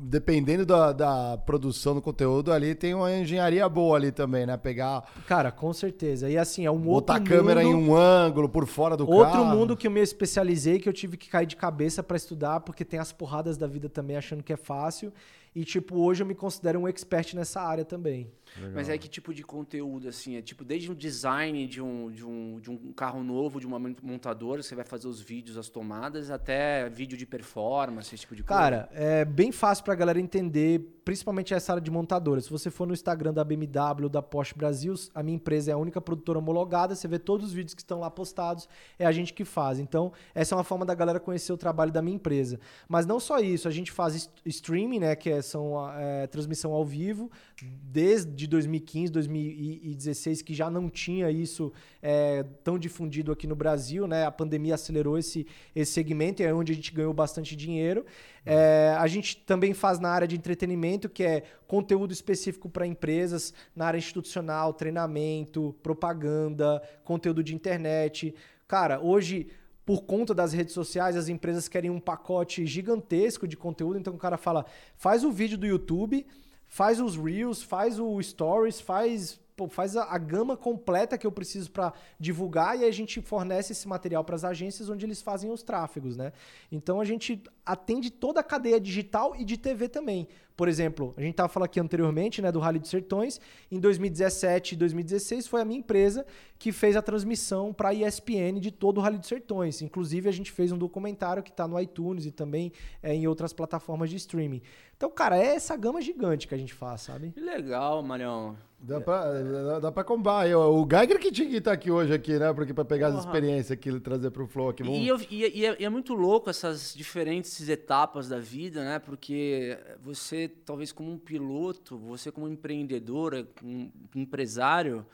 dependendo 0.00 0.66
da, 0.66 0.92
da 0.92 1.38
produção 1.38 1.94
do 1.94 2.02
conteúdo 2.02 2.52
ali, 2.52 2.74
tem 2.74 2.94
uma 2.94 3.12
engenharia 3.16 3.68
boa 3.68 3.96
ali 3.96 4.10
também, 4.10 4.44
né? 4.44 4.56
Pegar, 4.56 5.04
Cara, 5.26 5.52
com 5.52 5.72
certeza. 5.72 6.28
E 6.28 6.36
assim, 6.36 6.66
é 6.66 6.70
um 6.70 6.78
botar 6.78 7.14
outro 7.14 7.32
a 7.32 7.36
câmera 7.36 7.62
mundo... 7.62 7.78
em 7.78 7.88
um 7.90 7.94
ângulo, 7.96 8.48
por 8.48 8.66
fora 8.66 8.96
do 8.96 9.08
Outro 9.08 9.32
carro. 9.32 9.44
mundo 9.56 9.76
que 9.76 9.86
eu 9.86 9.90
me 9.92 10.00
especializei, 10.00 10.80
que 10.80 10.88
eu 10.88 10.92
tive 10.92 11.16
que 11.16 11.28
cair 11.28 11.46
de 11.46 11.54
cabeça 11.56 12.02
pra 12.02 12.16
estudar, 12.16 12.60
porque 12.60 12.84
tem 12.84 12.98
as 12.98 13.12
porradas 13.12 13.56
da 13.56 13.68
vida 13.68 13.88
também, 13.88 14.16
achando 14.16 14.42
que 14.42 14.52
é 14.52 14.56
fácil. 14.56 15.12
E, 15.54 15.64
tipo, 15.64 15.98
hoje 16.00 16.22
eu 16.22 16.26
me 16.26 16.34
considero 16.34 16.80
um 16.80 16.88
expert 16.88 17.34
nessa 17.34 17.60
área 17.60 17.84
também. 17.84 18.30
Mas 18.72 18.88
é 18.88 18.96
que 18.96 19.08
tipo 19.08 19.32
de 19.34 19.42
conteúdo, 19.42 20.08
assim? 20.08 20.36
É 20.36 20.42
tipo, 20.42 20.64
desde 20.64 20.90
o 20.90 20.94
design 20.94 21.66
de 21.66 21.80
um, 21.82 22.10
de 22.10 22.24
um, 22.24 22.60
de 22.60 22.70
um 22.70 22.92
carro 22.92 23.22
novo, 23.22 23.58
de 23.60 23.66
uma 23.66 23.78
mon- 23.78 23.94
montadora, 24.02 24.62
você 24.62 24.74
vai 24.74 24.84
fazer 24.84 25.08
os 25.08 25.20
vídeos, 25.20 25.58
as 25.58 25.68
tomadas, 25.68 26.30
até 26.30 26.88
vídeo 26.88 27.18
de 27.18 27.26
performance, 27.26 28.14
esse 28.14 28.22
tipo 28.22 28.36
de 28.36 28.42
coisa. 28.42 28.60
Cara, 28.62 28.88
é 28.92 29.24
bem 29.24 29.50
fácil 29.50 29.84
pra 29.84 29.94
galera 29.94 30.20
entender, 30.20 30.80
principalmente 31.04 31.52
essa 31.52 31.72
área 31.72 31.82
de 31.82 31.90
montadora. 31.90 32.40
Se 32.40 32.50
você 32.50 32.70
for 32.70 32.86
no 32.86 32.92
Instagram 32.94 33.32
da 33.32 33.42
BMW, 33.42 34.08
da 34.08 34.22
Porsche 34.22 34.54
Brasil, 34.56 34.94
a 35.14 35.22
minha 35.22 35.36
empresa 35.36 35.70
é 35.70 35.74
a 35.74 35.78
única 35.78 36.00
produtora 36.00 36.38
homologada, 36.38 36.94
você 36.94 37.08
vê 37.08 37.18
todos 37.18 37.46
os 37.48 37.52
vídeos 37.52 37.74
que 37.74 37.80
estão 37.82 37.98
lá 38.00 38.10
postados, 38.10 38.68
é 38.98 39.04
a 39.06 39.12
gente 39.12 39.32
que 39.32 39.44
faz. 39.44 39.78
Então, 39.78 40.12
essa 40.34 40.54
é 40.54 40.56
uma 40.58 40.64
forma 40.64 40.84
da 40.86 40.94
galera 40.94 41.18
conhecer 41.18 41.52
o 41.52 41.56
trabalho 41.56 41.90
da 41.90 42.00
minha 42.00 42.16
empresa. 42.16 42.60
Mas 42.88 43.04
não 43.06 43.18
só 43.18 43.38
isso, 43.40 43.66
a 43.66 43.70
gente 43.70 43.90
faz 43.90 44.30
streaming, 44.44 45.00
né, 45.00 45.16
que 45.16 45.28
é, 45.30 45.42
são 45.42 45.74
é, 45.98 46.26
transmissão 46.26 46.72
ao 46.72 46.84
vivo, 46.84 47.30
desde 47.62 48.43
2015, 48.46 49.12
2016, 49.12 50.42
que 50.42 50.54
já 50.54 50.70
não 50.70 50.88
tinha 50.88 51.30
isso 51.30 51.72
é, 52.02 52.44
tão 52.62 52.78
difundido 52.78 53.32
aqui 53.32 53.46
no 53.46 53.54
Brasil, 53.54 54.06
né? 54.06 54.24
A 54.24 54.30
pandemia 54.30 54.74
acelerou 54.74 55.18
esse, 55.18 55.46
esse 55.74 55.92
segmento 55.92 56.42
e 56.42 56.44
é 56.44 56.52
onde 56.52 56.72
a 56.72 56.74
gente 56.74 56.92
ganhou 56.92 57.12
bastante 57.12 57.56
dinheiro. 57.56 58.04
É, 58.46 58.94
a 58.98 59.06
gente 59.06 59.36
também 59.38 59.72
faz 59.72 59.98
na 59.98 60.10
área 60.10 60.28
de 60.28 60.36
entretenimento, 60.36 61.08
que 61.08 61.22
é 61.22 61.42
conteúdo 61.66 62.12
específico 62.12 62.68
para 62.68 62.86
empresas, 62.86 63.54
na 63.74 63.86
área 63.86 63.98
institucional, 63.98 64.72
treinamento, 64.72 65.74
propaganda, 65.82 66.82
conteúdo 67.04 67.42
de 67.42 67.54
internet. 67.54 68.34
Cara, 68.66 69.00
hoje 69.00 69.48
por 69.84 70.04
conta 70.04 70.34
das 70.34 70.52
redes 70.52 70.72
sociais, 70.72 71.16
as 71.16 71.28
empresas 71.28 71.68
querem 71.68 71.90
um 71.90 72.00
pacote 72.00 72.64
gigantesco 72.66 73.46
de 73.46 73.56
conteúdo. 73.56 73.98
Então 73.98 74.14
o 74.14 74.18
cara 74.18 74.36
fala: 74.36 74.64
faz 74.96 75.24
o 75.24 75.30
vídeo 75.30 75.58
do 75.58 75.66
YouTube, 75.66 76.26
faz 76.74 77.00
os 77.00 77.16
Reels, 77.16 77.62
faz 77.62 78.00
o 78.00 78.20
Stories, 78.20 78.80
faz 78.80 79.40
pô, 79.54 79.68
faz 79.68 79.96
a, 79.96 80.12
a, 80.12 80.18
gama 80.18 80.56
completa 80.56 81.16
que 81.16 81.24
eu 81.24 81.30
preciso 81.30 81.70
para 81.70 81.92
divulgar 82.18 82.76
e 82.76 82.84
a 82.84 82.90
gente 82.90 83.22
fornece 83.22 83.70
esse 83.70 83.86
material 83.86 84.24
para 84.24 84.34
as 84.34 84.42
agências 84.42 84.88
onde 84.88 85.06
eles 85.06 85.22
fazem 85.22 85.52
os 85.52 85.62
tráfegos, 85.62 86.16
né? 86.16 86.32
Então 86.72 87.00
a 87.00 87.04
gente 87.04 87.40
atende 87.64 88.10
toda 88.10 88.40
a 88.40 88.42
cadeia 88.42 88.80
digital 88.80 89.34
e 89.36 89.44
de 89.44 89.56
TV 89.56 89.88
também. 89.88 90.28
Por 90.56 90.68
exemplo, 90.68 91.12
a 91.16 91.20
gente 91.20 91.32
estava 91.32 91.48
falando 91.48 91.66
aqui 91.66 91.80
anteriormente 91.80 92.40
né, 92.40 92.52
do 92.52 92.60
Rally 92.60 92.78
dos 92.78 92.88
Sertões. 92.88 93.40
Em 93.70 93.80
2017 93.80 94.74
e 94.74 94.76
2016 94.76 95.48
foi 95.48 95.60
a 95.60 95.64
minha 95.64 95.80
empresa 95.80 96.24
que 96.58 96.70
fez 96.70 96.94
a 96.96 97.02
transmissão 97.02 97.72
para 97.72 97.88
a 97.88 97.94
ESPN 97.94 98.60
de 98.60 98.70
todo 98.70 98.98
o 98.98 99.00
Rally 99.00 99.18
dos 99.18 99.28
Sertões. 99.28 99.82
Inclusive, 99.82 100.28
a 100.28 100.32
gente 100.32 100.52
fez 100.52 100.70
um 100.70 100.78
documentário 100.78 101.42
que 101.42 101.50
está 101.50 101.66
no 101.66 101.80
iTunes 101.80 102.24
e 102.24 102.30
também 102.30 102.70
é, 103.02 103.12
em 103.12 103.26
outras 103.26 103.52
plataformas 103.52 104.10
de 104.10 104.16
streaming. 104.16 104.62
Então, 104.96 105.10
cara, 105.10 105.36
é 105.36 105.56
essa 105.56 105.76
gama 105.76 106.00
gigante 106.00 106.46
que 106.46 106.54
a 106.54 106.58
gente 106.58 106.72
faz, 106.72 107.00
sabe? 107.00 107.32
Que 107.32 107.40
legal, 107.40 108.00
Marião. 108.00 108.56
Dá 108.78 109.00
pra, 109.00 109.32
dá, 109.32 109.78
dá 109.80 109.92
pra 109.92 110.04
combar. 110.04 110.46
o 110.54 110.86
Geiger 110.86 111.18
que 111.18 111.32
tinha 111.32 111.48
que 111.48 111.56
estar 111.56 111.72
aqui 111.72 111.90
hoje 111.90 112.12
aqui, 112.12 112.38
né? 112.38 112.52
Porque 112.52 112.74
pra 112.74 112.84
pegar 112.84 113.10
uhum. 113.10 113.16
as 113.16 113.24
experiências 113.24 113.70
aqui 113.72 113.88
e 113.88 113.98
trazer 113.98 114.30
pro 114.30 114.46
Flow 114.46 114.68
aqui. 114.68 114.82
Vamos... 114.82 114.98
E, 114.98 115.08
eu, 115.08 115.18
e, 115.30 115.60
e, 115.60 115.66
é, 115.66 115.76
e, 115.80 115.84
é, 115.86 115.88
muito 115.88 116.12
louco 116.12 116.50
essas 116.50 116.94
diferentes 116.94 117.53
etapas 117.60 118.28
da 118.28 118.38
vida, 118.38 118.84
né? 118.84 118.98
Porque 118.98 119.78
você, 120.02 120.48
talvez 120.48 120.92
como 120.92 121.10
um 121.10 121.18
piloto, 121.18 121.98
você 121.98 122.30
como 122.30 122.48
empreendedora, 122.48 123.46
um 123.62 123.90
empresário, 124.14 125.06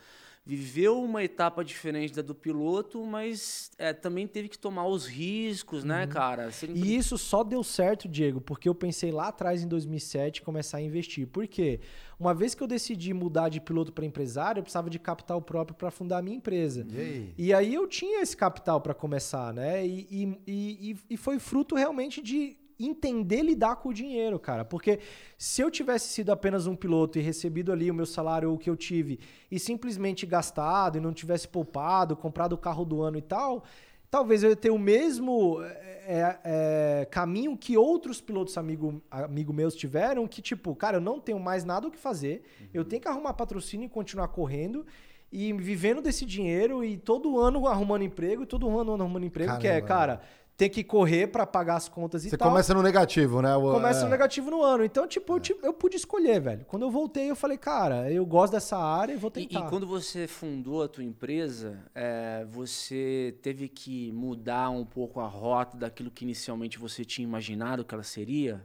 viveu 0.57 1.03
uma 1.03 1.23
etapa 1.23 1.65
diferente 1.65 2.15
da 2.15 2.23
do 2.23 2.35
piloto, 2.35 3.05
mas 3.05 3.71
é, 3.79 3.93
também 3.93 4.27
teve 4.27 4.49
que 4.49 4.59
tomar 4.59 4.87
os 4.87 5.07
riscos, 5.07 5.85
né, 5.85 6.05
uhum. 6.05 6.09
cara? 6.11 6.51
Sempre... 6.51 6.81
E 6.81 6.97
isso 6.97 7.17
só 7.17 7.43
deu 7.43 7.63
certo, 7.63 8.09
Diego, 8.09 8.41
porque 8.41 8.69
eu 8.69 8.75
pensei 8.75 9.11
lá 9.11 9.29
atrás, 9.29 9.63
em 9.63 9.69
2007, 9.69 10.43
começar 10.43 10.79
a 10.79 10.83
investir. 10.83 11.27
Por 11.27 11.47
quê? 11.47 11.81
Uma 12.19 12.35
vez 12.35 12.55
que 12.55 12.63
eu 12.63 12.67
decidi 12.67 13.15
mudar 13.15 13.49
de 13.49 13.61
piloto 13.61 13.93
para 13.93 14.05
empresário, 14.05 14.61
eu 14.61 14.63
precisava 14.63 14.91
de 14.91 14.99
capital 14.99 15.41
próprio 15.41 15.77
para 15.77 15.91
fundar 15.91 16.19
a 16.19 16.23
minha 16.23 16.37
empresa. 16.37 16.87
E 16.91 16.99
aí? 16.99 17.35
e 17.39 17.55
aí 17.55 17.75
eu 17.75 17.87
tinha 17.87 18.21
esse 18.21 18.37
capital 18.37 18.81
para 18.81 18.93
começar, 18.93 19.55
né? 19.55 19.87
E, 19.87 20.07
e, 20.11 20.41
e, 20.47 20.97
e 21.11 21.17
foi 21.17 21.39
fruto 21.39 21.75
realmente 21.75 22.23
de 22.23 22.60
entender 22.87 23.43
lidar 23.43 23.77
com 23.77 23.91
o 23.91 23.95
dinheiro, 23.95 24.39
cara. 24.39 24.65
Porque 24.65 25.01
se 25.37 25.61
eu 25.61 25.71
tivesse 25.71 26.09
sido 26.09 26.31
apenas 26.31 26.67
um 26.67 26.77
piloto 26.77 27.19
e 27.19 27.23
recebido 27.23 27.73
ali 27.73 27.91
o 27.91 27.95
meu 27.95 28.07
salário, 28.07 28.53
o 28.53 28.59
que 28.59 28.71
eu 28.71 28.77
tive, 28.77 29.19
e 29.51 29.59
simplesmente 29.59 30.27
gastado 30.27 30.99
e 30.99 31.01
não 31.01 31.13
tivesse 31.13 31.49
poupado, 31.49 32.17
comprado 32.17 32.53
o 32.53 32.59
carro 32.59 32.85
do 32.85 33.03
ano 33.03 33.19
e 33.19 33.23
tal, 33.23 33.65
talvez 34.11 34.43
eu 34.43 34.51
ia 34.51 34.57
ter 34.57 34.71
o 34.71 34.79
mesmo 34.79 35.63
é, 35.63 36.39
é, 36.45 37.09
caminho 37.11 37.57
que 37.57 37.77
outros 37.77 38.21
pilotos 38.21 38.59
amigo, 38.59 39.01
amigo 39.11 39.53
meus 39.53 39.75
tiveram, 39.75 40.27
que 40.27 40.43
tipo, 40.43 40.75
cara, 40.75 40.97
eu 40.97 41.01
não 41.01 41.21
tenho 41.21 41.39
mais 41.39 41.65
nada 41.65 41.87
o 41.87 41.91
que 41.91 41.99
fazer, 41.99 42.43
uhum. 42.61 42.67
eu 42.75 42.85
tenho 42.85 43.01
que 43.01 43.09
arrumar 43.09 43.35
patrocínio 43.35 43.87
e 43.87 43.89
continuar 43.89 44.29
correndo 44.29 44.85
e 45.33 45.53
vivendo 45.53 46.03
desse 46.03 46.27
dinheiro 46.27 46.85
e 46.85 46.97
todo 46.97 47.39
ano 47.39 47.67
arrumando 47.69 48.03
emprego 48.03 48.43
e 48.43 48.47
todo 48.47 48.69
ano 48.77 48.95
arrumando 48.95 49.25
emprego, 49.25 49.53
Caramba. 49.53 49.63
que 49.63 49.69
é, 49.69 49.81
cara, 49.81 50.21
ter 50.61 50.69
que 50.69 50.85
correr 50.85 51.27
para 51.29 51.47
pagar 51.47 51.77
as 51.77 51.89
contas 51.89 52.23
e 52.23 52.29
Você 52.29 52.37
tal. 52.37 52.49
Você 52.49 52.51
começa 52.51 52.75
no 52.75 52.83
negativo, 52.83 53.41
né? 53.41 53.57
O, 53.57 53.73
começa 53.73 54.01
é. 54.01 54.05
no 54.05 54.11
negativo 54.11 54.51
no 54.51 54.63
ano. 54.63 54.85
Então, 54.85 55.09
tipo, 55.09 55.33
é. 55.33 55.37
eu, 55.37 55.41
tipo, 55.41 55.67
eu 55.67 55.73
pude 55.73 55.97
escolher, 55.97 56.39
velho. 56.39 56.67
Quando 56.67 56.83
eu 56.83 56.91
voltei, 56.91 57.31
eu 57.31 57.35
falei, 57.35 57.57
cara, 57.57 58.13
eu 58.13 58.27
gosto 58.27 58.53
dessa 58.53 58.77
área 58.77 59.15
e 59.15 59.17
vou 59.17 59.31
tentar. 59.31 59.59
E, 59.59 59.63
e 59.63 59.69
quando 59.71 59.87
você 59.87 60.27
fundou 60.27 60.83
a 60.83 60.89
tua 60.89 61.03
empresa, 61.03 61.83
é, 61.95 62.45
você 62.47 63.35
teve 63.41 63.69
que 63.69 64.13
mudar 64.13 64.69
um 64.69 64.85
pouco 64.85 65.19
a 65.19 65.27
rota 65.27 65.79
daquilo 65.79 66.11
que 66.11 66.27
inicialmente 66.27 66.79
você 66.79 67.07
tinha 67.07 67.27
imaginado 67.27 67.83
que 67.83 67.95
ela 67.95 68.05
seria? 68.05 68.63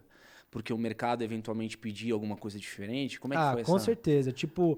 Porque 0.51 0.73
o 0.73 0.77
mercado 0.77 1.23
eventualmente 1.23 1.77
pedia 1.77 2.13
alguma 2.13 2.35
coisa 2.35 2.59
diferente? 2.59 3.21
Como 3.21 3.33
é 3.33 3.37
que 3.37 3.41
ah, 3.43 3.53
foi 3.53 3.63
com 3.63 3.77
essa... 3.77 3.85
certeza. 3.85 4.33
Tipo, 4.33 4.77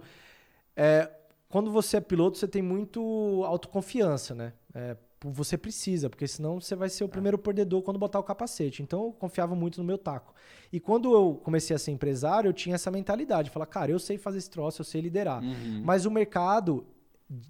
é, 0.76 1.10
quando 1.50 1.72
você 1.72 1.98
é 1.98 2.02
piloto, 2.02 2.38
você 2.38 2.48
tem 2.48 2.62
muito 2.62 3.44
autoconfiança, 3.44 4.36
né? 4.36 4.54
É, 4.76 4.96
você 5.22 5.58
precisa, 5.58 6.10
porque 6.10 6.28
senão 6.28 6.62
você 6.62 6.76
vai 6.76 6.90
ser 6.90 7.04
o 7.04 7.10
primeiro 7.10 7.38
perdedor 7.38 7.82
quando 7.82 7.98
botar 7.98 8.20
o 8.20 8.24
capacete. 8.24 8.84
Então 8.84 9.06
eu 9.06 9.12
confiava 9.12 9.56
muito 9.56 9.80
no 9.80 9.84
meu 9.84 9.98
taco. 9.98 10.34
E 10.72 10.80
quando 10.80 11.14
eu 11.14 11.40
comecei 11.44 11.76
a 11.76 11.80
ser 11.80 11.92
empresário, 11.92 12.50
eu 12.50 12.54
tinha 12.54 12.76
essa 12.76 12.92
mentalidade, 12.92 13.50
falar, 13.50 13.66
cara, 13.66 13.92
eu 13.92 14.00
sei 14.00 14.18
fazer 14.18 14.38
esse 14.38 14.50
troço, 14.50 14.82
eu 14.82 14.86
sei 14.86 15.02
liderar. 15.02 15.44
Uhum. 15.44 15.82
Mas 15.84 16.06
o 16.06 16.12
mercado 16.12 16.86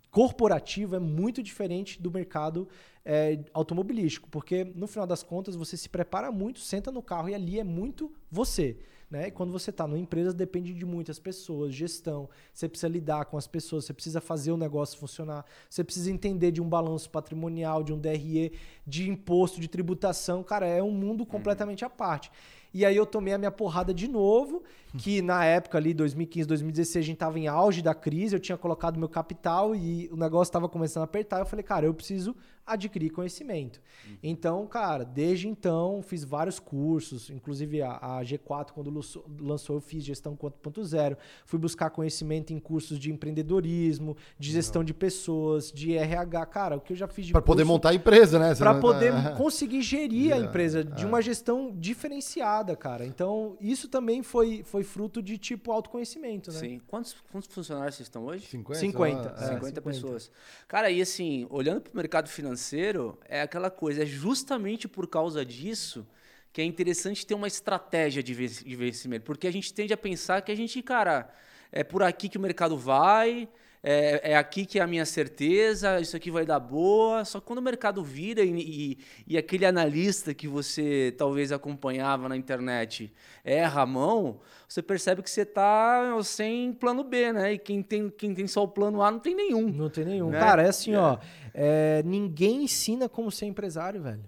corporativo 0.10 0.96
é 0.96 1.00
muito 1.00 1.44
diferente 1.44 2.02
do 2.02 2.10
mercado 2.10 2.68
é, 3.06 3.40
automobilístico, 3.54 4.28
porque 4.30 4.64
no 4.64 4.88
final 4.88 5.06
das 5.06 5.22
contas 5.22 5.56
você 5.56 5.78
se 5.78 5.88
prepara 5.88 6.32
muito, 6.32 6.60
senta 6.60 6.92
no 6.92 7.02
carro 7.02 7.30
e 7.30 7.36
ali 7.36 7.60
é 7.60 7.64
muito 7.64 8.12
você. 8.30 8.78
Né? 9.10 9.28
E 9.28 9.32
quando 9.32 9.54
você 9.54 9.70
está 9.70 9.88
numa 9.88 9.98
empresa, 9.98 10.34
depende 10.34 10.74
de 10.74 10.86
muitas 10.86 11.18
pessoas, 11.18 11.74
gestão, 11.74 12.28
você 12.54 12.68
precisa 12.68 12.90
lidar 12.90 13.26
com 13.26 13.38
as 13.38 13.48
pessoas, 13.48 13.86
você 13.86 13.94
precisa 13.94 14.20
fazer 14.20 14.52
o 14.52 14.58
negócio 14.58 15.00
funcionar, 15.00 15.46
você 15.70 15.82
precisa 15.82 16.12
entender 16.12 16.52
de 16.52 16.62
um 16.62 16.68
balanço 16.68 17.10
patrimonial, 17.10 17.84
de 17.84 17.94
um 17.94 18.00
DRE, 18.00 18.52
de 18.86 19.10
imposto, 19.10 19.62
de 19.62 19.70
tributação. 19.70 20.44
Cara, 20.44 20.68
é 20.68 20.84
um 20.84 20.92
mundo 20.92 21.26
completamente 21.26 21.86
à 21.86 21.90
parte. 21.90 22.30
E 22.74 22.86
aí 22.86 22.96
eu 22.96 23.06
tomei 23.06 23.34
a 23.34 23.38
minha 23.38 23.50
porrada 23.50 23.94
de 23.94 24.10
novo, 24.10 24.62
que 24.98 25.22
na 25.22 25.44
época 25.46 25.78
ali, 25.78 25.94
2015, 25.94 26.48
2016, 26.48 27.04
a 27.04 27.06
gente 27.06 27.18
tava 27.18 27.40
em 27.40 27.48
auge 27.48 27.82
da 27.82 27.96
crise, 27.96 28.36
eu 28.36 28.40
tinha 28.40 28.58
colocado 28.58 29.00
meu 29.00 29.08
capital 29.08 29.74
e 29.74 30.10
o 30.12 30.18
negócio 30.18 30.50
estava 30.50 30.68
começando 30.68 31.02
a 31.02 31.06
apertar. 31.06 31.40
Eu 31.40 31.46
falei, 31.46 31.64
cara, 31.64 31.86
eu 31.86 31.94
preciso 31.94 32.36
adquirir 32.68 33.10
conhecimento. 33.12 33.82
Uhum. 34.06 34.18
Então, 34.22 34.68
cara, 34.68 35.06
desde 35.06 35.48
então 35.48 36.02
fiz 36.04 36.24
vários 36.24 36.60
cursos, 36.60 37.30
inclusive 37.30 37.82
a, 37.82 37.92
a 37.92 38.22
G4, 38.22 38.72
quando 38.72 38.92
lançou, 39.40 39.78
eu 39.78 39.82
fiz 39.82 40.04
gestão 40.04 40.36
4.0. 40.36 41.18
Fui 41.46 41.58
buscar 41.58 41.90
conhecimento 41.90 42.52
em 42.52 42.60
cursos 42.60 43.00
de 43.00 43.12
empreendedorismo, 43.12 44.18
de 44.38 44.52
gestão 44.52 44.84
de 44.84 44.94
pessoas, 44.94 45.72
de 45.72 45.96
RH. 45.96 46.46
Cara, 46.48 46.76
o 46.76 46.82
que 46.82 46.94
eu 46.94 46.98
já 46.98 47.08
fiz 47.08 47.28
de 47.28 47.32
Para 47.32 47.42
poder 47.42 47.64
montar 47.64 47.90
a 47.90 47.94
empresa, 47.94 48.38
né? 48.38 48.54
Para 48.54 48.76
poder 48.76 49.14
conseguir 49.38 49.82
gerir 49.82 50.34
a 50.34 50.38
empresa 50.38 50.84
de 50.84 51.06
uma 51.06 51.22
gestão 51.22 51.74
diferenciada, 51.74 52.76
cara. 52.76 53.06
Então, 53.06 53.56
isso 53.62 53.88
também 53.88 54.22
foi, 54.22 54.64
foi 54.64 54.84
fruto 54.84 55.22
de 55.22 55.38
tipo 55.38 55.72
autoconhecimento, 55.72 56.52
né? 56.52 56.60
Sim. 56.60 56.82
Quantos, 56.88 57.16
quantos 57.32 57.48
funcionários 57.54 57.96
vocês 57.96 58.08
estão 58.08 58.26
hoje? 58.26 58.46
50. 58.48 58.80
50, 58.80 59.20
é, 59.20 59.24
50, 59.24 59.56
50 59.56 59.82
pessoas. 59.82 60.32
Cara, 60.68 60.92
e 60.92 61.02
assim, 61.02 61.48
olhando 61.50 61.82
para 61.82 61.94
o 61.94 61.96
mercado 61.96 62.28
financeiro, 62.28 62.57
financeiro 62.58 63.18
é 63.30 63.42
aquela 63.42 63.70
coisa, 63.70 64.02
é 64.02 64.06
justamente 64.06 64.88
por 64.88 65.08
causa 65.08 65.46
disso 65.46 66.06
que 66.52 66.62
é 66.62 66.66
interessante 66.66 67.26
ter 67.26 67.36
uma 67.36 67.46
estratégia 67.46 68.24
de 68.24 68.34
investimento, 68.66 69.24
porque 69.24 69.48
a 69.48 69.52
gente 69.52 69.72
tende 69.72 69.94
a 69.94 69.98
pensar 69.98 70.42
que 70.42 70.52
a 70.52 70.56
gente, 70.56 70.82
cara, 70.82 71.30
é 71.72 71.84
por 71.84 72.02
aqui 72.02 72.28
que 72.28 72.38
o 72.38 72.42
mercado 72.42 72.76
vai, 72.76 73.48
é, 73.84 74.32
é, 74.32 74.36
aqui 74.36 74.66
que 74.66 74.80
é 74.80 74.82
a 74.82 74.88
minha 74.88 75.06
certeza, 75.06 76.00
isso 76.02 76.18
aqui 76.18 76.32
vai 76.32 76.46
dar 76.46 76.60
boa. 76.60 77.24
Só 77.24 77.40
que 77.40 77.46
quando 77.46 77.60
o 77.60 77.62
mercado 77.62 78.04
vira 78.04 78.44
e, 78.44 78.50
e, 78.50 78.98
e, 79.28 79.38
aquele 79.38 79.66
analista 79.66 80.34
que 80.34 80.48
você 80.48 81.14
talvez 81.18 81.52
acompanhava 81.52 82.28
na 82.28 82.36
internet 82.36 83.14
erra 83.46 83.84
a 83.84 83.86
mão, 83.86 84.40
você 84.68 84.82
percebe 84.82 85.22
que 85.22 85.30
você 85.30 85.42
está 85.42 86.22
sem 86.24 86.74
plano 86.74 87.04
B, 87.04 87.32
né? 87.32 87.54
E 87.54 87.58
quem 87.58 87.82
tem, 87.82 88.10
quem 88.10 88.34
tem 88.34 88.48
só 88.48 88.64
o 88.64 88.68
plano 88.68 89.02
A 89.02 89.12
não 89.12 89.20
tem 89.20 89.36
nenhum. 89.36 89.70
Não 89.70 89.90
tem 89.90 90.04
nenhum. 90.04 90.32
Né? 90.32 90.40
Cara, 90.40 90.64
é 90.64 90.70
assim, 90.70 90.94
é. 90.94 91.00
ó. 91.00 91.18
É, 91.60 92.04
ninguém 92.06 92.66
ensina 92.66 93.10
como 93.10 93.32
ser 93.32 93.48
empresário, 93.48 94.02
velho. 94.02 94.24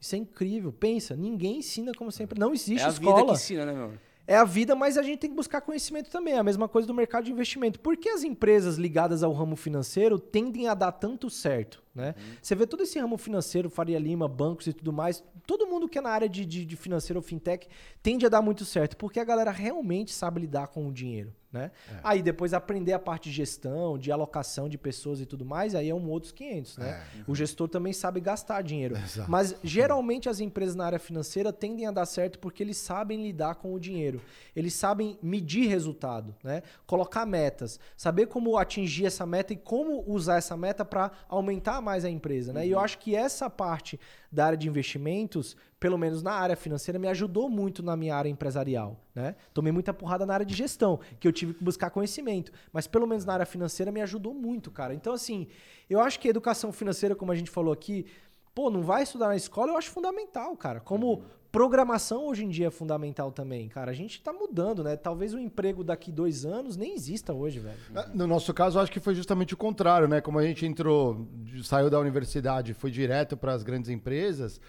Isso 0.00 0.14
é 0.14 0.18
incrível. 0.18 0.72
Pensa, 0.72 1.16
ninguém 1.16 1.58
ensina 1.58 1.92
como 1.92 2.12
ser 2.12 2.22
empresário. 2.22 2.46
Não 2.46 2.54
existe 2.54 2.84
é 2.84 2.86
a 2.86 2.90
escola. 2.90 3.16
Vida 3.16 3.26
que 3.26 3.32
ensina, 3.32 3.66
né, 3.66 3.72
meu? 3.72 3.92
é 4.28 4.36
a 4.36 4.44
vida, 4.44 4.76
mas 4.76 4.98
a 4.98 5.02
gente 5.02 5.20
tem 5.20 5.30
que 5.30 5.36
buscar 5.36 5.62
conhecimento 5.62 6.10
também. 6.10 6.34
É 6.34 6.38
a 6.38 6.44
mesma 6.44 6.68
coisa 6.68 6.86
do 6.86 6.92
mercado 6.92 7.24
de 7.24 7.32
investimento. 7.32 7.80
Por 7.80 7.96
que 7.96 8.10
as 8.10 8.22
empresas 8.22 8.76
ligadas 8.76 9.22
ao 9.22 9.32
ramo 9.32 9.56
financeiro 9.56 10.18
tendem 10.18 10.68
a 10.68 10.74
dar 10.74 10.92
tanto 10.92 11.30
certo? 11.30 11.82
Né? 11.94 12.14
Uhum. 12.14 12.34
Você 12.42 12.54
vê 12.54 12.66
todo 12.66 12.82
esse 12.82 12.98
ramo 12.98 13.16
financeiro, 13.16 13.70
Faria 13.70 13.98
Lima, 13.98 14.28
bancos 14.28 14.66
e 14.66 14.74
tudo 14.74 14.92
mais, 14.92 15.24
todo 15.46 15.66
mundo 15.66 15.88
que 15.88 15.96
é 15.96 16.02
na 16.02 16.10
área 16.10 16.28
de, 16.28 16.44
de, 16.44 16.66
de 16.66 16.76
financeiro 16.76 17.18
ou 17.18 17.22
fintech 17.22 17.66
tende 18.02 18.26
a 18.26 18.28
dar 18.28 18.42
muito 18.42 18.66
certo, 18.66 18.98
porque 18.98 19.18
a 19.18 19.24
galera 19.24 19.50
realmente 19.50 20.12
sabe 20.12 20.42
lidar 20.42 20.68
com 20.68 20.86
o 20.86 20.92
dinheiro. 20.92 21.32
Né? 21.50 21.70
É. 21.90 22.00
Aí 22.04 22.22
depois 22.22 22.52
aprender 22.52 22.92
a 22.92 22.98
parte 22.98 23.30
de 23.30 23.36
gestão, 23.36 23.96
de 23.96 24.12
alocação 24.12 24.68
de 24.68 24.76
pessoas 24.76 25.18
e 25.18 25.24
tudo 25.24 25.46
mais, 25.46 25.74
aí 25.74 25.88
é 25.88 25.94
um 25.94 26.08
outros 26.10 26.30
500, 26.30 26.76
né? 26.76 27.02
É. 27.18 27.22
O 27.26 27.34
gestor 27.34 27.68
também 27.68 27.92
sabe 27.94 28.20
gastar 28.20 28.60
dinheiro. 28.62 28.96
Exato. 29.02 29.30
Mas 29.30 29.56
geralmente 29.64 30.28
as 30.28 30.40
empresas 30.40 30.74
na 30.74 30.84
área 30.84 30.98
financeira 30.98 31.50
tendem 31.50 31.86
a 31.86 31.90
dar 31.90 32.04
certo 32.04 32.38
porque 32.38 32.62
eles 32.62 32.76
sabem 32.76 33.22
lidar 33.22 33.54
com 33.54 33.72
o 33.72 33.80
dinheiro. 33.80 34.20
Eles 34.54 34.74
sabem 34.74 35.18
medir 35.22 35.68
resultado, 35.68 36.34
né? 36.44 36.62
Colocar 36.86 37.24
metas, 37.24 37.80
saber 37.96 38.26
como 38.26 38.58
atingir 38.58 39.06
essa 39.06 39.24
meta 39.24 39.54
e 39.54 39.56
como 39.56 40.04
usar 40.06 40.36
essa 40.36 40.56
meta 40.56 40.84
para 40.84 41.10
aumentar 41.28 41.80
mais 41.80 42.04
a 42.04 42.10
empresa, 42.10 42.52
né? 42.52 42.60
Uhum. 42.60 42.66
E 42.66 42.70
eu 42.72 42.78
uhum. 42.78 42.84
acho 42.84 42.98
que 42.98 43.16
essa 43.16 43.48
parte 43.48 43.98
da 44.30 44.46
área 44.46 44.58
de 44.58 44.68
investimentos, 44.68 45.56
pelo 45.80 45.96
menos 45.96 46.22
na 46.22 46.32
área 46.32 46.56
financeira, 46.56 46.98
me 46.98 47.08
ajudou 47.08 47.48
muito 47.48 47.82
na 47.82 47.96
minha 47.96 48.14
área 48.14 48.28
empresarial. 48.28 49.00
Né? 49.14 49.34
Tomei 49.54 49.72
muita 49.72 49.92
porrada 49.94 50.26
na 50.26 50.34
área 50.34 50.46
de 50.46 50.54
gestão, 50.54 51.00
que 51.18 51.26
eu 51.26 51.32
tive 51.32 51.54
que 51.54 51.64
buscar 51.64 51.90
conhecimento. 51.90 52.52
Mas 52.72 52.86
pelo 52.86 53.06
menos 53.06 53.24
na 53.24 53.34
área 53.34 53.46
financeira 53.46 53.90
me 53.90 54.02
ajudou 54.02 54.34
muito, 54.34 54.70
cara. 54.70 54.94
Então, 54.94 55.12
assim, 55.12 55.48
eu 55.88 56.00
acho 56.00 56.20
que 56.20 56.28
educação 56.28 56.72
financeira, 56.72 57.14
como 57.14 57.32
a 57.32 57.34
gente 57.34 57.50
falou 57.50 57.72
aqui, 57.72 58.06
pô, 58.54 58.70
não 58.70 58.82
vai 58.82 59.04
estudar 59.04 59.28
na 59.28 59.36
escola, 59.36 59.72
eu 59.72 59.76
acho 59.76 59.90
fundamental, 59.90 60.56
cara. 60.56 60.80
Como 60.80 61.22
programação 61.50 62.26
hoje 62.26 62.44
em 62.44 62.48
dia 62.48 62.66
é 62.68 62.70
fundamental 62.70 63.32
também, 63.32 63.68
cara. 63.68 63.90
A 63.90 63.94
gente 63.94 64.20
tá 64.20 64.32
mudando, 64.32 64.84
né? 64.84 64.96
Talvez 64.96 65.32
o 65.34 65.38
emprego 65.38 65.82
daqui 65.82 66.12
dois 66.12 66.44
anos 66.44 66.76
nem 66.76 66.94
exista 66.94 67.32
hoje, 67.32 67.58
velho. 67.58 67.76
No 68.14 68.26
nosso 68.26 68.52
caso, 68.52 68.78
eu 68.78 68.82
acho 68.82 68.92
que 68.92 69.00
foi 69.00 69.14
justamente 69.14 69.54
o 69.54 69.56
contrário, 69.56 70.06
né? 70.06 70.20
Como 70.20 70.38
a 70.38 70.42
gente 70.42 70.66
entrou, 70.66 71.26
saiu 71.62 71.88
da 71.88 71.98
universidade, 71.98 72.74
foi 72.74 72.90
direto 72.90 73.36
para 73.36 73.52
as 73.52 73.62
grandes 73.62 73.90
empresas, 73.90 74.60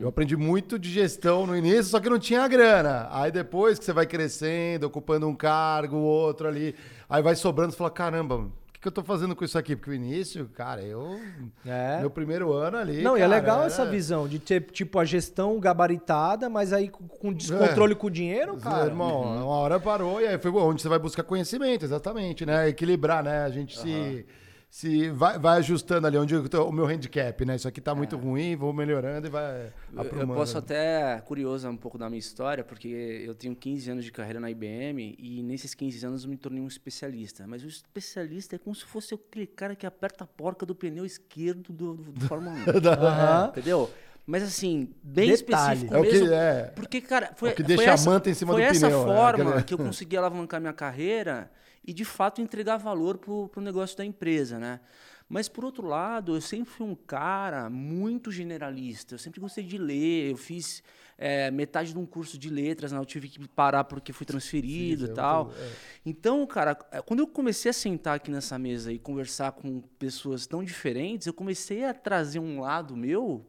eu 0.00 0.08
aprendi 0.08 0.36
muito 0.36 0.78
de 0.78 0.90
gestão 0.90 1.46
no 1.46 1.56
início, 1.56 1.84
só 1.84 2.00
que 2.00 2.10
não 2.10 2.18
tinha 2.18 2.46
grana. 2.48 3.08
Aí 3.10 3.32
depois 3.32 3.78
que 3.78 3.84
você 3.84 3.92
vai 3.92 4.06
crescendo, 4.06 4.84
ocupando 4.84 5.26
um 5.26 5.34
cargo, 5.34 5.96
outro 5.96 6.48
ali, 6.48 6.74
aí 7.08 7.22
vai 7.22 7.34
sobrando, 7.34 7.72
você 7.72 7.78
fala, 7.78 7.90
caramba, 7.90 8.50
que, 8.76 8.80
que 8.82 8.88
eu 8.88 8.92
tô 8.92 9.02
fazendo 9.02 9.34
com 9.34 9.44
isso 9.44 9.58
aqui? 9.58 9.74
Porque 9.74 9.90
o 9.90 9.94
início, 9.94 10.48
cara, 10.54 10.82
eu... 10.82 11.18
É. 11.64 12.00
Meu 12.00 12.10
primeiro 12.10 12.52
ano 12.52 12.76
ali, 12.76 13.02
Não, 13.02 13.16
e 13.16 13.20
é 13.20 13.24
cara, 13.28 13.34
legal 13.40 13.56
era- 13.58 13.66
essa 13.66 13.84
visão 13.86 14.28
de 14.28 14.38
ter, 14.38 14.62
tipo, 14.70 14.98
a 14.98 15.04
gestão 15.04 15.58
gabaritada, 15.58 16.48
mas 16.48 16.72
aí 16.72 16.88
com- 16.88 17.06
com 17.08 17.32
descontrole 17.32 17.94
com 17.94 18.06
o 18.06 18.10
dinheiro, 18.10 18.56
cara. 18.56 18.86
Irmão, 18.86 19.22
uma 19.22 19.46
hora 19.56 19.80
parou 19.80 20.20
e 20.20 20.26
aí 20.26 20.38
foi 20.38 20.50
onde 20.52 20.82
você 20.82 20.88
vai 20.88 20.98
buscar 20.98 21.22
conhecimento, 21.22 21.84
exatamente, 21.84 22.44
né? 22.46 22.68
Equilibrar, 22.68 23.22
né? 23.24 23.44
A 23.44 23.50
gente 23.50 23.78
se, 23.78 24.26
se 24.68 25.08
vai, 25.10 25.38
vai 25.38 25.58
ajustando 25.58 26.06
ali 26.06 26.18
onde 26.18 26.34
eu 26.34 26.46
tô- 26.48 26.64
o 26.68 26.72
meu 26.72 26.84
handicap, 26.86 27.44
né? 27.46 27.56
Isso 27.56 27.66
aqui 27.66 27.80
tá 27.80 27.94
muito 27.94 28.16
ruim, 28.16 28.54
vou 28.56 28.72
melhorando 28.74 29.26
e 29.26 29.30
vai 29.30 29.66
Eu- 29.66 29.72
Eu 29.94 30.00
aprumando. 30.02 30.36
posso 30.36 30.58
até, 30.58 31.18
curioso 31.24 31.66
um 31.68 31.76
pouco 31.76 31.96
da 31.96 32.10
minha 32.10 32.18
história, 32.18 32.62
porque 32.62 32.88
eu 32.88 33.34
tenho 33.34 33.56
15 33.56 33.90
anos 33.90 34.04
de 34.04 34.12
carreira 34.12 34.38
na 34.38 34.50
IBM 34.50 35.14
e 35.18 35.42
nesses 35.42 35.72
15 35.74 36.04
anos 36.04 36.24
eu 36.24 36.30
me 36.30 36.36
tornei 36.36 36.60
um 36.62 36.66
especialista. 36.66 37.46
Mas 37.46 37.62
o 37.64 37.68
especialista 37.68 38.56
é 38.56 38.58
como 38.58 38.74
se 38.74 38.84
fosse 38.84 39.14
aquele 39.14 39.46
cara 39.46 39.74
que 39.74 39.86
aperta 39.86 40.24
a 40.24 40.26
porca 40.26 40.66
do 40.66 40.74
pneu 40.74 41.06
esquerdo 41.06 41.72
do, 41.72 41.94
do, 41.94 42.12
do 42.12 42.20
Fórmula 42.26 42.54
1. 42.54 42.56
Aham. 43.06 43.48
Entendeu? 43.48 43.90
Mas 44.26 44.42
assim, 44.42 44.90
bem 45.02 45.30
Detalhe. 45.30 45.34
específico 45.78 45.94
É 45.94 45.98
o 46.00 46.02
que- 46.02 46.10
mesmo. 46.12 46.34
é. 46.34 46.62
Porque, 46.74 47.00
cara, 47.00 47.30
foi, 47.36 47.50
É 47.50 47.52
o 47.52 47.54
que 47.54 47.62
foi 47.62 47.76
deixa 47.76 47.90
a 47.92 47.94
essa, 47.94 48.10
manta 48.10 48.28
em 48.28 48.34
cima 48.34 48.52
foi 48.52 48.62
do 48.62 48.66
essa 48.66 48.86
pneu, 48.88 49.06
né? 49.06 49.14
forma 49.14 49.50
Aquele- 49.50 49.62
que 49.64 49.74
eu 49.74 49.78
consegui 49.78 50.16
alavancar 50.16 50.60
minha 50.60 50.72
carreira 50.72 51.48
e, 51.86 51.92
de 51.92 52.04
fato, 52.04 52.40
entregar 52.40 52.76
valor 52.76 53.16
pro, 53.18 53.48
pro 53.48 53.60
negócio 53.60 53.96
da 53.96 54.04
empresa, 54.04 54.58
né? 54.58 54.80
Mas, 55.28 55.48
por 55.48 55.64
outro 55.64 55.86
lado, 55.86 56.36
eu 56.36 56.40
sempre 56.40 56.70
fui 56.70 56.86
um 56.86 56.94
cara 56.94 57.68
muito 57.68 58.30
generalista. 58.30 59.14
Eu 59.14 59.18
sempre 59.18 59.40
gostei 59.40 59.64
de 59.64 59.76
ler. 59.76 60.30
Eu 60.30 60.36
fiz 60.36 60.82
eh, 61.18 61.50
metade 61.50 61.92
de 61.92 61.98
um 61.98 62.06
curso 62.06 62.38
de 62.38 62.48
letras, 62.48 62.92
né? 62.92 62.98
Eu 62.98 63.04
tive 63.04 63.28
que 63.28 63.48
parar 63.48 63.84
porque 63.84 64.12
fui 64.12 64.24
transferido 64.24 65.00
Fiz, 65.00 65.08
e 65.08 65.10
eu 65.10 65.14
tal. 65.14 65.50
é. 65.50 65.70
Então, 66.04 66.46
cara, 66.46 66.78
eh, 66.92 67.02
quando 67.02 67.20
eu 67.20 67.26
comecei 67.26 67.70
a 67.70 67.74
sentar 67.74 68.16
aqui 68.16 68.30
nessa 68.30 68.56
mesa 68.56 68.92
e 68.92 68.98
conversar 68.98 69.52
com 69.52 69.80
pessoas 69.98 70.46
tão 70.46 70.62
diferentes, 70.62 71.26
eu 71.26 71.34
comecei 71.34 71.84
a 71.84 71.92
trazer 71.92 72.38
um 72.38 72.60
lado 72.60 72.96
meu 72.96 73.44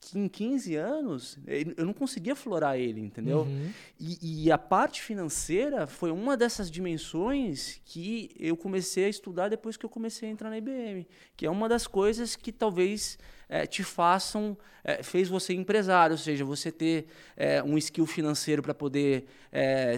que 0.00 0.18
em 0.18 0.28
15 0.28 0.76
anos 0.76 1.38
eh, 1.46 1.64
eu 1.76 1.84
não 1.84 1.92
conseguia 1.92 2.32
aflorar 2.32 2.78
ele, 2.78 3.00
entendeu? 3.00 3.40
Uhum. 3.40 3.70
E, 3.98 4.44
e 4.44 4.52
a 4.52 4.58
parte 4.58 5.02
financeira 5.02 5.86
foi 5.86 6.10
uma 6.10 6.36
dessas 6.36 6.70
dimensões 6.70 7.80
que 7.84 8.30
eu 8.38 8.56
comecei 8.56 9.04
a 9.04 9.08
estudar 9.08 9.48
depois 9.48 9.76
que 9.76 9.84
eu 9.84 9.90
comecei 9.90 10.28
a 10.28 10.32
entrar 10.32 10.50
na 10.50 10.58
IBM, 10.58 11.06
que 11.36 11.46
é 11.46 11.50
uma 11.50 11.68
das 11.68 11.86
coisas 11.86 12.36
que 12.36 12.52
talvez 12.52 13.18
eh, 13.48 13.66
te 13.66 13.82
façam, 13.82 14.56
eh, 14.84 15.02
fez 15.02 15.26
você 15.26 15.54
empresário, 15.54 16.12
ou 16.12 16.18
seja, 16.18 16.44
você 16.44 16.70
ter 16.70 17.06
eh, 17.34 17.62
um 17.62 17.78
skill 17.78 18.04
financeiro 18.04 18.62
para 18.62 18.74
poder 18.74 19.26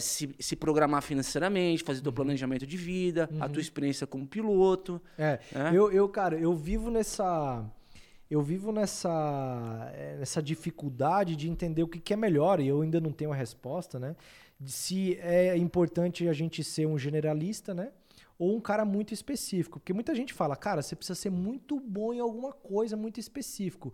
se, 0.01 0.33
se 0.39 0.55
programar 0.55 1.03
financeiramente, 1.03 1.83
fazer 1.83 2.01
teu 2.01 2.13
planejamento 2.13 2.65
de 2.65 2.77
vida, 2.77 3.29
a 3.41 3.49
tua 3.49 3.61
experiência 3.61 4.07
como 4.07 4.25
piloto. 4.25 5.03
É, 5.19 5.41
É? 5.53 5.77
Eu, 5.77 5.91
eu, 5.91 6.09
cara, 6.09 6.39
eu 6.39 6.55
vivo 6.55 6.91
nessa. 6.91 7.65
Eu 8.31 8.41
vivo 8.43 8.71
nessa, 8.71 9.91
eh, 9.95 10.17
nessa 10.19 10.41
dificuldade 10.43 11.35
de 11.35 11.49
entender 11.51 11.83
o 11.83 11.89
que, 11.89 11.99
que 11.99 12.15
é 12.15 12.17
melhor, 12.17 12.61
e 12.61 12.69
eu 12.69 12.81
ainda 12.83 13.01
não 13.01 13.11
tenho 13.13 13.33
a 13.33 13.35
resposta, 13.35 13.99
né? 13.99 14.15
De 14.59 14.71
se 14.71 15.17
é 15.21 15.57
importante 15.57 16.29
a 16.29 16.33
gente 16.33 16.63
ser 16.63 16.87
um 16.87 16.97
generalista, 16.99 17.75
né? 17.75 17.91
Ou 18.39 18.55
um 18.57 18.61
cara 18.61 18.85
muito 18.85 19.13
específico. 19.13 19.81
Porque 19.81 19.93
muita 19.93 20.15
gente 20.15 20.33
fala, 20.33 20.55
cara, 20.57 20.81
você 20.81 20.95
precisa 20.95 21.19
ser 21.19 21.31
muito 21.31 21.81
bom 21.81 22.13
em 22.13 22.21
alguma 22.21 22.53
coisa 22.53 22.97
muito 22.97 23.19
específico. 23.19 23.93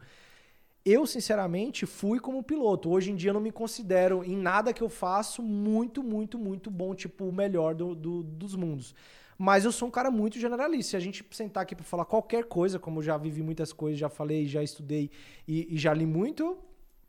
Eu, 0.84 1.04
sinceramente, 1.06 1.84
fui 1.86 2.20
como 2.20 2.42
piloto. 2.42 2.90
Hoje 2.90 3.10
em 3.10 3.16
dia 3.16 3.30
eu 3.30 3.34
não 3.34 3.40
me 3.40 3.50
considero 3.50 4.22
em 4.24 4.36
nada 4.36 4.72
que 4.72 4.82
eu 4.82 4.88
faço 4.88 5.42
muito, 5.42 6.02
muito, 6.02 6.38
muito 6.38 6.70
bom, 6.70 6.94
tipo, 6.94 7.24
o 7.24 7.32
melhor 7.32 7.74
do, 7.74 7.94
do- 7.94 8.22
dos 8.22 8.54
mundos. 8.54 8.94
Mas 9.38 9.64
eu 9.64 9.72
sou 9.72 9.88
um 9.88 9.90
cara 9.90 10.10
muito 10.10 10.38
generalista. 10.38 10.90
Se 10.92 10.96
a 10.96 11.00
gente 11.00 11.24
sentar 11.30 11.62
aqui 11.62 11.74
para 11.74 11.84
falar 11.84 12.04
qualquer 12.04 12.44
coisa, 12.44 12.78
como 12.78 13.00
eu 13.00 13.02
já 13.02 13.16
vivi 13.18 13.42
muitas 13.42 13.72
coisas, 13.72 13.98
já 13.98 14.08
falei, 14.08 14.46
já 14.46 14.62
estudei 14.62 15.10
e, 15.46 15.74
e 15.74 15.78
já 15.78 15.92
li 15.92 16.06
muito, 16.06 16.56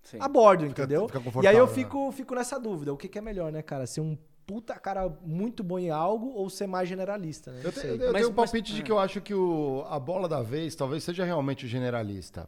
Sim. 0.04 0.18
abordo, 0.20 0.68
Fica- 0.68 0.84
entendeu? 0.84 1.08
fica 1.08 1.44
e 1.44 1.48
aí 1.48 1.56
eu 1.58 1.68
né? 1.68 1.74
fico, 1.74 2.12
fico 2.12 2.36
nessa 2.36 2.60
dúvida. 2.60 2.94
O 2.94 2.98
que, 2.98 3.08
que 3.08 3.18
é 3.18 3.22
melhor, 3.22 3.52
né, 3.52 3.62
cara? 3.62 3.88
Ser 3.88 4.02
um 4.02 4.18
puta 4.45 4.76
cara 4.80 5.10
muito 5.26 5.62
bom 5.64 5.78
em 5.80 5.90
algo 5.90 6.30
ou 6.30 6.49
ser 6.49 6.68
mais 6.68 6.88
generalista, 6.88 7.52
né? 7.52 7.60
Eu, 7.60 7.64
Não 7.66 7.72
te- 7.72 7.80
sei. 7.80 7.90
eu- 7.91 7.95
eu 7.95 7.99
Mas- 8.12 8.14
tenho 8.22 8.28
um 8.30 8.34
mas- 8.36 8.52
palpite 8.52 8.74
de 8.74 8.80
é. 8.82 8.84
que 8.84 8.91
eu 8.91 8.99
acho 8.99 9.22
que 9.22 9.34
o, 9.34 9.86
a 9.90 9.99
bola 9.99 10.28
da 10.28 10.41
vez 10.41 10.76
talvez 10.76 11.04
seja 11.04 11.24
realmente 11.26 11.66
o 11.66 11.68
generalista. 11.68 12.48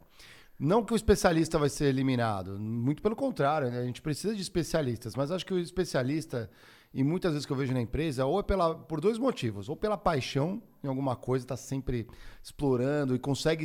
Não 0.58 0.84
que 0.84 0.92
o 0.92 0.96
especialista 0.96 1.58
vai 1.58 1.70
ser 1.70 1.86
eliminado, 1.86 2.58
muito 2.58 3.00
pelo 3.02 3.16
contrário, 3.16 3.70
né? 3.70 3.78
a 3.80 3.84
gente 3.84 4.02
precisa 4.02 4.34
de 4.34 4.42
especialistas, 4.42 5.14
mas 5.16 5.30
acho 5.30 5.44
que 5.46 5.54
o 5.54 5.58
especialista, 5.58 6.50
e 6.92 7.04
muitas 7.04 7.32
vezes 7.32 7.46
que 7.46 7.52
eu 7.52 7.56
vejo 7.56 7.72
na 7.72 7.80
empresa, 7.80 8.24
ou 8.26 8.40
é 8.40 8.42
pela, 8.42 8.74
por 8.74 9.00
dois 9.00 9.16
motivos, 9.18 9.68
ou 9.68 9.76
pela 9.76 9.96
paixão 9.96 10.60
em 10.82 10.88
alguma 10.88 11.14
coisa, 11.14 11.44
está 11.44 11.56
sempre 11.56 12.08
explorando 12.42 13.14
e 13.14 13.18
consegue 13.18 13.64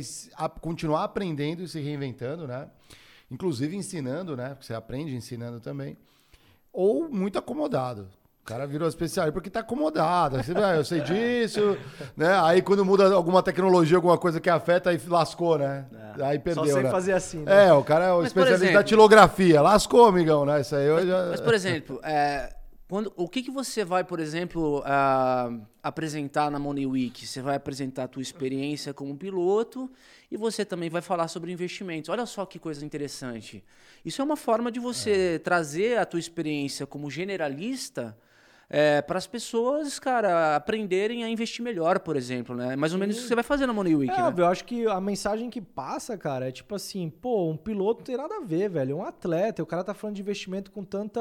continuar 0.60 1.04
aprendendo 1.04 1.62
e 1.62 1.68
se 1.68 1.80
reinventando, 1.80 2.46
né? 2.46 2.68
Inclusive 3.30 3.74
ensinando, 3.76 4.36
né? 4.36 4.50
Porque 4.50 4.66
você 4.66 4.74
aprende 4.74 5.14
ensinando 5.16 5.58
também 5.60 5.96
ou 6.72 7.08
muito 7.08 7.38
acomodado. 7.38 8.08
O 8.42 8.46
cara 8.46 8.64
virou 8.64 8.86
especialista 8.86 9.32
porque 9.32 9.50
tá 9.50 9.58
acomodado. 9.60 10.36
Você, 10.40 10.52
"Ah, 10.56 10.76
eu 10.76 10.84
sei 10.84 11.00
disso, 11.00 11.76
né? 12.16 12.38
Aí 12.44 12.62
quando 12.62 12.84
muda 12.84 13.12
alguma 13.12 13.42
tecnologia, 13.42 13.96
alguma 13.96 14.16
coisa 14.16 14.38
que 14.40 14.48
afeta, 14.48 14.90
aí 14.90 15.00
lascou, 15.08 15.58
né? 15.58 15.86
Aí 16.22 16.36
Só 16.36 16.42
perdeu, 16.44 16.66
sei 16.66 16.82
né? 16.84 16.90
fazer 16.90 17.12
assim, 17.14 17.38
né? 17.38 17.66
É, 17.66 17.72
o 17.72 17.82
cara 17.82 18.04
é 18.04 18.12
o 18.12 18.18
Mas, 18.18 18.28
especialista 18.28 18.64
da 18.66 18.70
exemplo- 18.70 18.84
tilografia. 18.84 19.60
Lascou, 19.60 20.06
amigão, 20.06 20.44
né? 20.46 20.60
Isso 20.60 20.76
aí 20.76 20.86
eu 20.86 21.04
já... 21.04 21.26
Mas, 21.30 21.40
por 21.40 21.54
exemplo, 21.54 21.98
é, 22.04 22.54
quando, 22.88 23.12
o 23.16 23.28
que, 23.28 23.42
que 23.42 23.50
você 23.50 23.84
vai, 23.84 24.04
por 24.04 24.20
exemplo, 24.20 24.80
ah, 24.86 25.50
apresentar 25.82 26.50
na 26.52 26.58
Money 26.58 26.86
Week? 26.86 27.26
Você 27.26 27.42
vai 27.42 27.56
apresentar 27.56 28.04
a 28.04 28.08
tua 28.08 28.22
experiência 28.22 28.94
como 28.94 29.16
piloto 29.16 29.90
e 30.30 30.36
você 30.36 30.64
também 30.64 30.88
vai 30.88 31.02
falar 31.02 31.26
sobre 31.26 31.50
investimentos. 31.50 32.08
Olha 32.08 32.24
só 32.26 32.46
que 32.46 32.60
coisa 32.60 32.84
interessante. 32.84 33.64
Isso 34.04 34.22
é 34.22 34.24
uma 34.24 34.36
forma 34.36 34.70
de 34.70 34.78
você 34.78 35.40
trazer 35.42 35.98
a 35.98 36.06
tua 36.06 36.20
experiência 36.20 36.86
como 36.86 37.10
generalista 37.10 38.16
para 39.06 39.18
as 39.18 39.26
pessoas, 39.26 39.98
cara, 39.98 40.56
aprenderem 40.56 41.22
a 41.22 41.28
investir 41.28 41.62
melhor, 41.64 42.00
por 42.00 42.16
exemplo, 42.16 42.56
né? 42.56 42.74
Mais 42.74 42.92
ou 42.92 42.98
menos 42.98 43.14
isso 43.14 43.24
que 43.24 43.28
você 43.28 43.34
vai 43.36 43.44
fazer 43.44 43.66
na 43.66 43.72
Money 43.72 43.94
Week, 43.94 44.12
É, 44.12 44.16
né? 44.16 44.24
óbvio, 44.24 44.42
eu 44.42 44.48
acho 44.48 44.64
que 44.64 44.86
a 44.86 45.00
mensagem 45.00 45.48
que 45.48 45.60
passa, 45.60 46.18
cara, 46.18 46.48
é 46.48 46.52
tipo 46.52 46.74
assim, 46.74 47.08
pô, 47.08 47.48
um 47.48 47.56
piloto 47.56 48.00
não 48.00 48.04
tem 48.04 48.16
nada 48.16 48.36
a 48.36 48.40
ver, 48.40 48.68
velho. 48.68 48.92
É 48.92 48.94
um 48.96 49.04
atleta, 49.04 49.62
o 49.62 49.66
cara 49.66 49.84
tá 49.84 49.94
falando 49.94 50.16
de 50.16 50.22
investimento 50.22 50.70
com 50.72 50.82
tanta, 50.84 51.20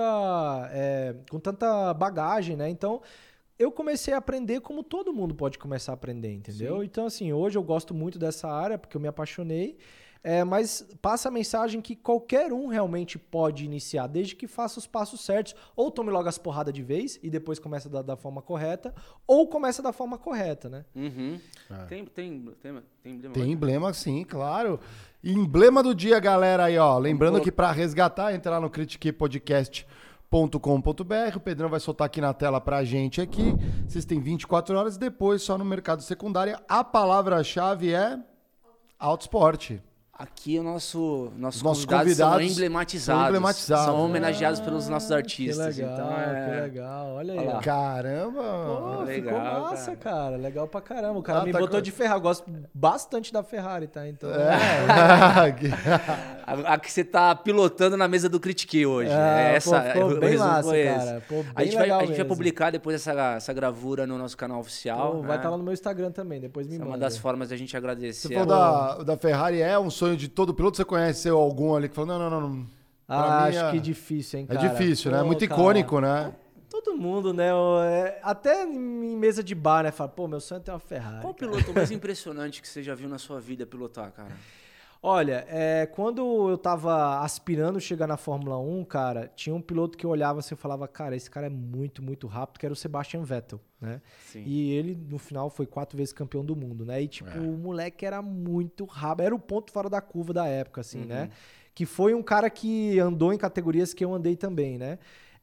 é, 0.72 1.16
com 1.30 1.40
tanta 1.40 1.94
bagagem, 1.94 2.56
né? 2.56 2.68
Então, 2.70 3.02
eu 3.60 3.72
comecei 3.72 4.14
a 4.14 4.18
aprender 4.18 4.60
como 4.62 4.84
todo 4.84 5.14
mundo 5.14 5.34
pode 5.36 5.58
começar 5.60 5.92
a 5.92 5.96
aprender, 5.96 6.34
entendeu? 6.34 6.84
Então, 6.84 7.06
assim, 7.06 7.32
hoje 7.32 7.58
eu 7.58 7.64
gosto 7.64 7.94
muito 7.94 8.18
dessa 8.20 8.50
área 8.50 8.78
porque 8.78 8.98
eu 8.98 9.02
me 9.02 9.08
apaixonei. 9.08 9.78
É, 10.28 10.44
mas 10.44 10.84
passa 11.04 11.30
a 11.30 11.32
mensagem 11.32 11.80
que 11.80 11.96
qualquer 11.96 12.52
um 12.52 12.66
realmente 12.66 13.20
pode 13.20 13.64
iniciar, 13.64 14.08
desde 14.08 14.36
que 14.36 14.48
faça 14.48 14.80
os 14.80 14.88
passos 14.88 15.22
certos. 15.22 15.54
Ou 15.76 15.92
tome 15.92 16.10
logo 16.10 16.28
as 16.28 16.40
porradas 16.40 16.74
de 16.74 16.82
vez 16.82 17.20
e 17.22 17.30
depois 17.30 17.60
começa 17.60 17.88
da, 17.88 18.02
da 18.02 18.18
forma 18.18 18.42
correta, 18.42 18.92
ou 19.28 19.48
começa 19.48 19.84
da 19.84 19.94
forma 19.94 20.18
correta, 20.18 20.68
né? 20.68 20.84
Uhum. 20.96 21.40
Tem, 21.88 22.04
tem, 22.06 22.44
tem, 22.60 22.82
tem 23.04 23.14
emblema? 23.14 23.34
Tem 23.36 23.52
emblema, 23.52 23.94
sim, 23.94 24.24
claro. 24.24 24.80
E 25.24 25.32
emblema 25.32 25.84
do 25.84 25.94
dia, 25.94 26.20
galera, 26.20 26.64
aí, 26.64 26.80
ó. 26.80 26.98
Lembrando 26.98 27.40
que 27.40 27.52
para 27.52 27.72
resgatar, 27.72 28.34
entra 28.34 28.54
lá 28.54 28.60
no 28.60 28.72
critiquepodcast.com.br. 28.72 31.36
O 31.36 31.40
Pedrão 31.40 31.70
vai 31.70 31.80
soltar 31.80 32.08
aqui 32.08 32.20
na 32.20 32.34
tela 32.34 32.60
pra 32.60 32.84
gente 32.84 33.22
aqui. 33.22 33.54
Vocês 33.88 34.06
têm 34.06 34.20
24 34.20 34.76
horas 34.76 34.98
depois, 34.98 35.44
só 35.44 35.56
no 35.56 35.64
mercado 35.64 36.02
secundário. 36.02 36.58
A 36.68 36.84
palavra-chave 36.84 37.94
é 37.94 38.18
autoesporte. 38.98 39.84
Aqui 40.18 40.58
o 40.58 40.64
nosso, 40.64 41.30
nossos, 41.38 41.58
Os 41.60 41.64
nossos 41.64 41.84
convidados, 41.86 42.14
convidados 42.14 42.46
são 42.46 42.52
emblematizados. 42.54 43.20
são 43.22 43.28
emblematizados. 43.28 43.86
São 43.86 44.06
homenageados 44.06 44.60
pelos 44.62 44.88
nossos 44.88 45.10
Que 45.10 45.14
artistas. 45.14 45.76
legal, 45.78 45.94
então 45.94 46.12
é... 46.18 46.46
que 46.56 46.62
legal. 46.62 47.08
Olha 47.16 47.34
aí. 47.34 47.48
Olha. 47.48 47.60
Caramba! 47.60 48.42
Pô, 48.42 49.04
legal, 49.04 49.34
ficou 49.36 49.62
massa, 49.62 49.96
cara. 49.98 50.38
Legal 50.38 50.68
pra 50.70 50.80
caramba. 50.80 51.20
O 51.20 51.22
cara 51.22 51.40
Ah, 51.42 51.46
me 51.46 51.52
tá 51.52 51.60
botou 51.60 51.80
com- 51.80 51.82
de 51.82 51.92
Ferrari. 51.92 52.18
Eu 52.20 52.22
gosto 52.22 52.46
bastante 52.74 53.34
da 53.34 53.44
Ferrari, 53.44 53.88
tá? 53.88 54.08
Então. 54.08 54.30
É. 54.32 54.56
A, 56.48 56.74
a 56.76 56.78
que 56.80 56.92
você 56.92 57.04
tá 57.04 57.34
pilotando 57.36 57.98
na 57.98 58.08
mesa 58.08 58.30
do 58.30 58.40
Critique 58.40 58.86
hoje. 58.86 59.10
É, 59.10 59.14
né? 59.16 59.50
pô, 59.52 59.56
Essa, 59.58 59.82
ficou 59.82 60.12
o 60.12 60.20
bem 60.20 60.30
resumo 60.30 60.50
massa, 60.50 60.70
foi 60.70 60.84
cara. 60.86 61.24
Pô, 61.28 61.36
a 61.40 61.54
bem 61.58 61.66
gente, 61.66 61.74
vai, 61.76 61.82
legal 61.84 62.00
a 62.00 62.06
gente 62.06 62.16
vai 62.18 62.26
publicar 62.26 62.72
depois 62.72 62.96
essa, 62.96 63.34
essa 63.36 63.52
gravura 63.52 64.06
no 64.06 64.16
nosso 64.18 64.38
canal 64.38 64.60
oficial. 64.60 65.14
Pô, 65.16 65.22
vai 65.22 65.30
né? 65.32 65.36
estar 65.38 65.50
lá 65.50 65.58
no 65.58 65.64
meu 65.64 65.74
Instagram 65.74 66.12
também, 66.12 66.40
depois 66.40 66.68
me 66.68 66.76
Essa 66.76 66.84
é 66.84 66.86
manda. 66.86 66.98
uma 66.98 67.00
das 67.00 67.18
formas 67.18 67.50
da 67.50 67.58
gente 67.58 67.76
agradecer. 67.76 68.28
Você 68.28 68.34
falou 68.36 68.54
a- 68.56 68.96
da, 68.98 69.04
da 69.04 69.18
Ferrari, 69.18 69.60
é 69.60 69.78
um 69.80 69.90
sonho 69.90 70.05
sonho 70.06 70.18
de 70.18 70.27
todo 70.27 70.53
piloto? 70.53 70.77
Você 70.77 70.86
conhece 70.86 71.30
algum 71.30 71.76
ali 71.76 71.90
que 71.90 71.95
falou, 71.95 72.18
não, 72.18 72.30
não, 72.30 72.41
não. 72.41 72.49
não. 72.49 72.68
Ah, 73.07 73.44
acho 73.45 73.60
é- 73.60 73.72
que 73.72 73.80
difícil, 73.80 74.40
hein, 74.40 74.48
É 74.49 74.56
cara. 74.56 74.68
difícil, 74.69 75.11
né? 75.11 75.19
Pô, 75.19 75.26
Muito 75.26 75.48
cara. 75.48 75.61
icônico, 75.61 75.99
né? 75.99 76.34
Todo 76.69 76.95
mundo, 76.98 77.34
né? 77.34 77.49
é, 77.86 78.19
Até 78.23 78.64
em 78.65 79.15
mesa 79.18 79.44
de 79.44 79.53
bar, 79.56 79.84
né? 79.84 79.91
Fala, 79.91 80.10
pô, 80.10 80.27
meu 80.27 80.40
sonho 80.40 80.60
é 80.60 80.61
ter 80.64 80.72
uma 80.72 80.80
Ferrari. 80.80 81.22
Qual 81.22 81.32
o 81.32 81.36
cara. 81.36 81.52
piloto 81.52 81.73
mais 81.73 81.90
impressionante 81.91 82.61
que 82.61 82.68
você 82.68 82.82
já 82.84 82.94
viu 82.95 83.07
na 83.07 83.18
sua 83.18 83.40
vida 83.40 83.65
pilotar, 83.65 84.11
cara? 84.11 84.32
Olha, 85.07 85.45
é, 85.48 85.86
quando 85.86 86.49
eu 86.49 86.57
tava 86.57 87.19
aspirando 87.19 87.80
chegar 87.80 88.07
na 88.07 88.18
Fórmula 88.18 88.57
1, 88.57 88.84
cara, 88.86 89.32
tinha 89.36 89.56
um 89.56 89.61
piloto 89.61 89.95
que 89.95 90.03
eu 90.03 90.10
olhava 90.10 90.40
assim 90.40 90.56
e 90.56 90.57
falava, 90.57 90.88
cara, 90.88 91.15
esse 91.15 91.30
cara 91.30 91.45
é 91.45 91.49
muito, 91.49 92.02
muito 92.02 92.26
rápido, 92.26 92.60
que 92.60 92.65
era 92.65 92.73
o 92.73 92.76
Sebastian 92.76 93.22
Vettel, 93.22 93.60
né? 93.80 94.02
Sim. 94.26 94.41
E 94.48 94.72
ele, 94.72 94.95
no 94.95 95.19
final, 95.19 95.48
foi 95.52 95.68
quatro 95.68 95.95
vezes 95.95 96.11
campeão 96.11 96.44
do 96.44 96.56
mundo, 96.56 96.84
né? 96.84 97.03
E, 97.03 97.07
tipo, 97.07 97.30
É. 97.30 97.40
o 97.40 97.52
moleque 97.56 98.03
era 98.03 98.19
muito 98.19 98.84
rápido, 98.86 99.26
era 99.27 99.36
o 99.36 99.40
ponto 99.40 99.72
fora 99.72 99.91
da 99.91 100.02
curva 100.02 100.34
da 100.34 100.48
época, 100.48 100.82
assim, 100.82 101.02
Uhum. 101.02 101.06
né? 101.06 101.30
Que 101.76 101.86
foi 101.86 102.15
um 102.15 102.23
cara 102.23 102.49
que 102.49 102.98
andou 102.99 103.32
em 103.32 103.38
categorias 103.38 103.94
que 103.94 104.03
eu 104.03 104.11
andei 104.11 104.36
também, 104.36 104.80
né? 104.80 104.98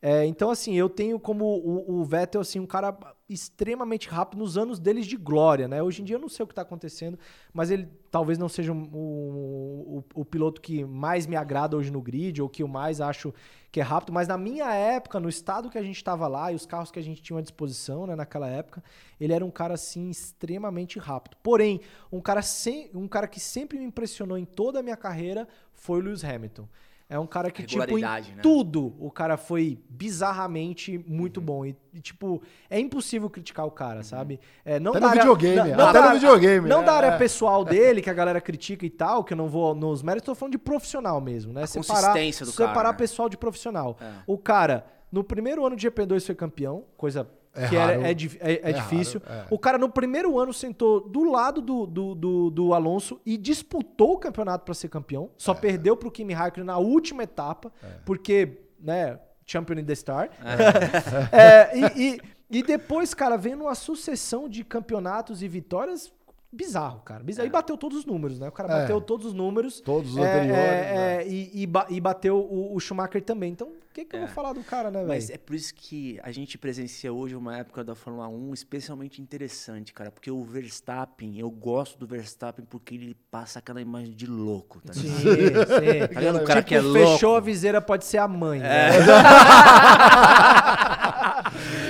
É, 0.04 0.26
então, 0.26 0.50
assim, 0.50 0.74
eu 0.74 0.88
tenho 0.88 1.16
como 1.20 1.44
o, 1.44 2.00
o 2.00 2.04
Vettel, 2.04 2.40
assim, 2.40 2.58
um 2.58 2.66
cara 2.66 2.98
extremamente 3.28 4.08
rápido 4.08 4.40
nos 4.40 4.58
anos 4.58 4.80
deles 4.80 5.06
de 5.06 5.16
glória, 5.16 5.68
né? 5.68 5.80
Hoje 5.80 6.02
em 6.02 6.04
dia 6.04 6.16
eu 6.16 6.20
não 6.20 6.28
sei 6.28 6.42
o 6.42 6.46
que 6.46 6.54
tá 6.54 6.62
acontecendo, 6.62 7.16
mas 7.52 7.70
ele 7.70 7.88
talvez 8.10 8.36
não 8.36 8.48
seja 8.48 8.72
o, 8.72 8.76
o, 8.76 10.04
o 10.12 10.24
piloto 10.24 10.60
que 10.60 10.84
mais 10.84 11.24
me 11.24 11.36
agrada 11.36 11.76
hoje 11.76 11.92
no 11.92 12.02
grid, 12.02 12.42
ou 12.42 12.48
que 12.48 12.64
eu 12.64 12.68
mais 12.68 13.00
acho 13.00 13.32
que 13.70 13.78
é 13.78 13.82
rápido, 13.82 14.12
mas 14.12 14.26
na 14.26 14.36
minha 14.36 14.74
época, 14.74 15.20
no 15.20 15.28
estado 15.28 15.70
que 15.70 15.78
a 15.78 15.82
gente 15.82 16.02
tava 16.02 16.26
lá 16.26 16.50
e 16.50 16.56
os 16.56 16.66
carros 16.66 16.90
que 16.90 16.98
a 16.98 17.02
gente 17.02 17.22
tinha 17.22 17.38
à 17.38 17.42
disposição, 17.42 18.04
né, 18.04 18.16
naquela 18.16 18.48
época, 18.48 18.82
ele 19.20 19.32
era 19.32 19.44
um 19.44 19.50
cara, 19.52 19.74
assim, 19.74 20.10
extremamente 20.10 20.98
rápido. 20.98 21.36
Porém, 21.44 21.80
um 22.10 22.20
cara, 22.20 22.42
sem, 22.42 22.90
um 22.92 23.06
cara 23.06 23.28
que 23.28 23.38
sempre 23.38 23.78
me 23.78 23.84
impressionou 23.84 24.36
em 24.36 24.44
toda 24.44 24.80
a 24.80 24.82
minha 24.82 24.96
carreira 24.96 25.46
foi 25.72 26.00
o 26.00 26.02
Lewis 26.02 26.24
Hamilton. 26.24 26.68
É 27.12 27.18
um 27.18 27.26
cara 27.26 27.50
que, 27.50 27.62
tipo, 27.62 27.98
em 27.98 28.00
né? 28.00 28.22
tudo 28.40 28.94
o 28.98 29.10
cara 29.10 29.36
foi 29.36 29.78
bizarramente 29.90 30.96
muito 31.06 31.40
bom. 31.40 31.66
E, 31.66 31.76
e, 31.92 32.00
tipo, 32.00 32.40
é 32.70 32.80
impossível 32.80 33.28
criticar 33.28 33.66
o 33.66 33.70
cara, 33.70 34.02
sabe? 34.02 34.40
É, 34.64 34.80
não 34.80 34.92
Até 34.92 35.00
da 35.00 35.06
no 35.06 35.10
área- 35.10 35.22
videogame, 35.22 35.70
não- 35.70 35.76
não 35.76 35.86
até 35.88 36.00
da- 36.00 36.08
no 36.08 36.14
videogame, 36.14 36.68
Não 36.68 36.80
é, 36.80 36.84
da 36.84 36.92
área 36.94 37.06
é. 37.08 37.18
pessoal 37.18 37.64
dele, 37.64 38.00
que 38.00 38.08
a 38.08 38.14
galera 38.14 38.40
critica 38.40 38.86
e 38.86 38.90
tal, 38.90 39.22
que 39.24 39.34
eu 39.34 39.36
não 39.36 39.48
vou 39.48 39.74
nos 39.74 40.02
méritos, 40.02 40.26
tô 40.26 40.34
falando 40.34 40.52
de 40.52 40.58
profissional 40.58 41.20
mesmo, 41.20 41.52
né? 41.52 41.64
A 41.64 41.68
consistência 41.68 42.46
do 42.46 42.52
separar 42.52 42.74
cara, 42.74 42.88
né? 42.92 42.96
pessoal 42.96 43.28
de 43.28 43.36
profissional. 43.36 43.98
É. 44.00 44.10
O 44.26 44.38
cara, 44.38 44.86
no 45.10 45.22
primeiro 45.22 45.66
ano 45.66 45.76
de 45.76 45.82
GP2 45.88 46.24
foi 46.24 46.34
campeão, 46.34 46.84
coisa 46.96 47.28
É 47.54 47.68
que 47.68 47.76
raro. 47.76 48.02
é, 48.02 48.10
é- 48.10 48.12
é 48.12 48.60
É 48.70 48.72
difícil. 48.72 49.20
raro, 49.26 49.40
é. 49.42 49.46
O 49.50 49.58
cara, 49.58 49.76
no 49.78 49.88
primeiro 49.88 50.38
ano, 50.38 50.52
sentou 50.52 51.00
do 51.06 51.24
lado 51.30 51.60
do, 51.60 51.86
do, 51.86 52.14
do, 52.14 52.50
do 52.50 52.74
Alonso 52.74 53.20
e 53.26 53.36
disputou 53.36 54.14
o 54.14 54.18
campeonato 54.18 54.64
para 54.64 54.74
ser 54.74 54.88
campeão. 54.88 55.30
Só 55.36 55.52
perdeu 55.54 55.96
pro 55.96 56.10
Kimi 56.10 56.32
Raikkonen 56.32 56.66
na 56.66 56.78
última 56.78 57.22
etapa, 57.24 57.70
porque, 58.06 58.60
né, 58.80 59.18
champion 59.44 59.78
in 59.78 59.84
the 59.84 59.94
star. 59.94 60.30
É, 61.32 61.78
e, 61.78 62.14
e, 62.14 62.20
e 62.58 62.62
depois, 62.62 63.14
cara, 63.14 63.36
vem 63.36 63.54
numa 63.54 63.74
sucessão 63.74 64.48
de 64.48 64.64
campeonatos 64.64 65.42
e 65.42 65.48
vitórias 65.48 66.12
bizarro, 66.52 67.00
cara. 67.00 67.22
Bizarro. 67.24 67.46
E 67.46 67.50
bateu 67.50 67.76
todos 67.76 67.98
os 67.98 68.04
números, 68.04 68.38
né? 68.38 68.48
O 68.48 68.52
cara 68.52 68.72
É. 68.72 68.80
bateu 68.82 69.00
todos 69.00 69.26
os 69.26 69.34
números. 69.34 69.80
Todos 69.80 70.12
os 70.12 70.18
É, 70.18 70.34
anteriores, 70.34 70.62
é, 70.62 70.94
né? 70.94 71.22
é, 71.22 71.26
e, 71.28 71.64
e 71.64 71.68
e 71.96 72.00
bateu 72.00 72.36
o, 72.38 72.74
o 72.74 72.80
Schumacher 72.80 73.22
também. 73.22 73.52
Então, 73.52 73.68
o 73.68 73.94
que, 73.94 74.04
que 74.04 74.16
eu 74.16 74.20
vou 74.20 74.28
falar 74.28 74.52
do 74.54 74.62
cara, 74.62 74.90
né, 74.90 75.04
Mas 75.06 75.26
velho? 75.28 75.34
é 75.34 75.38
por 75.38 75.54
isso 75.54 75.74
que 75.74 76.18
a 76.22 76.30
gente 76.32 76.56
presencia 76.58 77.12
hoje 77.12 77.34
uma 77.36 77.56
época 77.58 77.84
da 77.84 77.94
Fórmula 77.94 78.28
1 78.28 78.54
especialmente 78.54 79.20
interessante, 79.20 79.92
cara. 79.92 80.10
Porque 80.10 80.30
o 80.30 80.42
Verstappen, 80.44 81.38
eu 81.38 81.50
gosto 81.50 81.98
do 81.98 82.06
Verstappen 82.06 82.64
porque 82.68 82.94
ele 82.94 83.16
passa 83.30 83.58
aquela 83.58 83.80
imagem 83.80 84.14
de 84.14 84.26
louco, 84.26 84.80
tá 84.80 84.92
Sim, 84.94 85.08
ligado? 85.08 85.68
sim. 85.68 86.14
Tá 86.14 86.20
ligado? 86.20 86.36
O 86.36 86.44
cara 86.44 86.62
Tipo, 86.62 86.68
que 86.68 86.74
é 86.74 86.82
fechou 86.82 87.30
louco. 87.30 87.36
a 87.36 87.40
viseira, 87.40 87.80
pode 87.80 88.04
ser 88.04 88.18
a 88.18 88.28
mãe. 88.28 88.60
É. 88.60 88.62
né? 88.62 88.90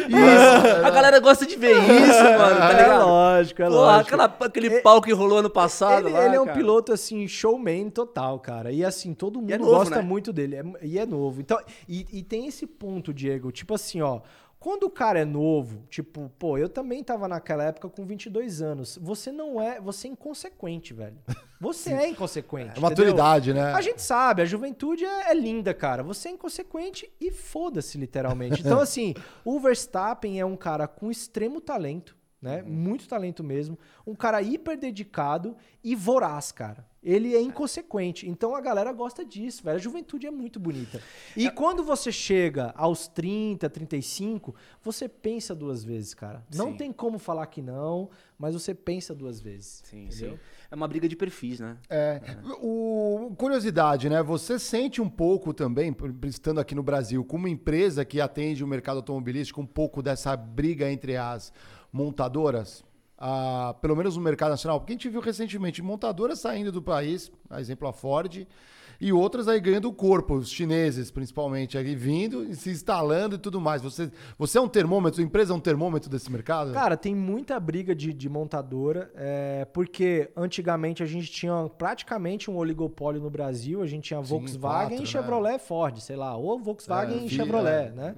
Isso. 0.09 0.85
A 0.87 0.91
galera 0.91 1.19
gosta 1.21 1.47
de 1.47 1.57
ver 1.57 1.77
isso, 1.77 2.23
mano, 2.39 2.57
tá 2.59 2.71
É 2.73 2.83
ligado? 2.83 3.07
lógico, 3.07 3.63
é 3.63 3.67
Pô, 3.67 3.71
lógico. 3.73 4.01
aquela, 4.15 4.25
aquele 4.41 4.71
pau 4.81 5.01
que 5.01 5.13
rolou 5.13 5.39
ano 5.39 5.51
passado 5.51 6.07
Ele, 6.09 6.15
lá, 6.17 6.27
ele 6.27 6.37
é 6.37 6.41
um 6.41 6.45
cara. 6.45 6.57
piloto, 6.57 6.93
assim, 6.93 7.27
showman 7.29 7.91
total, 7.91 8.39
cara. 8.39 8.73
E 8.73 8.85
assim, 8.85 9.15
todo 9.15 9.41
mundo 9.41 9.51
é 9.53 9.59
novo, 9.59 9.71
gosta 9.71 9.97
né? 9.97 10.03
muito 10.03 10.33
dele. 10.33 10.57
É- 10.57 10.65
e 10.87 10.99
é 10.99 11.07
novo. 11.07 11.41
Então, 11.41 11.59
e, 11.89 12.07
e 12.13 12.23
tem 12.23 12.47
esse 12.47 12.67
ponto, 12.67 13.13
Diego. 13.13 13.51
Tipo 13.53 13.75
assim, 13.75 14.01
ó. 14.01 14.21
Quando 14.63 14.85
o 14.85 14.91
cara 14.91 15.19
é 15.19 15.25
novo, 15.25 15.83
tipo, 15.91 16.31
pô, 16.39 16.57
eu 16.57 16.69
também 16.69 17.03
tava 17.03 17.27
naquela 17.27 17.65
época 17.65 17.89
com 17.89 18.07
22 18.07 18.63
anos. 18.63 18.97
Você 19.03 19.33
não 19.33 19.61
é. 19.61 19.81
Você 19.81 20.07
é 20.07 20.13
inconsequente, 20.13 20.95
velho. 20.95 21.17
Você 21.61 21.93
é 21.93 22.09
inconsequente. 22.09 22.69
É 22.69 22.71
entendeu? 22.71 22.91
maturidade, 22.91 23.53
né? 23.53 23.73
A 23.73 23.81
gente 23.81 24.01
sabe, 24.01 24.41
a 24.41 24.45
juventude 24.45 25.05
é, 25.05 25.33
é 25.33 25.35
linda, 25.35 25.75
cara. 25.75 26.05
Você 26.05 26.29
é 26.29 26.31
inconsequente 26.31 27.11
e 27.21 27.33
foda-se, 27.33 27.99
literalmente. 27.99 28.63
Então, 28.73 28.79
assim, 28.79 29.15
o 29.45 29.59
Verstappen 29.59 30.39
é 30.39 30.47
um 30.47 30.57
cara 30.57 30.87
com 30.87 31.11
extremo 31.11 31.61
talento, 31.61 32.17
né? 32.43 32.61
Muito 32.63 33.07
talento 33.07 33.45
mesmo. 33.45 33.79
Um 34.05 34.17
cara 34.17 34.43
hiper 34.43 34.77
dedicado 34.77 35.57
e 35.83 35.95
voraz, 35.95 36.51
cara. 36.51 36.85
Ele 37.01 37.35
é 37.35 37.41
inconsequente. 37.41 38.29
Então 38.29 38.55
a 38.55 38.61
galera 38.61 38.93
gosta 38.93 39.25
disso, 39.25 39.63
velho. 39.63 39.77
A 39.77 39.81
juventude 39.81 40.27
é 40.27 40.31
muito 40.31 40.59
bonita. 40.59 41.01
E 41.37 41.51
quando 41.51 41.83
você 41.85 42.11
chega 42.11 42.73
aos 42.77 43.07
30, 43.09 43.69
35, 43.71 44.55
você 44.83 45.09
pensa 45.09 45.55
duas 45.55 45.83
vezes, 45.85 46.15
cara. 46.15 46.45
Não 46.55 46.73
Sim. 46.73 46.77
tem 46.77 46.93
como 46.93 47.19
falar 47.19 47.47
que 47.47 47.63
não, 47.63 48.11
mas 48.39 48.55
você 48.55 48.75
pensa 48.75 49.15
duas 49.15 49.41
vezes. 49.41 49.83
Sim, 49.85 50.05
entendeu? 50.05 50.33
sim. 50.33 50.39
É 50.71 50.75
uma 50.75 50.89
briga 50.89 51.09
de 51.09 51.15
perfis, 51.15 51.61
né? 51.61 51.77
É, 51.91 52.21
o, 52.61 53.33
curiosidade, 53.37 54.09
né? 54.09 54.23
Você 54.23 54.59
sente 54.59 55.03
um 55.03 55.09
pouco 55.09 55.53
também, 55.53 55.95
estando 56.25 56.61
aqui 56.61 56.75
no 56.75 56.83
Brasil, 56.83 57.25
como 57.25 57.47
empresa 57.47 58.05
que 58.05 58.21
atende 58.21 58.65
o 58.65 58.67
mercado 58.67 58.97
automobilístico, 58.97 59.61
um 59.61 59.67
pouco 59.67 60.03
dessa 60.03 60.37
briga 60.37 60.91
entre 60.91 61.17
as 61.17 61.53
montadoras? 61.93 62.85
Ah, 63.19 63.77
pelo 63.81 63.95
menos 63.95 64.17
no 64.17 64.23
mercado 64.23 64.51
nacional, 64.51 64.81
porque 64.81 64.95
a 64.95 64.97
gente 64.97 65.09
viu 65.09 65.21
recentemente 65.21 65.81
montadoras 65.81 66.41
saindo 66.41 66.73
do 66.73 66.83
país, 66.83 67.31
a 67.49 67.61
exemplo 67.61 67.87
a 67.87 67.93
Ford, 67.93 68.47
e 69.01 69.13
outras 69.13 69.47
aí 69.49 69.61
ganhando 69.61 69.93
corpo, 69.93 70.35
os 70.35 70.49
chineses 70.51 71.11
principalmente, 71.11 71.77
aí 71.77 71.95
vindo 71.95 72.45
e 72.45 72.55
se 72.55 72.71
instalando 72.71 73.35
e 73.35 73.39
tudo 73.39 73.61
mais. 73.61 73.83
Você, 73.83 74.11
você 74.39 74.59
é 74.59 74.61
um 74.61 74.69
termômetro, 74.69 75.21
a 75.21 75.25
empresa 75.25 75.53
é 75.53 75.57
um 75.57 75.61
termômetro 75.61 76.11
desse 76.11 76.31
mercado? 76.33 76.73
Cara, 76.73 76.97
tem 76.97 77.15
muita 77.15 77.59
briga 77.61 77.95
de, 77.95 78.13
de 78.13 78.29
montadora, 78.29 79.11
é, 79.15 79.65
porque 79.73 80.31
antigamente 80.37 81.03
a 81.03 81.07
gente 81.07 81.31
tinha 81.31 81.69
praticamente 81.77 82.51
um 82.51 82.57
oligopólio 82.57 83.21
no 83.21 83.31
Brasil, 83.31 83.83
a 83.83 83.87
gente 83.87 84.05
tinha 84.05 84.21
Volkswagen 84.21 84.61
quatro, 84.61 84.95
e 84.97 85.01
né? 85.01 85.07
Chevrolet 85.07 85.59
Ford, 85.59 85.99
sei 85.99 86.17
lá, 86.17 86.37
ou 86.37 86.59
Volkswagen 86.59 87.21
É, 87.21 87.25
e 87.25 87.29
Chevrolet, 87.29 87.89
é. 87.89 87.91
né? 87.91 88.15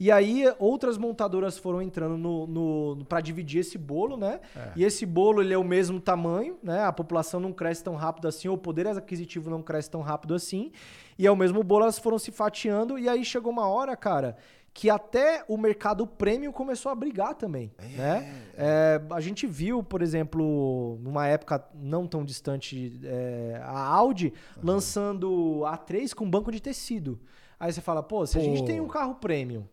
E 0.00 0.10
aí 0.10 0.44
outras 0.58 0.96
montadoras 0.96 1.58
foram 1.58 1.82
entrando 1.82 2.16
no, 2.16 2.46
no, 2.46 3.04
para 3.04 3.20
dividir 3.20 3.60
esse 3.60 3.76
bolo, 3.76 4.16
né? 4.16 4.40
E 4.74 4.82
esse 4.82 5.04
bolo 5.04 5.42
ele 5.42 5.52
é 5.52 5.58
o 5.58 5.62
mesmo 5.62 6.00
tamanho, 6.00 6.56
né? 6.62 6.84
A 6.84 6.92
população 6.92 7.38
não 7.38 7.52
cresce 7.52 7.84
tão 7.84 7.96
rápido 7.96 8.26
assim, 8.26 8.48
ou 8.48 8.54
o 8.54 8.58
poder 8.58 8.86
aquisitivo 8.86 9.50
não 9.50 9.60
cresce 9.60 9.90
tão 9.90 10.00
rápido 10.00 10.34
assim. 10.34 10.72
E 11.18 11.26
é 11.26 11.30
o 11.30 11.36
mesmo 11.36 11.62
bolo, 11.62 11.82
elas 11.82 11.98
foram 11.98 12.18
se 12.18 12.32
fatiando, 12.32 12.98
e 12.98 13.10
aí 13.10 13.22
chegou 13.22 13.52
uma 13.52 13.68
hora, 13.68 13.94
cara, 13.94 14.38
que 14.72 14.88
até 14.88 15.44
o 15.46 15.58
mercado 15.58 16.06
premium 16.06 16.50
começou 16.50 16.90
a 16.90 16.94
brigar 16.94 17.34
também, 17.34 17.70
né? 17.94 18.46
É, 18.56 19.02
a 19.10 19.20
gente 19.20 19.46
viu, 19.46 19.82
por 19.82 20.00
exemplo, 20.00 20.98
numa 21.02 21.26
época 21.26 21.62
não 21.74 22.06
tão 22.06 22.24
distante, 22.24 22.98
é, 23.04 23.60
a 23.62 23.86
Audi 23.86 24.32
lançando 24.62 25.62
a 25.66 25.76
A3 25.76 26.14
com 26.14 26.30
banco 26.30 26.50
de 26.50 26.62
tecido. 26.62 27.20
Aí 27.58 27.70
você 27.70 27.82
fala, 27.82 28.02
pô, 28.02 28.24
se 28.24 28.38
a 28.38 28.40
gente 28.40 28.60
Pô. 28.60 28.64
tem 28.64 28.80
um 28.80 28.88
carro 28.88 29.16
premium 29.16 29.64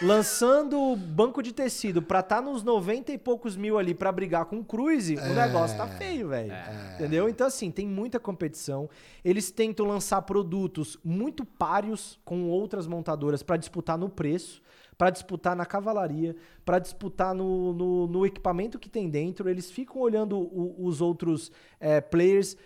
lançando 0.00 0.94
banco 0.96 1.42
de 1.42 1.52
tecido 1.52 2.00
pra 2.00 2.20
estar 2.20 2.40
nos 2.40 2.62
90 2.62 3.12
e 3.12 3.18
poucos 3.18 3.56
mil 3.56 3.78
ali 3.78 3.94
pra 3.94 4.12
brigar 4.12 4.44
com 4.46 4.58
o 4.58 4.64
Cruise, 4.64 5.14
o 5.16 5.34
negócio 5.34 5.76
tá 5.76 5.86
feio, 5.86 6.28
velho. 6.28 6.52
Entendeu? 6.94 7.28
Então, 7.28 7.46
assim, 7.46 7.70
tem 7.70 7.86
muita 7.86 8.18
competição. 8.20 8.88
Eles 9.24 9.50
tentam 9.50 9.86
lançar 9.86 10.22
produtos 10.22 10.96
muito 11.04 11.44
páreos 11.44 12.18
com 12.24 12.48
outras 12.48 12.86
montadoras 12.86 13.42
pra 13.42 13.56
disputar 13.56 13.98
no 13.98 14.08
preço, 14.08 14.62
pra 14.96 15.10
disputar 15.10 15.54
na 15.54 15.66
cavalaria, 15.66 16.34
pra 16.64 16.78
disputar 16.78 17.34
no, 17.34 17.72
no, 17.72 18.06
no 18.06 18.26
equipamento 18.26 18.78
que 18.78 18.88
tem 18.88 19.08
dentro. 19.08 19.48
Eles 19.48 19.70
ficam 19.70 20.00
olhando 20.00 20.38
o- 20.38 20.74
os 20.86 21.00
outros 21.00 21.52
é, 21.78 22.00
players 22.00 22.56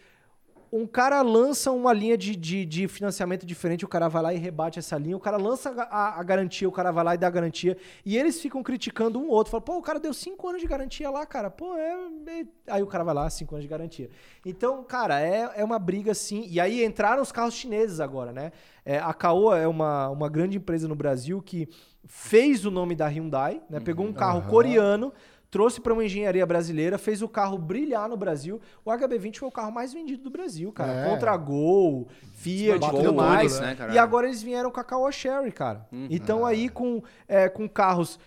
um 0.73 0.87
cara 0.87 1.21
lança 1.21 1.71
uma 1.71 1.93
linha 1.93 2.17
de, 2.17 2.35
de, 2.35 2.65
de 2.65 2.89
financiamento 2.89 3.45
diferente, 3.45 3.85
o 3.85 3.89
cara 3.89 4.09
vai 4.09 4.23
lá 4.23 4.33
e 4.33 4.39
rebate 4.39 4.79
essa 4.79 4.97
linha, 4.97 5.15
o 5.15 5.21
cara 5.21 5.37
lança 5.37 5.71
a, 5.71 6.19
a- 6.19 6.23
garantia, 6.23 6.67
o 6.67 6.73
cara 6.73 6.91
vai 6.91 7.05
lá 7.05 7.15
e 7.15 7.19
dá 7.19 7.27
a 7.27 7.31
garantia, 7.31 7.77
e 8.07 8.17
eles 8.17 8.41
ficam 8.41 8.63
criticando 8.63 9.19
um 9.21 9.29
outro, 9.29 9.51
falam, 9.51 9.63
pô, 9.65 9.77
o 9.77 9.83
cara 9.83 10.01
deu 10.01 10.15
cinco 10.15 10.49
anos 10.49 10.63
de 10.63 10.67
garantia 10.67 11.11
lá, 11.11 11.27
cara, 11.27 11.51
pô, 11.51 11.77
é... 11.77 11.93
é-" 12.27 12.47
Aí 12.69 12.83
o 12.83 12.87
cara 12.87 13.05
vai 13.05 13.13
lá, 13.15 13.29
cinco 13.29 13.55
anos 13.55 13.65
de 13.65 13.69
garantia. 13.69 14.09
Então, 14.47 14.83
cara, 14.83 15.21
é, 15.21 15.51
é 15.57 15.65
uma 15.65 15.79
briga 15.79 16.13
assim, 16.13 16.47
e 16.49 16.59
aí 16.59 16.83
entraram 16.83 17.21
os 17.21 17.31
carros 17.31 17.53
chineses 17.55 18.01
agora, 18.01 18.33
né? 18.33 18.51
É, 18.85 18.99
a 18.99 19.13
Caoa 19.13 19.59
é 19.59 19.69
uma, 19.69 20.09
uma 20.09 20.29
grande 20.29 20.57
empresa 20.57 20.89
no 20.89 20.95
Brasil 20.97 21.43
que 21.43 21.69
fez 22.05 22.65
o 22.65 22.71
nome 22.71 22.97
da 22.97 23.07
Hyundai, 23.07 23.63
né? 23.71 23.79
Pegou 23.79 24.05
um 24.07 24.13
carro 24.13 24.39
Aham. 24.39 24.49
coreano, 24.49 25.13
trouxe 25.53 25.83
para 25.83 25.93
uma 25.93 26.03
engenharia 26.03 26.47
brasileira, 26.47 26.97
fez 26.97 27.21
o 27.21 27.29
carro 27.29 27.59
brilhar 27.59 28.09
no 28.09 28.17
Brasil. 28.17 28.59
O 28.85 28.91
HB20 28.91 29.37
foi 29.37 29.49
o 29.49 29.53
carro 29.53 29.71
mais 29.71 29.93
vendido 29.93 30.23
do 30.25 30.31
Brasil, 30.31 30.73
cara. 30.73 30.93
É. 30.93 31.11
Contra 31.11 31.37
Gol, 31.37 32.09
Fiat, 32.37 32.81
tudo 32.91 33.13
mais. 33.13 33.61
né, 33.61 33.75
cara? 33.75 33.93
e 33.95 33.99
agora 33.99 34.27
eles 34.27 34.43
vieram 34.43 34.71
com 34.71 34.81
a 34.81 34.85
Caoa 34.85 35.13
Sherry, 35.13 35.53
cara. 35.53 35.87
Então 36.11 36.47
aí 36.47 36.71
com, 36.71 37.03
é, 37.29 37.51
com 37.51 37.69
carros 37.69 38.19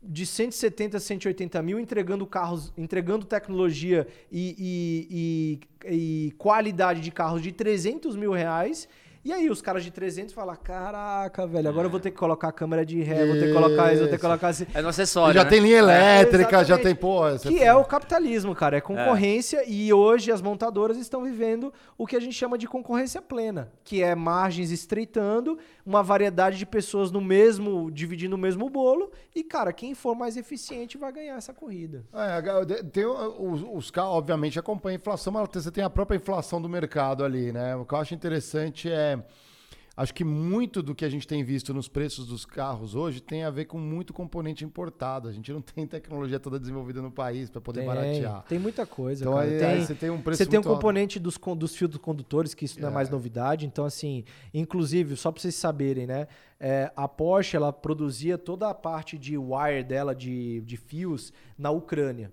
de 0.00 0.24
170 0.24 0.96
a 0.98 1.00
180 1.00 1.60
mil, 1.62 1.80
entregando 1.80 2.24
carros, 2.24 2.72
entregando 2.78 3.26
tecnologia 3.26 4.06
e, 4.30 5.58
e- 5.90 5.90
e- 5.90 6.26
e 6.28 6.30
qualidade 6.38 7.00
de 7.00 7.10
carros 7.10 7.42
de 7.42 7.50
300 7.50 8.14
mil 8.14 8.30
reais. 8.32 8.88
E 9.24 9.32
aí 9.32 9.50
os 9.50 9.60
caras 9.60 9.82
de 9.82 9.90
300 9.90 10.32
falam, 10.32 10.56
caraca, 10.56 11.46
velho, 11.46 11.68
agora 11.68 11.86
eu 11.86 11.90
vou 11.90 11.98
ter 11.98 12.10
que 12.10 12.16
colocar 12.16 12.48
a 12.48 12.52
câmera 12.52 12.86
de 12.86 13.02
ré, 13.02 13.26
vou 13.26 13.36
ter 13.36 13.48
que 13.48 13.52
colocar 13.52 13.92
isso, 13.92 14.00
vou 14.02 14.08
ter 14.08 14.16
que 14.16 14.22
colocar 14.22 14.48
assim. 14.48 14.66
É 14.72 14.80
no 14.80 14.88
acessório, 14.88 15.34
já 15.34 15.44
né? 15.44 15.50
tem 15.50 15.60
linha 15.60 15.78
elétrica, 15.78 16.64
já 16.64 16.78
tem, 16.78 16.96
essa- 17.34 17.48
Que 17.48 17.62
é 17.62 17.74
o 17.74 17.84
capitalismo, 17.84 18.54
cara. 18.54 18.76
É 18.76 18.80
concorrência 18.80 19.64
e 19.66 19.92
hoje 19.92 20.30
as 20.30 20.40
montadoras 20.40 20.96
estão 20.96 21.24
vivendo 21.24 21.72
o 21.96 22.06
que 22.06 22.16
a 22.16 22.20
gente 22.20 22.34
chama 22.34 22.56
de 22.56 22.66
concorrência 22.66 23.20
plena, 23.20 23.72
que 23.82 24.02
é 24.02 24.14
margens 24.14 24.70
estreitando, 24.70 25.58
uma 25.84 26.02
variedade 26.02 26.58
de 26.58 26.66
pessoas 26.66 27.10
no 27.10 27.20
mesmo, 27.20 27.90
dividindo 27.90 28.36
o 28.36 28.38
mesmo 28.38 28.68
bolo 28.70 29.10
e, 29.34 29.42
cara, 29.42 29.72
quem 29.72 29.94
for 29.94 30.14
mais 30.14 30.36
eficiente 30.36 30.96
vai 30.96 31.12
ganhar 31.12 31.36
essa 31.36 31.52
corrida. 31.52 32.04
É, 32.14 32.82
tem 32.84 33.04
os, 33.04 33.62
os 33.72 33.90
carros, 33.90 34.12
obviamente, 34.16 34.58
acompanham 34.58 34.96
a 34.96 35.00
inflação, 35.00 35.32
mas 35.32 35.48
você 35.52 35.70
tem 35.70 35.82
a 35.82 35.90
própria 35.90 36.16
inflação 36.16 36.62
do 36.62 36.68
mercado 36.68 37.24
ali, 37.24 37.52
né? 37.52 37.74
O 37.76 37.84
que 37.84 37.94
eu 37.94 37.98
acho 37.98 38.14
interessante 38.14 38.90
é. 38.90 39.07
Acho 39.96 40.14
que 40.14 40.22
muito 40.22 40.80
do 40.80 40.94
que 40.94 41.04
a 41.04 41.08
gente 41.08 41.26
tem 41.26 41.42
visto 41.42 41.74
nos 41.74 41.88
preços 41.88 42.24
dos 42.24 42.44
carros 42.46 42.94
hoje 42.94 43.20
tem 43.20 43.42
a 43.42 43.50
ver 43.50 43.64
com 43.64 43.78
muito 43.80 44.12
componente 44.12 44.64
importado. 44.64 45.26
A 45.28 45.32
gente 45.32 45.52
não 45.52 45.60
tem 45.60 45.88
tecnologia 45.88 46.38
toda 46.38 46.56
desenvolvida 46.56 47.02
no 47.02 47.10
país 47.10 47.50
para 47.50 47.60
poder 47.60 47.80
Tem, 47.80 47.88
baratear. 47.88 48.44
tem 48.44 48.60
muita 48.60 48.86
coisa, 48.86 49.24
Então 49.24 49.36
aí, 49.36 49.58
tem, 49.58 49.66
aí 49.66 49.84
você 49.84 49.96
tem 49.96 50.08
um 50.08 50.22
preço 50.22 50.38
Você 50.38 50.46
tem 50.48 50.60
um 50.60 50.62
alto. 50.62 50.72
componente 50.72 51.18
dos, 51.18 51.36
dos 51.56 51.74
fios 51.74 51.96
condutores, 51.96 52.54
que 52.54 52.64
isso 52.64 52.78
não 52.80 52.86
é 52.86 52.92
É. 52.92 52.94
mais 52.94 53.10
novidade. 53.10 53.66
Então, 53.66 53.84
assim, 53.84 54.22
inclusive, 54.54 55.16
só 55.16 55.32
pra 55.32 55.42
vocês 55.42 55.56
saberem, 55.56 56.06
né? 56.06 56.28
é, 56.60 56.92
a 56.94 57.08
Porsche, 57.08 57.56
ela 57.56 57.72
produzia 57.72 58.38
toda 58.38 58.68
a 58.68 58.74
parte 58.74 59.18
de 59.18 59.36
wire 59.36 59.82
dela, 59.82 60.14
de, 60.14 60.60
de 60.60 60.76
fios, 60.76 61.32
na 61.58 61.70
Ucrânia. 61.72 62.32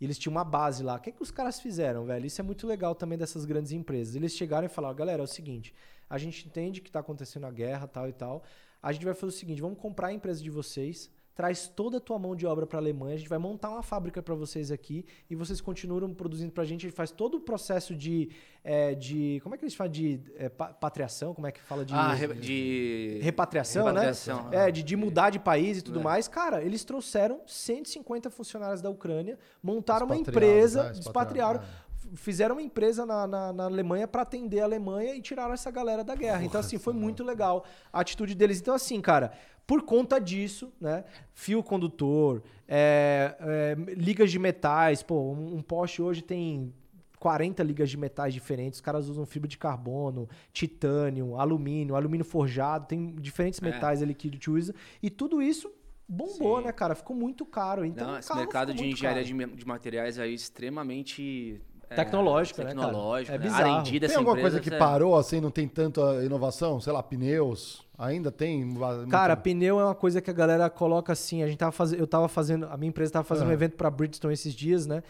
E 0.00 0.04
Eles 0.04 0.18
tinham 0.18 0.32
uma 0.34 0.44
base 0.44 0.82
lá. 0.82 0.96
O 0.96 0.98
que, 0.98 1.10
é 1.10 1.12
que 1.12 1.22
os 1.22 1.30
caras 1.30 1.60
fizeram, 1.60 2.04
velho? 2.06 2.24
Isso 2.26 2.40
é 2.40 2.44
muito 2.44 2.66
legal 2.66 2.94
também 2.94 3.16
dessas 3.18 3.44
grandes 3.44 3.70
empresas. 3.72 4.16
Eles 4.16 4.32
chegaram 4.34 4.66
e 4.66 4.68
falaram, 4.70 4.96
galera, 4.96 5.20
é 5.22 5.24
o 5.24 5.28
seguinte, 5.28 5.72
a 6.14 6.18
gente 6.18 6.46
entende 6.46 6.80
que 6.80 6.90
tá 6.90 7.00
acontecendo 7.00 7.46
a 7.46 7.50
guerra, 7.50 7.86
tal 7.88 8.06
e 8.08 8.12
tal. 8.12 8.42
A 8.82 8.92
gente 8.92 9.04
vai 9.04 9.14
fazer 9.14 9.26
o 9.34 9.36
seguinte, 9.36 9.60
vamos 9.62 9.78
comprar 9.78 10.08
a 10.08 10.12
empresa 10.12 10.42
de 10.42 10.50
vocês, 10.50 11.10
traz 11.34 11.66
toda 11.66 11.96
a 11.96 12.00
tua 12.00 12.18
mão 12.18 12.36
de 12.36 12.44
obra 12.46 12.66
para 12.66 12.78
a 12.78 12.82
Alemanha, 12.82 13.14
a 13.14 13.16
gente 13.16 13.28
vai 13.28 13.38
montar 13.38 13.70
uma 13.70 13.82
fábrica 13.82 14.22
para 14.22 14.34
vocês 14.34 14.70
aqui 14.70 15.06
e 15.30 15.34
vocês 15.34 15.62
continuam 15.62 16.12
produzindo 16.12 16.52
para 16.52 16.62
a 16.62 16.66
gente, 16.66 16.84
a 16.84 16.88
gente 16.90 16.94
faz 16.96 17.10
todo 17.10 17.36
o 17.38 17.40
processo 17.40 17.94
de, 17.94 18.28
é, 18.62 18.94
de 18.94 19.40
como 19.42 19.54
é 19.54 19.58
que 19.58 19.64
eles 19.64 19.74
falam 19.74 19.90
de 19.90 20.20
é, 20.36 20.50
pa- 20.50 20.74
patriação, 20.74 21.32
como 21.32 21.46
é 21.46 21.52
que 21.52 21.60
fala 21.62 21.86
de 21.86 21.94
Ah, 21.94 22.12
re- 22.12 22.34
de... 22.34 23.18
repatriação, 23.22 23.86
Repatriação, 23.86 24.50
né? 24.50 24.68
É, 24.68 24.70
de, 24.70 24.82
de 24.82 24.94
mudar 24.94 25.30
de 25.30 25.38
país 25.38 25.78
e 25.78 25.82
tudo 25.82 26.00
É. 26.00 26.02
mais. 26.02 26.28
Cara, 26.28 26.62
eles 26.62 26.84
trouxeram 26.84 27.40
150 27.46 28.28
funcionários 28.28 28.82
da 28.82 28.90
Ucrânia, 28.90 29.38
montaram 29.62 30.04
uma 30.04 30.16
empresa, 30.16 30.82
né? 30.84 30.92
expatriaram, 30.98 31.60
Expatriaram, 31.60 31.60
f- 31.62 31.81
fizeram 32.14 32.54
uma 32.56 32.62
empresa 32.62 33.04
na, 33.06 33.26
na, 33.26 33.52
na 33.52 33.64
Alemanha 33.64 34.06
para 34.06 34.22
atender 34.22 34.60
a 34.60 34.64
Alemanha 34.64 35.14
e 35.14 35.20
tiraram 35.22 35.52
essa 35.54 35.70
galera 35.70 36.02
da 36.04 36.14
guerra. 36.14 36.44
então, 36.44 36.60
assim, 36.60 36.78
foi 36.78 36.92
muito 36.92 37.22
legal 37.24 37.64
a 37.92 38.00
atitude 38.00 38.34
deles. 38.34 38.60
Então, 38.60 38.74
assim, 38.74 39.00
cara, 39.00 39.32
por 39.66 39.82
conta 39.82 40.18
disso, 40.18 40.72
né? 40.80 41.04
Fio 41.34 41.62
condutor, 41.62 42.42
é, 42.68 43.36
é, 43.40 43.76
ligas 43.94 44.30
de 44.30 44.38
metais, 44.38 45.02
pô, 45.02 45.32
um, 45.32 45.56
um 45.56 45.62
Porsche 45.62 46.02
hoje 46.02 46.22
tem 46.22 46.72
40 47.18 47.62
ligas 47.62 47.88
de 47.88 47.96
metais 47.96 48.34
diferentes, 48.34 48.78
os 48.78 48.80
caras 48.80 49.08
usam 49.08 49.24
fibra 49.24 49.46
de 49.48 49.56
carbono, 49.56 50.28
titânio, 50.52 51.36
alumínio, 51.36 51.94
alumínio 51.94 52.24
forjado, 52.24 52.86
tem 52.86 53.14
diferentes 53.14 53.62
É. 53.62 53.64
metais 53.64 54.02
ali 54.02 54.12
que 54.12 54.26
a 54.28 54.30
gente 54.32 54.50
usa, 54.50 54.74
e 55.00 55.08
tudo 55.08 55.40
isso 55.40 55.72
bombou, 56.08 56.58
Sim. 56.58 56.64
né, 56.64 56.72
cara? 56.72 56.96
Ficou 56.96 57.14
muito 57.14 57.46
caro. 57.46 57.84
Então, 57.84 58.08
Não, 58.08 58.18
esse 58.18 58.34
mercado 58.34 58.74
de 58.74 58.84
engenharia 58.84 59.22
caro. 59.22 59.50
de, 59.50 59.56
de 59.56 59.66
materiais 59.66 60.18
aí 60.18 60.34
extremamente... 60.34 61.62
é, 61.92 61.96
Tecnológico, 61.96 62.62
né, 62.62 62.74
cara? 62.74 62.86
Tecnológico, 62.86 63.32
É 63.34 63.38
né? 63.38 63.44
bizarro. 63.44 63.64
R&D 63.76 63.90
Tem 63.90 64.00
dessa 64.00 64.18
alguma 64.18 64.36
coisa 64.36 64.60
que 64.60 64.72
é- 64.72 64.78
parou 64.78 65.16
assim, 65.16 65.40
não 65.40 65.50
tem 65.50 65.68
tanta 65.68 66.00
inovação? 66.24 66.80
Sei 66.80 66.92
lá, 66.92 67.02
pneus? 67.02 67.82
Ainda 67.98 68.30
tem? 68.32 68.74
Cara, 69.08 69.34
muito- 69.34 69.42
pneu 69.44 69.78
é 69.78 69.84
uma 69.84 69.94
coisa 69.94 70.20
que 70.20 70.28
a 70.30 70.32
galera 70.32 70.68
coloca 70.68 71.12
assim. 71.12 71.42
A 71.42 71.46
gente 71.46 71.58
tava 71.58 71.70
fazendo, 71.72 72.00
eu 72.00 72.06
tava 72.06 72.26
fazendo, 72.26 72.66
a 72.70 72.76
minha 72.76 72.88
empresa 72.88 73.12
tava 73.12 73.24
fazendo 73.24 73.44
um 73.44 73.48
Aham. 73.48 73.54
evento 73.54 73.76
pra 73.76 73.88
Bridgestone 73.90 74.34
esses 74.34 74.52
dias, 74.54 74.86
né? 74.86 75.02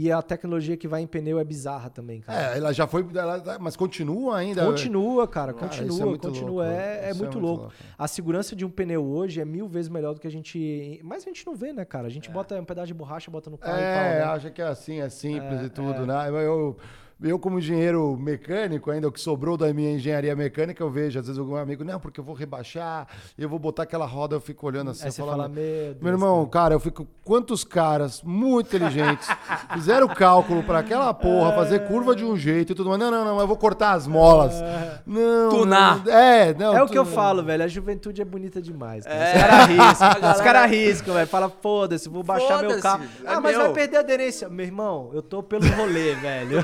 E 0.00 0.12
a 0.12 0.22
tecnologia 0.22 0.76
que 0.76 0.86
vai 0.86 1.02
em 1.02 1.08
pneu 1.08 1.40
é 1.40 1.44
bizarra 1.44 1.90
também, 1.90 2.20
cara. 2.20 2.54
É, 2.54 2.58
ela 2.58 2.72
já 2.72 2.86
foi. 2.86 3.04
ela- 3.16 3.58
mas 3.58 3.74
continua 3.74 4.36
ainda. 4.36 4.64
Continua, 4.64 5.26
cara, 5.26 5.52
Cara, 5.52 5.66
continua, 5.66 6.02
é 6.02 6.04
muito 6.04 6.28
continua. 6.28 6.50
louco, 6.66 6.80
é, 6.80 6.84
é 6.84 6.98
isso 6.98 7.02
é 7.02 7.06
muito 7.06 7.18
muito 7.22 7.38
louco. 7.40 7.62
louco. 7.62 7.74
A 7.98 8.06
segurança 8.06 8.54
de 8.54 8.64
um 8.64 8.70
pneu 8.70 9.04
hoje 9.04 9.40
é 9.40 9.44
mil 9.44 9.66
vezes 9.66 9.88
melhor 9.88 10.14
do 10.14 10.20
que 10.20 10.26
a 10.28 10.30
gente. 10.30 11.00
Mas 11.02 11.24
a 11.24 11.26
gente 11.26 11.44
não 11.44 11.56
vê, 11.56 11.72
né, 11.72 11.84
cara? 11.84 12.06
A 12.06 12.10
gente 12.10 12.30
bota 12.30 12.54
um 12.60 12.64
pedaço 12.64 12.86
de 12.86 12.94
borracha, 12.94 13.28
bota 13.28 13.50
no 13.50 13.58
carro 13.58 13.76
e 13.76 13.82
É, 13.82 13.92
tal, 13.94 14.02
né? 14.04 14.22
acha 14.36 14.50
que 14.50 14.62
é 14.62 14.68
assim, 14.68 15.00
é 15.00 15.08
simples 15.08 15.62
É, 15.62 15.64
e 15.64 15.68
tudo, 15.68 16.06
né? 16.06 16.28
Eu, 16.28 16.36
eu, 16.36 16.76
como 17.40 17.58
engenheiro 17.58 18.16
mecânico, 18.16 18.90
ainda 18.90 19.08
o 19.08 19.12
que 19.12 19.20
sobrou 19.20 19.56
da 19.56 19.72
minha 19.74 19.90
engenharia 19.92 20.36
mecânica, 20.36 20.82
eu 20.82 20.88
vejo, 20.90 21.18
às 21.18 21.26
vezes, 21.26 21.38
algum 21.38 21.56
amigo, 21.56 21.82
não, 21.82 21.98
porque 21.98 22.20
eu 22.20 22.24
vou 22.24 22.34
rebaixar, 22.34 23.08
eu 23.36 23.48
vou 23.48 23.58
botar 23.58 23.82
aquela 23.82 24.06
roda, 24.06 24.36
eu 24.36 24.40
fico 24.40 24.66
olhando 24.66 24.92
assim, 24.92 25.02
Aí 25.02 25.08
eu 25.08 25.12
você 25.12 25.20
falo, 25.22 25.30
fala, 25.32 25.48
meu 25.48 25.54
Deus, 25.64 25.96
Meu 26.00 26.12
irmão, 26.12 26.46
cara, 26.46 26.74
eu 26.74 26.80
fico. 26.80 27.06
Quantos 27.24 27.62
caras 27.64 28.22
muito 28.22 28.68
inteligentes 28.68 29.28
fizeram 29.74 30.06
o 30.06 30.14
cálculo 30.14 30.62
pra 30.62 30.78
aquela 30.78 31.12
porra 31.12 31.52
fazer 31.52 31.80
curva 31.88 32.14
de 32.16 32.24
um 32.24 32.36
jeito 32.36 32.72
e 32.72 32.74
tudo 32.74 32.88
mais? 32.88 33.00
Não, 33.00 33.10
não, 33.10 33.24
não, 33.24 33.40
eu 33.40 33.46
vou 33.46 33.56
cortar 33.56 33.92
as 33.92 34.06
molas. 34.06 34.54
Não. 35.06 35.50
Tunar. 35.50 36.04
não, 36.04 36.12
É, 36.12 36.54
não. 36.54 36.76
É 36.76 36.82
o 36.82 36.86
que 36.88 36.96
eu 36.96 37.04
tu- 37.04 37.10
falo, 37.10 37.42
velho. 37.42 37.64
A 37.64 37.68
juventude 37.68 38.22
é 38.22 38.24
bonita 38.24 38.62
demais. 38.62 39.04
Cara. 39.04 39.14
É. 39.16 39.32
Os 39.34 39.40
caras 39.42 39.54
arriscam. 39.60 40.08
Os 40.08 40.20
galera- 40.22 40.44
caras 40.44 40.62
arriscam, 40.62 41.14
velho. 41.14 41.26
Fala, 41.26 41.50
foda-se, 41.60 42.08
vou 42.08 42.22
baixar 42.22 42.60
meu 42.60 42.70
Foda-se, 42.70 42.82
carro. 42.82 43.04
é 43.24 43.28
Ah, 43.28 43.40
mas 43.40 43.56
meu. 43.56 43.64
vai 43.66 43.72
perder 43.74 43.96
a 43.98 44.00
aderência. 44.00 44.48
Meu 44.48 44.64
irmão, 44.64 45.10
eu 45.12 45.20
tô 45.20 45.42
pelo 45.42 45.66
rolê, 45.74 46.14
velho. 46.22 46.58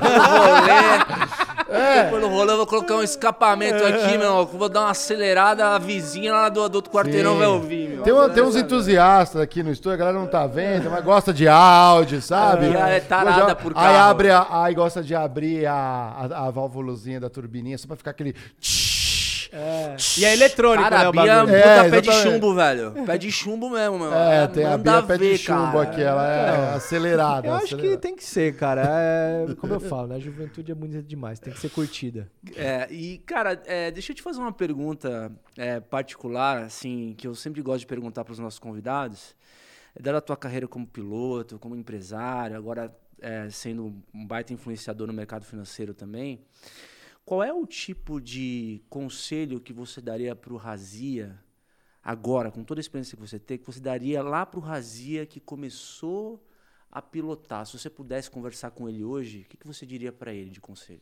Rolê. 0.45 2.03
Depois 2.03 2.21
no 2.21 2.27
rolê 2.29 2.53
eu 2.53 2.57
vou 2.57 2.67
colocar 2.67 2.95
um 2.95 3.03
escapamento 3.03 3.83
aqui, 3.83 4.17
meu. 4.17 4.45
Vou 4.45 4.69
dar 4.69 4.81
uma 4.81 4.91
acelerada, 4.91 5.69
a 5.75 5.77
vizinha 5.79 6.31
lá 6.31 6.49
do, 6.49 6.69
do 6.69 6.75
outro 6.75 6.91
quarteirão 6.91 7.33
Sim. 7.33 7.39
vai 7.39 7.47
ouvir, 7.47 7.89
meu. 7.89 8.03
Tem, 8.03 8.13
tem 8.35 8.43
uns 8.43 8.55
entusiastas 8.55 9.41
aqui 9.41 9.63
no 9.63 9.71
estúdio, 9.71 9.93
a 9.93 9.97
galera 9.97 10.17
não 10.17 10.27
tá 10.27 10.45
vendo, 10.47 10.89
mas 10.89 11.03
gosta 11.03 11.33
de 11.33 11.47
áudio, 11.47 12.21
sabe? 12.21 12.69
Galera 12.69 12.95
é 12.95 12.99
tarada 12.99 13.47
Já- 13.49 13.55
por 13.55 13.71
Aí 13.75 13.83
carro. 13.93 14.09
abre 14.09 14.29
a, 14.31 14.47
aí 14.51 14.75
gosta 14.75 15.03
de 15.03 15.15
abrir 15.15 15.65
a, 15.65 15.73
a, 15.73 16.47
a 16.47 16.51
válvulazinha 16.51 17.19
da 17.19 17.29
turbininha 17.29 17.77
só 17.77 17.87
pra 17.87 17.95
ficar 17.95 18.11
aquele. 18.11 18.35
E 20.17 20.25
é 20.25 20.33
eletrônico, 20.33 20.83
Cara, 20.89 20.97
né, 20.99 21.05
a 21.05 21.09
o 21.09 21.11
Bia 21.11 21.21
bagulho. 21.23 21.45
puta 21.57 21.67
É, 21.69 21.89
pé 21.89 22.01
de 22.01 22.11
chumbo, 22.11 22.53
velho. 22.55 22.91
Pé 23.05 23.17
de 23.17 23.31
chumbo 23.31 23.69
mesmo, 23.69 23.99
meu. 23.99 24.13
É, 24.13 24.47
tem 24.47 24.65
a 24.65 24.77
Bia 24.77 25.01
pé 25.03 25.17
de 25.17 25.29
ver, 25.29 25.37
chumbo 25.37 25.71
cara. 25.73 25.81
aqui, 25.83 26.01
ela 26.01 26.27
é 26.27 26.73
acelerada. 26.75 27.47
Eu 27.47 27.53
acho 27.53 27.65
acelerada. 27.65 27.95
que 27.95 28.01
tem 28.01 28.15
que 28.15 28.23
ser, 28.23 28.55
cara. 28.55 28.83
É, 28.85 29.55
como 29.55 29.73
eu 29.73 29.79
falo, 29.79 30.07
né? 30.07 30.15
A 30.15 30.19
juventude 30.19 30.71
é 30.71 30.75
bonita 30.75 31.01
demais. 31.01 31.39
Tem 31.39 31.53
que 31.53 31.59
ser 31.59 31.69
curtida. 31.69 32.29
É, 32.55 32.87
e, 32.91 33.17
cara, 33.19 33.61
é, 33.65 33.91
deixa 33.91 34.11
eu 34.11 34.15
te 34.15 34.21
fazer 34.21 34.39
uma 34.39 34.51
pergunta 34.51 35.31
é, 35.57 35.79
particular, 35.79 36.63
assim, 36.63 37.13
que 37.17 37.27
eu 37.27 37.33
sempre 37.35 37.61
gosto 37.61 37.79
de 37.81 37.87
perguntar 37.87 38.23
para 38.23 38.33
os 38.33 38.39
nossos 38.39 38.59
convidados. 38.59 39.35
É 39.97 40.01
dada 40.01 40.17
a 40.17 40.21
tua 40.21 40.35
carreira 40.35 40.67
como 40.67 40.85
piloto, 40.85 41.57
como 41.57 41.75
empresário, 41.75 42.57
agora 42.57 42.93
é, 43.21 43.47
sendo 43.49 43.93
um 44.13 44.25
baita 44.27 44.51
influenciador 44.51 45.07
no 45.07 45.13
mercado 45.13 45.45
financeiro 45.45 45.93
também. 45.93 46.41
Qual 47.25 47.43
é 47.43 47.51
o 47.51 47.65
tipo 47.65 48.21
de 48.21 48.83
conselho 48.87 49.59
que 49.59 49.73
você 49.73 49.99
daria 49.99 50.35
para 50.35 50.53
o 50.53 50.57
Razia 50.57 51.35
agora, 52.03 52.51
com 52.51 52.63
toda 52.63 52.79
a 52.79 52.83
experiência 52.83 53.17
que 53.17 53.27
você 53.27 53.39
tem, 53.39 53.57
que 53.57 53.65
você 53.65 53.79
daria 53.79 54.21
lá 54.21 54.45
para 54.45 54.59
o 54.59 54.63
Razia 54.63 55.25
que 55.25 55.39
começou 55.39 56.47
a 56.91 57.01
pilotar? 57.01 57.65
Se 57.65 57.79
você 57.79 57.89
pudesse 57.89 58.29
conversar 58.29 58.69
com 58.69 58.87
ele 58.87 59.03
hoje, 59.03 59.41
o 59.41 59.45
que, 59.45 59.57
que 59.57 59.65
você 59.65 59.87
diria 59.87 60.11
para 60.11 60.31
ele 60.31 60.51
de 60.51 60.61
conselho? 60.61 61.01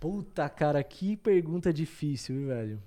Puta, 0.00 0.48
cara, 0.48 0.82
que 0.82 1.16
pergunta 1.16 1.72
difícil, 1.72 2.48
velho? 2.48 2.82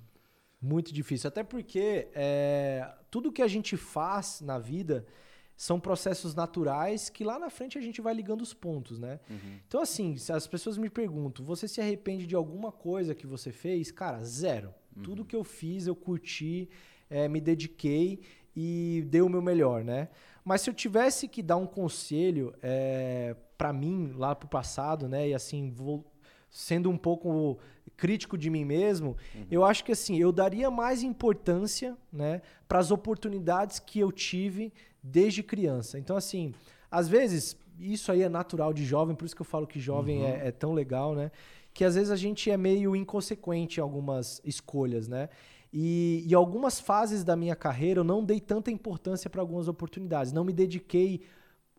Muito 0.61 0.93
difícil. 0.93 1.30
Até 1.30 1.43
porque 1.43 2.10
é, 2.14 2.93
tudo 3.10 3.31
que 3.31 3.41
a 3.41 3.47
gente 3.47 3.77
faz 3.77 4.41
na 4.41 4.60
vida 4.60 5.07
são 5.56 5.80
processos 5.80 6.36
naturais 6.36 7.10
que 7.10 7.23
lá 7.23 7.40
na 7.40 7.49
frente 7.49 7.77
a 7.77 7.82
gente 7.82 8.02
vai 8.02 8.14
ligando 8.14 8.41
os 8.41 8.53
pontos, 8.53 8.99
né? 8.99 9.19
Então, 9.68 9.82
assim, 9.82 10.18
se 10.18 10.32
as 10.34 10.48
pessoas 10.48 10.77
me 10.77 10.90
perguntam, 10.90 11.45
você 11.45 11.68
se 11.68 11.80
arrepende 11.80 12.27
de 12.27 12.36
alguma 12.36 12.72
coisa 12.72 13.15
que 13.15 13.26
você 13.26 13.52
fez? 13.52 13.91
Cara, 13.91 14.23
zero. 14.23 14.73
Tudo 15.03 15.26
que 15.26 15.36
eu 15.36 15.44
fiz, 15.44 15.88
eu 15.88 15.95
curti, 15.95 16.69
é, 17.10 17.27
me 17.27 17.41
dediquei 17.41 18.22
e 18.56 19.06
dei 19.07 19.22
o 19.22 19.30
meu 19.30 19.41
melhor, 19.41 19.84
né? 19.84 20.10
Mas 20.44 20.61
se 20.61 20.69
eu 20.69 20.73
tivesse 20.73 21.27
que 21.27 21.41
dar 21.41 21.57
um 21.57 21.65
conselho 21.65 22.53
é, 22.61 23.36
para 23.57 23.73
mim 23.73 24.14
lá 24.15 24.36
pro 24.36 24.48
passado, 24.48 25.07
né? 25.07 25.30
E 25.30 25.34
assim, 25.34 25.72
vou 25.72 26.06
sendo 26.49 26.90
um 26.90 26.98
pouco 26.98 27.60
crítico 27.98 28.38
de 28.38 28.49
mim 28.49 28.64
mesmo, 28.65 29.18
eu 29.49 29.64
acho 29.64 29.84
que 29.84 29.91
assim, 29.91 30.18
eu 30.18 30.32
daria 30.32 30.72
mais 30.72 31.03
importância, 31.03 31.98
né, 32.11 32.41
para 32.68 32.80
as 32.80 32.91
oportunidades 32.91 33.80
que 33.80 33.99
eu 33.99 34.11
tive 34.11 34.73
desde 35.11 35.44
criança. 35.44 35.99
Então 35.99 36.15
assim, 36.18 36.53
às 36.90 37.07
vezes, 37.07 37.56
isso 37.80 38.11
aí 38.11 38.22
é 38.23 38.30
natural 38.30 38.73
de 38.73 38.84
jovem, 38.86 39.15
por 39.15 39.26
isso 39.26 39.36
que 39.36 39.41
eu 39.41 39.45
falo 39.45 39.68
que 39.68 39.80
jovem 39.80 40.19
Uhum. 40.22 40.27
é, 40.27 40.48
é 40.48 40.52
tão 40.52 40.73
legal, 40.73 41.14
né? 41.14 41.32
Que 41.73 41.84
às 41.84 41.95
vezes 41.95 42.10
a 42.10 42.15
gente 42.15 42.49
é 42.49 42.57
meio 42.57 42.95
inconsequente 42.95 43.80
em 43.80 43.84
algumas 43.84 44.41
escolhas, 44.45 45.07
né? 45.07 45.30
E 45.73 46.26
em 46.30 46.34
algumas 46.34 46.80
fases 46.80 47.23
da 47.23 47.36
minha 47.36 47.56
carreira 47.56 47.99
eu 47.99 48.03
não 48.03 48.23
dei 48.23 48.40
tanta 48.40 48.72
importância 48.72 49.30
para 49.30 49.41
algumas 49.41 49.68
oportunidades, 49.68 50.32
não 50.32 50.45
me 50.45 50.53
dediquei 50.53 51.22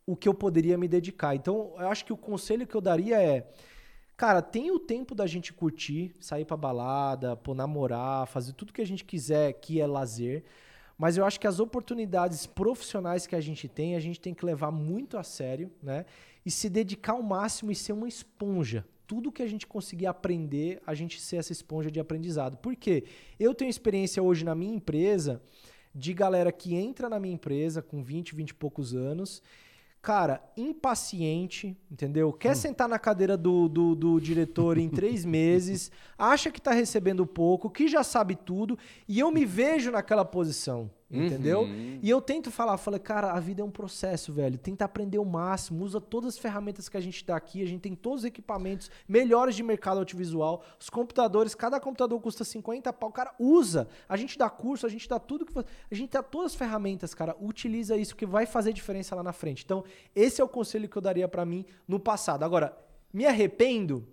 o 0.07 0.15
que 0.15 0.28
eu 0.28 0.35
poderia 0.35 0.77
me 0.78 0.86
dedicar. 0.86 1.35
Então, 1.35 1.73
eu 1.78 1.89
acho 1.89 2.05
que 2.05 2.12
o 2.12 2.16
conselho 2.16 2.66
que 2.66 2.74
eu 2.77 2.81
daria 2.81 3.20
é, 3.20 3.48
cara, 4.16 4.40
tem 4.43 4.70
o 4.70 4.78
tempo 4.78 5.15
da 5.15 5.27
gente 5.27 5.53
curtir, 5.53 6.12
sair 6.20 6.44
pra 6.44 6.57
balada, 6.57 7.35
pô, 7.36 7.55
namorar, 7.55 8.27
fazer 8.27 8.53
tudo 8.53 8.73
que 8.73 8.82
a 8.82 8.86
gente 8.86 9.03
quiser 9.05 9.55
que 9.55 9.81
é 9.81 9.86
lazer. 9.86 10.44
Mas 10.98 11.16
eu 11.16 11.24
acho 11.24 11.39
que 11.39 11.47
as 11.47 11.60
oportunidades 11.60 12.47
profissionais 12.47 13.27
que 13.27 13.36
a 13.36 13.40
gente 13.40 13.68
tem, 13.68 13.94
a 13.97 14.01
gente 14.01 14.20
tem 14.20 14.32
que 14.32 14.44
levar 14.44 14.70
muito 14.70 15.18
a 15.18 15.23
sério, 15.23 15.70
né? 15.82 16.06
E 16.44 16.51
se 16.51 16.70
dedicar 16.70 17.12
ao 17.12 17.23
máximo 17.23 17.70
e 17.70 17.74
ser 17.74 17.93
uma 17.93 18.09
esponja. 18.09 18.86
Tudo 19.06 19.31
que 19.31 19.43
a 19.43 19.47
gente 19.47 19.66
conseguir 19.66 20.06
aprender, 20.06 20.81
a 20.86 20.94
gente 20.94 21.20
ser 21.20 21.36
essa 21.36 21.52
esponja 21.52 21.90
de 21.90 22.01
aprendizado. 22.01 22.56
Por 22.56 22.74
quê? 22.74 23.05
Eu 23.39 23.55
tenho 23.55 23.68
experiência 23.68 24.23
hoje 24.23 24.44
na 24.44 24.55
minha 24.55 24.74
empresa 24.74 25.43
de 25.94 26.12
galera 26.12 26.51
que 26.51 26.74
entra 26.74 27.09
na 27.09 27.18
minha 27.18 27.35
empresa 27.35 27.82
com 27.82 28.02
20, 28.02 28.35
20 28.35 28.51
e 28.51 28.55
poucos 28.55 28.94
anos 28.94 29.43
cara, 30.06 30.40
impaciente, 30.56 31.76
entendeu? 31.90 32.32
Quer 32.32 32.54
sentar 32.54 32.88
na 32.88 32.96
cadeira 32.96 33.36
do, 33.36 33.68
do, 33.68 33.92
do 33.92 34.20
diretor 34.20 34.78
em 34.78 34.88
três 34.88 35.24
meses, 35.26 35.90
acha 36.16 36.48
que 36.48 36.62
tá 36.62 36.70
recebendo 36.70 37.26
pouco, 37.26 37.68
que 37.68 37.88
já 37.88 38.04
sabe 38.04 38.36
tudo, 38.36 38.78
e 39.08 39.18
eu 39.18 39.32
me 39.32 39.44
vejo 39.44 39.90
naquela 39.90 40.24
posição, 40.24 40.88
entendeu? 41.10 41.66
E 42.02 42.10
eu 42.10 42.20
tento 42.20 42.50
falar, 42.50 42.76
falei, 42.76 42.98
cara, 43.00 43.32
a 43.32 43.40
vida 43.40 43.62
é 43.62 43.64
um 43.64 43.70
processo, 43.70 44.32
velho. 44.32 44.58
Tenta 44.58 44.84
aprender 44.84 45.18
o 45.18 45.24
máximo, 45.24 45.84
usa 45.84 46.00
todas 46.00 46.34
as 46.34 46.38
ferramentas 46.38 46.88
que 46.88 46.96
a 46.96 47.00
gente 47.00 47.24
dá 47.24 47.36
aqui, 47.36 47.62
a 47.62 47.66
gente 47.66 47.80
tem 47.80 47.94
todos 47.94 48.20
os 48.20 48.24
equipamentos 48.24 48.90
melhores 49.08 49.54
de 49.54 49.62
mercado 49.62 49.98
audiovisual, 49.98 50.64
os 50.80 50.90
computadores, 50.90 51.54
cada 51.54 51.78
computador 51.78 52.20
custa 52.20 52.44
50 52.44 52.92
pau, 52.92 53.12
cara, 53.12 53.34
usa. 53.38 53.88
A 54.08 54.16
gente 54.16 54.36
dá 54.36 54.50
curso, 54.50 54.86
a 54.86 54.88
gente 54.88 55.08
dá 55.08 55.18
tudo 55.18 55.46
que 55.46 55.56
a 55.58 55.94
gente 55.94 56.10
dá 56.10 56.22
todas 56.22 56.52
as 56.52 56.58
ferramentas, 56.58 57.14
cara, 57.14 57.36
utiliza 57.40 57.96
isso 57.96 58.16
que 58.16 58.26
vai 58.26 58.46
fazer 58.46 58.72
diferença 58.72 59.14
lá 59.14 59.22
na 59.22 59.32
frente. 59.32 59.64
Então, 59.64 59.84
esse 60.14 60.40
é 60.40 60.44
o 60.44 60.48
conselho 60.48 60.88
que 60.88 60.96
eu 60.96 61.02
daria 61.02 61.28
pra 61.28 61.44
mim 61.44 61.64
no 61.86 62.00
passado. 62.00 62.42
Agora, 62.42 62.76
me 63.12 63.24
arrependo? 63.24 64.06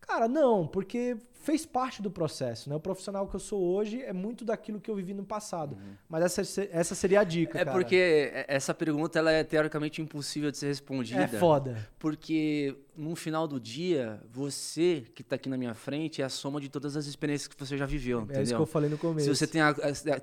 Cara, 0.00 0.26
não, 0.26 0.66
porque 0.66 1.16
fez 1.42 1.66
parte 1.66 2.00
do 2.00 2.10
processo, 2.10 2.70
né? 2.70 2.76
O 2.76 2.80
profissional 2.80 3.26
que 3.26 3.34
eu 3.36 3.40
sou 3.40 3.60
hoje 3.60 4.00
é 4.02 4.12
muito 4.12 4.44
daquilo 4.44 4.80
que 4.80 4.90
eu 4.90 4.94
vivi 4.94 5.12
no 5.12 5.24
passado. 5.24 5.76
Mas 6.08 6.22
essa, 6.38 6.68
essa 6.72 6.94
seria 6.94 7.20
a 7.20 7.24
dica, 7.24 7.58
É 7.58 7.64
cara. 7.64 7.76
porque 7.76 8.30
essa 8.48 8.72
pergunta 8.72 9.18
ela 9.18 9.30
é 9.30 9.42
teoricamente 9.44 10.00
impossível 10.00 10.50
de 10.50 10.58
ser 10.58 10.68
respondida. 10.68 11.22
é 11.22 11.26
foda. 11.28 11.88
Porque 11.98 12.76
no 12.96 13.16
final 13.16 13.48
do 13.48 13.58
dia, 13.58 14.20
você 14.30 15.04
que 15.14 15.22
tá 15.22 15.36
aqui 15.36 15.48
na 15.48 15.56
minha 15.56 15.74
frente 15.74 16.20
é 16.22 16.24
a 16.24 16.28
soma 16.28 16.60
de 16.60 16.68
todas 16.68 16.96
as 16.96 17.06
experiências 17.06 17.48
que 17.48 17.58
você 17.58 17.76
já 17.76 17.86
viveu, 17.86 18.20
É 18.20 18.22
entendeu? 18.22 18.42
isso 18.42 18.54
que 18.54 18.60
eu 18.62 18.66
falei 18.66 18.88
no 18.90 18.98
começo. 18.98 19.24
Se 19.26 19.34
você 19.34 19.46
tem 19.46 19.60
a, 19.60 19.74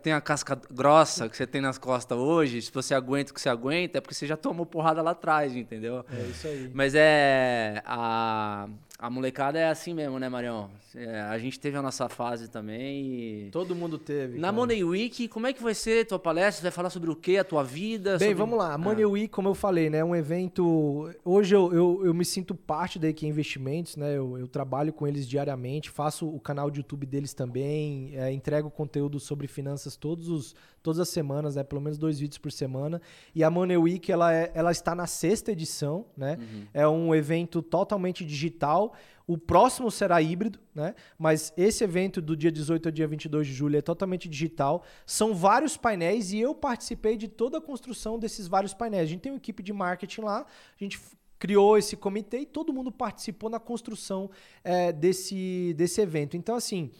tem 0.01 0.13
a 0.13 0.21
casca 0.21 0.59
grossa 0.71 1.27
que 1.27 1.35
você 1.35 1.47
tem 1.47 1.61
nas 1.61 1.77
costas 1.77 2.17
hoje, 2.17 2.61
se 2.61 2.71
você 2.71 2.93
aguenta 2.93 3.31
o 3.31 3.33
que 3.33 3.41
você 3.41 3.49
aguenta, 3.49 3.97
é 3.97 4.01
porque 4.01 4.13
você 4.15 4.27
já 4.27 4.37
tomou 4.37 4.65
porrada 4.65 5.01
lá 5.01 5.11
atrás, 5.11 5.55
entendeu? 5.55 6.05
É 6.11 6.21
isso 6.29 6.47
aí. 6.47 6.71
Mas 6.73 6.93
é. 6.95 7.81
A, 7.85 8.67
a 8.99 9.09
molecada 9.09 9.57
é 9.57 9.67
assim 9.69 9.93
mesmo, 9.93 10.19
né, 10.19 10.29
Marião? 10.29 10.69
É, 11.11 11.21
a 11.21 11.37
gente 11.39 11.59
teve 11.59 11.75
a 11.75 11.81
nossa 11.81 12.07
fase 12.07 12.47
também 12.49 13.45
e. 13.47 13.49
Todo 13.51 13.75
mundo 13.75 13.97
teve. 13.97 14.35
Na 14.37 14.49
cara. 14.49 14.51
Money 14.53 14.83
Week, 14.83 15.27
como 15.27 15.47
é 15.47 15.53
que 15.53 15.63
vai 15.63 15.73
ser 15.73 16.05
tua 16.05 16.19
palestra? 16.19 16.53
Você 16.57 16.61
vai 16.63 16.71
falar 16.71 16.89
sobre 16.91 17.09
o 17.09 17.15
quê? 17.15 17.37
A 17.37 17.43
tua 17.43 17.63
vida? 17.63 18.11
Bem, 18.17 18.29
sobre- 18.29 18.33
vamos 18.35 18.57
lá. 18.59 18.71
A 18.71 18.73
Ah. 18.75 18.77
Money 18.77 19.05
Week, 19.05 19.27
como 19.29 19.47
eu 19.49 19.55
falei, 19.55 19.89
né, 19.89 19.99
é 19.99 20.05
um 20.05 20.15
evento. 20.15 21.09
Hoje 21.25 21.55
eu, 21.55 21.73
eu, 21.73 22.01
eu 22.05 22.13
me 22.13 22.23
sinto 22.25 22.53
parte 22.53 22.99
da 22.99 23.07
EQ 23.07 23.25
Investimentos, 23.25 23.95
né? 23.95 24.15
Eu, 24.15 24.37
eu 24.37 24.47
trabalho 24.47 24.93
com 24.93 25.07
eles 25.07 25.27
diariamente, 25.27 25.89
faço 25.89 26.27
o 26.27 26.39
canal 26.39 26.69
de 26.69 26.79
YouTube 26.79 27.05
deles 27.05 27.33
também, 27.33 28.11
é, 28.15 28.31
entrego 28.31 28.69
conteúdo 28.69 29.19
sobre 29.19 29.47
finanças 29.47 29.95
todos 29.95 30.29
os, 30.29 30.55
todas 30.81 30.99
as 30.99 31.09
semanas, 31.09 31.55
né? 31.55 31.63
Pelo 31.63 31.81
menos 31.81 31.97
dois 31.97 32.19
vídeos 32.19 32.37
por 32.37 32.51
semana. 32.51 33.01
E 33.33 33.43
a 33.43 33.49
Money 33.49 33.77
Week, 33.77 34.11
ela, 34.11 34.33
é, 34.33 34.51
ela 34.53 34.71
está 34.71 34.95
na 34.95 35.07
sexta 35.07 35.51
edição, 35.51 36.05
né? 36.15 36.37
É 36.73 36.87
um 36.87 37.13
evento 37.13 37.61
totalmente 37.61 38.25
digital. 38.25 38.93
O 39.27 39.37
próximo 39.37 39.91
será 39.91 40.21
híbrido, 40.21 40.59
né? 40.73 40.95
Mas 41.17 41.53
esse 41.55 41.83
evento 41.83 42.21
do 42.21 42.35
dia 42.35 42.51
18 42.51 42.87
ao 42.87 42.91
dia 42.91 43.07
22 43.07 43.45
de 43.45 43.53
julho 43.53 43.77
é 43.77 43.81
totalmente 43.81 44.27
digital. 44.27 44.83
São 45.05 45.35
vários 45.35 45.77
painéis 45.77 46.33
e 46.33 46.39
eu 46.39 46.55
participei 46.55 47.15
de 47.15 47.27
toda 47.27 47.59
a 47.59 47.61
construção 47.61 48.17
desses 48.17 48.47
vários 48.47 48.73
painéis. 48.73 49.03
A 49.03 49.05
gente 49.05 49.21
tem 49.21 49.31
uma 49.31 49.37
equipe 49.37 49.61
de 49.61 49.71
marketing 49.71 50.21
lá, 50.21 50.39
a 50.39 50.83
gente 50.83 50.99
criou 51.37 51.77
esse 51.77 51.95
comitê 51.95 52.39
e 52.39 52.45
todo 52.45 52.73
mundo 52.73 52.91
participou 52.91 53.49
na 53.49 53.59
construção 53.59 54.29
eh, 54.63 54.91
desse, 54.91 55.73
desse 55.77 56.01
evento. 56.01 56.35
Então, 56.35 56.55
assim, 56.55 56.91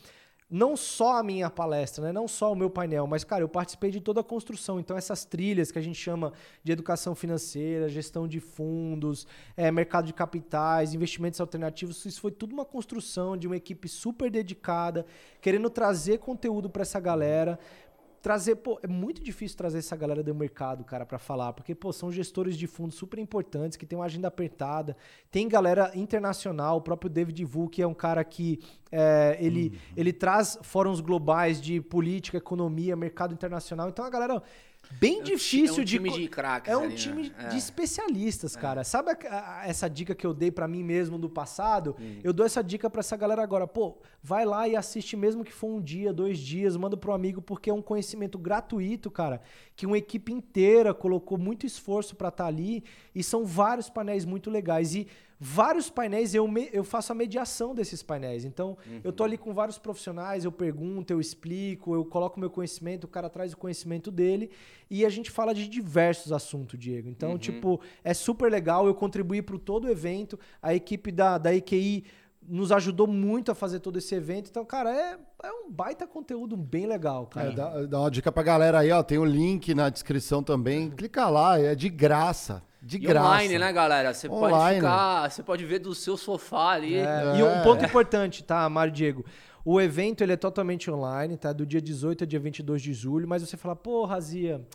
não 0.49 0.75
só 0.75 1.17
a 1.17 1.23
minha 1.23 1.47
palestra, 1.47 2.05
né? 2.05 2.11
não 2.11 2.27
só 2.27 2.51
o 2.51 2.55
meu 2.55 2.69
painel, 2.69 3.05
mas, 3.05 3.23
cara, 3.23 3.43
eu 3.43 3.49
participei 3.49 3.91
de 3.91 4.01
toda 4.01 4.21
a 4.21 4.23
construção. 4.23 4.79
Então, 4.79 4.97
essas 4.97 5.23
trilhas 5.23 5.71
que 5.71 5.77
a 5.77 5.81
gente 5.81 5.99
chama 5.99 6.33
de 6.63 6.71
educação 6.71 7.13
financeira, 7.13 7.87
gestão 7.87 8.27
de 8.27 8.39
fundos, 8.39 9.27
eh, 9.55 9.69
mercado 9.69 10.07
de 10.07 10.13
capitais, 10.13 10.95
investimentos 10.95 11.39
alternativos, 11.39 12.03
isso 12.03 12.19
foi 12.19 12.31
tudo 12.31 12.53
uma 12.53 12.65
construção 12.65 13.37
de 13.37 13.45
uma 13.45 13.57
equipe 13.57 13.87
super 13.87 14.31
dedicada, 14.31 15.05
querendo 15.39 15.69
trazer 15.69 16.17
conteúdo 16.17 16.67
para 16.67 16.81
essa 16.81 16.99
galera. 16.99 17.59
Trazer, 18.21 18.55
pô, 18.55 18.79
é 18.83 18.87
muito 18.87 19.23
difícil 19.23 19.57
trazer 19.57 19.77
essa 19.79 19.95
galera 19.95 20.21
do 20.21 20.35
mercado, 20.35 20.83
cara, 20.83 21.05
para 21.05 21.17
falar, 21.17 21.53
porque, 21.53 21.73
pô, 21.73 21.93
são 21.93 22.11
gestores 22.11 22.57
de 22.57 22.67
fundos 22.67 22.95
super 22.95 23.17
importantes, 23.17 23.77
que 23.77 23.85
tem 23.85 23.97
uma 23.97 24.05
agenda 24.05 24.27
apertada, 24.27 24.97
tem 25.31 25.47
galera 25.47 25.91
internacional, 25.95 26.77
o 26.77 26.81
próprio 26.81 27.09
David 27.09 27.45
Vu, 27.45 27.69
que 27.69 27.81
é 27.81 27.87
um 27.87 27.93
cara 27.93 28.23
que 28.23 28.59
é, 28.91 29.37
ele, 29.39 29.79
ele 29.95 30.11
traz 30.11 30.57
fóruns 30.61 30.99
globais 30.99 31.61
de 31.61 31.79
política, 31.79 32.37
economia, 32.37 32.95
mercado 32.95 33.33
internacional, 33.33 33.87
então 33.87 34.03
a 34.03 34.09
galera 34.09 34.43
bem 34.91 35.19
É 35.19 35.23
difícil 35.23 35.77
é 35.77 35.81
um 35.81 35.83
de 35.83 35.95
time 35.97 36.09
co- 36.09 36.17
de 36.17 36.27
craques 36.27 36.71
é 36.71 36.75
um 36.77 36.81
ali, 36.81 36.89
né? 36.89 36.95
time 36.95 37.31
É. 37.37 37.47
de 37.49 37.57
especialistas, 37.57 38.55
cara. 38.55 38.83
Sabe 38.83 39.11
a- 39.11 39.61
a- 39.61 39.67
essa 39.67 39.89
dica 39.89 40.13
que 40.15 40.25
eu 40.25 40.33
dei 40.33 40.51
pra 40.51 40.67
mim 40.67 40.83
mesmo 40.83 41.17
do 41.17 41.29
passado? 41.29 41.95
Hum. 41.99 42.19
Eu 42.23 42.33
dou 42.33 42.45
essa 42.45 42.63
dica 42.63 42.89
pra 42.89 42.99
essa 42.99 43.15
galera 43.15 43.41
agora. 43.41 43.67
Pô, 43.67 43.97
vai 44.21 44.45
lá 44.45 44.67
e 44.67 44.75
assiste 44.75 45.15
mesmo 45.15 45.43
que 45.43 45.51
for 45.53 45.67
um 45.67 45.81
dia, 45.81 46.11
dois 46.13 46.39
dias, 46.39 46.75
manda 46.75 46.97
pro 46.97 47.11
amigo, 47.13 47.41
porque 47.41 47.69
é 47.69 47.73
um 47.73 47.81
conhecimento 47.81 48.37
gratuito, 48.37 49.09
cara, 49.11 49.41
que 49.75 49.85
uma 49.85 49.97
equipe 49.97 50.31
inteira 50.33 50.93
colocou 50.93 51.37
muito 51.37 51.65
esforço 51.65 52.15
pra 52.15 52.29
estar 52.29 52.45
ali 52.45 52.83
e 53.13 53.23
são 53.23 53.45
vários 53.45 53.89
painéis 53.89 54.25
muito 54.25 54.49
legais. 54.49 54.95
E 54.95 55.07
vários 55.39 55.89
painéis 55.89 56.35
eu, 56.35 56.45
me- 56.47 56.69
eu 56.73 56.83
faço 56.83 57.11
a 57.11 57.15
mediação 57.15 57.73
desses 57.73 58.03
painéis. 58.03 58.43
Então, 58.43 58.77
eu 59.03 59.13
tô 59.13 59.23
ali 59.23 59.37
com 59.37 59.53
vários 59.53 59.77
profissionais, 59.77 60.43
eu 60.43 60.51
pergunto, 60.51 61.13
eu 61.13 61.21
explico, 61.21 61.93
eu 61.95 62.03
coloco 62.03 62.39
meu 62.39 62.49
conhecimento, 62.49 63.05
o 63.05 63.07
cara 63.07 63.29
traz 63.29 63.53
o 63.53 63.57
conhecimento 63.57 64.11
dele 64.11 64.51
e 64.89 65.05
a 65.05 65.09
gente 65.09 65.31
fala 65.31 65.53
de 65.53 65.67
diversos 65.67 66.31
assuntos, 66.33 66.77
Diego. 66.77 67.07
Então, 67.07 67.37
tipo, 67.37 67.79
é 68.03 68.13
super 68.13 68.51
legal, 68.51 68.85
eu 68.85 68.93
contribuí 68.93 69.41
para 69.41 69.57
todo 69.57 69.85
o 69.85 69.89
evento, 69.89 70.37
a 70.61 70.73
equipe 70.75 71.11
da, 71.11 71.37
da 71.37 71.53
EQI 71.55 72.03
nos 72.51 72.71
ajudou 72.71 73.05
muito 73.05 73.51
a 73.51 73.55
fazer 73.55 73.79
todo 73.79 73.97
esse 73.99 74.15
evento. 74.15 74.49
Então, 74.49 74.65
cara, 74.65 74.89
é, 74.91 75.17
é 75.43 75.51
um 75.51 75.71
baita 75.71 76.07
conteúdo 76.07 76.57
bem 76.57 76.87
legal, 76.87 77.27
cara. 77.27 77.49
É, 77.49 77.55
dá, 77.55 77.85
dá 77.85 77.99
uma 77.99 78.09
dica 78.09 78.31
pra 78.31 78.41
galera 78.41 78.79
aí, 78.79 78.91
ó. 78.91 79.03
Tem 79.03 79.19
o 79.19 79.25
link 79.25 79.73
na 79.75 79.87
descrição 79.89 80.41
também. 80.41 80.89
Clica 80.89 81.29
lá, 81.29 81.59
é 81.59 81.75
de 81.75 81.89
graça. 81.89 82.63
De 82.81 82.97
E 82.97 82.99
graça. 82.99 83.27
online, 83.27 83.59
né, 83.59 83.73
galera? 83.73 84.13
Você 84.13 84.29
pode 84.29 84.75
ficar, 84.75 85.29
você 85.29 85.43
pode 85.43 85.65
ver 85.65 85.79
do 85.79 85.93
seu 85.93 86.15
sofá 86.15 86.69
ali. 86.71 86.95
É, 86.95 87.37
E 87.37 87.43
um 87.43 87.61
ponto 87.61 87.83
importante, 87.83 88.43
tá, 88.43 88.67
Mário 88.69 88.93
Diego? 88.93 89.25
O 89.65 89.79
evento 89.81 90.23
ele 90.23 90.31
é 90.33 90.37
totalmente 90.37 90.89
online, 90.89 91.35
tá? 91.37 91.51
Do 91.51 91.65
dia 91.65 91.81
18 91.81 92.23
ao 92.23 92.27
dia 92.27 92.39
22 92.39 92.81
de 92.81 92.93
julho, 92.93 93.27
mas 93.27 93.41
você 93.41 93.57
fala, 93.57 93.75
pô, 93.75 94.05
Razia, 94.05 94.65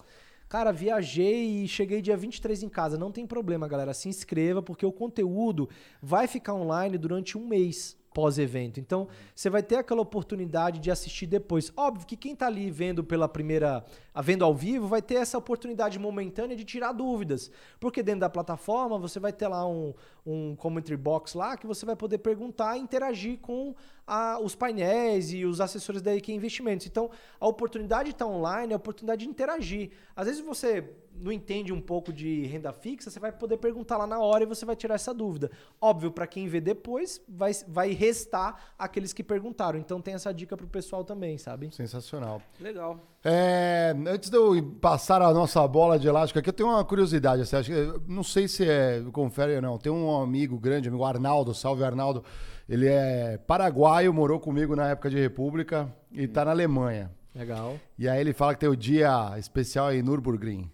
cara, 0.48 0.70
viajei 0.70 1.64
e 1.64 1.68
cheguei 1.68 2.02
dia 2.02 2.16
23 2.16 2.62
em 2.62 2.68
casa. 2.68 2.98
Não 2.98 3.10
tem 3.10 3.26
problema, 3.26 3.66
galera. 3.66 3.94
Se 3.94 4.08
inscreva, 4.08 4.62
porque 4.62 4.84
o 4.84 4.92
conteúdo 4.92 5.68
vai 6.02 6.26
ficar 6.26 6.52
online 6.54 6.98
durante 6.98 7.38
um 7.38 7.46
mês 7.46 7.96
pós-evento. 8.14 8.78
Então, 8.78 9.08
você 9.34 9.50
vai 9.50 9.62
ter 9.62 9.76
aquela 9.76 10.00
oportunidade 10.00 10.78
de 10.78 10.90
assistir 10.90 11.26
depois. 11.26 11.72
Óbvio 11.76 12.06
que 12.06 12.16
quem 12.16 12.34
tá 12.34 12.46
ali 12.46 12.70
vendo 12.70 13.02
pela 13.02 13.28
primeira, 13.28 13.84
a 14.14 14.22
vendo 14.22 14.44
ao 14.44 14.54
vivo, 14.54 14.86
vai 14.86 15.02
ter 15.02 15.16
essa 15.16 15.36
oportunidade 15.36 15.98
momentânea 15.98 16.56
de 16.56 16.64
tirar 16.64 16.92
dúvidas. 16.92 17.50
Porque 17.80 18.02
dentro 18.02 18.20
da 18.20 18.30
plataforma, 18.30 18.96
você 18.98 19.18
vai 19.18 19.32
ter 19.32 19.48
lá 19.48 19.66
um, 19.66 19.92
um 20.24 20.54
commentary 20.54 20.96
box 20.96 21.34
lá 21.34 21.56
que 21.56 21.66
você 21.66 21.84
vai 21.84 21.96
poder 21.96 22.18
perguntar 22.18 22.76
e 22.76 22.80
interagir 22.80 23.38
com 23.40 23.74
a- 24.06 24.38
os 24.40 24.54
painéis 24.54 25.32
e 25.32 25.44
os 25.44 25.60
assessores 25.60 26.00
da 26.00 26.14
EQ 26.14 26.32
Investimentos. 26.32 26.86
Então, 26.86 27.10
a 27.40 27.48
oportunidade 27.48 28.10
de 28.10 28.14
estar 28.14 28.26
online 28.26 28.72
é 28.72 28.74
a 28.74 28.76
oportunidade 28.76 29.24
de 29.24 29.28
interagir. 29.28 29.90
Às 30.14 30.26
vezes 30.26 30.40
você 30.40 30.88
não 31.20 31.30
entende 31.32 31.72
um 31.72 31.80
pouco 31.80 32.12
de 32.12 32.46
renda 32.46 32.72
fixa, 32.72 33.10
você 33.10 33.18
vai 33.20 33.32
poder 33.32 33.56
perguntar 33.56 33.96
lá 33.96 34.06
na 34.06 34.18
hora 34.18 34.44
e 34.44 34.46
você 34.46 34.64
vai 34.64 34.76
tirar 34.76 34.94
essa 34.96 35.14
dúvida. 35.14 35.50
Óbvio, 35.80 36.10
para 36.10 36.26
quem 36.26 36.46
vê 36.48 36.60
depois, 36.60 37.20
vai, 37.28 37.52
vai 37.68 37.92
restar 37.92 38.72
aqueles 38.78 39.12
que 39.12 39.22
perguntaram. 39.22 39.78
Então 39.78 40.00
tem 40.00 40.14
essa 40.14 40.32
dica 40.32 40.56
pro 40.56 40.66
pessoal 40.66 41.04
também, 41.04 41.38
sabe? 41.38 41.74
Sensacional. 41.74 42.42
Legal. 42.60 42.98
É, 43.24 43.94
antes 44.06 44.28
de 44.28 44.36
eu 44.36 44.62
passar 44.80 45.22
a 45.22 45.32
nossa 45.32 45.66
bola 45.66 45.98
de 45.98 46.06
elástico 46.06 46.38
aqui, 46.38 46.48
eu 46.50 46.52
tenho 46.52 46.68
uma 46.68 46.84
curiosidade. 46.84 47.42
Assim, 47.42 47.56
acho 47.56 47.70
que- 47.70 48.00
não 48.06 48.22
sei 48.22 48.46
se 48.48 48.68
é, 48.68 49.02
confere 49.12 49.56
ou 49.56 49.62
não. 49.62 49.78
Tem 49.78 49.90
um 49.90 50.14
amigo 50.20 50.58
grande, 50.58 50.88
amigo 50.88 51.04
Arnaldo, 51.04 51.54
salve 51.54 51.82
Arnaldo. 51.84 52.22
Ele 52.68 52.86
é 52.88 53.38
paraguaio, 53.46 54.12
morou 54.12 54.38
comigo 54.40 54.74
na 54.76 54.88
época 54.90 55.08
de 55.10 55.18
República 55.18 55.92
e 56.12 56.26
tá 56.26 56.44
na 56.44 56.50
Alemanha. 56.50 57.10
Legal. 57.34 57.76
E 57.98 58.08
aí 58.08 58.20
ele 58.20 58.32
fala 58.32 58.54
que 58.54 58.60
tem 58.60 58.68
o 58.68 58.76
dia 58.76 59.36
especial 59.38 59.92
em 59.92 60.02
Nürburgring. 60.02 60.70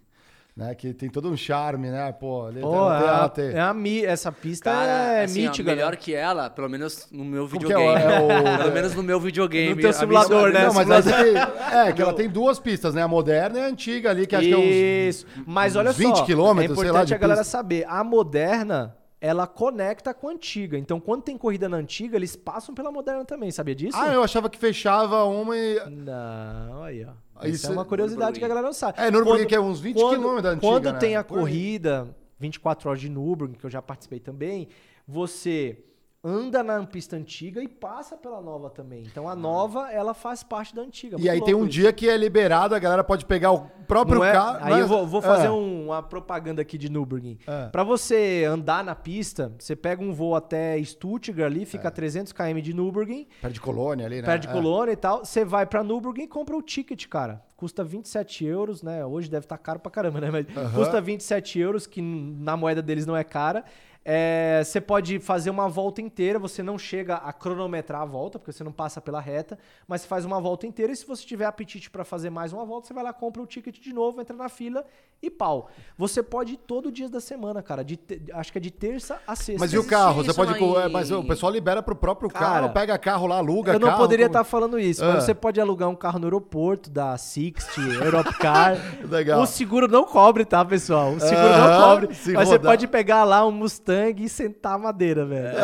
Né, 0.61 0.75
que 0.75 0.93
tem 0.93 1.09
todo 1.09 1.31
um 1.31 1.37
charme, 1.39 1.89
né? 1.91 2.13
Pô, 2.13 2.51
ele 2.51 2.61
Pô, 2.61 2.71
tem- 2.71 2.79
é, 2.79 3.09
a- 3.09 3.29
tem- 3.31 3.51
é 3.53 3.61
a 3.61 3.73
mi- 3.73 4.05
essa 4.05 4.31
pista 4.31 4.71
Cara, 4.71 4.91
é 5.15 5.25
assim, 5.25 5.47
ó, 5.47 5.51
mítica, 5.51 5.71
melhor 5.75 5.93
né? 5.93 5.97
que 5.97 6.15
ela, 6.15 6.51
pelo 6.51 6.69
menos 6.69 7.09
no 7.11 7.25
meu 7.25 7.45
é 7.45 7.49
videogame. 7.49 7.83
é 8.03 8.21
o- 8.21 8.59
Pelo 8.59 8.75
menos 8.75 8.95
no 8.95 9.03
meu 9.03 9.19
videogame. 9.19 9.75
No 9.75 9.81
teu 9.81 9.93
simulador, 9.95 10.53
né? 10.53 10.67
Não, 10.67 10.75
mas 10.75 10.87
tem- 10.87 11.35
é, 11.89 11.93
que 11.95 12.03
ela 12.03 12.13
tem 12.13 12.29
duas 12.29 12.59
pistas, 12.59 12.93
né? 12.95 13.03
A 13.03 13.09
moderna 13.09 13.59
e 13.59 13.63
a 13.63 13.67
antiga 13.69 14.11
ali, 14.11 14.27
que 14.27 14.37
acho 14.37 14.47
que 14.49 14.53
é 14.53 14.57
uns 14.59 15.15
Isso. 15.17 15.27
Mas 15.47 15.77
olha 15.77 15.93
20 15.93 16.17
só, 16.19 16.25
quilômetros, 16.27 16.77
é 16.77 16.81
sei 16.81 16.91
importante 16.91 16.95
lá, 17.01 17.05
de 17.07 17.15
a 17.15 17.19
galera 17.19 17.41
pista. 17.41 17.51
saber. 17.59 17.87
A 17.89 18.05
moderna, 18.05 18.95
ela 19.19 19.47
conecta 19.47 20.13
com 20.13 20.29
a 20.29 20.33
antiga. 20.33 20.77
Então, 20.77 21.01
quando 21.01 21.23
tem 21.23 21.39
corrida 21.39 21.71
na 21.71 21.79
antiga, 21.79 22.17
eles 22.17 22.37
passam 22.37 22.75
pela 22.75 22.93
moderna 22.93 23.25
também. 23.25 23.51
Sabia 23.51 23.75
disso? 23.75 23.97
Ah, 23.99 24.13
eu 24.13 24.23
achava 24.23 24.51
que 24.51 24.59
fechava 24.59 25.25
uma 25.25 25.57
e. 25.57 25.81
Não, 25.89 26.83
aí, 26.85 27.05
ó. 27.07 27.13
Isso 27.49 27.67
é 27.67 27.71
uma 27.71 27.85
curiosidade 27.85 28.39
que 28.39 28.45
a 28.45 28.49
galera 28.49 28.67
não 28.67 28.73
sabe. 28.73 28.99
É, 29.01 29.11
Nürburgring 29.11 29.43
Quando- 29.45 29.49
que 29.49 29.55
é 29.55 29.61
uns 29.61 29.81
20 29.81 29.97
quando- 29.97 30.11
quilômetros 30.17 30.43
da 30.43 30.51
antiga, 30.51 30.67
Quando 30.73 30.93
né? 30.93 30.99
tem 30.99 31.17
a 31.17 31.25
Por 31.25 31.35
aí. 31.39 31.41
corrida 31.41 32.17
24 32.39 32.89
horas 32.89 33.01
de 33.01 33.09
Nürburgring, 33.09 33.59
que 33.59 33.65
eu 33.67 33.71
já 33.71 33.81
participei 33.83 34.19
também, 34.21 34.69
você 35.07 35.79
anda 36.23 36.63
na 36.63 36.85
pista 36.85 37.17
antiga 37.17 37.63
e 37.63 37.69
passa 37.69 38.17
pela 38.17 38.41
nova 38.43 38.69
também. 38.69 39.05
Então 39.11 39.27
a 39.29 39.35
nova, 39.35 39.91
ela 39.91 40.13
faz 40.13 40.43
parte 40.43 40.75
da 40.75 40.83
antiga. 40.83 41.17
Ah. 41.19 41.21
E 41.23 41.29
aí 41.31 41.43
tem 41.43 41.55
um 41.55 41.61
isso. 41.63 41.69
dia 41.71 41.93
que 41.93 42.09
é 42.09 42.17
liberado, 42.17 42.75
a 42.75 42.79
galera 42.79 43.03
pode 43.03 43.25
pegar 43.25 43.53
o 43.53 43.71
próprio 43.91 44.25
é- 44.25 44.33
carro. 44.33 44.59
Aí 44.63 44.73
é- 44.75 44.81
eu 44.83 44.87
vou, 44.87 45.07
vou 45.07 45.21
fazer 45.21 45.47
é. 45.47 45.51
um- 45.51 45.87
uma 45.87 46.03
propaganda 46.03 46.63
aqui 46.63 46.79
de 46.79 46.89
Nürburgring. 46.91 47.39
É. 47.47 47.67
Pra 47.67 47.83
você 47.85 48.45
andar 48.49 48.83
na 48.85 48.95
pista, 48.95 49.53
você 49.59 49.75
pega 49.77 50.03
um 50.03 50.13
voo 50.13 50.35
até 50.35 50.83
Stuttgart 50.83 51.47
ali, 51.51 51.67
fica 51.67 51.89
a 51.89 51.91
300 51.91 52.33
km 52.33 52.61
de 52.63 52.73
Nürburgring, 52.73 53.27
Perto 53.41 53.55
de 53.55 53.61
Colônia 53.61 54.07
ali, 54.07 54.17
né? 54.17 54.23
perto 54.23 54.43
de 54.43 54.49
É. 54.49 54.53
Colônia 54.53 54.93
e 54.93 54.97
tal. 54.97 55.25
Você 55.25 55.45
vai 55.45 55.67
pra 55.67 55.83
Nürburgring 55.83 56.25
e 56.25 56.29
compra 56.29 56.57
o 56.57 56.63
ticket, 56.63 57.07
cara. 57.09 57.43
Custa 57.57 57.85
27 57.85 58.45
euros, 58.47 58.83
né? 58.83 59.05
Hoje 59.05 59.29
deve 59.29 59.45
estar 59.45 59.59
caro 59.59 59.79
pra 59.79 59.91
caramba, 59.91 60.21
né? 60.21 60.31
Mas 60.31 60.47
custa 60.75 60.99
27 61.01 61.59
euros, 61.59 61.87
que 61.87 62.01
na 62.01 62.57
moeda 62.57 62.81
deles 62.81 63.05
não 63.05 63.15
é 63.17 63.23
cara. 63.25 63.65
É, 64.03 64.63
você 64.65 64.81
pode 64.81 65.19
fazer 65.19 65.51
uma 65.51 65.69
volta 65.69 66.01
inteira, 66.01 66.39
você 66.39 66.63
não 66.63 66.79
chega 66.79 67.17
a 67.17 67.33
cronometrar 67.35 68.01
a 68.01 68.05
volta, 68.07 68.39
porque 68.39 68.51
você 68.51 68.65
não 68.65 68.73
passa 68.73 68.99
pela 68.99 69.21
reta, 69.21 69.59
mas 69.87 70.01
você 70.01 70.09
faz 70.09 70.25
uma 70.25 70.41
volta 70.41 70.67
inteira 70.67 70.91
e 70.91 70.97
se 70.97 71.07
você 71.07 71.25
tiver 71.27 71.45
apetite 71.45 71.91
pra 71.91 72.03
fazer 72.03 72.31
mais 72.31 72.51
uma 72.53 72.65
volta, 72.65 72.87
você 72.89 72.95
vai 72.95 73.05
lá, 73.05 73.13
compra 73.13 73.43
o 73.43 73.47
ticket 73.47 73.79
de 73.79 73.93
novo, 73.93 74.19
entra 74.21 74.35
na 74.35 74.49
fila 74.49 74.87
e 75.23 75.29
pau. 75.31 75.69
Você 75.99 76.23
pode 76.23 76.55
ir 76.55 76.57
todo 76.57 76.91
dia 76.91 77.11
da 77.11 77.21
semana, 77.21 77.63
cara. 77.63 77.85
de 77.85 77.97
te- 77.99 78.23
acho 78.33 78.51
que 78.51 78.57
é 78.57 78.61
de 78.61 78.71
terça 78.71 79.21
a 79.27 79.37
sexta. 79.37 79.61
Mas 79.61 79.73
e 79.75 79.79
o 79.79 79.85
carro? 79.87 80.23
Você 80.25 80.31
isso 80.31 80.37
pode. 80.37 80.55
é, 80.79 80.89
Mas 80.89 81.11
o 81.11 81.23
pessoal 81.23 81.53
libera 81.53 81.83
pro 81.83 81.95
próprio 81.95 82.31
Cara, 82.31 82.63
carro, 82.63 82.73
pega 82.73 82.99
carro 82.99 83.27
lá, 83.27 83.37
aluga 83.37 83.73
Eu 83.75 83.79
não 83.81 83.89
carro, 83.89 84.01
poderia 84.01 84.27
como- 84.29 84.39
estar 84.39 84.45
falando 84.45 84.79
isso, 84.79 85.05
Ah. 85.05 85.13
mas 85.15 85.25
você 85.25 85.35
pode 85.35 85.61
alugar 85.61 85.91
um 85.91 85.95
carro 85.95 86.19
no 86.19 86.25
aeroporto 86.27 86.89
da 86.89 87.19
Sixty, 87.19 87.81
Europcar. 88.03 88.79
Legal. 89.07 89.43
O 89.43 89.47
seguro 89.47 89.87
não 89.87 90.05
cobre, 90.05 90.47
tá, 90.47 90.65
pessoal? 90.65 91.13
O 91.13 91.21
seguro 91.21 91.49
não 91.51 91.81
cobre. 91.83 92.15
se 92.15 92.33
mas 92.33 92.49
você 92.49 92.55
rodar. 92.57 92.73
pode 92.73 92.87
pegar 92.89 93.25
lá 93.25 93.47
um 93.47 93.51
Mustang 93.53 93.90
e 94.25 94.29
sentar 94.29 94.75
a 94.75 94.79
madeira, 94.79 95.25
velho. 95.25 95.57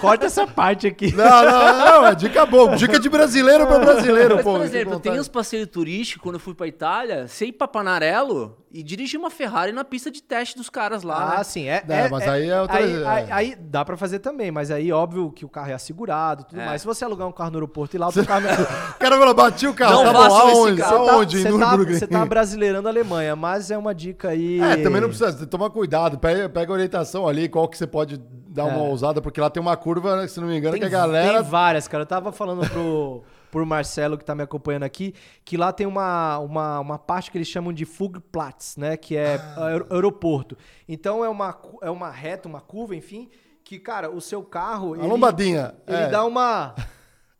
Corta 0.00 0.26
essa 0.26 0.46
parte 0.46 0.86
aqui. 0.86 1.12
Não, 1.14 1.24
não, 1.24 1.78
não, 1.78 2.06
é 2.06 2.14
dica 2.14 2.44
boa. 2.46 2.76
Dica 2.76 2.98
de 2.98 3.08
brasileiro 3.08 3.66
pra 3.66 3.78
brasileiro, 3.78 4.36
Mas, 4.36 4.44
pô. 4.44 4.54
por 4.54 4.64
exemplo, 4.64 4.94
vontade. 4.94 5.10
tem 5.12 5.20
uns 5.20 5.28
passeios 5.28 5.68
turísticos 5.68 6.22
quando 6.22 6.34
eu 6.36 6.40
fui 6.40 6.54
pra 6.54 6.66
Itália, 6.66 7.26
pra 7.52 7.68
Panarello 7.68 8.56
e 8.70 8.82
dirigir 8.82 9.18
uma 9.18 9.30
Ferrari 9.30 9.72
na 9.72 9.84
pista 9.84 10.10
de 10.10 10.22
teste 10.22 10.56
dos 10.56 10.68
caras 10.68 11.02
lá. 11.02 11.34
Ah, 11.34 11.38
né? 11.38 11.44
sim. 11.44 11.68
É, 11.68 11.82
É, 11.88 12.08
mas 12.08 12.26
aí 12.28 12.48
é 12.48 12.60
outra- 12.60 12.76
Aí, 12.78 13.02
é. 13.02 13.06
aí- 13.06 13.26
aí 13.30 13.56
dá 13.56 13.84
pra 13.84 13.96
fazer 13.96 14.18
também, 14.18 14.50
mas 14.50 14.70
aí 14.70 14.92
óbvio 14.92 15.30
que 15.32 15.44
o 15.44 15.48
carro 15.48 15.70
é 15.70 15.74
assegurado 15.74 16.42
e 16.42 16.44
tudo 16.44 16.60
É. 16.60 16.66
mais. 16.66 16.82
Se 16.82 16.86
você 16.86 17.04
alugar 17.04 17.26
um 17.26 17.32
carro 17.32 17.50
no 17.50 17.56
aeroporto 17.56 17.96
e 17.96 17.98
lá, 17.98 18.08
o 18.08 18.26
carro... 18.26 18.46
O 18.96 18.98
cara 18.98 19.16
falou, 19.18 19.34
bati 19.34 19.66
o 19.66 19.74
carro. 19.74 19.92
Não 20.02 20.04
tá 20.04 20.12
bom, 20.12 20.18
aonde? 20.36 20.80
carro. 20.82 21.08
Aonde? 21.08 21.36
Em 21.38 21.42
Você 21.42 21.58
tá, 21.58 21.76
você 21.76 22.06
tá 22.06 22.26
brasileirando 22.26 22.88
a 22.88 22.90
Alemanha, 22.90 23.34
mas 23.34 23.70
é 23.70 23.78
uma 23.78 23.94
dica 23.94 24.28
aí... 24.28 24.60
É, 24.60 24.76
também 24.76 25.00
não 25.00 25.08
precisa. 25.08 25.46
Toma 25.46 25.70
cuidado. 25.70 26.18
Pega, 26.18 26.48
pega 26.48 26.72
a 26.72 26.74
orientação 26.74 27.26
ali, 27.26 27.48
qual 27.48 27.68
que 27.68 27.78
você 27.78 27.86
pode 27.86 28.18
dar 28.48 28.64
uma 28.64 28.84
É. 28.84 28.88
ousada, 28.88 29.20
porque 29.22 29.40
lá 29.40 29.48
tem 29.48 29.60
uma 29.62 29.76
curva, 29.76 30.16
né, 30.20 30.26
se 30.28 30.40
não 30.40 30.48
me 30.48 30.56
engano, 30.58 30.72
Tem, 30.72 30.80
que 30.80 30.86
a 30.86 30.88
galera. 30.90 31.40
tem 31.42 31.50
várias, 31.50 31.86
cara. 31.86 32.02
Eu 32.02 32.06
tava 32.06 32.32
falando 32.32 32.68
pro, 32.68 33.22
pro 33.50 33.66
Marcelo, 33.66 34.18
que 34.18 34.24
tá 34.24 34.34
me 34.34 34.42
acompanhando 34.42 34.82
aqui, 34.82 35.14
que 35.44 35.56
lá 35.56 35.72
tem 35.72 35.86
uma, 35.86 36.38
uma, 36.38 36.80
uma 36.80 36.98
parte 36.98 37.30
que 37.30 37.38
eles 37.38 37.48
chamam 37.48 37.72
de 37.72 37.84
Flugplatz, 37.84 38.76
né? 38.76 38.96
Que 38.96 39.16
é 39.16 39.40
aer- 39.56 39.86
aeroporto. 39.90 40.56
Então 40.88 41.24
é 41.24 41.28
uma, 41.28 41.58
é 41.82 41.90
uma 41.90 42.10
reta, 42.10 42.48
uma 42.48 42.60
curva, 42.60 42.94
enfim, 42.94 43.28
que, 43.64 43.78
cara, 43.78 44.10
o 44.10 44.20
seu 44.20 44.42
carro... 44.42 44.94
Uma 44.94 45.06
lombadinha. 45.06 45.74
Ele 45.86 45.96
é. 45.96 46.08
dá 46.08 46.24
uma... 46.24 46.74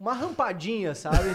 Uma 0.01 0.13
rampadinha, 0.13 0.95
sabe? 0.95 1.29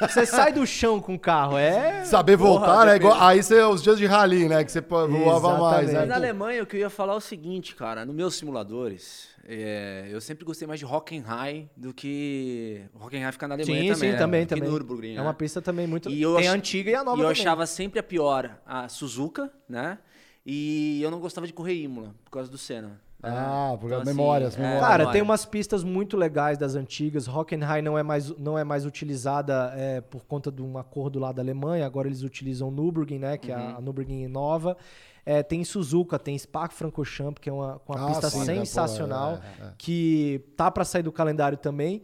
Você 0.00 0.24
sai 0.24 0.50
do 0.50 0.66
chão 0.66 1.02
com 1.02 1.16
o 1.16 1.18
carro, 1.18 1.58
é... 1.58 2.02
Saber 2.06 2.34
voltar, 2.34 2.66
Porra, 2.66 2.84
né? 2.86 2.96
Igual, 2.96 3.20
aí 3.20 3.42
você, 3.42 3.60
os 3.60 3.82
dias 3.82 3.98
de 3.98 4.06
rally, 4.06 4.48
né? 4.48 4.64
Que 4.64 4.72
você 4.72 4.80
voava 4.80 5.58
mais. 5.58 5.90
Exatamente. 5.90 5.92
Né? 5.92 5.98
Mas 5.98 6.08
na 6.08 6.14
Alemanha, 6.14 6.62
o 6.62 6.66
que 6.66 6.76
eu 6.76 6.80
ia 6.80 6.88
falar 6.88 7.12
é 7.12 7.16
o 7.16 7.20
seguinte, 7.20 7.74
cara. 7.76 8.06
Nos 8.06 8.14
meus 8.14 8.34
simuladores, 8.34 9.28
é, 9.48 10.08
eu 10.10 10.20
sempre 10.20 10.44
gostei 10.44 10.66
mais 10.66 10.80
de 10.80 10.86
Hockenheim 10.86 11.70
do 11.76 11.94
que... 11.94 12.82
Hockenheim 13.00 13.30
fica 13.32 13.46
na 13.46 13.54
Alemanha 13.54 13.80
Sim, 13.82 13.88
também, 13.92 14.08
sim, 14.10 14.12
né? 14.12 14.18
também, 14.18 14.40
Do 14.44 14.48
que 14.48 14.54
também. 14.56 14.68
Nürburgring, 14.70 15.12
É 15.12 15.16
né? 15.16 15.22
uma 15.22 15.34
pista 15.34 15.62
também 15.62 15.86
muito... 15.86 16.08
E 16.10 16.20
eu 16.20 16.34
tem 16.36 16.48
a 16.48 16.50
ach- 16.52 16.56
antiga 16.56 16.90
e 16.90 16.94
a 16.94 17.04
nova 17.04 17.16
E 17.16 17.20
eu 17.20 17.26
também. 17.28 17.40
achava 17.42 17.66
sempre 17.66 17.98
a 18.00 18.02
pior 18.02 18.58
a 18.66 18.88
Suzuka, 18.88 19.50
né? 19.68 19.98
E 20.44 21.00
eu 21.02 21.10
não 21.10 21.20
gostava 21.20 21.46
de 21.46 21.52
correr 21.52 21.74
Imola, 21.74 22.14
por 22.24 22.30
causa 22.30 22.50
do 22.50 22.58
Senna. 22.58 22.88
né? 22.88 22.96
Ah, 23.22 23.76
por 23.80 23.86
Então, 23.86 24.00
assim, 24.02 24.10
memórias, 24.10 24.54
é, 24.56 24.58
memórias. 24.60 24.80
Cara, 24.80 24.98
memória. 24.98 25.12
tem 25.12 25.22
umas 25.22 25.44
pistas 25.44 25.82
muito 25.82 26.16
legais 26.16 26.56
das 26.58 26.74
antigas. 26.76 27.26
Hockenheim 27.26 27.82
não 27.82 27.98
é 27.98 28.02
mais, 28.02 28.30
não 28.38 28.56
é 28.58 28.62
mais 28.62 28.84
utilizada 28.86 29.72
é, 29.76 30.00
por 30.00 30.24
conta 30.24 30.50
de 30.52 30.62
um 30.62 30.76
acordo 30.78 31.18
lá 31.18 31.32
da 31.32 31.42
Alemanha. 31.42 31.84
Agora 31.86 32.06
eles 32.08 32.22
utilizam 32.22 32.70
Nürburgring, 32.70 33.18
né? 33.18 33.36
Que 33.38 33.50
é 33.50 33.56
Uhum. 33.56 33.76
a 33.76 33.80
Nürburgring 33.80 34.28
nova. 34.28 34.76
É, 35.28 35.42
tem 35.42 35.64
Suzuka, 35.64 36.20
tem 36.20 36.38
Spa-Francorchamps, 36.38 37.40
que 37.42 37.50
é 37.50 37.52
uma, 37.52 37.80
uma 37.88 38.04
Ah, 38.04 38.06
pista 38.06 38.30
sim, 38.30 38.38
né? 38.38 38.44
Pô, 38.44 38.52
sensacional. 38.60 39.40
é, 39.60 39.64
é. 39.66 39.70
Que 39.76 40.44
tá 40.56 40.70
pra 40.70 40.84
sair 40.84 41.02
do 41.02 41.10
calendário 41.10 41.58
também. 41.58 42.00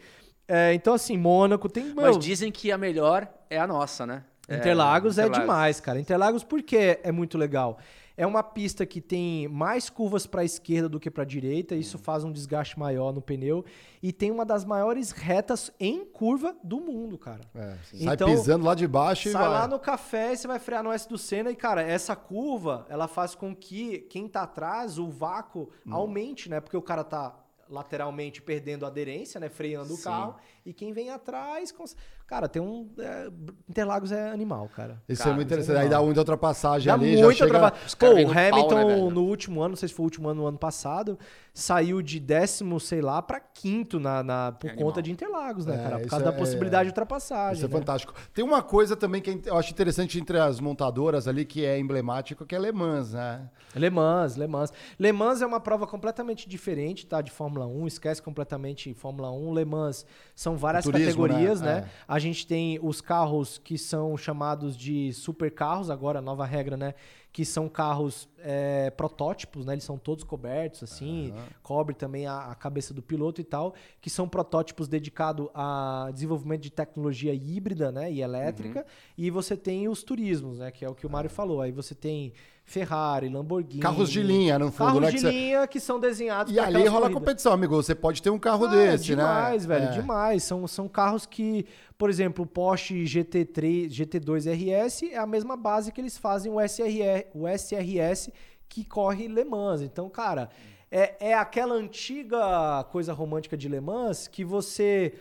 É, 0.49 0.75
então, 0.75 0.93
assim, 0.93 1.17
Mônaco 1.17 1.69
tem... 1.69 1.85
meu, 1.85 1.95
Mas 1.95 2.19
dizem 2.19 2.51
que 2.51 2.73
a 2.73 2.77
melhor 2.77 3.29
é 3.49 3.59
a 3.59 3.67
nossa, 3.67 4.05
né? 4.05 4.25
É, 4.49 4.57
Interlagos 4.57 5.19
é, 5.19 5.23
Interlagos. 5.23 5.47
demais, 5.47 5.81
cara. 5.81 6.01
Interlagos 6.01 6.43
porque 6.43 6.99
é 7.03 7.13
muito 7.13 7.39
legal. 7.39 7.79
É 8.23 8.27
uma 8.27 8.41
pista 8.45 8.87
que 8.87 9.01
tem 9.01 9.49
mais 9.49 9.91
curvas 9.91 10.29
para 10.29 10.43
a 10.43 10.45
esquerda 10.45 10.89
do 10.89 11.01
que 11.01 11.11
para 11.11 11.25
a 11.25 11.27
direita, 11.27 11.75
isso 11.75 11.99
faz 11.99 12.23
um 12.23 12.31
desgaste 12.31 12.79
maior 12.79 13.13
no 13.13 13.21
pneu 13.21 13.65
e 14.01 14.13
tem 14.13 14.31
uma 14.31 14.45
das 14.45 14.65
maiores 14.65 15.11
retas 15.11 15.73
em 15.81 16.05
curva 16.05 16.55
do 16.63 16.81
mundo, 16.81 17.19
cara. 17.19 17.41
É, 17.53 17.75
sai 17.83 18.15
Então, 18.15 18.29
pisando 18.29 18.65
lá 18.65 18.77
de 18.77 18.87
baixo 18.87 19.29
e 19.29 19.33
Sai 19.33 19.43
vai. 19.43 19.51
lá 19.51 19.67
no 19.67 19.81
café 19.81 20.33
e 20.33 20.37
você 20.37 20.47
vai 20.47 20.61
frear 20.61 20.85
no 20.85 20.93
S 20.93 21.09
do 21.09 21.19
Senna 21.19 21.51
e, 21.51 21.57
cara, 21.57 21.83
essa 21.83 22.15
curva, 22.15 22.87
ela 22.89 23.09
faz 23.09 23.35
com 23.35 23.57
que 23.57 23.99
quem 24.09 24.29
tá 24.29 24.43
atrás, 24.45 25.01
o 25.01 25.09
vácuo, 25.11 25.71
Hum. 25.85 25.93
aumente, 25.93 26.49
né? 26.49 26.61
Porque 26.61 26.77
o 26.77 26.83
cara 26.83 27.03
tá 27.03 27.37
lateralmente 27.69 28.41
perdendo 28.41 28.87
aderência, 28.87 29.41
né? 29.41 29.49
Freando 29.49 29.95
o 29.95 29.97
Sim. 29.97 30.05
carro. 30.05 30.37
E 30.65 30.73
quem 30.73 30.93
vem 30.93 31.11
atrás... 31.11 31.73
cons- 31.73 31.97
Cara, 32.27 32.49
tem 32.49 32.63
um... 32.63 32.89
é, 32.99 33.29
Interlagos 33.69 34.13
é 34.13 34.31
animal, 34.31 34.69
cara. 34.75 35.03
Isso 35.09 35.23
é 35.23 35.25
Cara, 35.25 35.37
muito 35.37 35.49
isso 35.49 35.55
é 35.55 35.63
interessante. 35.63 35.83
Aí 35.85 35.89
dá 35.91 36.01
muita 36.01 36.21
ultrapassagem 36.21 36.87
Dá 36.87 36.95
ali, 36.95 37.17
chega... 37.35 37.51
trabalho. 37.51 37.75
Os 37.87 37.95
Pô, 37.95 38.07
o 38.07 38.19
no 38.21 38.33
pau, 38.33 38.33
Hamilton, 38.33 38.75
né, 38.89 38.97
no 39.11 39.23
último 39.25 39.61
ano, 39.61 39.71
não 39.71 39.77
sei 39.77 39.89
se 39.89 39.95
foi 39.95 40.05
o 40.05 40.07
último 40.07 40.29
ano, 40.29 40.43
no 40.43 40.47
ano 40.47 40.57
passado, 40.59 41.19
saiu 41.53 42.01
de 42.01 42.19
décimo, 42.21 42.79
sei 42.81 43.03
lá, 43.03 43.21
pra 43.21 43.39
quinto 43.41 43.99
na, 44.01 44.23
na- 44.23 44.53
por 44.53 44.69
É 44.71 44.71
conta 44.71 44.83
animal. 45.01 45.03
de 45.03 45.11
Interlagos, 45.13 45.67
né, 45.67 45.75
É, 45.75 45.83
cara? 45.83 45.99
Por 45.99 46.09
causa 46.09 46.25
é- 46.25 46.31
da 46.31 46.33
possibilidade 46.37 46.85
de 46.85 46.91
ultrapassagem. 46.91 47.57
Isso 47.57 47.67
é 47.67 47.69
né? 47.69 47.77
fantástico. 47.79 48.15
Tem 48.33 48.45
uma 48.45 48.63
coisa 48.63 48.97
também 48.97 49.21
que 49.21 49.41
eu 49.45 49.59
acho 49.59 49.71
interessante 49.73 50.19
entre 50.19 50.39
as 50.39 50.61
montadoras 50.61 51.27
ali, 51.29 51.45
que 51.45 51.65
é 51.65 51.79
emblemático, 51.79 52.47
que 52.47 52.55
é 52.55 52.59
Le 52.59 52.73
Mans, 52.73 53.13
né? 53.13 53.51
Le 53.75 53.91
Mans, 53.91 54.37
Le 54.37 54.47
Mans. 54.47 54.73
Le 54.99 55.13
Mans 55.13 55.43
é 55.43 55.47
uma 55.47 55.61
prova 55.61 55.87
completamente 55.87 56.49
diferente, 56.49 57.07
tá? 57.07 57.21
De 57.21 57.31
Fórmula 57.31 57.67
1, 57.67 57.87
esquece 57.89 58.23
completamente 58.23 58.95
Fórmula 58.95 59.31
1. 59.33 59.53
Le 59.55 59.65
Mans 59.65 60.07
são 60.35 60.52
várias 60.57 60.85
turismo, 60.85 61.07
categorias, 61.07 61.61
né? 61.61 61.81
né? 61.81 61.87
É. 61.87 62.05
A 62.07 62.19
gente 62.19 62.47
tem 62.47 62.79
os 62.83 63.01
carros 63.01 63.59
que 63.59 63.77
são 63.79 64.17
chamados 64.17 64.77
de 64.77 65.13
supercarros, 65.13 65.91
agora 65.91 66.21
nova 66.21 66.45
regra, 66.45 66.77
né? 66.77 66.95
Que 67.33 67.45
são 67.45 67.67
carros 67.67 68.29
é, 68.41 68.91
protótipos, 68.91 69.65
né? 69.65 69.73
Eles 69.73 69.85
são 69.85 69.97
todos 69.97 70.23
cobertos, 70.23 70.83
assim, 70.83 71.33
cobre 71.63 71.95
também 71.95 72.27
a, 72.27 72.51
a 72.51 72.55
cabeça 72.55 72.93
do 72.93 73.01
piloto 73.01 73.41
e 73.41 73.45
tal, 73.45 73.75
que 74.03 74.11
são 74.11 74.29
protótipos 74.29 74.87
dedicados 74.87 75.49
a 75.55 76.11
desenvolvimento 76.13 76.61
de 76.61 76.71
tecnologia 76.71 77.33
híbrida, 77.33 77.91
né? 77.91 78.13
E 78.13 78.21
elétrica. 78.21 78.85
E 79.17 79.31
você 79.31 79.57
tem 79.57 79.89
os 79.89 80.03
turismos, 80.03 80.59
né? 80.59 80.71
Que 80.71 80.85
é 80.85 80.89
o 80.89 80.95
que 80.95 81.07
o 81.07 81.11
Mário 81.11 81.31
falou. 81.31 81.63
Aí 81.63 81.73
você 81.73 81.95
tem 81.95 82.35
Ferrari, 82.73 83.29
Lamborghini. 83.29 83.83
Carros 83.83 84.11
de 84.11 84.23
linha, 84.23 84.59
no 84.59 84.73
fundo, 84.73 84.87
Carros 84.87 85.01
né? 85.03 85.07
de 85.09 85.13
que 85.15 85.21
você- 85.21 85.31
linha 85.31 85.67
que 85.67 85.79
são 85.79 86.01
desenhados 86.01 86.53
E 86.53 86.59
ali 86.59 86.79
rola 86.87 87.03
corridas. 87.03 87.15
competição, 87.15 87.53
amigo. 87.53 87.75
Você 87.77 87.95
pode 87.95 88.23
ter 88.23 88.31
um 88.31 88.39
carro 88.39 88.65
Ah, 88.65 88.69
desse, 88.71 89.05
demais, 89.05 89.67
né? 89.67 89.75
velho, 89.79 89.91
É. 89.91 89.93
demais. 89.93 90.43
São, 90.43 90.67
são 90.67 90.89
carros 90.89 91.27
que, 91.27 91.67
por 91.99 92.09
exemplo, 92.09 92.45
o 92.45 92.47
Porsche 92.47 93.05
GT3, 93.05 93.91
GT2 93.93 94.47
RS 94.47 95.03
é 95.13 95.19
a 95.19 95.27
mesma 95.27 95.57
base 95.57 95.93
que 95.93 96.01
eles 96.01 96.17
fazem 96.17 96.51
o 96.51 96.59
SRR, 96.59 97.27
o 97.35 97.47
SRS 97.47 98.33
que 98.69 98.85
corre 98.85 99.29
Le 99.29 99.45
Mans. 99.45 99.83
Então, 99.83 100.09
cara, 100.09 100.49
é, 100.91 101.29
é 101.31 101.35
aquela 101.35 101.75
antiga 101.75 102.85
coisa 102.91 103.13
romântica 103.13 103.57
de 103.57 103.69
Le 103.69 103.81
Mans 103.81 104.27
que 104.29 104.45
você 104.45 105.13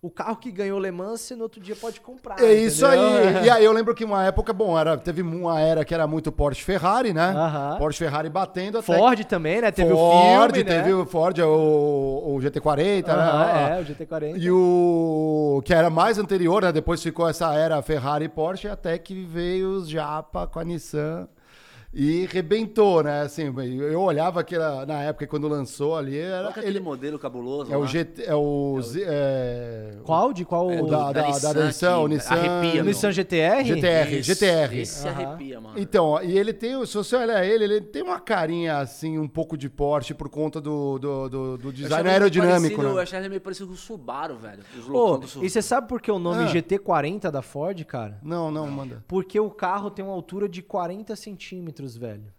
o 0.00 0.08
carro 0.08 0.36
que 0.36 0.52
ganhou 0.52 0.78
Le 0.78 0.92
Mans, 0.92 1.20
você 1.20 1.34
no 1.34 1.42
outro 1.42 1.60
dia 1.60 1.74
pode 1.74 2.00
comprar. 2.00 2.40
É 2.40 2.52
isso 2.52 2.86
entendeu? 2.86 3.38
aí. 3.38 3.46
E 3.48 3.50
aí 3.50 3.64
eu 3.64 3.72
lembro 3.72 3.94
que 3.94 4.04
uma 4.04 4.24
época, 4.24 4.52
bom, 4.52 4.78
era, 4.78 4.96
teve 4.96 5.22
uma 5.22 5.60
era 5.60 5.84
que 5.84 5.92
era 5.92 6.06
muito 6.06 6.30
Porsche 6.30 6.62
Ferrari, 6.62 7.12
né? 7.12 7.32
Aham. 7.36 7.76
Porsche 7.78 7.98
Ferrari 7.98 8.28
batendo 8.28 8.78
até 8.78 8.96
Ford 8.96 9.24
também, 9.24 9.60
né? 9.60 9.72
Teve 9.72 9.90
Ford, 9.90 10.50
o 10.50 10.54
filme, 10.54 10.70
né? 10.70 10.76
teve 10.76 10.92
o 10.94 11.04
Ford, 11.04 11.38
o, 11.40 12.34
o 12.34 12.38
GT40, 12.40 13.08
Aham, 13.08 13.38
né? 13.46 13.78
é, 13.78 13.80
o 13.80 13.84
GT40. 13.84 14.34
E 14.36 14.50
o 14.50 15.62
que 15.64 15.74
era 15.74 15.90
mais 15.90 16.18
anterior, 16.18 16.62
né? 16.62 16.70
Depois 16.70 17.02
ficou 17.02 17.28
essa 17.28 17.52
era 17.54 17.82
Ferrari 17.82 18.26
e 18.26 18.28
Porsche, 18.28 18.68
até 18.68 18.96
que 18.98 19.24
veio 19.24 19.70
os 19.70 19.88
Japa 19.88 20.46
com 20.46 20.60
a 20.60 20.64
Nissan 20.64 21.28
e 22.00 22.26
rebentou, 22.30 23.02
né? 23.02 23.22
Assim, 23.22 23.52
eu 23.90 24.00
olhava 24.00 24.40
aquela 24.40 24.86
na 24.86 25.02
época 25.02 25.26
quando 25.26 25.48
lançou 25.48 25.96
ali, 25.96 26.16
era 26.16 26.42
Qual 26.44 26.52
que 26.52 26.58
é 26.60 26.62
aquele 26.62 26.78
ele 26.78 26.84
modelo 26.84 27.18
cabuloso? 27.18 27.72
é 27.72 27.76
o 27.76 27.80
lá? 27.80 27.86
GT, 27.86 28.22
é 28.24 28.34
o, 28.36 28.78
Z- 28.80 29.04
é, 29.04 29.96
Qual? 30.04 30.32
De 30.32 30.44
qual? 30.44 30.68
o 30.68 30.86
da, 30.86 31.10
da, 31.12 31.22
da, 31.30 31.52
da 31.52 31.66
Nissan, 31.66 31.98
o 31.98 32.08
que 32.08 32.14
Nissan, 32.14 32.34
arrepia, 32.34 32.82
O. 32.82 32.84
Nissan 32.84 33.10
GTR? 33.12 33.64
GTR, 33.64 34.14
Esse- 34.14 34.22
GTR. 34.22 34.78
Esse 34.80 35.08
Aham. 35.08 35.24
arrepia, 35.26 35.60
mano. 35.60 35.78
Então, 35.78 36.22
e 36.22 36.38
ele 36.38 36.52
tem, 36.52 36.86
se 36.86 36.94
você 36.94 37.16
olhar 37.16 37.44
ele, 37.44 37.64
ele 37.64 37.80
tem 37.80 38.02
uma 38.02 38.20
carinha 38.20 38.78
assim, 38.78 39.18
um 39.18 39.26
pouco 39.26 39.56
de 39.56 39.68
Porsche 39.68 40.14
por 40.14 40.28
conta 40.28 40.60
do, 40.60 40.98
do, 40.98 41.28
do, 41.28 41.58
do 41.58 41.68
Eu 41.68 41.72
design 41.72 42.08
aerodinâmico, 42.08 42.76
parecido- 42.76 42.82
Eu 42.88 42.94
né? 42.96 43.02
achava 43.02 43.22
ele 43.22 43.28
meio 43.30 43.40
parecido 43.40 43.66
com 43.66 43.74
o 43.74 43.76
Subaru, 43.76 44.36
velho. 44.38 44.60
Os 44.78 44.84
do 44.86 45.26
Subaru. 45.26 45.44
e 45.44 45.50
você 45.50 45.60
sabe 45.60 45.88
por 45.88 46.00
que 46.00 46.10
o 46.12 46.18
nome 46.18 46.44
Ah. 46.44 46.46
GT40 46.46 47.30
da 47.30 47.42
Ford, 47.42 47.82
cara? 47.84 48.18
Não, 48.22 48.50
não, 48.50 48.68
manda. 48.70 49.02
Porque 49.08 49.40
o 49.40 49.50
carro 49.50 49.90
tem 49.90 50.04
uma 50.04 50.14
altura 50.14 50.48
de 50.48 50.62
40 50.62 51.16
centímetros, 51.16 51.87
velho. 51.96 52.32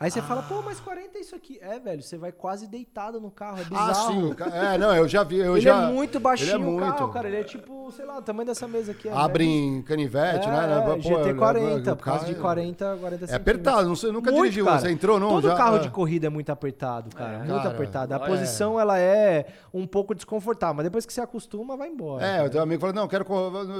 Aí 0.00 0.10
você 0.10 0.22
fala, 0.22 0.42
pô, 0.42 0.62
mas 0.62 0.78
40 0.80 1.18
é 1.18 1.20
isso 1.20 1.34
aqui. 1.34 1.58
É, 1.60 1.78
velho, 1.78 2.02
você 2.02 2.16
vai 2.16 2.30
quase 2.32 2.66
deitado 2.68 3.20
no 3.20 3.30
carro, 3.30 3.60
é 3.60 3.64
bizarro. 3.64 3.90
Ah, 3.90 3.94
sim. 3.94 4.34
É, 4.56 4.78
não, 4.78 4.94
eu 4.94 5.08
já 5.08 5.24
vi. 5.24 5.38
Eu 5.38 5.54
ele 5.56 5.60
já, 5.60 5.82
é 5.84 5.92
muito 5.92 6.20
baixinho 6.20 6.48
ele 6.50 6.54
é 6.54 6.58
muito. 6.58 6.84
o 6.84 6.92
carro, 6.96 7.12
cara. 7.12 7.28
Ele 7.28 7.36
é 7.38 7.42
tipo, 7.44 7.90
sei 7.92 8.04
lá, 8.06 8.18
o 8.18 8.22
tamanho 8.22 8.46
dessa 8.46 8.68
mesa 8.68 8.92
aqui. 8.92 9.08
É 9.08 9.12
Abre 9.12 9.44
velho. 9.44 9.56
em 9.58 9.82
canivete, 9.82 10.46
é, 10.46 10.50
né? 10.50 10.78
É, 10.78 10.80
Pô, 10.82 10.96
GT40, 10.96 11.92
o 11.92 11.96
por 11.96 12.04
causa 12.04 12.24
de 12.26 12.32
é- 12.32 12.34
40, 12.34 12.84
40 12.96 13.04
É 13.24 13.26
centímetros. 13.28 13.34
apertado, 13.34 13.88
não 13.88 13.96
sei, 13.96 14.12
nunca 14.12 14.30
Muito, 14.30 14.42
dirigiu. 14.44 14.64
cara. 14.66 14.78
Você 14.80 14.90
entrou, 14.90 15.18
não? 15.18 15.28
Todo 15.30 15.48
já? 15.48 15.56
carro 15.56 15.76
Ah. 15.76 15.80
de 15.80 15.90
corrida 15.90 16.26
é 16.26 16.30
muito 16.30 16.50
apertado, 16.50 17.14
cara. 17.14 17.38
muito 17.38 17.54
Cara, 17.56 17.68
apertado. 17.70 18.14
A 18.14 18.18
olha, 18.18 18.26
posição, 18.26 18.78
ela 18.78 18.98
é 18.98 19.46
um 19.74 19.86
pouco 19.86 20.14
desconfortável, 20.14 20.74
mas 20.76 20.84
depois 20.84 21.04
que 21.04 21.12
você 21.12 21.20
acostuma, 21.20 21.76
vai 21.76 21.88
embora. 21.88 22.24
É, 22.24 22.36
cara. 22.36 22.46
o 22.46 22.50
teu 22.50 22.62
amigo 22.62 22.80
falou, 22.80 22.94
não, 22.94 23.08
quero 23.08 23.26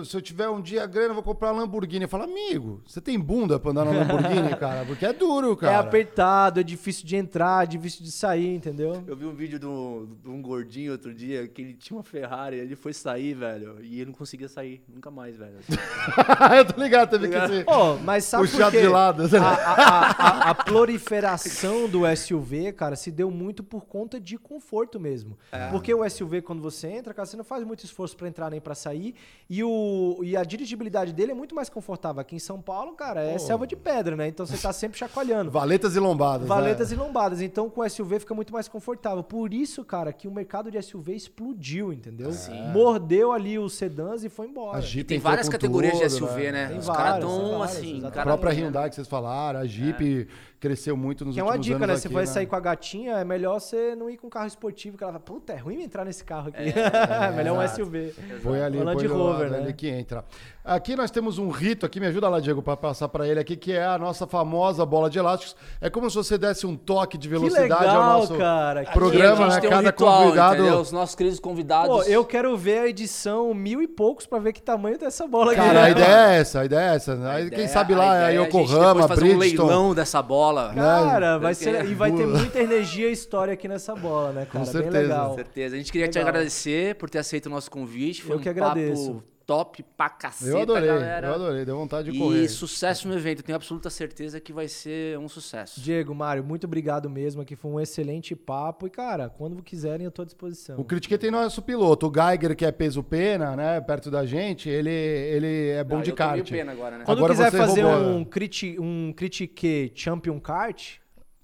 se 0.04 0.16
eu 0.16 0.20
tiver 0.22 0.48
um 0.48 0.60
dia 0.60 0.84
grana, 0.86 1.08
eu 1.10 1.14
vou 1.14 1.22
comprar 1.22 1.52
uma 1.52 1.62
Lamborghini. 1.62 2.04
Eu 2.04 2.08
falo, 2.08 2.24
amigo, 2.24 2.82
você 2.86 3.00
tem 3.00 3.18
bunda 3.20 3.58
pra 3.58 3.70
andar 3.70 3.84
na 3.84 3.92
Lamborghini, 3.92 4.54
cara? 4.56 4.84
Porque 4.84 5.06
é 5.06 5.12
duro, 5.12 5.52
É 5.52 5.56
cara. 5.56 5.78
Apertado, 6.08 6.60
é 6.60 6.62
difícil 6.62 7.04
de 7.06 7.16
entrar, 7.16 7.66
difícil 7.66 8.02
de 8.02 8.10
sair, 8.10 8.54
entendeu? 8.54 9.02
Eu 9.06 9.16
vi 9.16 9.24
um 9.26 9.34
vídeo 9.34 9.58
de 9.58 9.66
um, 9.66 10.08
de 10.22 10.28
um 10.28 10.40
gordinho 10.40 10.92
outro 10.92 11.12
dia 11.14 11.46
que 11.46 11.60
ele 11.62 11.74
tinha 11.74 11.96
uma 11.96 12.02
Ferrari, 12.02 12.56
ele 12.56 12.74
foi 12.74 12.92
sair, 12.92 13.34
velho, 13.34 13.76
e 13.82 13.96
ele 14.00 14.06
não 14.06 14.12
conseguia 14.12 14.48
sair 14.48 14.82
nunca 14.88 15.10
mais, 15.10 15.36
velho. 15.36 15.56
eu 16.56 16.64
tô 16.64 16.80
ligado, 16.82 17.10
teve 17.10 17.28
que 17.28 17.46
ser 17.46 17.68
Ô, 17.68 17.96
mas 17.98 18.24
sabe 18.24 18.44
por 18.44 18.50
puxado 18.50 18.70
quê? 18.72 18.82
de 18.82 18.88
lado. 18.88 19.28
né? 19.28 19.38
A, 19.38 19.42
a- 19.42 19.74
a- 19.74 20.10
a- 20.10 20.50
a 20.50 20.54
proliferação 20.54 21.88
do 21.88 22.02
SUV, 22.16 22.72
cara, 22.72 22.96
se 22.96 23.10
deu 23.10 23.30
muito 23.30 23.62
por 23.62 23.84
conta 23.84 24.18
de 24.20 24.36
conforto 24.38 24.98
mesmo. 24.98 25.36
Porque 25.70 25.92
o 25.92 26.08
SUV, 26.08 26.42
quando 26.42 26.62
você 26.62 26.88
entra, 26.88 27.12
cara, 27.14 27.26
você 27.26 27.36
não 27.36 27.44
faz 27.44 27.64
muito 27.64 27.84
esforço 27.84 28.16
pra 28.16 28.28
entrar 28.28 28.50
nem 28.50 28.60
pra 28.60 28.74
sair. 28.74 29.14
E, 29.48 29.62
o, 29.62 30.18
e 30.22 30.36
a 30.36 30.42
dirigibilidade 30.44 31.12
dele 31.12 31.32
é 31.32 31.34
muito 31.34 31.54
mais 31.54 31.68
confortável. 31.68 32.20
Aqui 32.20 32.36
em 32.36 32.38
São 32.40 32.60
Paulo, 32.60 32.92
cara, 32.94 33.22
é 33.22 33.38
selva 33.38 33.66
de 33.66 33.76
pedra, 33.76 34.16
né? 34.16 34.28
Então 34.28 34.46
você 34.46 34.56
tá 34.56 34.72
sempre 34.72 34.98
chacoalhando. 34.98 35.50
Valetas 35.50 35.96
e 35.98 36.00
lombadas. 36.00 36.48
Valetas 36.48 36.90
né? 36.90 36.96
e 36.96 36.98
lombadas. 36.98 37.40
Então, 37.40 37.68
com 37.68 37.80
o 37.80 37.88
SUV 37.88 38.20
fica 38.20 38.34
muito 38.34 38.52
mais 38.52 38.68
confortável. 38.68 39.22
Por 39.22 39.52
isso, 39.52 39.84
cara, 39.84 40.12
que 40.12 40.26
o 40.26 40.30
mercado 40.30 40.70
de 40.70 40.80
SUV 40.80 41.14
explodiu, 41.14 41.92
entendeu? 41.92 42.30
Mordeu 42.72 43.32
ali 43.32 43.58
os 43.58 43.74
sedãs 43.74 44.24
e 44.24 44.28
foi 44.28 44.48
embora. 44.48 44.78
A 44.78 44.80
Jeep 44.80 45.06
Tem 45.06 45.18
entrou 45.18 45.30
várias 45.30 45.48
categorias 45.48 45.98
de 45.98 46.00
tudo, 46.00 46.28
SUV, 46.28 46.52
né? 46.52 46.68
Tem 46.68 46.78
Os 46.78 46.86
caras 46.86 47.24
tem 47.24 47.28
várias, 47.28 47.62
assim, 47.62 47.98
exatamente. 47.98 48.18
A 48.18 48.22
própria 48.22 48.52
Hyundai 48.52 48.88
que 48.88 48.94
vocês 48.94 49.08
falaram, 49.08 49.60
a 49.60 49.66
Jeep 49.66 50.28
cresceu 50.60 50.96
muito 50.96 51.24
nos 51.24 51.34
Que 51.34 51.40
é 51.40 51.42
uma 51.42 51.52
últimos 51.52 51.66
dica, 51.66 51.76
anos 51.84 51.88
né? 51.88 51.94
aqui, 51.94 52.08
Você 52.08 52.14
vai 52.14 52.26
sair 52.26 52.46
com 52.46 52.56
a 52.56 52.60
gatinha, 52.60 53.12
é 53.18 53.24
melhor 53.24 53.60
você 53.60 53.94
não 53.94 54.10
ir 54.10 54.16
com 54.16 54.26
um 54.26 54.30
carro 54.30 54.46
esportivo, 54.46 54.96
que 54.98 55.04
ela 55.04 55.12
fala, 55.12 55.22
puta, 55.24 55.52
é 55.52 55.56
ruim 55.56 55.82
entrar 55.82 56.04
nesse 56.04 56.24
carro 56.24 56.48
aqui. 56.48 56.62
É, 56.78 57.30
melhor 57.36 57.58
um 57.62 57.68
SUV. 57.68 58.12
Foi 58.42 58.62
ali, 58.62 58.78
Land 58.82 59.06
Rover, 59.06 59.50
né? 59.50 59.58
ali 59.58 59.72
que 59.72 59.88
entra. 59.88 60.24
Aqui 60.64 60.94
nós 60.96 61.10
temos 61.10 61.38
um 61.38 61.48
rito 61.48 61.86
aqui, 61.86 61.98
me 61.98 62.06
ajuda 62.06 62.28
lá, 62.28 62.40
Diego, 62.40 62.60
para 62.60 62.76
passar 62.76 63.08
para 63.08 63.26
ele 63.26 63.40
aqui, 63.40 63.56
que 63.56 63.72
é 63.72 63.86
a 63.86 63.96
nossa 63.96 64.26
famosa 64.26 64.84
bola 64.84 65.08
de 65.08 65.18
elásticos. 65.18 65.56
É 65.80 65.88
como 65.88 66.10
se 66.10 66.16
você 66.16 66.36
desse 66.36 66.66
um 66.66 66.76
toque 66.76 67.16
de 67.16 67.26
Que 67.26 67.34
velocidade 67.34 67.62
legal, 67.84 68.02
ao 68.02 68.18
nosso 68.20 68.34
cara. 68.36 68.84
que 68.84 68.92
programa, 68.92 69.46
a 69.46 69.50
gente 69.50 69.54
né? 69.54 69.60
tem 69.60 69.68
um 69.70 69.72
Cada 69.72 69.86
ritual, 69.88 70.22
convidado. 70.24 70.54
entendeu? 70.56 70.80
Os 70.80 70.92
nossos 70.92 71.14
queridos 71.14 71.40
convidados. 71.40 71.88
Pô, 71.88 72.02
eu 72.02 72.22
quero 72.24 72.54
ver 72.56 72.80
a 72.80 72.88
edição 72.88 73.54
mil 73.54 73.80
e 73.80 73.88
poucos 73.88 74.26
pra 74.26 74.38
ver 74.38 74.52
que 74.52 74.60
tamanho 74.60 74.98
dessa 74.98 75.26
bola 75.26 75.52
aqui. 75.52 75.60
Cara, 75.60 75.80
a 75.80 75.82
né? 75.84 75.90
ideia 75.92 76.06
é 76.36 76.40
essa, 76.40 76.60
a 76.60 76.64
ideia 76.66 76.92
é 76.92 76.96
essa. 76.96 77.12
Aí, 77.14 77.28
A 77.28 77.36
quem 77.36 77.46
ideia- 77.46 77.68
sabe 77.68 77.94
a 77.94 77.96
lá, 77.96 78.04
ideia 78.04 78.18
a 78.18 78.20
é 78.20 78.36
a 78.36 78.42
gente 78.42 78.48
Yokohama, 78.56 78.86
depois 78.94 79.06
fazer 79.06 79.24
um 79.24 79.38
Bridgestone. 79.38 79.68
leilão 79.68 79.94
dessa 79.94 80.20
bola. 80.22 80.47
Cara, 80.74 81.38
vai 81.38 81.54
ser, 81.54 81.84
e 81.86 81.94
vai 81.94 82.12
ter 82.12 82.26
muita 82.26 82.58
energia 82.60 83.08
e 83.08 83.12
história 83.12 83.54
aqui 83.54 83.68
nessa 83.68 83.94
bola, 83.94 84.32
né, 84.32 84.46
cara? 84.46 84.64
Bem 84.64 84.72
certeza. 84.72 84.98
legal. 84.98 85.28
Com 85.30 85.34
certeza. 85.36 85.74
A 85.74 85.78
gente 85.78 85.92
queria 85.92 86.08
te 86.08 86.18
Legal. 86.18 86.28
agradecer 86.30 86.94
por 86.96 87.08
ter 87.10 87.18
aceito 87.18 87.46
o 87.46 87.50
nosso 87.50 87.70
convite. 87.70 88.22
Foi 88.22 88.36
Eu 88.36 88.38
um 88.38 88.42
que 88.42 88.48
agradeço. 88.48 89.14
papo 89.14 89.37
top 89.48 89.82
pra 89.96 90.10
caceta, 90.10 90.50
Eu 90.50 90.60
adorei, 90.60 90.86
galera. 90.88 91.26
eu 91.28 91.34
adorei, 91.34 91.64
deu 91.64 91.74
vontade 91.74 92.10
de 92.12 92.16
E 92.16 92.20
correr. 92.20 92.46
sucesso 92.48 93.08
no 93.08 93.14
evento. 93.14 93.38
Eu 93.38 93.44
tenho 93.46 93.56
absoluta 93.56 93.88
certeza 93.88 94.38
que 94.38 94.52
vai 94.52 94.68
ser 94.68 95.18
um 95.18 95.26
sucesso. 95.26 95.80
Diego, 95.80 96.14
Mário, 96.14 96.44
muito 96.44 96.64
obrigado 96.66 97.08
mesmo. 97.08 97.40
Aqui 97.40 97.56
foi 97.56 97.70
um 97.70 97.80
excelente 97.80 98.36
papo. 98.36 98.86
E, 98.86 98.90
cara, 98.90 99.30
quando 99.30 99.62
quiserem, 99.62 100.04
eu 100.04 100.10
tô 100.10 100.20
à 100.20 100.24
disposição. 100.26 100.78
O 100.78 100.84
Critique 100.84 101.16
tem 101.16 101.30
nosso 101.30 101.62
piloto, 101.62 102.08
o 102.08 102.12
Geiger, 102.14 102.54
que 102.54 102.66
é 102.66 102.70
peso 102.70 103.02
pena, 103.02 103.56
né? 103.56 103.80
Perto 103.80 104.10
da 104.10 104.26
gente, 104.26 104.68
ele, 104.68 104.90
ele 104.90 105.68
é 105.70 105.82
bom 105.82 106.00
Ah, 106.00 106.02
de 106.02 106.12
kart. 106.12 106.50
pena 106.50 106.72
agora, 106.72 106.98
né? 106.98 107.04
Quando 107.06 107.16
Agora 107.18 107.32
quiser 107.32 107.50
fazer 107.50 107.80
roubou, 107.84 108.00
um, 108.06 108.18
né? 108.18 108.26
criti 108.30 108.76
um 108.78 109.14
Critique 109.16 109.90
Champion 109.94 110.38
Kart, 110.38 110.96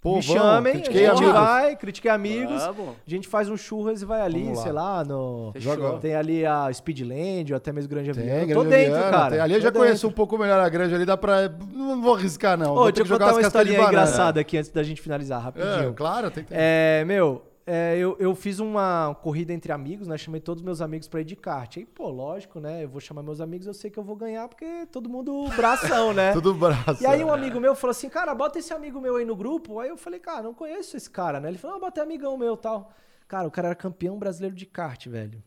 Pô, 0.05 0.17
me 0.17 0.21
vamos, 0.21 0.43
chamem, 0.43 0.73
a 0.73 0.75
Critiquei 0.75 1.07
gente 1.07 1.17
amigos. 1.17 1.33
vai, 1.33 1.77
critiquei 1.77 2.11
amigos. 2.11 2.63
Vamos. 2.63 2.91
A 3.07 3.11
gente 3.11 3.27
faz 3.27 3.49
um 3.49 3.57
churras 3.57 4.03
e 4.03 4.05
vai 4.05 4.21
ali, 4.21 4.51
lá. 4.51 4.55
sei 4.57 4.71
lá, 4.73 5.03
no. 5.03 5.51
Fechou. 5.55 5.99
Tem 5.99 6.15
ali 6.15 6.45
a 6.45 6.71
Speedland, 6.71 7.51
ou 7.53 7.57
até 7.57 7.73
mesmo 7.73 7.89
Grande 7.89 8.11
Avião. 8.11 8.27
Eu 8.27 8.47
Grande 8.47 8.53
tô 8.55 8.65
dentro, 8.65 8.95
Aviana, 8.97 9.11
cara. 9.11 9.31
tem. 9.31 9.41
Ali 9.41 9.55
eu 9.55 9.59
tô 9.61 9.63
já 9.65 9.73
conheço 9.73 9.95
dentro. 9.95 10.09
um 10.09 10.13
pouco 10.13 10.37
melhor 10.37 10.61
a 10.61 10.69
grande 10.69 10.95
ali, 10.95 11.07
dá 11.07 11.17
pra. 11.17 11.49
Não 11.73 12.03
vou 12.03 12.17
arriscar, 12.17 12.59
não. 12.59 12.73
Ô, 12.73 12.75
vou 12.75 12.85
deixa 12.93 13.01
eu 13.01 13.05
que 13.05 13.09
jogar 13.09 13.25
contar 13.29 13.37
uma 13.39 13.47
historinha 13.47 13.81
engraçada 13.81 14.41
aqui 14.41 14.59
antes 14.59 14.71
da 14.71 14.83
gente 14.83 15.01
finalizar, 15.01 15.41
É, 15.41 15.45
rapidinho. 15.45 15.95
claro, 15.95 16.31
tem 16.31 16.45
que 16.45 16.51
ter. 16.51 16.57
É, 16.59 17.03
meu, 17.07 17.43
é, 17.67 17.97
eu, 17.97 18.15
eu 18.19 18.35
fiz 18.35 18.59
uma 18.59 19.17
corrida 19.23 19.53
entre 19.53 19.73
amigos, 19.73 20.07
né? 20.07 20.19
Chamei 20.19 20.41
todos 20.41 20.61
os 20.61 20.65
meus 20.65 20.83
amigos 20.83 21.09
pra 21.09 21.23
ir 21.23 21.25
de 21.25 21.35
kart. 21.35 21.79
Aí, 21.79 21.87
pô, 21.87 22.11
lógico, 22.11 22.61
né? 22.61 22.85
Eu 22.85 22.89
vou 22.91 23.01
chamar 23.01 23.23
meus 23.23 23.41
amigos, 23.41 23.67
eu 23.67 23.73
sei 23.73 23.91
que 23.91 23.99
eu 23.99 24.03
vou 24.03 24.17
ganhar, 24.17 24.47
porque 24.49 24.87
todo 24.93 25.09
mundo 25.09 25.49
bração, 25.57 26.13
né? 26.13 26.33
Tudo 26.35 26.53
braço. 26.53 27.03
E 27.03 27.07
aí 27.07 27.25
um 27.25 27.33
amigo 27.33 27.59
meu 27.59 27.75
falou 27.75 27.93
assim, 27.93 28.11
cara, 28.11 28.35
bota 28.35 28.59
esse 28.59 28.73
amigo 28.75 29.01
meu 29.01 29.17
aí 29.17 29.25
no 29.25 29.35
grupo. 29.35 29.81
Aí 29.81 29.89
eu 29.89 29.97
falei, 29.97 30.21
cara, 30.21 30.43
não 30.43 30.53
conheço 30.53 30.97
esse 30.97 31.09
cara, 31.09 31.41
né? 31.41 31.49
Ele 31.49 31.57
falou, 31.57 31.77
não, 31.77 31.81
bota 31.81 32.03
amigão 32.03 32.37
meu 32.37 32.55
tal. 32.55 32.93
Cara, 33.27 33.49
o 33.49 33.51
cara 33.51 33.69
era 33.69 33.75
campeão 33.75 34.19
brasileiro 34.19 34.55
de 34.55 34.67
kart, 34.67 35.07
velho. 35.07 35.43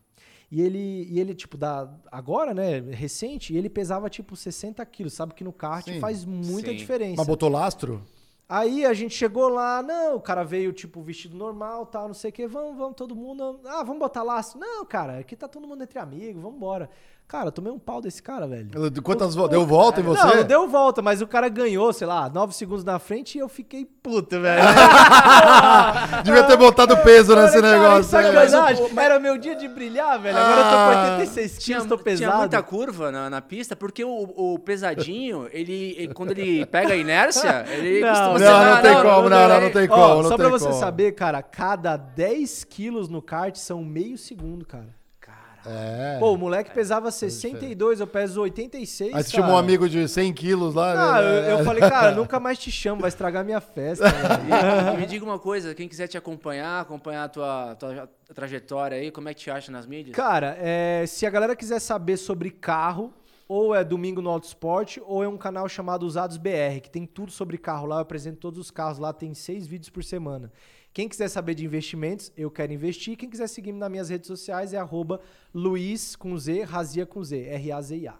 E 0.49 0.61
ele, 0.61 1.05
e 1.09 1.19
ele 1.19 1.35
tipo, 1.35 1.55
da, 1.55 1.93
agora, 2.11 2.53
né, 2.53 2.79
recente, 2.79 3.53
e 3.53 3.57
ele 3.57 3.69
pesava, 3.69 4.09
tipo, 4.09 4.35
60 4.35 4.83
quilos. 4.85 5.13
Sabe 5.13 5.35
que 5.35 5.43
no 5.43 5.53
kart 5.53 5.85
Sim, 5.85 5.99
faz 5.99 6.25
muita 6.25 6.71
sim. 6.71 6.77
diferença. 6.77 7.17
Mas 7.17 7.27
botou 7.27 7.49
lastro? 7.49 8.01
Aí 8.49 8.85
a 8.85 8.93
gente 8.93 9.13
chegou 9.13 9.49
lá, 9.49 9.83
não, 9.83 10.15
o 10.15 10.21
cara 10.21 10.43
veio, 10.43 10.71
tipo, 10.71 11.01
vestido 11.01 11.35
normal, 11.35 11.85
tal, 11.85 12.07
não 12.07 12.13
sei 12.13 12.29
o 12.29 12.33
que, 12.33 12.47
vamos, 12.47 12.77
vamos, 12.77 12.95
todo 12.95 13.13
mundo. 13.13 13.59
Ah, 13.65 13.83
vamos 13.83 13.99
botar 13.99 14.23
laço. 14.23 14.57
Não, 14.57 14.85
cara, 14.85 15.19
aqui 15.19 15.35
tá 15.35 15.49
todo 15.49 15.67
mundo 15.67 15.83
entre 15.83 15.99
amigos, 15.99 16.41
vamos 16.41 16.55
embora. 16.55 16.89
Cara, 17.27 17.47
eu 17.47 17.51
tomei 17.51 17.69
um 17.73 17.77
pau 17.77 17.99
desse 17.99 18.23
cara, 18.23 18.47
velho. 18.47 18.69
Quantas 19.03 19.35
vo- 19.35 19.49
Deu 19.49 19.65
volta 19.65 19.99
em 19.99 20.03
você? 20.03 20.23
Não, 20.25 20.35
não 20.37 20.43
deu 20.45 20.65
volta, 20.69 21.01
mas 21.01 21.21
o 21.21 21.27
cara 21.27 21.49
ganhou, 21.49 21.91
sei 21.91 22.07
lá, 22.07 22.29
9 22.29 22.53
segundos 22.55 22.85
na 22.85 22.99
frente 22.99 23.37
e 23.37 23.41
eu 23.41 23.49
fiquei 23.49 23.83
puto, 23.85 24.39
velho. 24.39 24.63
Devia 26.23 26.43
ter 26.43 26.55
botado 26.55 26.95
peso 27.03 27.35
nesse 27.35 27.61
Cara, 27.61 27.77
negócio. 27.79 28.09
que 28.17 28.23
né? 28.23 28.47
sacanagem. 28.47 28.89
Era 28.97 29.19
meu 29.19 29.37
dia 29.37 29.55
de 29.57 29.67
brilhar, 29.67 30.17
velho. 30.21 30.37
Agora 30.37 30.61
eu 30.61 30.63
tô 30.63 30.69
com 30.71 31.11
86 31.17 31.57
Tinha, 31.57 31.77
quilos, 31.79 31.89
tô 31.89 31.95
tinha 31.97 32.03
pesado. 32.03 32.37
muita 32.37 32.63
curva 32.63 33.11
na, 33.11 33.29
na 33.29 33.41
pista, 33.41 33.75
porque 33.75 34.05
o, 34.05 34.33
o 34.35 34.59
pesadinho, 34.59 35.49
ele, 35.51 35.95
ele- 35.97 36.13
quando 36.13 36.31
ele 36.31 36.65
pega 36.65 36.93
a 36.93 36.97
inércia, 36.97 37.65
ele 37.69 37.99
Não, 37.99 38.07
costuma 38.09 38.39
não, 38.39 38.39
ser- 38.39 38.73
não 38.75 38.81
tem 38.81 38.95
como, 38.95 39.29
não, 39.29 39.49
não, 39.49 39.61
não 39.61 39.69
tem 39.71 39.89
Ó, 39.89 39.95
como. 39.95 40.21
não 40.23 40.29
só 40.29 40.37
pra 40.37 40.47
você 40.49 40.67
como. 40.67 40.79
saber, 40.79 41.11
cara, 41.11 41.43
cada 41.43 41.97
10 41.97 42.63
quilos 42.63 43.09
no 43.09 43.21
kart 43.21 43.55
são 43.57 43.83
meio 43.83 44.17
segundo, 44.17 44.65
cara. 44.65 44.95
É. 45.67 46.17
Pô, 46.19 46.33
o 46.33 46.37
moleque 46.37 46.71
pesava 46.71 47.11
62, 47.11 47.99
eu 47.99 48.07
peso 48.07 48.41
86. 48.41 49.13
Aí 49.13 49.23
você 49.23 49.31
cara. 49.31 49.43
chamou 49.43 49.55
um 49.55 49.59
amigo 49.59 49.89
de 49.89 50.07
100 50.07 50.33
quilos 50.33 50.73
lá. 50.73 51.17
Ah, 51.17 51.21
né? 51.21 51.51
eu, 51.51 51.57
eu 51.59 51.65
falei, 51.65 51.81
cara, 51.89 52.11
nunca 52.11 52.39
mais 52.39 52.57
te 52.57 52.71
chamo, 52.71 53.01
vai 53.01 53.09
estragar 53.09 53.43
minha 53.43 53.61
festa. 53.61 54.09
velho. 54.09 54.93
E 54.93 54.97
me 54.97 55.05
diga 55.05 55.25
uma 55.25 55.39
coisa, 55.39 55.75
quem 55.75 55.87
quiser 55.87 56.07
te 56.07 56.17
acompanhar, 56.17 56.81
acompanhar 56.81 57.25
a 57.25 57.29
tua, 57.29 57.75
tua 57.75 58.09
trajetória 58.33 58.97
aí, 58.97 59.11
como 59.11 59.29
é 59.29 59.33
que 59.33 59.41
te 59.41 59.51
acha 59.51 59.71
nas 59.71 59.85
mídias? 59.85 60.15
Cara, 60.15 60.57
é, 60.59 61.05
se 61.05 61.25
a 61.25 61.29
galera 61.29 61.55
quiser 61.55 61.79
saber 61.79 62.17
sobre 62.17 62.49
carro, 62.49 63.13
ou 63.47 63.73
é 63.73 63.83
Domingo 63.83 64.21
no 64.21 64.29
Auto 64.29 64.45
Esporte, 64.45 65.01
ou 65.05 65.23
é 65.23 65.27
um 65.27 65.37
canal 65.37 65.69
chamado 65.69 66.05
Usados 66.05 66.37
BR, 66.37 66.81
que 66.81 66.89
tem 66.89 67.05
tudo 67.05 67.31
sobre 67.31 67.57
carro 67.57 67.87
lá. 67.87 67.97
Eu 67.97 68.01
apresento 68.01 68.39
todos 68.39 68.59
os 68.59 68.69
carros 68.69 68.99
lá, 68.99 69.13
tem 69.13 69.33
seis 69.33 69.65
vídeos 69.65 69.89
por 69.89 70.03
semana. 70.03 70.51
Quem 70.97 71.07
quiser 71.07 71.27
saber 71.27 71.53
de 71.53 71.63
investimentos, 71.63 72.31
eu 72.35 72.49
quero 72.49 72.73
investir. 72.73 73.15
Quem 73.15 73.29
quiser 73.29 73.45
seguir 73.45 73.71
nas 73.71 73.87
minhas 73.87 74.09
redes 74.09 74.25
sociais 74.25 74.73
é 74.73 74.77
arroba 74.79 75.21
Luiz 75.53 76.15
com 76.15 76.35
Z, 76.35 76.63
Razia 76.63 77.05
com 77.05 77.23
Z, 77.23 77.37
R-A-Z-I-A. 77.37 78.15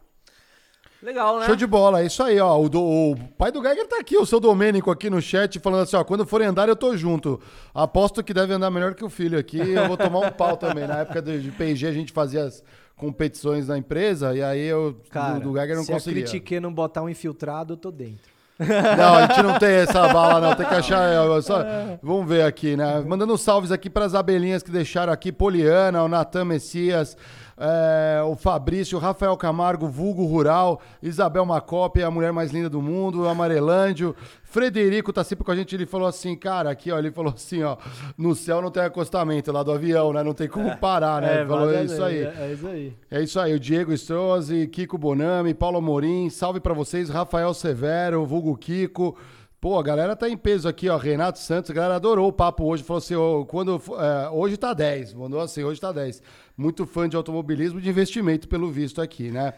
Legal, 1.01 1.39
né? 1.39 1.47
Show 1.47 1.55
de 1.55 1.65
bola, 1.65 2.03
é 2.03 2.05
isso 2.05 2.21
aí, 2.21 2.39
ó. 2.39 2.55
O, 2.61 2.69
do- 2.69 2.79
o 2.83 3.15
pai 3.35 3.51
do 3.51 3.63
Geiger 3.63 3.87
tá 3.87 3.97
aqui, 3.99 4.15
o 4.15 4.27
seu 4.27 4.39
Domênico 4.39 4.91
aqui 4.91 5.09
no 5.09 5.19
chat, 5.19 5.57
falando 5.59 5.81
assim, 5.81 5.95
ó, 5.95 6.03
quando 6.03 6.23
forem 6.23 6.45
andar 6.45 6.69
eu 6.69 6.75
tô 6.75 6.95
junto. 6.95 7.41
Aposto 7.73 8.23
que 8.23 8.31
deve 8.31 8.53
andar 8.53 8.69
melhor 8.69 8.93
que 8.93 9.03
o 9.03 9.09
filho 9.09 9.39
aqui, 9.39 9.57
eu 9.57 9.87
vou 9.87 9.97
tomar 9.97 10.19
um 10.27 10.31
pau 10.31 10.55
também. 10.55 10.85
Na 10.85 10.99
época 10.99 11.19
de, 11.19 11.41
de 11.41 11.49
P&G 11.49 11.87
a 11.87 11.91
gente 11.91 12.11
fazia 12.11 12.43
as 12.43 12.63
competições 12.95 13.67
na 13.67 13.75
empresa 13.75 14.35
e 14.35 14.43
aí 14.43 14.61
eu, 14.61 15.01
Cara, 15.09 15.39
do, 15.39 15.49
do 15.51 15.57
Geiger 15.57 15.77
não 15.77 15.83
se 15.83 15.91
conseguia. 15.91 16.23
a 16.25 16.27
Critique 16.27 16.59
não 16.59 16.71
botar 16.71 17.01
um 17.01 17.09
infiltrado, 17.09 17.73
eu 17.73 17.77
tô 17.77 17.89
dentro. 17.89 18.36
Não, 18.59 19.15
a 19.15 19.27
gente 19.27 19.41
não 19.43 19.59
tem 19.59 19.69
essa 19.75 20.07
bala, 20.07 20.39
não. 20.41 20.55
Tem 20.55 20.65
que 20.65 20.73
achar. 20.73 21.03
é, 21.03 21.41
só- 21.41 21.63
vamos 22.01 22.27
ver 22.27 22.43
aqui, 22.43 22.75
né? 22.75 23.03
Mandando 23.05 23.37
salves 23.37 23.71
aqui 23.71 23.89
para 23.89 24.05
as 24.05 24.15
abelhinhas 24.15 24.63
que 24.63 24.71
deixaram 24.71 25.13
aqui: 25.13 25.31
Poliana, 25.31 26.01
o 26.03 26.07
Natan 26.07 26.45
Messias, 26.45 27.15
é, 27.57 28.21
o 28.21 28.35
Fabrício, 28.35 28.97
o 28.97 29.01
Rafael 29.01 29.35
Camargo, 29.35 29.87
Vulgo 29.87 30.25
Rural, 30.25 30.79
Isabel 31.01 31.43
Macop, 31.45 32.01
a 32.01 32.11
mulher 32.11 32.31
mais 32.31 32.51
linda 32.51 32.69
do 32.69 32.81
mundo, 32.81 33.23
o 33.23 33.27
Amarelândio. 33.27 34.15
Frederico 34.43 35.11
tá 35.11 35.23
sempre 35.23 35.43
com 35.43 35.51
a 35.51 35.55
gente. 35.55 35.75
Ele 35.75 35.85
falou 35.85 36.07
assim, 36.07 36.35
cara, 36.35 36.69
aqui, 36.69 36.91
ó. 36.91 36.99
Ele 36.99 37.11
falou 37.11 37.33
assim, 37.35 37.63
ó. 37.63 37.75
No 38.17 38.35
céu 38.35 38.61
não 38.61 38.69
tem 38.69 38.83
acostamento 38.83 39.51
lá 39.51 39.63
do 39.63 39.71
avião, 39.71 40.13
né? 40.13 40.23
Não 40.23 40.33
tem 40.33 40.47
como 40.47 40.75
parar, 40.77 41.21
né? 41.21 41.39
ele 41.39 41.47
falou 41.47 41.65
vaza 41.65 41.83
isso 41.83 42.03
aí. 42.03 42.19
É, 42.19 42.35
é 42.39 42.53
isso 42.53 42.67
aí. 42.67 42.93
É 43.09 43.21
isso 43.21 43.39
aí, 43.39 43.53
o 43.53 43.59
Diego 43.59 43.91
Strozzi, 43.93 44.67
Kiko 44.67 44.97
Bonami, 44.97 45.53
Paulo 45.53 45.77
Amorim, 45.79 46.29
salve 46.29 46.59
pra 46.59 46.73
vocês, 46.73 47.09
Rafael 47.09 47.53
Severo, 47.53 48.25
Vulgo 48.25 48.55
Kiko. 48.55 49.17
Pô, 49.59 49.79
a 49.79 49.83
galera 49.83 50.15
tá 50.15 50.29
em 50.29 50.37
peso 50.37 50.69
aqui, 50.69 50.87
ó. 50.87 50.97
Renato 50.97 51.39
Santos, 51.39 51.71
a 51.71 51.73
galera 51.73 51.95
adorou 51.95 52.27
o 52.27 52.33
papo 52.33 52.63
hoje. 52.65 52.83
Falou 52.83 52.99
assim: 52.99 53.15
quando, 53.47 53.81
é, 53.99 54.29
hoje 54.29 54.55
tá 54.55 54.71
10. 54.71 55.15
Mandou 55.15 55.41
assim: 55.41 55.63
hoje 55.63 55.81
tá 55.81 55.91
10. 55.91 56.21
Muito 56.57 56.85
fã 56.87 57.07
de 57.07 57.15
automobilismo 57.15 57.79
e 57.79 57.81
de 57.83 57.89
investimento, 57.89 58.47
pelo 58.47 58.71
visto 58.71 58.99
aqui, 59.01 59.29
né? 59.29 59.53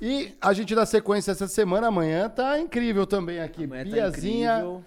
E 0.00 0.32
a 0.40 0.52
gente 0.52 0.74
dá 0.74 0.86
sequência 0.86 1.32
essa 1.32 1.48
semana. 1.48 1.88
Amanhã 1.88 2.28
tá 2.28 2.58
incrível 2.60 3.06
também 3.06 3.40
aqui. 3.40 3.64
Amanhã 3.64 3.84
tá 3.84 3.90
Biazinha. 3.90 4.52
incrível. 4.58 4.84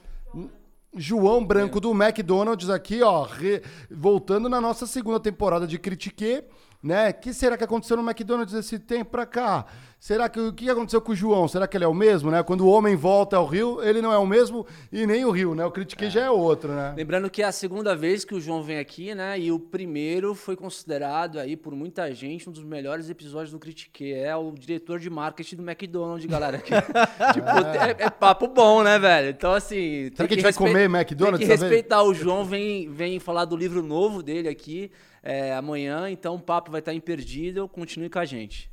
João 0.95 1.45
Branco 1.45 1.79
do 1.79 1.91
McDonald's 1.91 2.69
aqui, 2.69 3.01
ó, 3.03 3.23
re- 3.23 3.61
voltando 3.91 4.49
na 4.49 4.59
nossa 4.59 4.87
segunda 4.87 5.19
temporada 5.19 5.67
de 5.67 5.77
Critique, 5.77 6.43
né? 6.81 7.11
que 7.13 7.33
será 7.33 7.55
que 7.57 7.63
aconteceu 7.63 7.97
no 7.97 8.03
McDonald's 8.09 8.53
esse 8.55 8.79
tempo 8.79 9.11
pra 9.11 9.25
cá? 9.25 9.65
Será 9.99 10.29
que 10.29 10.39
o 10.39 10.53
que 10.53 10.69
aconteceu 10.69 11.01
com 11.01 11.11
o 11.11 11.15
João? 11.15 11.47
Será 11.47 11.67
que 11.67 11.75
ele 11.75 11.83
é 11.83 11.87
o 11.87 11.93
mesmo, 11.93 12.29
né? 12.29 12.43
Quando 12.43 12.61
o 12.61 12.69
homem 12.69 12.95
volta 12.95 13.35
ao 13.35 13.45
Rio, 13.47 13.81
ele 13.83 13.99
não 13.99 14.13
é 14.13 14.17
o 14.17 14.27
mesmo 14.27 14.65
e 14.91 15.07
nem 15.07 15.25
o 15.25 15.31
Rio, 15.31 15.55
né? 15.55 15.65
O 15.65 15.71
Critique 15.71 16.07
já 16.09 16.25
é 16.25 16.29
outro, 16.29 16.71
né? 16.71 16.93
Lembrando 16.95 17.29
que 17.31 17.41
é 17.41 17.45
a 17.45 17.51
segunda 17.51 17.95
vez 17.95 18.23
que 18.23 18.35
o 18.35 18.39
João 18.39 18.61
vem 18.61 18.77
aqui, 18.77 19.15
né? 19.15 19.39
E 19.39 19.51
o 19.51 19.59
primeiro 19.59 20.35
foi 20.35 20.55
considerado 20.55 21.39
aí 21.39 21.57
por 21.57 21.73
muita 21.73 22.13
gente 22.13 22.47
um 22.47 22.51
dos 22.51 22.63
melhores 22.63 23.09
episódios 23.09 23.51
do 23.51 23.59
Critique. 23.59 24.13
É 24.13 24.35
o 24.35 24.51
diretor 24.51 24.99
de 24.99 25.09
marketing 25.09 25.55
do 25.55 25.63
McDonald's, 25.63 26.29
galera. 26.29 26.59
tipo, 26.61 27.47
é, 27.49 28.05
é 28.05 28.09
papo 28.09 28.47
bom, 28.47 28.83
né, 28.83 28.99
velho? 28.99 29.29
Então, 29.29 29.51
assim. 29.53 30.11
Será 30.15 30.15
tem 30.15 30.27
que 30.27 30.33
a 30.33 30.37
gente 30.37 30.43
vai 30.43 30.53
comer 30.53 30.83
McDonald's 30.83 31.39
Tem 31.39 31.47
que 31.47 31.63
respeitar. 31.63 32.03
O 32.03 32.13
João 32.13 32.45
vem, 32.45 32.87
vem 32.91 33.19
falar 33.19 33.45
do 33.45 33.57
livro 33.57 33.81
novo 33.81 34.21
dele 34.21 34.47
aqui 34.47 34.91
é, 35.23 35.55
amanhã. 35.55 36.07
Então, 36.07 36.35
o 36.35 36.39
papo 36.39 36.69
vai 36.69 36.79
estar 36.79 36.93
imperdível. 36.93 37.67
Continue 37.67 38.09
com 38.09 38.19
a 38.19 38.25
gente. 38.25 38.69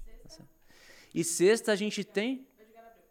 E 1.14 1.22
sexta 1.22 1.72
a 1.72 1.76
gente 1.76 2.02
tem. 2.04 2.46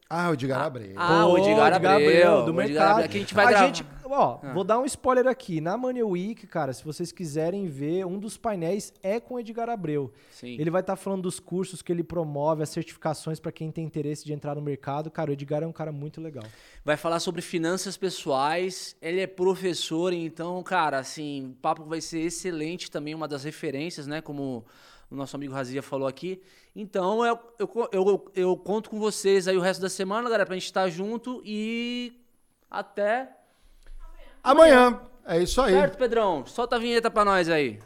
Ah, 0.09 0.29
o 0.29 0.33
Edgar 0.33 0.61
Abreu. 0.61 0.93
Ah, 0.95 1.25
o 1.25 1.31
Pô, 1.31 1.37
Edgar 1.39 1.73
Edgar 1.73 1.95
Abreu. 1.95 2.45
do 2.45 2.53
o 2.53 2.61
Edgar 2.61 2.67
mercado. 2.67 2.91
Abreu, 2.91 3.09
que 3.09 3.17
a 3.17 3.19
gente 3.19 3.33
vai 3.33 3.45
a 3.45 3.49
gravar. 3.49 3.65
gente, 3.65 3.85
ó, 4.05 4.37
vou 4.53 4.63
dar 4.63 4.77
um 4.77 4.85
spoiler 4.85 5.25
aqui. 5.25 5.59
Na 5.59 5.75
Money 5.75 6.03
Week, 6.03 6.45
cara, 6.45 6.71
se 6.71 6.83
vocês 6.83 7.11
quiserem 7.11 7.65
ver, 7.67 8.05
um 8.05 8.19
dos 8.19 8.37
painéis 8.37 8.93
é 9.01 9.19
com 9.19 9.35
o 9.35 9.39
Edgar 9.39 9.69
Abreu. 9.69 10.13
Sim. 10.29 10.55
Ele 10.59 10.69
vai 10.69 10.81
estar 10.81 10.95
falando 10.97 11.23
dos 11.23 11.39
cursos 11.39 11.81
que 11.81 11.91
ele 11.91 12.03
promove, 12.03 12.61
as 12.61 12.69
certificações 12.69 13.39
para 13.39 13.51
quem 13.51 13.71
tem 13.71 13.83
interesse 13.85 14.23
de 14.23 14.33
entrar 14.33 14.53
no 14.53 14.61
mercado. 14.61 15.09
Cara, 15.09 15.31
o 15.31 15.33
Edgar 15.33 15.63
é 15.63 15.65
um 15.65 15.71
cara 15.71 15.91
muito 15.91 16.21
legal. 16.21 16.43
vai 16.85 16.97
falar 16.97 17.19
sobre 17.19 17.41
finanças 17.41 17.97
pessoais. 17.97 18.95
Ele 19.01 19.19
é 19.21 19.25
professor, 19.25 20.13
então, 20.13 20.61
cara, 20.61 20.99
assim, 20.99 21.53
o 21.53 21.55
papo 21.55 21.85
vai 21.85 22.01
ser 22.01 22.19
excelente 22.19 22.91
também, 22.91 23.15
uma 23.15 23.27
das 23.27 23.43
referências, 23.45 24.05
né? 24.05 24.21
Como 24.21 24.63
o 25.13 25.15
nosso 25.15 25.35
amigo 25.35 25.53
Razia 25.53 25.83
falou 25.83 26.07
aqui. 26.07 26.41
Então, 26.75 27.23
eu, 27.23 27.39
eu, 27.59 27.89
eu, 27.91 28.31
eu 28.35 28.57
conto 28.57 28.89
com 28.89 28.99
vocês 28.99 29.47
aí 29.47 29.55
o 29.55 29.61
resto 29.61 29.79
da 29.79 29.89
semana, 29.89 30.23
galera, 30.23 30.45
pra 30.45 30.55
gente 30.55 30.65
estar 30.65 30.89
junto 30.89 31.41
e 31.45 32.19
até. 32.69 33.29
Amanhã. 34.43 34.99
É 35.25 35.39
isso 35.39 35.61
aí. 35.61 35.71
Certo, 35.71 35.97
Pedrão? 35.97 36.45
Solta 36.45 36.75
a 36.75 36.79
vinheta 36.79 37.09
pra 37.11 37.23
nós 37.23 37.47
aí. 37.47 37.79